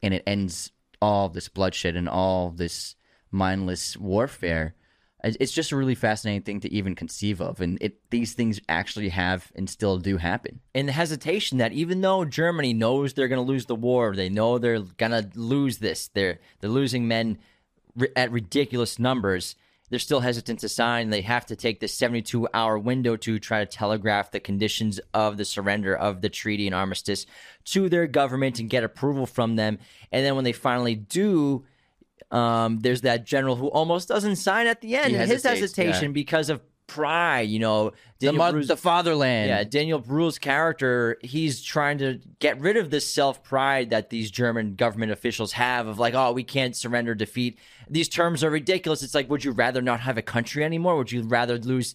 and 0.00 0.14
it 0.14 0.22
ends 0.28 0.70
all 1.02 1.28
this 1.28 1.48
bloodshed 1.48 1.96
and 1.96 2.08
all 2.08 2.50
this 2.50 2.94
mindless 3.32 3.96
warfare. 3.96 4.76
It- 5.24 5.36
It's 5.40 5.52
just 5.52 5.72
a 5.72 5.76
really 5.76 5.94
fascinating 5.94 6.42
thing 6.42 6.60
to 6.60 6.72
even 6.72 6.94
conceive 6.94 7.40
of, 7.40 7.60
and 7.60 7.78
it 7.80 7.98
these 8.10 8.34
things 8.34 8.60
actually 8.68 9.08
have 9.08 9.50
and 9.56 9.68
still 9.68 9.98
do 9.98 10.18
happen. 10.18 10.60
and 10.74 10.86
the 10.88 10.92
hesitation 10.92 11.58
that 11.58 11.72
even 11.72 12.00
though 12.02 12.24
Germany 12.24 12.72
knows 12.72 13.14
they're 13.14 13.28
going 13.28 13.44
to 13.44 13.52
lose 13.52 13.66
the 13.66 13.74
war, 13.74 14.14
they 14.14 14.28
know 14.28 14.58
they're 14.58 14.80
going 14.80 15.12
to 15.12 15.28
lose 15.34 15.78
this. 15.78 16.08
They're 16.08 16.38
they're 16.60 16.70
losing 16.70 17.08
men 17.08 17.38
at 18.16 18.30
ridiculous 18.30 18.98
numbers. 18.98 19.56
they're 19.90 19.98
still 20.00 20.20
hesitant 20.20 20.58
to 20.58 20.68
sign. 20.68 21.10
They 21.10 21.20
have 21.20 21.46
to 21.46 21.54
take 21.54 21.78
this 21.78 21.94
72 21.94 22.48
hour 22.52 22.76
window 22.78 23.16
to 23.18 23.38
try 23.38 23.60
to 23.60 23.66
telegraph 23.66 24.30
the 24.32 24.40
conditions 24.40 24.98
of 25.12 25.36
the 25.36 25.44
surrender 25.44 25.94
of 25.94 26.20
the 26.20 26.30
treaty 26.30 26.66
and 26.66 26.74
armistice 26.74 27.26
to 27.66 27.88
their 27.88 28.06
government 28.08 28.58
and 28.58 28.68
get 28.70 28.82
approval 28.82 29.26
from 29.26 29.54
them. 29.56 29.78
And 30.10 30.24
then 30.24 30.34
when 30.34 30.44
they 30.44 30.52
finally 30.52 30.96
do, 30.96 31.64
um, 32.30 32.80
there's 32.80 33.02
that 33.02 33.24
general 33.24 33.56
who 33.56 33.68
almost 33.68 34.08
doesn't 34.08 34.36
sign 34.36 34.66
at 34.66 34.80
the 34.80 34.96
end. 34.96 35.12
He 35.12 35.16
and 35.16 35.30
his 35.30 35.42
hesitation 35.42 36.10
yeah. 36.10 36.12
because 36.12 36.50
of 36.50 36.60
pride, 36.86 37.48
you 37.48 37.58
know. 37.58 37.90
The, 38.18 38.26
Daniel 38.26 38.44
mo- 38.44 38.52
Bruce- 38.52 38.68
the 38.68 38.76
fatherland. 38.76 39.48
yeah, 39.48 39.64
Daniel 39.64 39.98
Bruhl's 39.98 40.38
character, 40.38 41.18
he's 41.22 41.62
trying 41.62 41.98
to 41.98 42.20
get 42.38 42.60
rid 42.60 42.76
of 42.76 42.90
this 42.90 43.06
self 43.06 43.42
pride 43.42 43.90
that 43.90 44.10
these 44.10 44.30
German 44.30 44.74
government 44.74 45.12
officials 45.12 45.52
have 45.52 45.86
of 45.86 45.98
like, 45.98 46.14
oh, 46.14 46.32
we 46.32 46.44
can't 46.44 46.76
surrender 46.76 47.14
defeat. 47.14 47.58
These 47.88 48.08
terms 48.08 48.42
are 48.44 48.50
ridiculous. 48.50 49.02
It's 49.02 49.14
like, 49.14 49.28
would 49.30 49.44
you 49.44 49.52
rather 49.52 49.82
not 49.82 50.00
have 50.00 50.18
a 50.18 50.22
country 50.22 50.64
anymore? 50.64 50.96
Would 50.96 51.12
you 51.12 51.22
rather 51.22 51.58
lose 51.58 51.94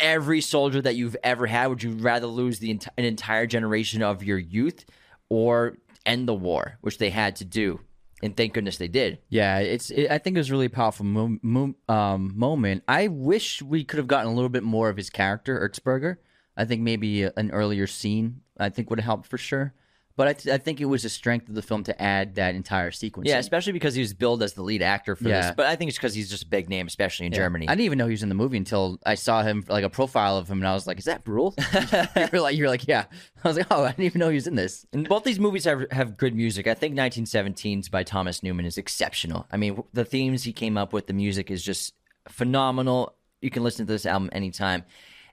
every 0.00 0.40
soldier 0.40 0.82
that 0.82 0.96
you've 0.96 1.16
ever 1.22 1.46
had? 1.46 1.68
Would 1.68 1.82
you 1.82 1.92
rather 1.92 2.26
lose 2.26 2.58
the 2.58 2.74
enti- 2.74 2.88
an 2.98 3.04
entire 3.04 3.46
generation 3.46 4.02
of 4.02 4.22
your 4.22 4.38
youth 4.38 4.84
or 5.28 5.78
end 6.04 6.28
the 6.28 6.34
war, 6.34 6.78
which 6.80 6.98
they 6.98 7.10
had 7.10 7.36
to 7.36 7.44
do? 7.44 7.80
And 8.22 8.36
thank 8.36 8.54
goodness 8.54 8.76
they 8.76 8.88
did. 8.88 9.18
Yeah, 9.28 9.58
it's. 9.58 9.90
It, 9.90 10.08
I 10.10 10.18
think 10.18 10.36
it 10.36 10.40
was 10.40 10.50
a 10.50 10.52
really 10.52 10.68
powerful 10.68 11.04
mo- 11.04 11.38
mo- 11.42 11.74
um, 11.88 12.32
moment. 12.36 12.84
I 12.86 13.08
wish 13.08 13.60
we 13.60 13.82
could 13.82 13.98
have 13.98 14.06
gotten 14.06 14.30
a 14.30 14.34
little 14.34 14.48
bit 14.48 14.62
more 14.62 14.88
of 14.88 14.96
his 14.96 15.10
character, 15.10 15.58
Erzberger. 15.68 16.18
I 16.56 16.64
think 16.64 16.82
maybe 16.82 17.24
an 17.24 17.50
earlier 17.50 17.86
scene 17.86 18.42
I 18.58 18.68
think 18.68 18.90
would 18.90 19.00
have 19.00 19.06
helped 19.06 19.26
for 19.26 19.38
sure. 19.38 19.74
But 20.14 20.28
I, 20.28 20.32
th- 20.34 20.54
I 20.54 20.58
think 20.58 20.80
it 20.80 20.84
was 20.84 21.04
a 21.04 21.08
strength 21.08 21.48
of 21.48 21.54
the 21.54 21.62
film 21.62 21.84
to 21.84 22.02
add 22.02 22.34
that 22.34 22.54
entire 22.54 22.90
sequence. 22.90 23.28
Yeah, 23.28 23.38
especially 23.38 23.72
because 23.72 23.94
he 23.94 24.00
was 24.02 24.12
billed 24.12 24.42
as 24.42 24.52
the 24.52 24.62
lead 24.62 24.82
actor 24.82 25.16
for 25.16 25.28
Yeah. 25.28 25.40
this. 25.40 25.52
But 25.56 25.66
I 25.66 25.76
think 25.76 25.88
it's 25.88 25.96
because 25.96 26.14
he's 26.14 26.28
just 26.28 26.42
a 26.42 26.46
big 26.46 26.68
name, 26.68 26.86
especially 26.86 27.26
in 27.26 27.32
Yeah. 27.32 27.38
Germany. 27.38 27.66
I 27.68 27.72
didn't 27.72 27.86
even 27.86 27.98
know 27.98 28.06
he 28.06 28.12
was 28.12 28.22
in 28.22 28.28
the 28.28 28.34
movie 28.34 28.58
until 28.58 28.98
I 29.06 29.14
saw 29.14 29.42
him 29.42 29.64
like 29.68 29.84
a 29.84 29.90
profile 29.90 30.36
of 30.36 30.48
him, 30.50 30.58
and 30.58 30.68
I 30.68 30.74
was 30.74 30.86
like, 30.86 30.98
"Is 30.98 31.06
that 31.06 31.24
Bruhl?" 31.24 31.54
you're 32.32 32.40
like, 32.42 32.56
"You're 32.56 32.68
like, 32.68 32.86
yeah." 32.86 33.06
I 33.42 33.48
was 33.48 33.56
like, 33.56 33.66
"Oh, 33.70 33.84
I 33.84 33.90
didn't 33.92 34.04
even 34.04 34.18
know 34.18 34.28
he 34.28 34.34
was 34.34 34.46
in 34.46 34.54
this." 34.54 34.84
And 34.92 35.08
both 35.08 35.24
these 35.24 35.40
movies 35.40 35.64
have 35.64 35.86
have 35.90 36.16
good 36.16 36.34
music. 36.34 36.66
I 36.66 36.74
think 36.74 36.94
1917's 36.94 37.88
by 37.88 38.02
Thomas 38.02 38.42
Newman 38.42 38.66
is 38.66 38.76
exceptional. 38.78 39.46
I 39.50 39.56
mean, 39.56 39.82
the 39.92 40.04
themes 40.04 40.42
he 40.44 40.52
came 40.52 40.76
up 40.76 40.92
with, 40.92 41.06
the 41.06 41.14
music 41.14 41.50
is 41.50 41.62
just 41.62 41.94
phenomenal. 42.28 43.14
You 43.40 43.50
can 43.50 43.62
listen 43.62 43.86
to 43.86 43.92
this 43.92 44.06
album 44.06 44.28
anytime. 44.32 44.84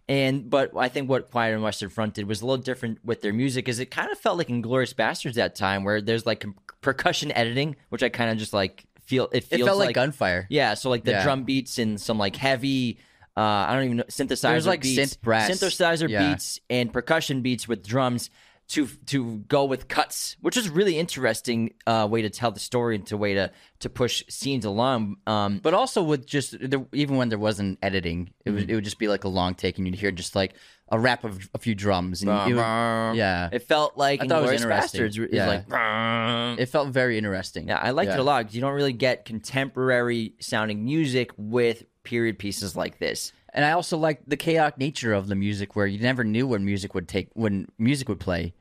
And 0.10 0.50
but 0.50 0.72
I 0.76 0.90
think 0.90 1.08
what 1.08 1.30
Quiet 1.30 1.56
on 1.56 1.62
Western 1.62 1.90
Front 1.90 2.16
did 2.16 2.28
was 2.28 2.42
a 2.42 2.46
little 2.46 2.62
different 2.62 2.98
with 3.06 3.22
their 3.22 3.32
music, 3.32 3.70
is 3.70 3.80
it 3.80 3.92
kind 3.92 4.12
of 4.12 4.18
felt 4.18 4.40
like 4.40 4.48
Inglourious 4.48 4.94
Basterds 4.94 5.36
that 5.36 5.54
time, 5.56 5.84
where 5.84 6.02
there's 6.02 6.26
like 6.26 6.44
percussion 6.82 7.32
editing, 7.34 7.76
which 7.90 8.02
I 8.02 8.10
kind 8.10 8.32
of 8.32 8.38
just 8.40 8.52
like 8.52 8.86
feel. 9.02 9.26
It 9.32 9.38
It 9.38 9.44
feels 9.44 9.68
felt 9.68 9.78
like, 9.78 9.94
gunfire. 9.94 10.48
yeah, 10.50 10.74
so 10.74 10.90
like 10.90 11.04
the 11.04 11.12
Yeah. 11.12 11.24
drum 11.24 11.44
beats 11.44 11.78
and 11.78 12.02
some 12.02 12.18
like 12.18 12.36
heavy, 12.36 12.98
uh, 13.38 13.42
I 13.42 13.76
don't 13.76 13.84
even 13.86 13.98
know 13.98 14.04
synthesizer 14.06 14.42
There's, 14.42 14.66
like, 14.68 14.82
beats, 14.82 15.14
synth 15.16 15.22
brass. 15.22 15.50
synthesizer 15.52 16.10
Yeah. 16.10 16.32
beats 16.34 16.60
and 16.72 16.92
percussion 16.92 17.42
beats 17.44 17.68
with 17.68 17.86
drums 17.86 18.32
to 18.70 18.88
to 19.08 19.38
go 19.48 19.66
with 19.66 19.88
cuts, 19.88 20.38
which 20.42 20.56
is 20.56 20.70
really 20.70 20.98
interesting 21.00 21.74
uh, 21.88 22.08
way 22.10 22.22
to 22.22 22.30
tell 22.30 22.52
the 22.52 22.60
story 22.60 22.96
and 22.96 23.06
to 23.08 23.18
way 23.18 23.34
to 23.34 23.52
to 23.80 23.90
push 23.90 24.24
scenes 24.30 24.64
along. 24.66 25.18
Um, 25.28 25.60
But 25.64 25.74
also 25.74 26.04
with 26.04 26.26
just 26.28 26.52
the, 26.52 26.86
even 26.94 27.18
when 27.18 27.30
there 27.30 27.40
wasn't 27.40 27.80
editing, 27.82 28.30
it 28.46 28.50
Mm-hmm. 28.50 28.56
would 28.60 28.70
it 28.72 28.76
would 28.76 28.84
just 28.84 29.00
be 29.00 29.08
like 29.08 29.24
a 29.24 29.28
long 29.30 29.56
take, 29.56 29.78
and 29.78 29.88
you'd 29.88 29.96
hear 29.96 30.12
just 30.12 30.36
like 30.36 30.54
a 30.92 31.00
rap 31.00 31.24
of 31.24 31.50
a 31.54 31.58
few 31.60 31.76
drums, 31.76 32.22
and 32.24 32.32
it 32.32 32.56
would- 32.56 33.16
yeah, 33.18 33.50
it 33.52 33.64
felt 33.64 33.96
like 33.98 34.24
I 34.24 34.28
thought 34.28 34.44
it 34.44 34.52
was 34.52 34.62
Inglourious 34.62 34.64
interesting. 34.64 35.02
Basterds 35.02 35.30
Yeah. 35.32 35.48
like. 35.48 36.60
it 36.60 36.66
felt 36.68 36.90
very 36.90 37.18
interesting. 37.18 37.68
Yeah, 37.68 37.78
I 37.78 37.92
liked 37.92 38.12
it 38.12 38.20
a 38.20 38.24
lot 38.24 38.40
because 38.40 38.56
you 38.56 38.62
don't 38.62 38.74
really 38.74 38.94
get 38.94 39.26
contemporary 39.26 40.34
sounding 40.40 40.84
music 40.86 41.32
with 41.38 41.84
period 42.04 42.40
pieces 42.40 42.76
like 42.76 42.98
this. 43.00 43.34
And 43.54 43.66
I 43.66 43.72
also 43.72 43.98
like 43.98 44.22
the 44.28 44.38
chaotic 44.38 44.78
nature 44.78 45.14
of 45.14 45.28
the 45.28 45.36
music, 45.36 45.76
where 45.76 45.88
you 45.88 46.00
never 46.00 46.24
knew 46.24 46.48
when 46.48 46.66
music 46.66 46.94
would 46.94 47.08
take 47.08 47.30
when 47.34 47.68
music 47.78 48.10
would 48.10 48.20
play, 48.20 48.54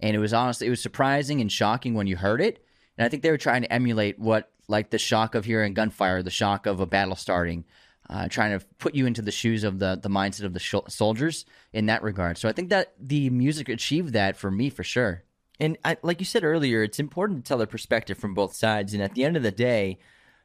and 0.00 0.14
it 0.14 0.18
was 0.18 0.34
honestly 0.34 0.66
it 0.66 0.70
was 0.70 0.82
surprising 0.82 1.40
and 1.40 1.50
shocking 1.50 1.94
when 1.94 2.06
you 2.06 2.16
heard 2.16 2.40
it. 2.40 2.64
And 2.98 3.04
I 3.04 3.08
think 3.08 3.22
they 3.22 3.30
were 3.30 3.38
trying 3.38 3.62
to 3.62 3.72
emulate 3.72 4.18
what 4.18 4.50
like 4.68 4.90
the 4.90 4.98
shock 4.98 5.34
of 5.34 5.44
hearing 5.44 5.74
gunfire, 5.74 6.22
the 6.22 6.30
shock 6.30 6.66
of 6.66 6.80
a 6.80 6.86
battle 6.86 7.16
starting, 7.16 7.64
uh, 8.08 8.28
trying 8.28 8.58
to 8.58 8.64
put 8.78 8.94
you 8.94 9.06
into 9.06 9.22
the 9.22 9.32
shoes 9.32 9.64
of 9.64 9.78
the 9.78 9.98
the 10.00 10.10
mindset 10.10 10.44
of 10.44 10.52
the 10.52 10.60
sh- 10.60 10.74
soldiers 10.88 11.46
in 11.72 11.86
that 11.86 12.02
regard. 12.02 12.38
So 12.38 12.48
I 12.48 12.52
think 12.52 12.70
that 12.70 12.94
the 13.00 13.30
music 13.30 13.68
achieved 13.68 14.12
that 14.12 14.36
for 14.36 14.50
me 14.50 14.70
for 14.70 14.84
sure. 14.84 15.22
And 15.60 15.78
I, 15.84 15.96
like 16.02 16.20
you 16.20 16.26
said 16.26 16.44
earlier, 16.44 16.82
it's 16.82 16.98
important 16.98 17.44
to 17.44 17.48
tell 17.48 17.58
the 17.58 17.66
perspective 17.66 18.18
from 18.18 18.34
both 18.34 18.54
sides. 18.54 18.92
And 18.92 19.02
at 19.02 19.14
the 19.14 19.24
end 19.24 19.36
of 19.36 19.42
the 19.42 19.52
day, 19.52 19.98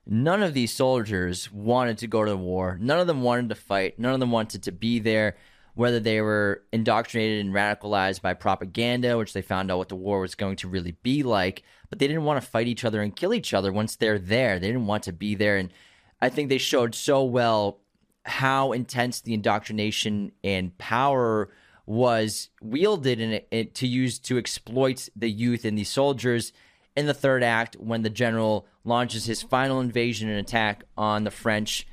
none 0.10 0.42
of 0.42 0.56
these 0.56 0.74
soldiers 0.74 1.52
wanted 1.52 2.00
to 2.00 2.08
go 2.08 2.26
to 2.26 2.32
the 2.32 2.38
war. 2.38 2.78
None 2.82 3.00
of 3.00 3.08
them 3.08 3.22
wanted 3.22 3.50
to 3.50 3.56
fight. 3.56 4.00
None 4.00 4.14
of 4.14 4.20
them 4.20 4.32
wanted 4.32 4.64
to 4.64 4.72
be 4.72 5.00
there. 5.00 5.38
Whether 5.76 6.00
they 6.00 6.20
were 6.20 6.64
indoctrinated 6.74 7.46
and 7.46 7.54
radicalized 7.54 8.22
by 8.22 8.34
propaganda, 8.34 9.18
which 9.18 9.34
they 9.34 9.44
found 9.44 9.72
out 9.72 9.78
what 9.78 9.88
the 9.88 9.96
war 9.96 10.20
was 10.20 10.36
going 10.36 10.58
to 10.58 10.68
really 10.68 10.98
be 11.04 11.24
like, 11.24 11.64
but 11.90 12.00
they 12.00 12.08
didn't 12.08 12.26
want 12.26 12.42
to 12.44 12.50
fight 12.50 12.68
each 12.68 12.84
other 12.84 13.02
and 13.02 13.16
kill 13.16 13.34
each 13.34 13.54
other 13.54 13.72
once 13.72 13.96
they're 13.96 14.20
there. 14.20 14.60
They 14.60 14.68
didn't 14.68 14.88
want 14.88 15.04
to 15.04 15.14
be 15.14 15.36
there. 15.36 15.58
And 15.58 15.72
I 16.20 16.30
think 16.30 16.50
they 16.50 16.58
showed 16.58 16.96
so 16.96 17.24
well 17.24 17.80
how 18.26 18.72
intense 18.72 19.22
the 19.22 19.34
indoctrination 19.34 20.32
and 20.44 20.78
power 20.78 21.50
was 21.86 22.50
wielded 22.62 23.20
in 23.20 23.42
it, 23.50 23.76
to 23.76 23.88
use 23.88 24.20
to 24.20 24.38
exploit 24.38 25.08
the 25.16 25.30
youth 25.30 25.66
and 25.66 25.78
the 25.78 25.84
soldiers 25.84 26.52
in 26.98 27.06
the 27.06 27.14
third 27.14 27.42
act 27.42 27.76
when 27.76 28.02
the 28.02 28.10
general 28.10 28.68
launches 28.84 29.26
his 29.26 29.42
final 29.42 29.80
invasion 29.82 30.30
and 30.30 30.40
attack 30.40 30.84
on 30.98 31.24
the 31.24 31.32
French, 31.32 31.88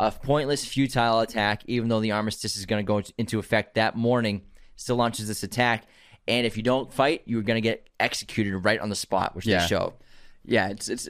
a 0.00 0.10
pointless, 0.10 0.64
futile 0.64 1.20
attack, 1.20 1.62
even 1.66 1.88
though 1.88 2.00
the 2.00 2.12
armistice 2.12 2.56
is 2.56 2.66
going 2.66 2.84
to 2.84 2.86
go 2.86 3.02
into 3.18 3.38
effect 3.38 3.74
that 3.76 3.96
morning, 3.96 4.42
still 4.76 4.96
launches 4.96 5.28
this 5.28 5.42
attack. 5.42 5.84
And 6.28 6.46
if 6.46 6.56
you 6.56 6.62
don't 6.62 6.92
fight, 6.92 7.22
you're 7.24 7.42
going 7.42 7.56
to 7.56 7.60
get 7.68 7.88
executed 8.00 8.56
right 8.58 8.80
on 8.80 8.88
the 8.88 8.94
spot, 8.96 9.34
which 9.36 9.46
Yeah. 9.46 9.60
they 9.60 9.66
show. 9.66 9.94
yeah, 10.44 10.68
it's 10.68 10.88
it's 10.88 11.08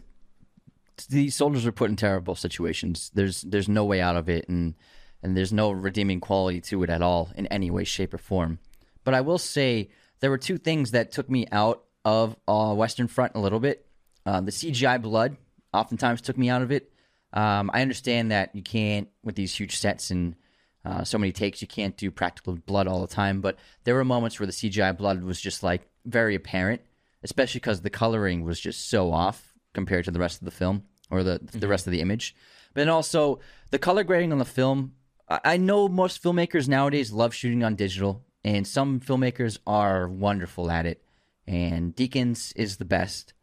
these 1.09 1.35
soldiers 1.35 1.67
are 1.67 1.73
put 1.73 1.91
in 1.91 1.97
terrible 1.97 2.35
situations. 2.35 3.11
There's 3.15 3.43
there's 3.43 3.69
no 3.69 3.85
way 3.85 4.01
out 4.01 4.17
of 4.17 4.29
it, 4.29 4.49
and 4.49 4.75
and 5.23 5.37
there's 5.37 5.53
no 5.53 5.71
redeeming 5.71 6.21
quality 6.21 6.61
to 6.63 6.83
it 6.83 6.91
at 6.91 7.03
all 7.03 7.31
in 7.35 7.47
any 7.49 7.71
way, 7.71 7.85
shape, 7.85 8.13
or 8.15 8.19
form. 8.19 8.59
But 9.05 9.15
I 9.15 9.21
will 9.21 9.39
say 9.39 9.91
there 10.21 10.31
were 10.31 10.39
two 10.39 10.59
things 10.59 10.91
that 10.93 11.11
took 11.13 11.29
me 11.31 11.47
out 11.51 11.83
of 12.05 12.37
uh, 12.47 12.75
Western 12.75 13.09
Front 13.09 13.33
a 13.35 13.39
little 13.41 13.61
bit. 13.61 13.87
Uh, 14.25 14.41
the 14.41 14.51
CGI 14.51 15.01
blood 15.01 15.37
oftentimes 15.73 16.21
took 16.21 16.39
me 16.39 16.49
out 16.49 16.63
of 16.63 16.71
it. 16.71 16.93
Um, 17.33 17.71
I 17.73 17.83
understand 17.83 18.31
that 18.31 18.55
you 18.55 18.63
can't 18.63 19.09
with 19.23 19.37
these 19.37 19.55
huge 19.55 19.79
sets 19.79 20.11
and 20.11 20.37
uh, 20.85 21.05
so 21.05 21.17
many 21.19 21.33
takes, 21.33 21.63
you 21.63 21.69
can't 21.69 21.97
do 21.97 22.11
practical 22.11 22.55
blood 22.67 22.89
all 22.89 23.01
the 23.01 23.15
time. 23.15 23.41
But 23.41 23.57
there 23.85 23.95
were 23.95 24.05
moments 24.05 24.39
where 24.41 24.47
the 24.47 24.53
CGI 24.53 24.97
blood 24.97 25.23
was 25.23 25.41
just 25.41 25.63
like 25.63 25.83
very 26.05 26.35
apparent, 26.35 26.83
especially 27.23 27.61
because 27.61 27.83
the 27.83 27.91
coloring 27.91 28.45
was 28.45 28.59
just 28.59 28.89
so 28.89 29.13
off 29.13 29.55
compared 29.75 30.05
to 30.07 30.11
the 30.11 30.19
rest 30.19 30.41
of 30.41 30.45
the 30.45 30.51
film 30.51 30.83
or 31.11 31.23
the 31.23 31.41
the 31.53 31.69
rest 31.69 31.87
of 31.87 31.93
the 31.93 32.01
image. 32.01 32.35
But 32.75 32.81
then 32.81 32.89
also 32.89 33.41
the 33.71 33.79
color 33.79 34.03
grading 34.03 34.33
on 34.33 34.39
the 34.39 34.45
film. 34.45 34.95
I, 35.29 35.41
I 35.45 35.57
know 35.57 35.89
most 35.89 36.23
filmmakers 36.23 36.69
nowadays 36.69 37.13
love 37.13 37.35
shooting 37.35 37.63
on 37.63 37.77
digital, 37.77 38.25
and 38.45 38.67
some 38.67 38.99
filmmakers 39.01 39.59
are 39.67 40.09
wonderful 40.09 40.71
at 40.71 40.87
it. 40.87 41.05
And 41.47 41.95
Deakins 41.95 42.53
is 42.57 42.77
the 42.77 42.85
best, 42.85 43.35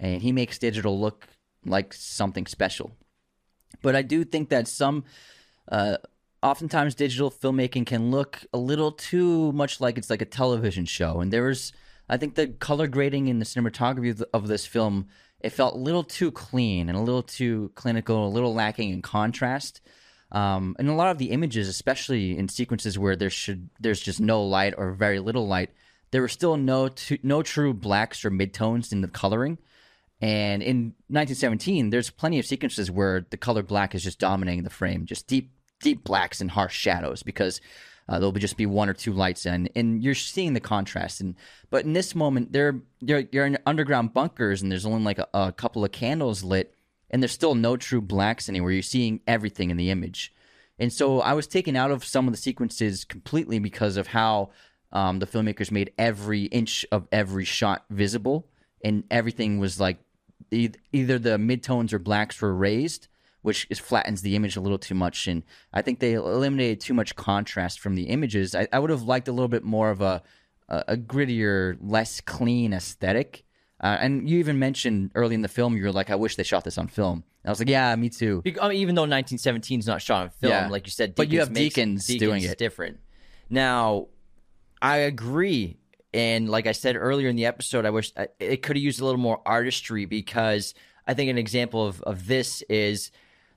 and 0.00 0.22
he 0.22 0.32
makes 0.32 0.58
digital 0.58 0.98
look 0.98 1.26
like 1.64 1.92
something 1.92 2.46
special. 2.46 2.92
But 3.82 3.96
I 3.96 4.02
do 4.02 4.24
think 4.24 4.48
that 4.48 4.68
some 4.68 5.04
uh, 5.70 5.98
oftentimes 6.42 6.94
digital 6.94 7.30
filmmaking 7.30 7.86
can 7.86 8.10
look 8.10 8.44
a 8.52 8.58
little 8.58 8.92
too 8.92 9.52
much 9.52 9.80
like 9.80 9.98
it's 9.98 10.10
like 10.10 10.22
a 10.22 10.26
television 10.26 10.84
show. 10.84 11.20
And 11.20 11.32
there 11.32 11.44
was, 11.44 11.72
I 12.08 12.16
think, 12.16 12.34
the 12.34 12.48
color 12.48 12.86
grading 12.86 13.28
and 13.28 13.40
the 13.40 13.46
cinematography 13.46 14.22
of, 14.32 14.48
this 14.48 14.66
film, 14.66 15.08
it 15.40 15.50
felt 15.50 15.74
a 15.74 15.78
little 15.78 16.04
too 16.04 16.30
clean 16.30 16.88
and 16.88 16.96
a 16.96 17.02
little 17.02 17.22
too 17.22 17.72
clinical, 17.74 18.26
a 18.26 18.30
little 18.30 18.54
lacking 18.54 18.90
in 18.90 19.02
contrast. 19.02 19.80
Um, 20.30 20.76
and 20.78 20.88
a 20.88 20.94
lot 20.94 21.10
of 21.10 21.18
the 21.18 21.30
images, 21.30 21.68
especially 21.68 22.36
in 22.36 22.48
sequences 22.48 22.98
where 22.98 23.16
there 23.16 23.30
should 23.30 23.70
there's 23.80 24.00
just 24.00 24.20
no 24.20 24.42
light 24.44 24.74
or 24.76 24.92
very 24.92 25.20
little 25.20 25.46
light, 25.46 25.70
there 26.10 26.20
were 26.20 26.28
still 26.28 26.56
no 26.58 26.88
tu- 26.88 27.18
no 27.22 27.42
true 27.42 27.72
blacks 27.72 28.24
or 28.26 28.30
midtones 28.30 28.92
in 28.92 29.00
the 29.00 29.08
coloring. 29.08 29.56
And 30.20 30.62
in 30.62 30.94
1917, 31.08 31.90
there's 31.90 32.10
plenty 32.10 32.38
of 32.38 32.46
sequences 32.46 32.90
where 32.90 33.26
the 33.30 33.36
color 33.36 33.62
black 33.62 33.94
is 33.94 34.02
just 34.02 34.18
dominating 34.18 34.64
the 34.64 34.70
frame, 34.70 35.06
just 35.06 35.28
deep, 35.28 35.52
deep 35.80 36.02
blacks 36.02 36.40
and 36.40 36.50
harsh 36.50 36.76
shadows, 36.76 37.22
because 37.22 37.60
uh, 38.08 38.18
there'll 38.18 38.32
be 38.32 38.40
just 38.40 38.56
be 38.56 38.66
one 38.66 38.88
or 38.88 38.94
two 38.94 39.12
lights 39.12 39.44
in, 39.44 39.68
and 39.76 40.02
you're 40.02 40.14
seeing 40.14 40.54
the 40.54 40.60
contrast. 40.60 41.20
And 41.20 41.34
but 41.70 41.84
in 41.84 41.92
this 41.92 42.14
moment, 42.14 42.52
they're 42.52 42.80
you're, 43.00 43.24
you're 43.30 43.46
in 43.46 43.58
underground 43.66 44.14
bunkers, 44.14 44.62
and 44.62 44.72
there's 44.72 44.86
only 44.86 45.02
like 45.02 45.18
a, 45.18 45.28
a 45.34 45.52
couple 45.52 45.84
of 45.84 45.92
candles 45.92 46.42
lit, 46.42 46.74
and 47.10 47.22
there's 47.22 47.32
still 47.32 47.54
no 47.54 47.76
true 47.76 48.00
blacks 48.00 48.48
anywhere. 48.48 48.72
You're 48.72 48.82
seeing 48.82 49.20
everything 49.26 49.70
in 49.70 49.76
the 49.76 49.90
image, 49.90 50.32
and 50.78 50.92
so 50.92 51.20
I 51.20 51.34
was 51.34 51.46
taken 51.46 51.76
out 51.76 51.90
of 51.90 52.04
some 52.04 52.26
of 52.26 52.32
the 52.32 52.38
sequences 52.38 53.04
completely 53.04 53.58
because 53.58 53.96
of 53.96 54.06
how 54.06 54.50
um, 54.90 55.18
the 55.18 55.26
filmmakers 55.26 55.70
made 55.70 55.92
every 55.98 56.44
inch 56.44 56.86
of 56.90 57.06
every 57.12 57.44
shot 57.44 57.84
visible, 57.90 58.48
and 58.82 59.04
everything 59.10 59.58
was 59.58 59.78
like 59.78 59.98
e- 60.50 60.70
either 60.92 61.18
the 61.18 61.36
midtones 61.38 61.92
or 61.92 61.98
blacks 61.98 62.40
were 62.40 62.54
raised, 62.54 63.08
which 63.42 63.66
is, 63.70 63.78
flattens 63.78 64.22
the 64.22 64.34
image 64.36 64.56
a 64.56 64.60
little 64.60 64.78
too 64.78 64.94
much. 64.94 65.26
And 65.28 65.42
I 65.72 65.82
think 65.82 66.00
they 66.00 66.14
eliminated 66.14 66.80
too 66.80 66.94
much 66.94 67.14
contrast 67.16 67.80
from 67.80 67.94
the 67.94 68.04
images. 68.04 68.54
I, 68.54 68.66
I 68.72 68.78
would 68.78 68.90
have 68.90 69.02
liked 69.02 69.28
a 69.28 69.32
little 69.32 69.48
bit 69.48 69.64
more 69.64 69.90
of 69.90 70.00
a 70.00 70.22
a, 70.70 70.84
a 70.88 70.96
grittier, 70.98 71.76
less 71.80 72.20
clean 72.20 72.72
aesthetic. 72.74 73.44
Uh, 73.80 73.96
and 74.00 74.28
you 74.28 74.38
even 74.38 74.58
mentioned 74.58 75.10
early 75.14 75.34
in 75.34 75.40
the 75.40 75.48
film, 75.48 75.76
you 75.76 75.84
were 75.84 75.92
like, 75.92 76.10
"I 76.10 76.16
wish 76.16 76.36
they 76.36 76.42
shot 76.42 76.64
this 76.64 76.76
on 76.76 76.88
film." 76.88 77.22
And 77.42 77.48
I 77.48 77.50
was 77.50 77.58
like, 77.60 77.68
"Yeah, 77.70 77.94
me 77.96 78.08
too." 78.10 78.42
Be- 78.42 78.60
I 78.60 78.68
mean, 78.68 78.78
even 78.78 78.94
though 78.96 79.02
1917 79.02 79.78
is 79.78 79.86
not 79.86 80.02
shot 80.02 80.22
on 80.24 80.30
film, 80.30 80.50
Yeah. 80.52 80.68
like 80.68 80.84
you 80.86 80.90
said, 80.90 81.14
But 81.14 81.30
you 81.30 81.38
have 81.38 81.52
makes- 81.52 81.74
Deakins 81.76 82.18
doing 82.18 82.42
it. 82.42 82.58
different. 82.58 82.98
Now, 83.48 84.08
I 84.82 84.98
agree, 84.98 85.78
and 86.14 86.48
like 86.48 86.66
I 86.66 86.72
said 86.72 86.96
earlier 86.96 87.28
in 87.28 87.36
the 87.36 87.46
episode, 87.46 87.84
I 87.86 87.90
wish 87.90 88.12
I- 88.16 88.28
it 88.40 88.62
could 88.62 88.76
have 88.76 88.82
used 88.82 89.00
a 89.00 89.04
little 89.04 89.20
more 89.20 89.40
artistry 89.46 90.04
because 90.06 90.74
I 91.06 91.14
think 91.14 91.30
an 91.30 91.38
example 91.38 91.86
of 91.86 92.00
of 92.02 92.26
this 92.26 92.62
is 92.68 93.10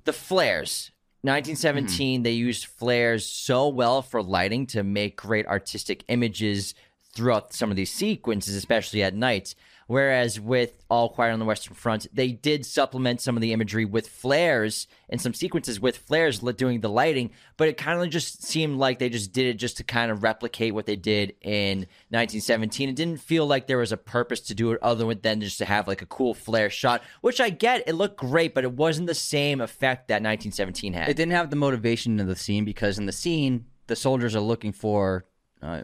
the 0.05 0.13
flares. 0.13 0.91
1917, 1.23 2.17
Mm-hmm. 2.19 2.23
they 2.23 2.31
used 2.31 2.65
flares 2.65 3.25
so 3.27 3.67
well 3.67 4.01
for 4.01 4.23
lighting 4.23 4.65
to 4.67 4.83
make 4.83 5.15
great 5.17 5.45
artistic 5.45 6.03
images 6.07 6.73
throughout 7.13 7.53
some 7.53 7.69
of 7.69 7.75
these 7.75 7.91
sequences, 7.91 8.55
especially 8.55 9.03
at 9.03 9.13
night. 9.13 9.53
Whereas 9.91 10.39
with 10.39 10.85
All 10.89 11.09
Quiet 11.09 11.33
on 11.33 11.39
the 11.39 11.43
Western 11.43 11.73
Front, 11.73 12.07
they 12.13 12.31
did 12.31 12.65
supplement 12.65 13.19
some 13.19 13.35
of 13.35 13.41
the 13.41 13.51
imagery 13.51 13.83
with 13.83 14.07
flares 14.07 14.87
and 15.09 15.19
some 15.19 15.33
sequences 15.33 15.81
with 15.81 15.97
flares 15.97 16.39
doing 16.39 16.79
the 16.79 16.87
lighting, 16.87 17.31
but 17.57 17.67
it 17.67 17.75
kind 17.75 18.01
of 18.01 18.09
just 18.09 18.41
seemed 18.41 18.77
like 18.77 18.99
they 18.99 19.09
just 19.09 19.33
did 19.33 19.47
it 19.47 19.55
just 19.55 19.75
to 19.75 19.83
kind 19.83 20.09
of 20.09 20.23
replicate 20.23 20.73
what 20.73 20.85
they 20.85 20.95
did 20.95 21.35
in 21.41 21.79
1917. 22.07 22.87
It 22.87 22.95
didn't 22.95 23.19
feel 23.19 23.45
like 23.45 23.67
there 23.67 23.79
was 23.79 23.91
a 23.91 23.97
purpose 23.97 24.39
to 24.39 24.55
do 24.55 24.71
it 24.71 24.81
other 24.81 25.13
than 25.13 25.41
just 25.41 25.57
to 25.57 25.65
have 25.65 25.89
like 25.89 26.01
a 26.01 26.05
cool 26.05 26.33
flare 26.33 26.69
shot, 26.69 27.03
which 27.19 27.41
I 27.41 27.49
get. 27.49 27.83
It 27.85 27.95
looked 27.95 28.15
great, 28.15 28.53
but 28.53 28.63
it 28.63 28.71
wasn't 28.71 29.07
the 29.07 29.13
same 29.13 29.59
effect 29.59 30.07
that 30.07 30.23
1917 30.23 30.93
had. 30.93 31.09
It 31.09 31.17
didn't 31.17 31.33
have 31.33 31.49
the 31.49 31.57
motivation 31.57 32.17
in 32.17 32.27
the 32.27 32.37
scene 32.37 32.63
because 32.63 32.97
in 32.97 33.07
the 33.07 33.11
scene, 33.11 33.65
the 33.87 33.97
soldiers 33.97 34.37
are 34.37 34.39
looking 34.39 34.71
for 34.71 35.25
uh, 35.61 35.81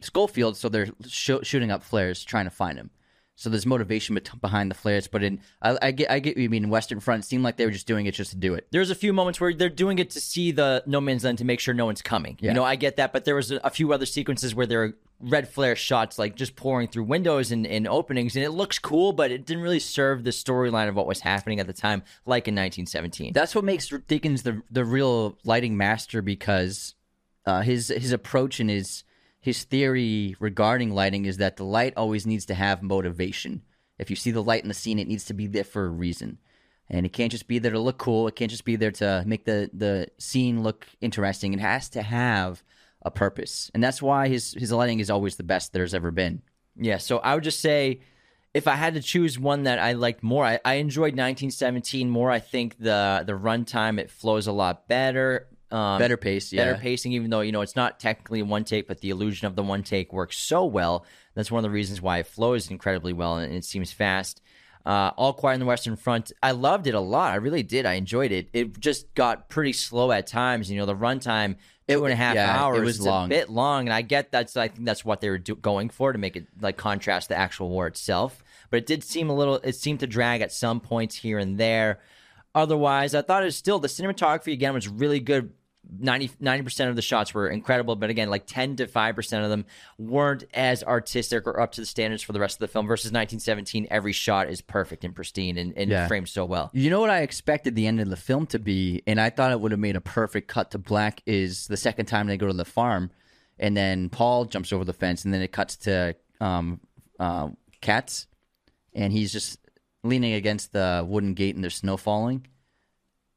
Schofield, 0.00 0.56
so 0.56 0.68
they're 0.68 0.90
sho- 1.08 1.42
shooting 1.42 1.72
up 1.72 1.82
flares 1.82 2.22
trying 2.22 2.44
to 2.44 2.52
find 2.52 2.78
him. 2.78 2.90
So 3.38 3.50
there's 3.50 3.66
motivation 3.66 4.18
behind 4.40 4.68
the 4.68 4.74
flares, 4.74 5.06
but 5.06 5.22
in 5.22 5.38
I, 5.62 5.78
I 5.80 5.90
get 5.92 6.10
I 6.10 6.18
get 6.18 6.36
you 6.36 6.50
mean. 6.50 6.70
Western 6.70 6.98
Front 6.98 7.24
seemed 7.24 7.44
like 7.44 7.56
they 7.56 7.66
were 7.66 7.70
just 7.70 7.86
doing 7.86 8.06
it 8.06 8.14
just 8.14 8.32
to 8.32 8.36
do 8.36 8.54
it. 8.54 8.66
there's 8.72 8.90
a 8.90 8.96
few 8.96 9.12
moments 9.12 9.40
where 9.40 9.54
they're 9.54 9.68
doing 9.68 10.00
it 10.00 10.10
to 10.10 10.20
see 10.20 10.50
the 10.50 10.82
no 10.86 11.00
man's 11.00 11.22
land 11.22 11.38
to 11.38 11.44
make 11.44 11.60
sure 11.60 11.72
no 11.72 11.86
one's 11.86 12.02
coming. 12.02 12.36
Yeah. 12.40 12.50
You 12.50 12.54
know, 12.54 12.64
I 12.64 12.74
get 12.74 12.96
that, 12.96 13.12
but 13.12 13.24
there 13.24 13.36
was 13.36 13.52
a, 13.52 13.60
a 13.62 13.70
few 13.70 13.92
other 13.92 14.06
sequences 14.06 14.56
where 14.56 14.66
there 14.66 14.82
are 14.82 14.94
red 15.20 15.48
flare 15.48 15.76
shots 15.76 16.18
like 16.18 16.34
just 16.34 16.56
pouring 16.56 16.88
through 16.88 17.04
windows 17.04 17.52
and, 17.52 17.64
and 17.64 17.86
openings, 17.86 18.34
and 18.34 18.44
it 18.44 18.50
looks 18.50 18.80
cool, 18.80 19.12
but 19.12 19.30
it 19.30 19.46
didn't 19.46 19.62
really 19.62 19.78
serve 19.78 20.24
the 20.24 20.30
storyline 20.30 20.88
of 20.88 20.96
what 20.96 21.06
was 21.06 21.20
happening 21.20 21.60
at 21.60 21.68
the 21.68 21.72
time, 21.72 22.02
like 22.26 22.48
in 22.48 22.56
1917. 22.56 23.34
That's 23.34 23.54
what 23.54 23.62
makes 23.62 23.88
Deakins 23.88 24.42
the 24.42 24.62
the 24.68 24.84
real 24.84 25.38
lighting 25.44 25.76
master 25.76 26.22
because 26.22 26.96
uh, 27.46 27.60
his 27.60 27.86
his 27.86 28.10
approach 28.10 28.58
and 28.58 28.68
his 28.68 29.04
his 29.48 29.64
theory 29.64 30.36
regarding 30.40 30.90
lighting 30.90 31.24
is 31.24 31.38
that 31.38 31.56
the 31.56 31.64
light 31.64 31.94
always 31.96 32.26
needs 32.26 32.44
to 32.46 32.54
have 32.54 32.82
motivation. 32.82 33.62
If 33.98 34.10
you 34.10 34.16
see 34.16 34.30
the 34.30 34.42
light 34.42 34.62
in 34.62 34.68
the 34.68 34.74
scene, 34.74 34.98
it 34.98 35.08
needs 35.08 35.24
to 35.24 35.34
be 35.34 35.46
there 35.46 35.64
for 35.64 35.86
a 35.86 35.88
reason, 35.88 36.36
and 36.90 37.06
it 37.06 37.14
can't 37.14 37.32
just 37.32 37.48
be 37.48 37.58
there 37.58 37.72
to 37.72 37.80
look 37.80 37.96
cool. 37.96 38.28
It 38.28 38.36
can't 38.36 38.50
just 38.50 38.66
be 38.66 38.76
there 38.76 38.90
to 38.92 39.24
make 39.26 39.46
the 39.46 39.70
the 39.72 40.08
scene 40.18 40.62
look 40.62 40.86
interesting. 41.00 41.54
It 41.54 41.60
has 41.60 41.88
to 41.90 42.02
have 42.02 42.62
a 43.00 43.10
purpose, 43.10 43.70
and 43.72 43.82
that's 43.82 44.02
why 44.02 44.28
his 44.28 44.52
his 44.52 44.70
lighting 44.70 45.00
is 45.00 45.08
always 45.08 45.36
the 45.36 45.44
best 45.44 45.72
there's 45.72 45.94
ever 45.94 46.10
been. 46.10 46.42
Yeah, 46.76 46.98
so 46.98 47.16
I 47.16 47.34
would 47.34 47.44
just 47.44 47.60
say 47.60 48.00
if 48.52 48.68
I 48.68 48.74
had 48.74 48.94
to 48.94 49.00
choose 49.00 49.38
one 49.38 49.62
that 49.62 49.78
I 49.78 49.94
liked 49.94 50.22
more, 50.22 50.44
I, 50.44 50.60
I 50.62 50.74
enjoyed 50.74 51.16
1917 51.16 52.10
more. 52.10 52.30
I 52.30 52.40
think 52.40 52.76
the 52.78 53.24
the 53.26 53.32
runtime 53.32 53.98
it 53.98 54.10
flows 54.10 54.46
a 54.46 54.52
lot 54.52 54.88
better. 54.88 55.48
Um, 55.70 55.98
Better 55.98 56.16
pace, 56.16 56.50
yeah. 56.52 56.64
better 56.64 56.78
pacing, 56.78 57.12
even 57.12 57.28
though 57.30 57.40
you 57.42 57.52
know 57.52 57.60
it's 57.60 57.76
not 57.76 58.00
technically 58.00 58.40
one 58.42 58.64
take, 58.64 58.88
but 58.88 59.00
the 59.00 59.10
illusion 59.10 59.46
of 59.46 59.54
the 59.54 59.62
one 59.62 59.82
take 59.82 60.12
works 60.12 60.38
so 60.38 60.64
well. 60.64 61.04
That's 61.34 61.50
one 61.50 61.58
of 61.58 61.62
the 61.70 61.74
reasons 61.74 62.00
why 62.00 62.18
it 62.18 62.26
flows 62.26 62.70
incredibly 62.70 63.12
well 63.12 63.36
and 63.36 63.52
it 63.54 63.64
seems 63.64 63.92
fast. 63.92 64.40
Uh, 64.86 65.10
All 65.18 65.34
Quiet 65.34 65.54
on 65.54 65.60
the 65.60 65.66
Western 65.66 65.96
Front, 65.96 66.32
I 66.42 66.52
loved 66.52 66.86
it 66.86 66.94
a 66.94 67.00
lot. 67.00 67.32
I 67.32 67.36
really 67.36 67.62
did. 67.62 67.84
I 67.84 67.94
enjoyed 67.94 68.32
it. 68.32 68.48
It 68.54 68.80
just 68.80 69.12
got 69.14 69.50
pretty 69.50 69.74
slow 69.74 70.10
at 70.10 70.26
times. 70.26 70.70
You 70.70 70.78
know, 70.78 70.86
the 70.86 70.96
runtime 70.96 71.56
two 71.86 72.04
and 72.04 72.12
a 72.12 72.16
half 72.16 72.34
yeah, 72.34 72.54
it 72.54 72.58
hours. 72.58 72.80
was 72.80 72.96
it's 72.96 73.04
long. 73.06 73.26
a 73.26 73.28
bit 73.28 73.50
long, 73.50 73.86
and 73.86 73.92
I 73.92 74.00
get 74.00 74.32
that's. 74.32 74.56
I 74.56 74.68
think 74.68 74.86
that's 74.86 75.04
what 75.04 75.20
they 75.20 75.28
were 75.28 75.36
do- 75.38 75.56
going 75.56 75.90
for 75.90 76.12
to 76.12 76.18
make 76.18 76.36
it 76.36 76.46
like 76.60 76.78
contrast 76.78 77.28
the 77.28 77.36
actual 77.36 77.68
war 77.68 77.86
itself. 77.86 78.42
But 78.70 78.78
it 78.78 78.86
did 78.86 79.04
seem 79.04 79.28
a 79.28 79.34
little. 79.34 79.56
It 79.56 79.74
seemed 79.74 80.00
to 80.00 80.06
drag 80.06 80.40
at 80.40 80.52
some 80.52 80.80
points 80.80 81.16
here 81.16 81.38
and 81.38 81.58
there. 81.58 82.00
Otherwise, 82.58 83.14
I 83.14 83.22
thought 83.22 83.42
it 83.42 83.46
was 83.46 83.56
still 83.56 83.78
the 83.78 83.86
cinematography 83.88 84.52
again 84.52 84.74
was 84.74 84.88
really 84.88 85.20
good. 85.20 85.52
90 86.00 86.28
percent 86.64 86.90
of 86.90 86.96
the 86.96 87.02
shots 87.02 87.32
were 87.32 87.48
incredible, 87.48 87.96
but 87.96 88.10
again, 88.10 88.28
like 88.28 88.44
ten 88.46 88.76
to 88.76 88.86
five 88.86 89.14
percent 89.14 89.42
of 89.44 89.48
them 89.48 89.64
weren't 89.96 90.44
as 90.52 90.82
artistic 90.84 91.46
or 91.46 91.60
up 91.60 91.72
to 91.72 91.80
the 91.80 91.86
standards 91.86 92.22
for 92.22 92.32
the 92.32 92.40
rest 92.40 92.56
of 92.56 92.58
the 92.58 92.68
film. 92.68 92.86
Versus 92.86 93.06
1917, 93.10 93.86
every 93.90 94.12
shot 94.12 94.50
is 94.50 94.60
perfect 94.60 95.04
and 95.04 95.14
pristine 95.14 95.56
and, 95.56 95.72
and 95.78 95.88
Yeah. 95.90 96.06
framed 96.08 96.28
so 96.28 96.44
well. 96.44 96.68
You 96.74 96.90
know 96.90 97.00
what 97.00 97.08
I 97.08 97.20
expected 97.22 97.74
the 97.74 97.86
end 97.86 98.00
of 98.00 98.10
the 98.10 98.16
film 98.16 98.44
to 98.48 98.58
be, 98.58 99.02
and 99.06 99.18
I 99.20 99.30
thought 99.30 99.50
it 99.52 99.60
would 99.60 99.70
have 99.70 99.80
made 99.80 99.96
a 99.96 100.00
perfect 100.02 100.48
cut 100.48 100.72
to 100.72 100.78
black. 100.78 101.22
Is 101.24 101.68
the 101.68 101.76
second 101.78 102.04
time 102.06 102.26
they 102.26 102.36
go 102.36 102.48
to 102.48 102.52
the 102.52 102.66
farm, 102.66 103.10
and 103.58 103.74
then 103.74 104.10
Paul 104.10 104.44
jumps 104.44 104.72
over 104.74 104.84
the 104.84 104.92
fence, 104.92 105.24
and 105.24 105.32
then 105.32 105.40
it 105.40 105.52
cuts 105.52 105.76
to 105.76 106.16
um, 106.40 106.80
uh, 107.18 107.48
Katz, 107.80 108.26
and 108.94 109.10
he's 109.10 109.32
just 109.32 109.58
leaning 110.02 110.34
against 110.34 110.72
the 110.72 111.04
wooden 111.06 111.34
gate, 111.34 111.54
and 111.54 111.64
there's 111.64 111.76
snow 111.76 111.96
falling. 111.96 112.46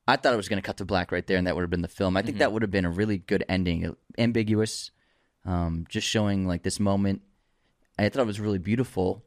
I 0.08 0.16
thought 0.16 0.34
it 0.34 0.38
was 0.38 0.50
going 0.50 0.62
to 0.62 0.66
cut 0.66 0.78
to 0.78 0.86
black 0.86 1.12
right 1.12 1.26
there, 1.26 1.38
and 1.38 1.48
that 1.48 1.56
would 1.56 1.62
have 1.62 1.70
been 1.70 1.82
the 1.82 1.88
film. 1.88 2.18
I 2.18 2.22
think 2.22 2.36
mm-hmm. 2.36 2.40
that 2.40 2.52
would 2.52 2.62
have 2.62 2.72
been 2.72 2.86
a 2.86 2.92
really 2.92 3.20
good 3.20 3.44
ending, 3.48 3.86
uh, 3.86 3.94
ambiguous, 4.18 4.92
um, 5.46 5.86
just 5.90 6.08
showing 6.08 6.48
like 6.48 6.64
this 6.64 6.80
moment. 6.80 7.22
I 7.98 8.10
thought 8.10 8.22
it 8.22 8.28
was 8.28 8.40
really 8.40 8.58
beautiful, 8.58 9.24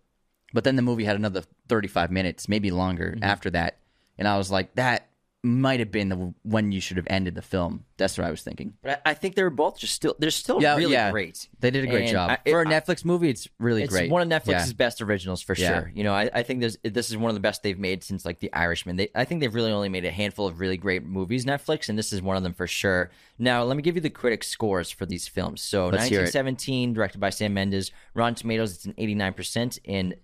but 0.52 0.64
then 0.64 0.76
the 0.76 0.82
movie 0.82 1.04
had 1.04 1.16
another 1.16 1.42
35 1.68 2.10
minutes, 2.10 2.48
maybe 2.48 2.70
longer 2.70 3.12
mm-hmm. 3.12 3.24
after 3.24 3.50
that. 3.50 3.78
And 4.18 4.28
I 4.28 4.36
was 4.36 4.50
like, 4.50 4.74
that 4.74 5.08
might 5.44 5.78
have 5.78 5.92
been 5.92 6.08
the 6.08 6.32
when 6.42 6.72
you 6.72 6.80
should 6.80 6.96
have 6.96 7.06
ended 7.10 7.34
the 7.34 7.42
film. 7.42 7.84
That's 7.98 8.16
what 8.16 8.26
I 8.26 8.30
was 8.30 8.40
thinking. 8.42 8.72
But 8.82 9.02
I, 9.04 9.10
I 9.10 9.14
think 9.14 9.34
they 9.34 9.42
were 9.42 9.50
both 9.50 9.78
just 9.78 9.92
still. 9.94 10.16
They're 10.18 10.30
still 10.30 10.60
Yeah, 10.62 10.74
really 10.76 10.92
yeah. 10.94 11.10
great. 11.10 11.48
They 11.60 11.70
did 11.70 11.84
a 11.84 11.86
great 11.86 12.04
And 12.04 12.10
job. 12.12 12.30
I- 12.30 12.38
it- 12.46 12.50
For 12.50 12.62
a 12.62 12.64
Netflix 12.64 13.04
movie, 13.04 13.28
it's 13.28 13.46
really 13.58 13.82
It's 13.82 13.92
great. 13.92 14.10
one 14.10 14.22
of 14.22 14.28
Netflix's 14.28 14.68
Yeah. 14.70 14.76
best 14.76 15.02
originals 15.02 15.42
for 15.42 15.54
sure. 15.54 15.92
You 15.94 16.02
know, 16.02 16.14
I, 16.14 16.30
I 16.32 16.42
think 16.42 16.60
there's, 16.60 16.78
this 16.82 17.10
is 17.10 17.16
one 17.18 17.28
of 17.28 17.34
the 17.34 17.40
best 17.40 17.62
they've 17.62 17.78
made 17.78 18.02
since 18.02 18.24
like 18.24 18.38
The 18.40 18.52
Irishman. 18.54 18.96
They, 18.96 19.08
I 19.14 19.24
think 19.26 19.42
they've 19.42 19.54
really 19.54 19.70
only 19.70 19.90
made 19.90 20.06
a 20.06 20.10
handful 20.10 20.46
of 20.46 20.60
really 20.60 20.78
great 20.78 21.04
movies, 21.04 21.44
Netflix, 21.44 21.88
and 21.90 21.98
this 21.98 22.12
is 22.12 22.22
one 22.22 22.36
of 22.38 22.42
them 22.42 22.54
for 22.54 22.66
sure. 22.66 23.10
Now, 23.38 23.62
let 23.64 23.76
me 23.76 23.82
give 23.82 23.94
you 23.96 24.00
the 24.00 24.10
critic 24.10 24.42
scores 24.44 24.90
for 24.90 25.04
these 25.04 25.28
films. 25.28 25.60
So, 25.60 25.88
Let's 25.88 26.04
hear 26.06 26.20
it. 26.20 26.32
1917, 26.34 26.94
directed 26.94 27.18
by 27.20 27.28
Sam 27.30 27.52
Mendes, 27.52 27.90
Rotten 28.14 28.34
Tomatoes, 28.34 28.74
it's 28.74 28.86
an 28.86 28.94
89%, 28.94 29.78
in 29.84 30.14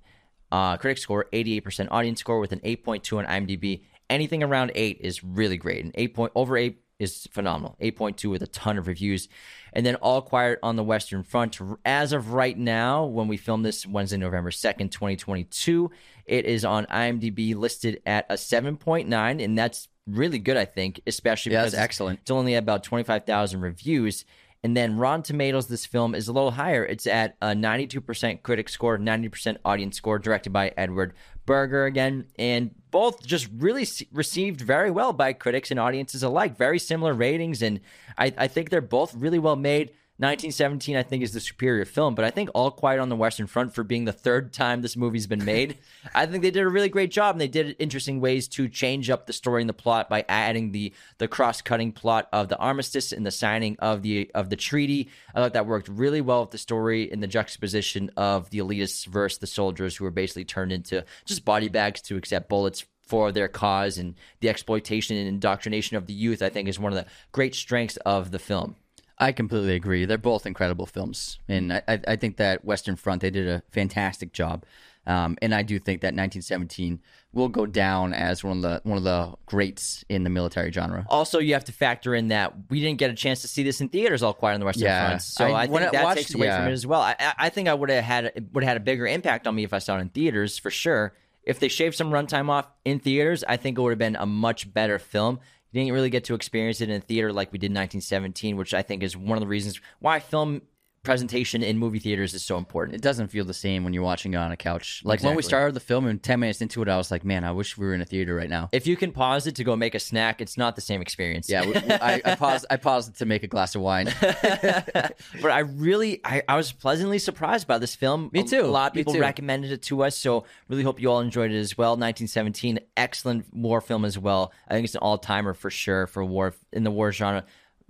uh, 0.53 0.77
critic 0.79 0.99
score, 0.99 1.27
88%, 1.33 1.89
audience 1.91 2.19
score 2.21 2.41
with 2.41 2.53
an 2.53 2.61
8.2 2.61 3.19
on 3.19 3.27
IMDb. 3.27 3.83
Anything 4.11 4.43
around 4.43 4.73
8 4.75 4.99
is 5.01 5.25
really 5.25 5.57
great. 5.57 5.83
And 5.85 5.93
8 5.95 6.15
point, 6.15 6.33
over 6.35 6.57
8 6.57 6.79
is 6.99 7.27
phenomenal. 7.33 7.77
8.2 7.81 8.29
with 8.31 8.43
a 8.43 8.47
ton 8.49 8.77
of 8.77 8.87
reviews. 8.87 9.29
And 9.73 9.87
then 9.87 9.95
All 9.97 10.21
Quiet 10.21 10.59
on 10.63 10.77
the 10.77 10.85
Western 10.85 11.23
Front. 11.23 11.59
As 11.87 12.13
of 12.13 12.33
right 12.35 12.59
now, 12.59 13.07
when 13.07 13.27
we 13.29 13.39
film 13.39 13.63
this 13.63 13.87
Wednesday, 13.87 14.19
November 14.19 14.51
2nd, 14.51 14.91
2022, 14.91 15.91
it 16.27 16.45
is 16.45 16.65
on 16.65 16.85
IMDb 16.87 17.55
listed 17.55 18.03
at 18.05 18.27
a 18.29 18.35
7.9. 18.35 19.43
And 19.43 19.57
that's 19.57 19.89
really 20.07 20.39
good, 20.39 20.59
I 20.59 20.65
think, 20.67 21.01
especially 21.07 21.53
Yeah, 21.53 21.61
because 21.61 21.73
that's 21.73 21.79
it's- 21.79 21.85
excellent. 21.85 22.21
It's 22.21 22.31
only 22.31 22.55
about 22.55 22.83
25,000 22.85 23.61
reviews. 23.61 24.25
And 24.63 24.77
then 24.77 24.99
Rotten 24.99 25.23
Tomatoes, 25.23 25.69
this 25.69 25.87
film 25.87 26.15
is 26.15 26.29
a 26.29 26.35
little 26.35 26.51
higher. 26.51 26.85
It's 26.85 27.07
at 27.07 27.35
a 27.41 27.55
92% 27.55 28.43
critic 28.43 28.69
score, 28.69 28.99
90% 28.99 29.57
audience 29.65 29.97
score, 29.97 30.19
directed 30.19 30.53
by 30.53 30.75
Edward 30.77 31.15
Berger 31.47 31.87
again. 31.87 32.27
And 32.39 32.75
both 32.91 33.25
just 33.25 33.49
really 33.57 33.87
received 34.13 34.61
very 34.61 34.91
well 34.91 35.13
by 35.13 35.33
critics 35.33 35.71
and 35.71 35.81
audiences 35.81 36.23
alike. 36.23 36.57
Very 36.57 36.79
similar 36.79 37.15
ratings. 37.15 37.63
And 37.63 37.81
I, 38.19 38.33
I 38.37 38.49
think 38.49 38.71
they're 38.71 38.81
both 38.81 39.15
really 39.15 39.39
well 39.39 39.57
made. 39.57 39.93
1917, 40.21 40.97
I 40.97 41.03
think, 41.03 41.23
is 41.23 41.33
the 41.33 41.41
superior 41.41 41.87
film, 41.87 42.15
but 42.15 42.27
I 42.27 42.31
think 42.31 42.51
All 42.53 42.71
Quiet 42.71 43.01
on 43.01 43.09
the 43.09 43.17
Western 43.17 43.47
Front, 43.47 43.75
for 43.75 43.83
being 43.83 44.05
the 44.05 44.13
third 44.13 44.53
time 44.53 44.83
this 44.83 44.95
movie's 44.95 45.27
been 45.27 45.47
made, 45.47 45.79
I 46.15 46.27
think 46.27 46.43
they 46.43 46.51
did 46.51 46.63
a 46.63 46.69
really 46.69 46.91
great 46.91 47.11
job, 47.11 47.35
and 47.35 47.41
they 47.41 47.49
did 47.49 47.75
interesting 47.79 48.21
ways 48.21 48.47
to 48.49 48.69
change 48.69 49.09
up 49.09 49.27
the 49.27 49.33
story 49.33 49.63
and 49.63 49.69
the 49.69 49.73
plot 49.73 50.11
by 50.11 50.27
adding 50.29 50.73
the 50.73 50.93
the 51.17 51.27
cross 51.27 51.63
cutting 51.63 51.93
plot 51.93 52.29
of 52.35 52.49
the 52.49 52.59
armistice 52.59 53.13
and 53.13 53.25
the 53.25 53.31
signing 53.31 53.77
of 53.79 54.03
the 54.03 54.31
of 54.35 54.51
the 54.51 54.57
treaty. 54.57 55.09
I 55.35 55.41
thought 55.41 55.55
that 55.55 55.65
worked 55.65 55.89
really 55.89 56.21
well 56.21 56.43
with 56.43 56.51
the 56.51 56.59
story 56.59 57.11
and 57.11 57.23
the 57.23 57.27
juxtaposition 57.27 58.11
of 58.19 58.51
the 58.51 58.59
elitists 58.59 59.07
versus 59.07 59.39
the 59.39 59.47
soldiers 59.47 59.97
who 59.97 60.05
were 60.05 60.11
basically 60.11 60.45
turned 60.45 60.71
into 60.71 61.03
just 61.25 61.47
body 61.47 61.71
bags 61.71 62.03
to 62.03 62.17
accept 62.19 62.51
bullets 62.51 62.85
for 63.01 63.33
their 63.33 63.49
cause 63.49 63.97
and 63.97 64.15
the 64.41 64.51
exploitation 64.51 65.17
and 65.17 65.29
indoctrination 65.29 65.97
of 65.97 66.07
the 66.07 66.13
youth. 66.13 66.43
I 66.43 66.51
think 66.51 66.69
is 66.69 66.79
one 66.79 66.93
of 66.93 66.99
the 66.99 67.11
great 67.33 67.55
strengths 67.55 67.97
of 67.99 68.33
the 68.33 68.39
film. 68.39 68.77
I 69.21 69.33
completely 69.33 69.75
agree. 69.75 70.07
They're 70.07 70.19
both 70.19 70.47
incredible 70.47 70.87
films, 70.87 71.39
and 71.47 71.73
I, 71.75 71.83
I, 72.09 72.17
think 72.17 72.39
that 72.39 72.65
Western 72.65 72.97
Front 72.97 73.21
they 73.21 73.31
did 73.31 73.47
a 73.47 73.63
fantastic 73.71 74.33
job. 74.33 74.65
Um, 75.07 75.37
and 75.43 75.55
I 75.55 75.63
do 75.63 75.79
think 75.79 76.03
that 76.03 76.09
1917 76.09 77.01
will 77.33 77.49
go 77.49 77.65
down 77.67 78.13
as 78.13 78.43
one 78.43 78.59
of 78.59 78.63
the 78.63 78.81
one 78.85 78.99
of 78.99 79.05
the 79.05 79.35
greats 79.47 80.05
in 80.09 80.25
the 80.25 80.31
military 80.31 80.73
genre. 80.73 81.07
Also, 81.09 81.39
you 81.39 81.53
have 81.55 81.65
to 81.65 81.73
factor 81.73 82.15
in 82.15 82.29
that 82.29 82.55
we 82.71 82.81
didn't 82.81 82.99
get 82.99 83.11
a 83.11 83.15
chance 83.15 83.43
to 83.43 83.49
see 83.49 83.63
this 83.63 83.81
in 83.81 83.89
theaters 83.89 84.23
all 84.23 84.33
quiet 84.35 84.55
on 84.55 84.61
the 84.61 84.67
Western 84.67 84.85
Yeah. 84.85 85.07
Front, 85.07 85.23
so 85.23 85.47
I- 85.47 85.63
I, 85.63 85.67
think 85.67 85.93
that 85.93 86.05
watched- 86.05 86.19
takes 86.19 86.35
away 86.35 86.49
from 86.49 86.69
it 86.69 86.73
as 86.73 86.87
well. 86.87 87.01
I, 87.01 87.15
I- 87.19 87.35
I 87.39 87.49
think 87.51 87.69
I 87.69 87.75
would 87.75 87.91
have 87.91 88.05
had 88.05 88.49
would 88.53 88.65
have 88.65 88.69
had 88.69 88.77
a 88.77 88.85
bigger 88.85 89.07
impact 89.07 89.47
on 89.47 89.55
me 89.55 89.65
if 89.65 89.73
I 89.73 89.79
saw 89.79 89.97
it 89.99 90.01
in 90.01 90.09
theaters 90.09 90.59
for 90.59 90.71
sure. 90.71 91.15
If 91.43 91.59
they 91.59 91.69
shaved 91.69 91.97
some 91.97 92.11
runtime 92.11 92.51
off 92.51 92.67
in 92.85 93.01
theaters, 93.01 93.43
I 93.49 93.57
think 93.57 93.79
it 93.79 93.81
would 93.81 93.91
have 93.91 93.99
been 93.99 94.17
a 94.17 94.27
much 94.27 94.73
better 94.73 94.99
film. 94.99 95.41
Didn't 95.73 95.93
really 95.93 96.11
get 96.11 96.25
to 96.25 96.35
experience 96.35 96.81
it 96.81 96.91
in 96.91 97.01
theater 97.01 97.33
like 97.33 97.53
we 97.53 97.59
did 97.59 97.71
in 97.71 97.75
1917, 97.75 98.57
which 98.57 98.75
I 98.75 98.83
think 98.83 99.03
is 99.03 99.17
one 99.17 99.39
of 99.39 99.41
the 99.41 99.47
reasons 99.47 99.81
why 100.01 100.19
film 100.19 100.63
presentation 101.03 101.63
in 101.63 101.79
movie 101.79 101.99
theaters 101.99 102.35
is 102.35 102.43
so 102.45 102.59
important. 102.59 102.95
It 102.95 103.01
doesn't 103.01 103.29
feel 103.29 103.45
the 103.45 103.55
same 103.55 103.85
when 103.85 103.95
you're 103.95 104.03
watching 104.03 104.35
it 104.35 104.37
on 104.37 104.53
a 104.53 104.57
couch. 104.57 105.01
Like 105.05 105.23
when 105.23 105.35
we 105.35 105.43
started 105.43 105.75
the 105.75 105.81
film, 105.81 106.07
and 106.07 106.23
10 106.23 106.41
minutes 106.41 106.61
into 106.61 106.83
it, 106.83 106.89
I 106.89 106.97
was 106.99 107.11
like, 107.11 107.25
man, 107.25 107.43
I 107.43 107.53
wish 107.53 107.79
we 107.79 107.87
were 107.87 107.95
in 107.95 108.01
a 108.01 108.05
theater 108.05 108.35
right 108.35 108.51
now. 108.51 108.69
If 108.73 108.87
you 108.87 108.97
can 108.97 109.11
pause 109.13 109.47
it 109.47 109.55
to 109.57 109.65
go 109.65 109.77
make 109.77 109.95
a 109.95 109.99
snack, 109.99 110.41
it's 110.41 110.59
not 110.59 110.75
the 110.77 110.83
same 110.83 111.01
experience. 111.01 111.49
Yeah, 111.49 111.65
we- 111.65 111.73
we- 111.73 111.91
I, 111.91 112.21
I 112.25 112.35
paused. 112.35 112.67
I 112.71 112.77
paused 112.77 113.17
to 113.19 113.25
make 113.27 113.43
a 113.43 113.47
glass 113.47 113.75
of 113.75 113.81
wine. 113.83 114.13
but 114.21 115.51
I 115.51 115.61
really, 115.61 116.21
I, 116.25 116.43
I 116.49 116.57
was 116.57 116.73
pleasantly 116.73 117.19
surprised 117.19 117.67
by 117.67 117.79
this 117.79 117.95
film. 117.95 118.31
Me 118.33 118.43
too. 118.45 118.63
A, 118.63 118.67
lot 118.67 118.89
of 118.91 118.95
people 118.95 119.15
recommended 119.19 119.73
it 119.73 119.83
to 119.83 120.03
us, 120.03 120.17
so 120.17 120.45
really 120.69 120.83
hope 120.83 121.01
you 121.01 121.11
all 121.11 121.21
enjoyed 121.21 121.51
it 121.51 121.59
as 121.59 121.77
well. 121.79 121.93
1917, 121.93 122.79
excellent 122.97 123.47
war 123.55 123.81
film 123.81 124.05
as 124.05 124.19
well. 124.19 124.53
I 124.69 124.75
think 124.75 124.85
it's 124.85 124.95
an 124.95 125.01
all 125.01 125.19
timer 125.19 125.55
for 125.55 125.71
sure 125.71 126.07
for 126.07 126.25
war 126.25 126.55
in 126.73 126.85
the 126.85 126.91
war 126.91 127.13
genre. 127.13 127.45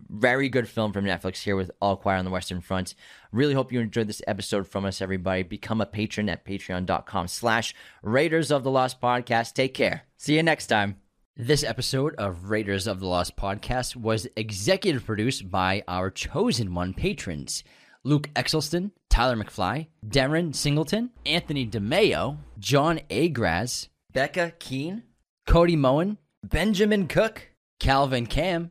Very 0.09 0.49
good 0.49 0.69
film 0.69 0.93
from 0.93 1.05
Netflix 1.05 1.43
here 1.43 1.57
with 1.57 1.71
All 1.81 1.97
Quiet 1.97 2.19
on 2.19 2.25
the 2.25 2.31
Western 2.31 2.61
Front. 2.61 2.95
Really 3.33 3.55
hope 3.55 3.73
you 3.73 3.81
enjoyed 3.81 4.09
this 4.09 4.23
episode 4.27 4.67
from 4.67 4.85
us, 4.85 5.01
everybody. 5.03 5.43
Become 5.43 5.81
a 5.81 5.87
patron 5.87 6.29
at 6.29 6.45
patreon.com 6.45 7.29
slash 7.29 7.75
Raiders 8.03 8.51
of 8.51 8.65
the 8.65 8.71
Lost 8.71 9.01
Podcast. 9.01 9.55
Take 9.55 9.75
care. 9.75 10.03
See 10.17 10.37
you 10.37 10.43
next 10.43 10.67
time. 10.69 10.97
This 11.37 11.65
episode 11.65 12.15
of 12.17 12.51
Raiders 12.51 12.87
of 12.87 13.01
the 13.01 13.07
Lost 13.07 13.37
podcast 13.37 13.97
was 13.97 14.29
executive 14.37 15.07
produced 15.07 15.51
by 15.51 15.83
our 15.89 16.11
chosen 16.11 16.75
one 16.75 16.93
patrons 16.93 17.65
Luke 18.05 18.29
Exelston, 18.35 18.91
Tyler 19.09 19.37
McFly, 19.37 19.87
Darren 20.07 20.55
Singleton, 20.55 21.11
Anthony 21.25 21.67
DeMeo, 21.67 22.39
John 22.59 23.01
Agraz, 23.09 23.89
Becca 24.13 24.53
Keene, 24.59 25.03
Cody 25.47 25.77
Moen, 25.77 26.19
Benjamin 26.45 27.07
Cook, 27.07 27.49
Calvin 27.79 28.27
Cam. 28.27 28.71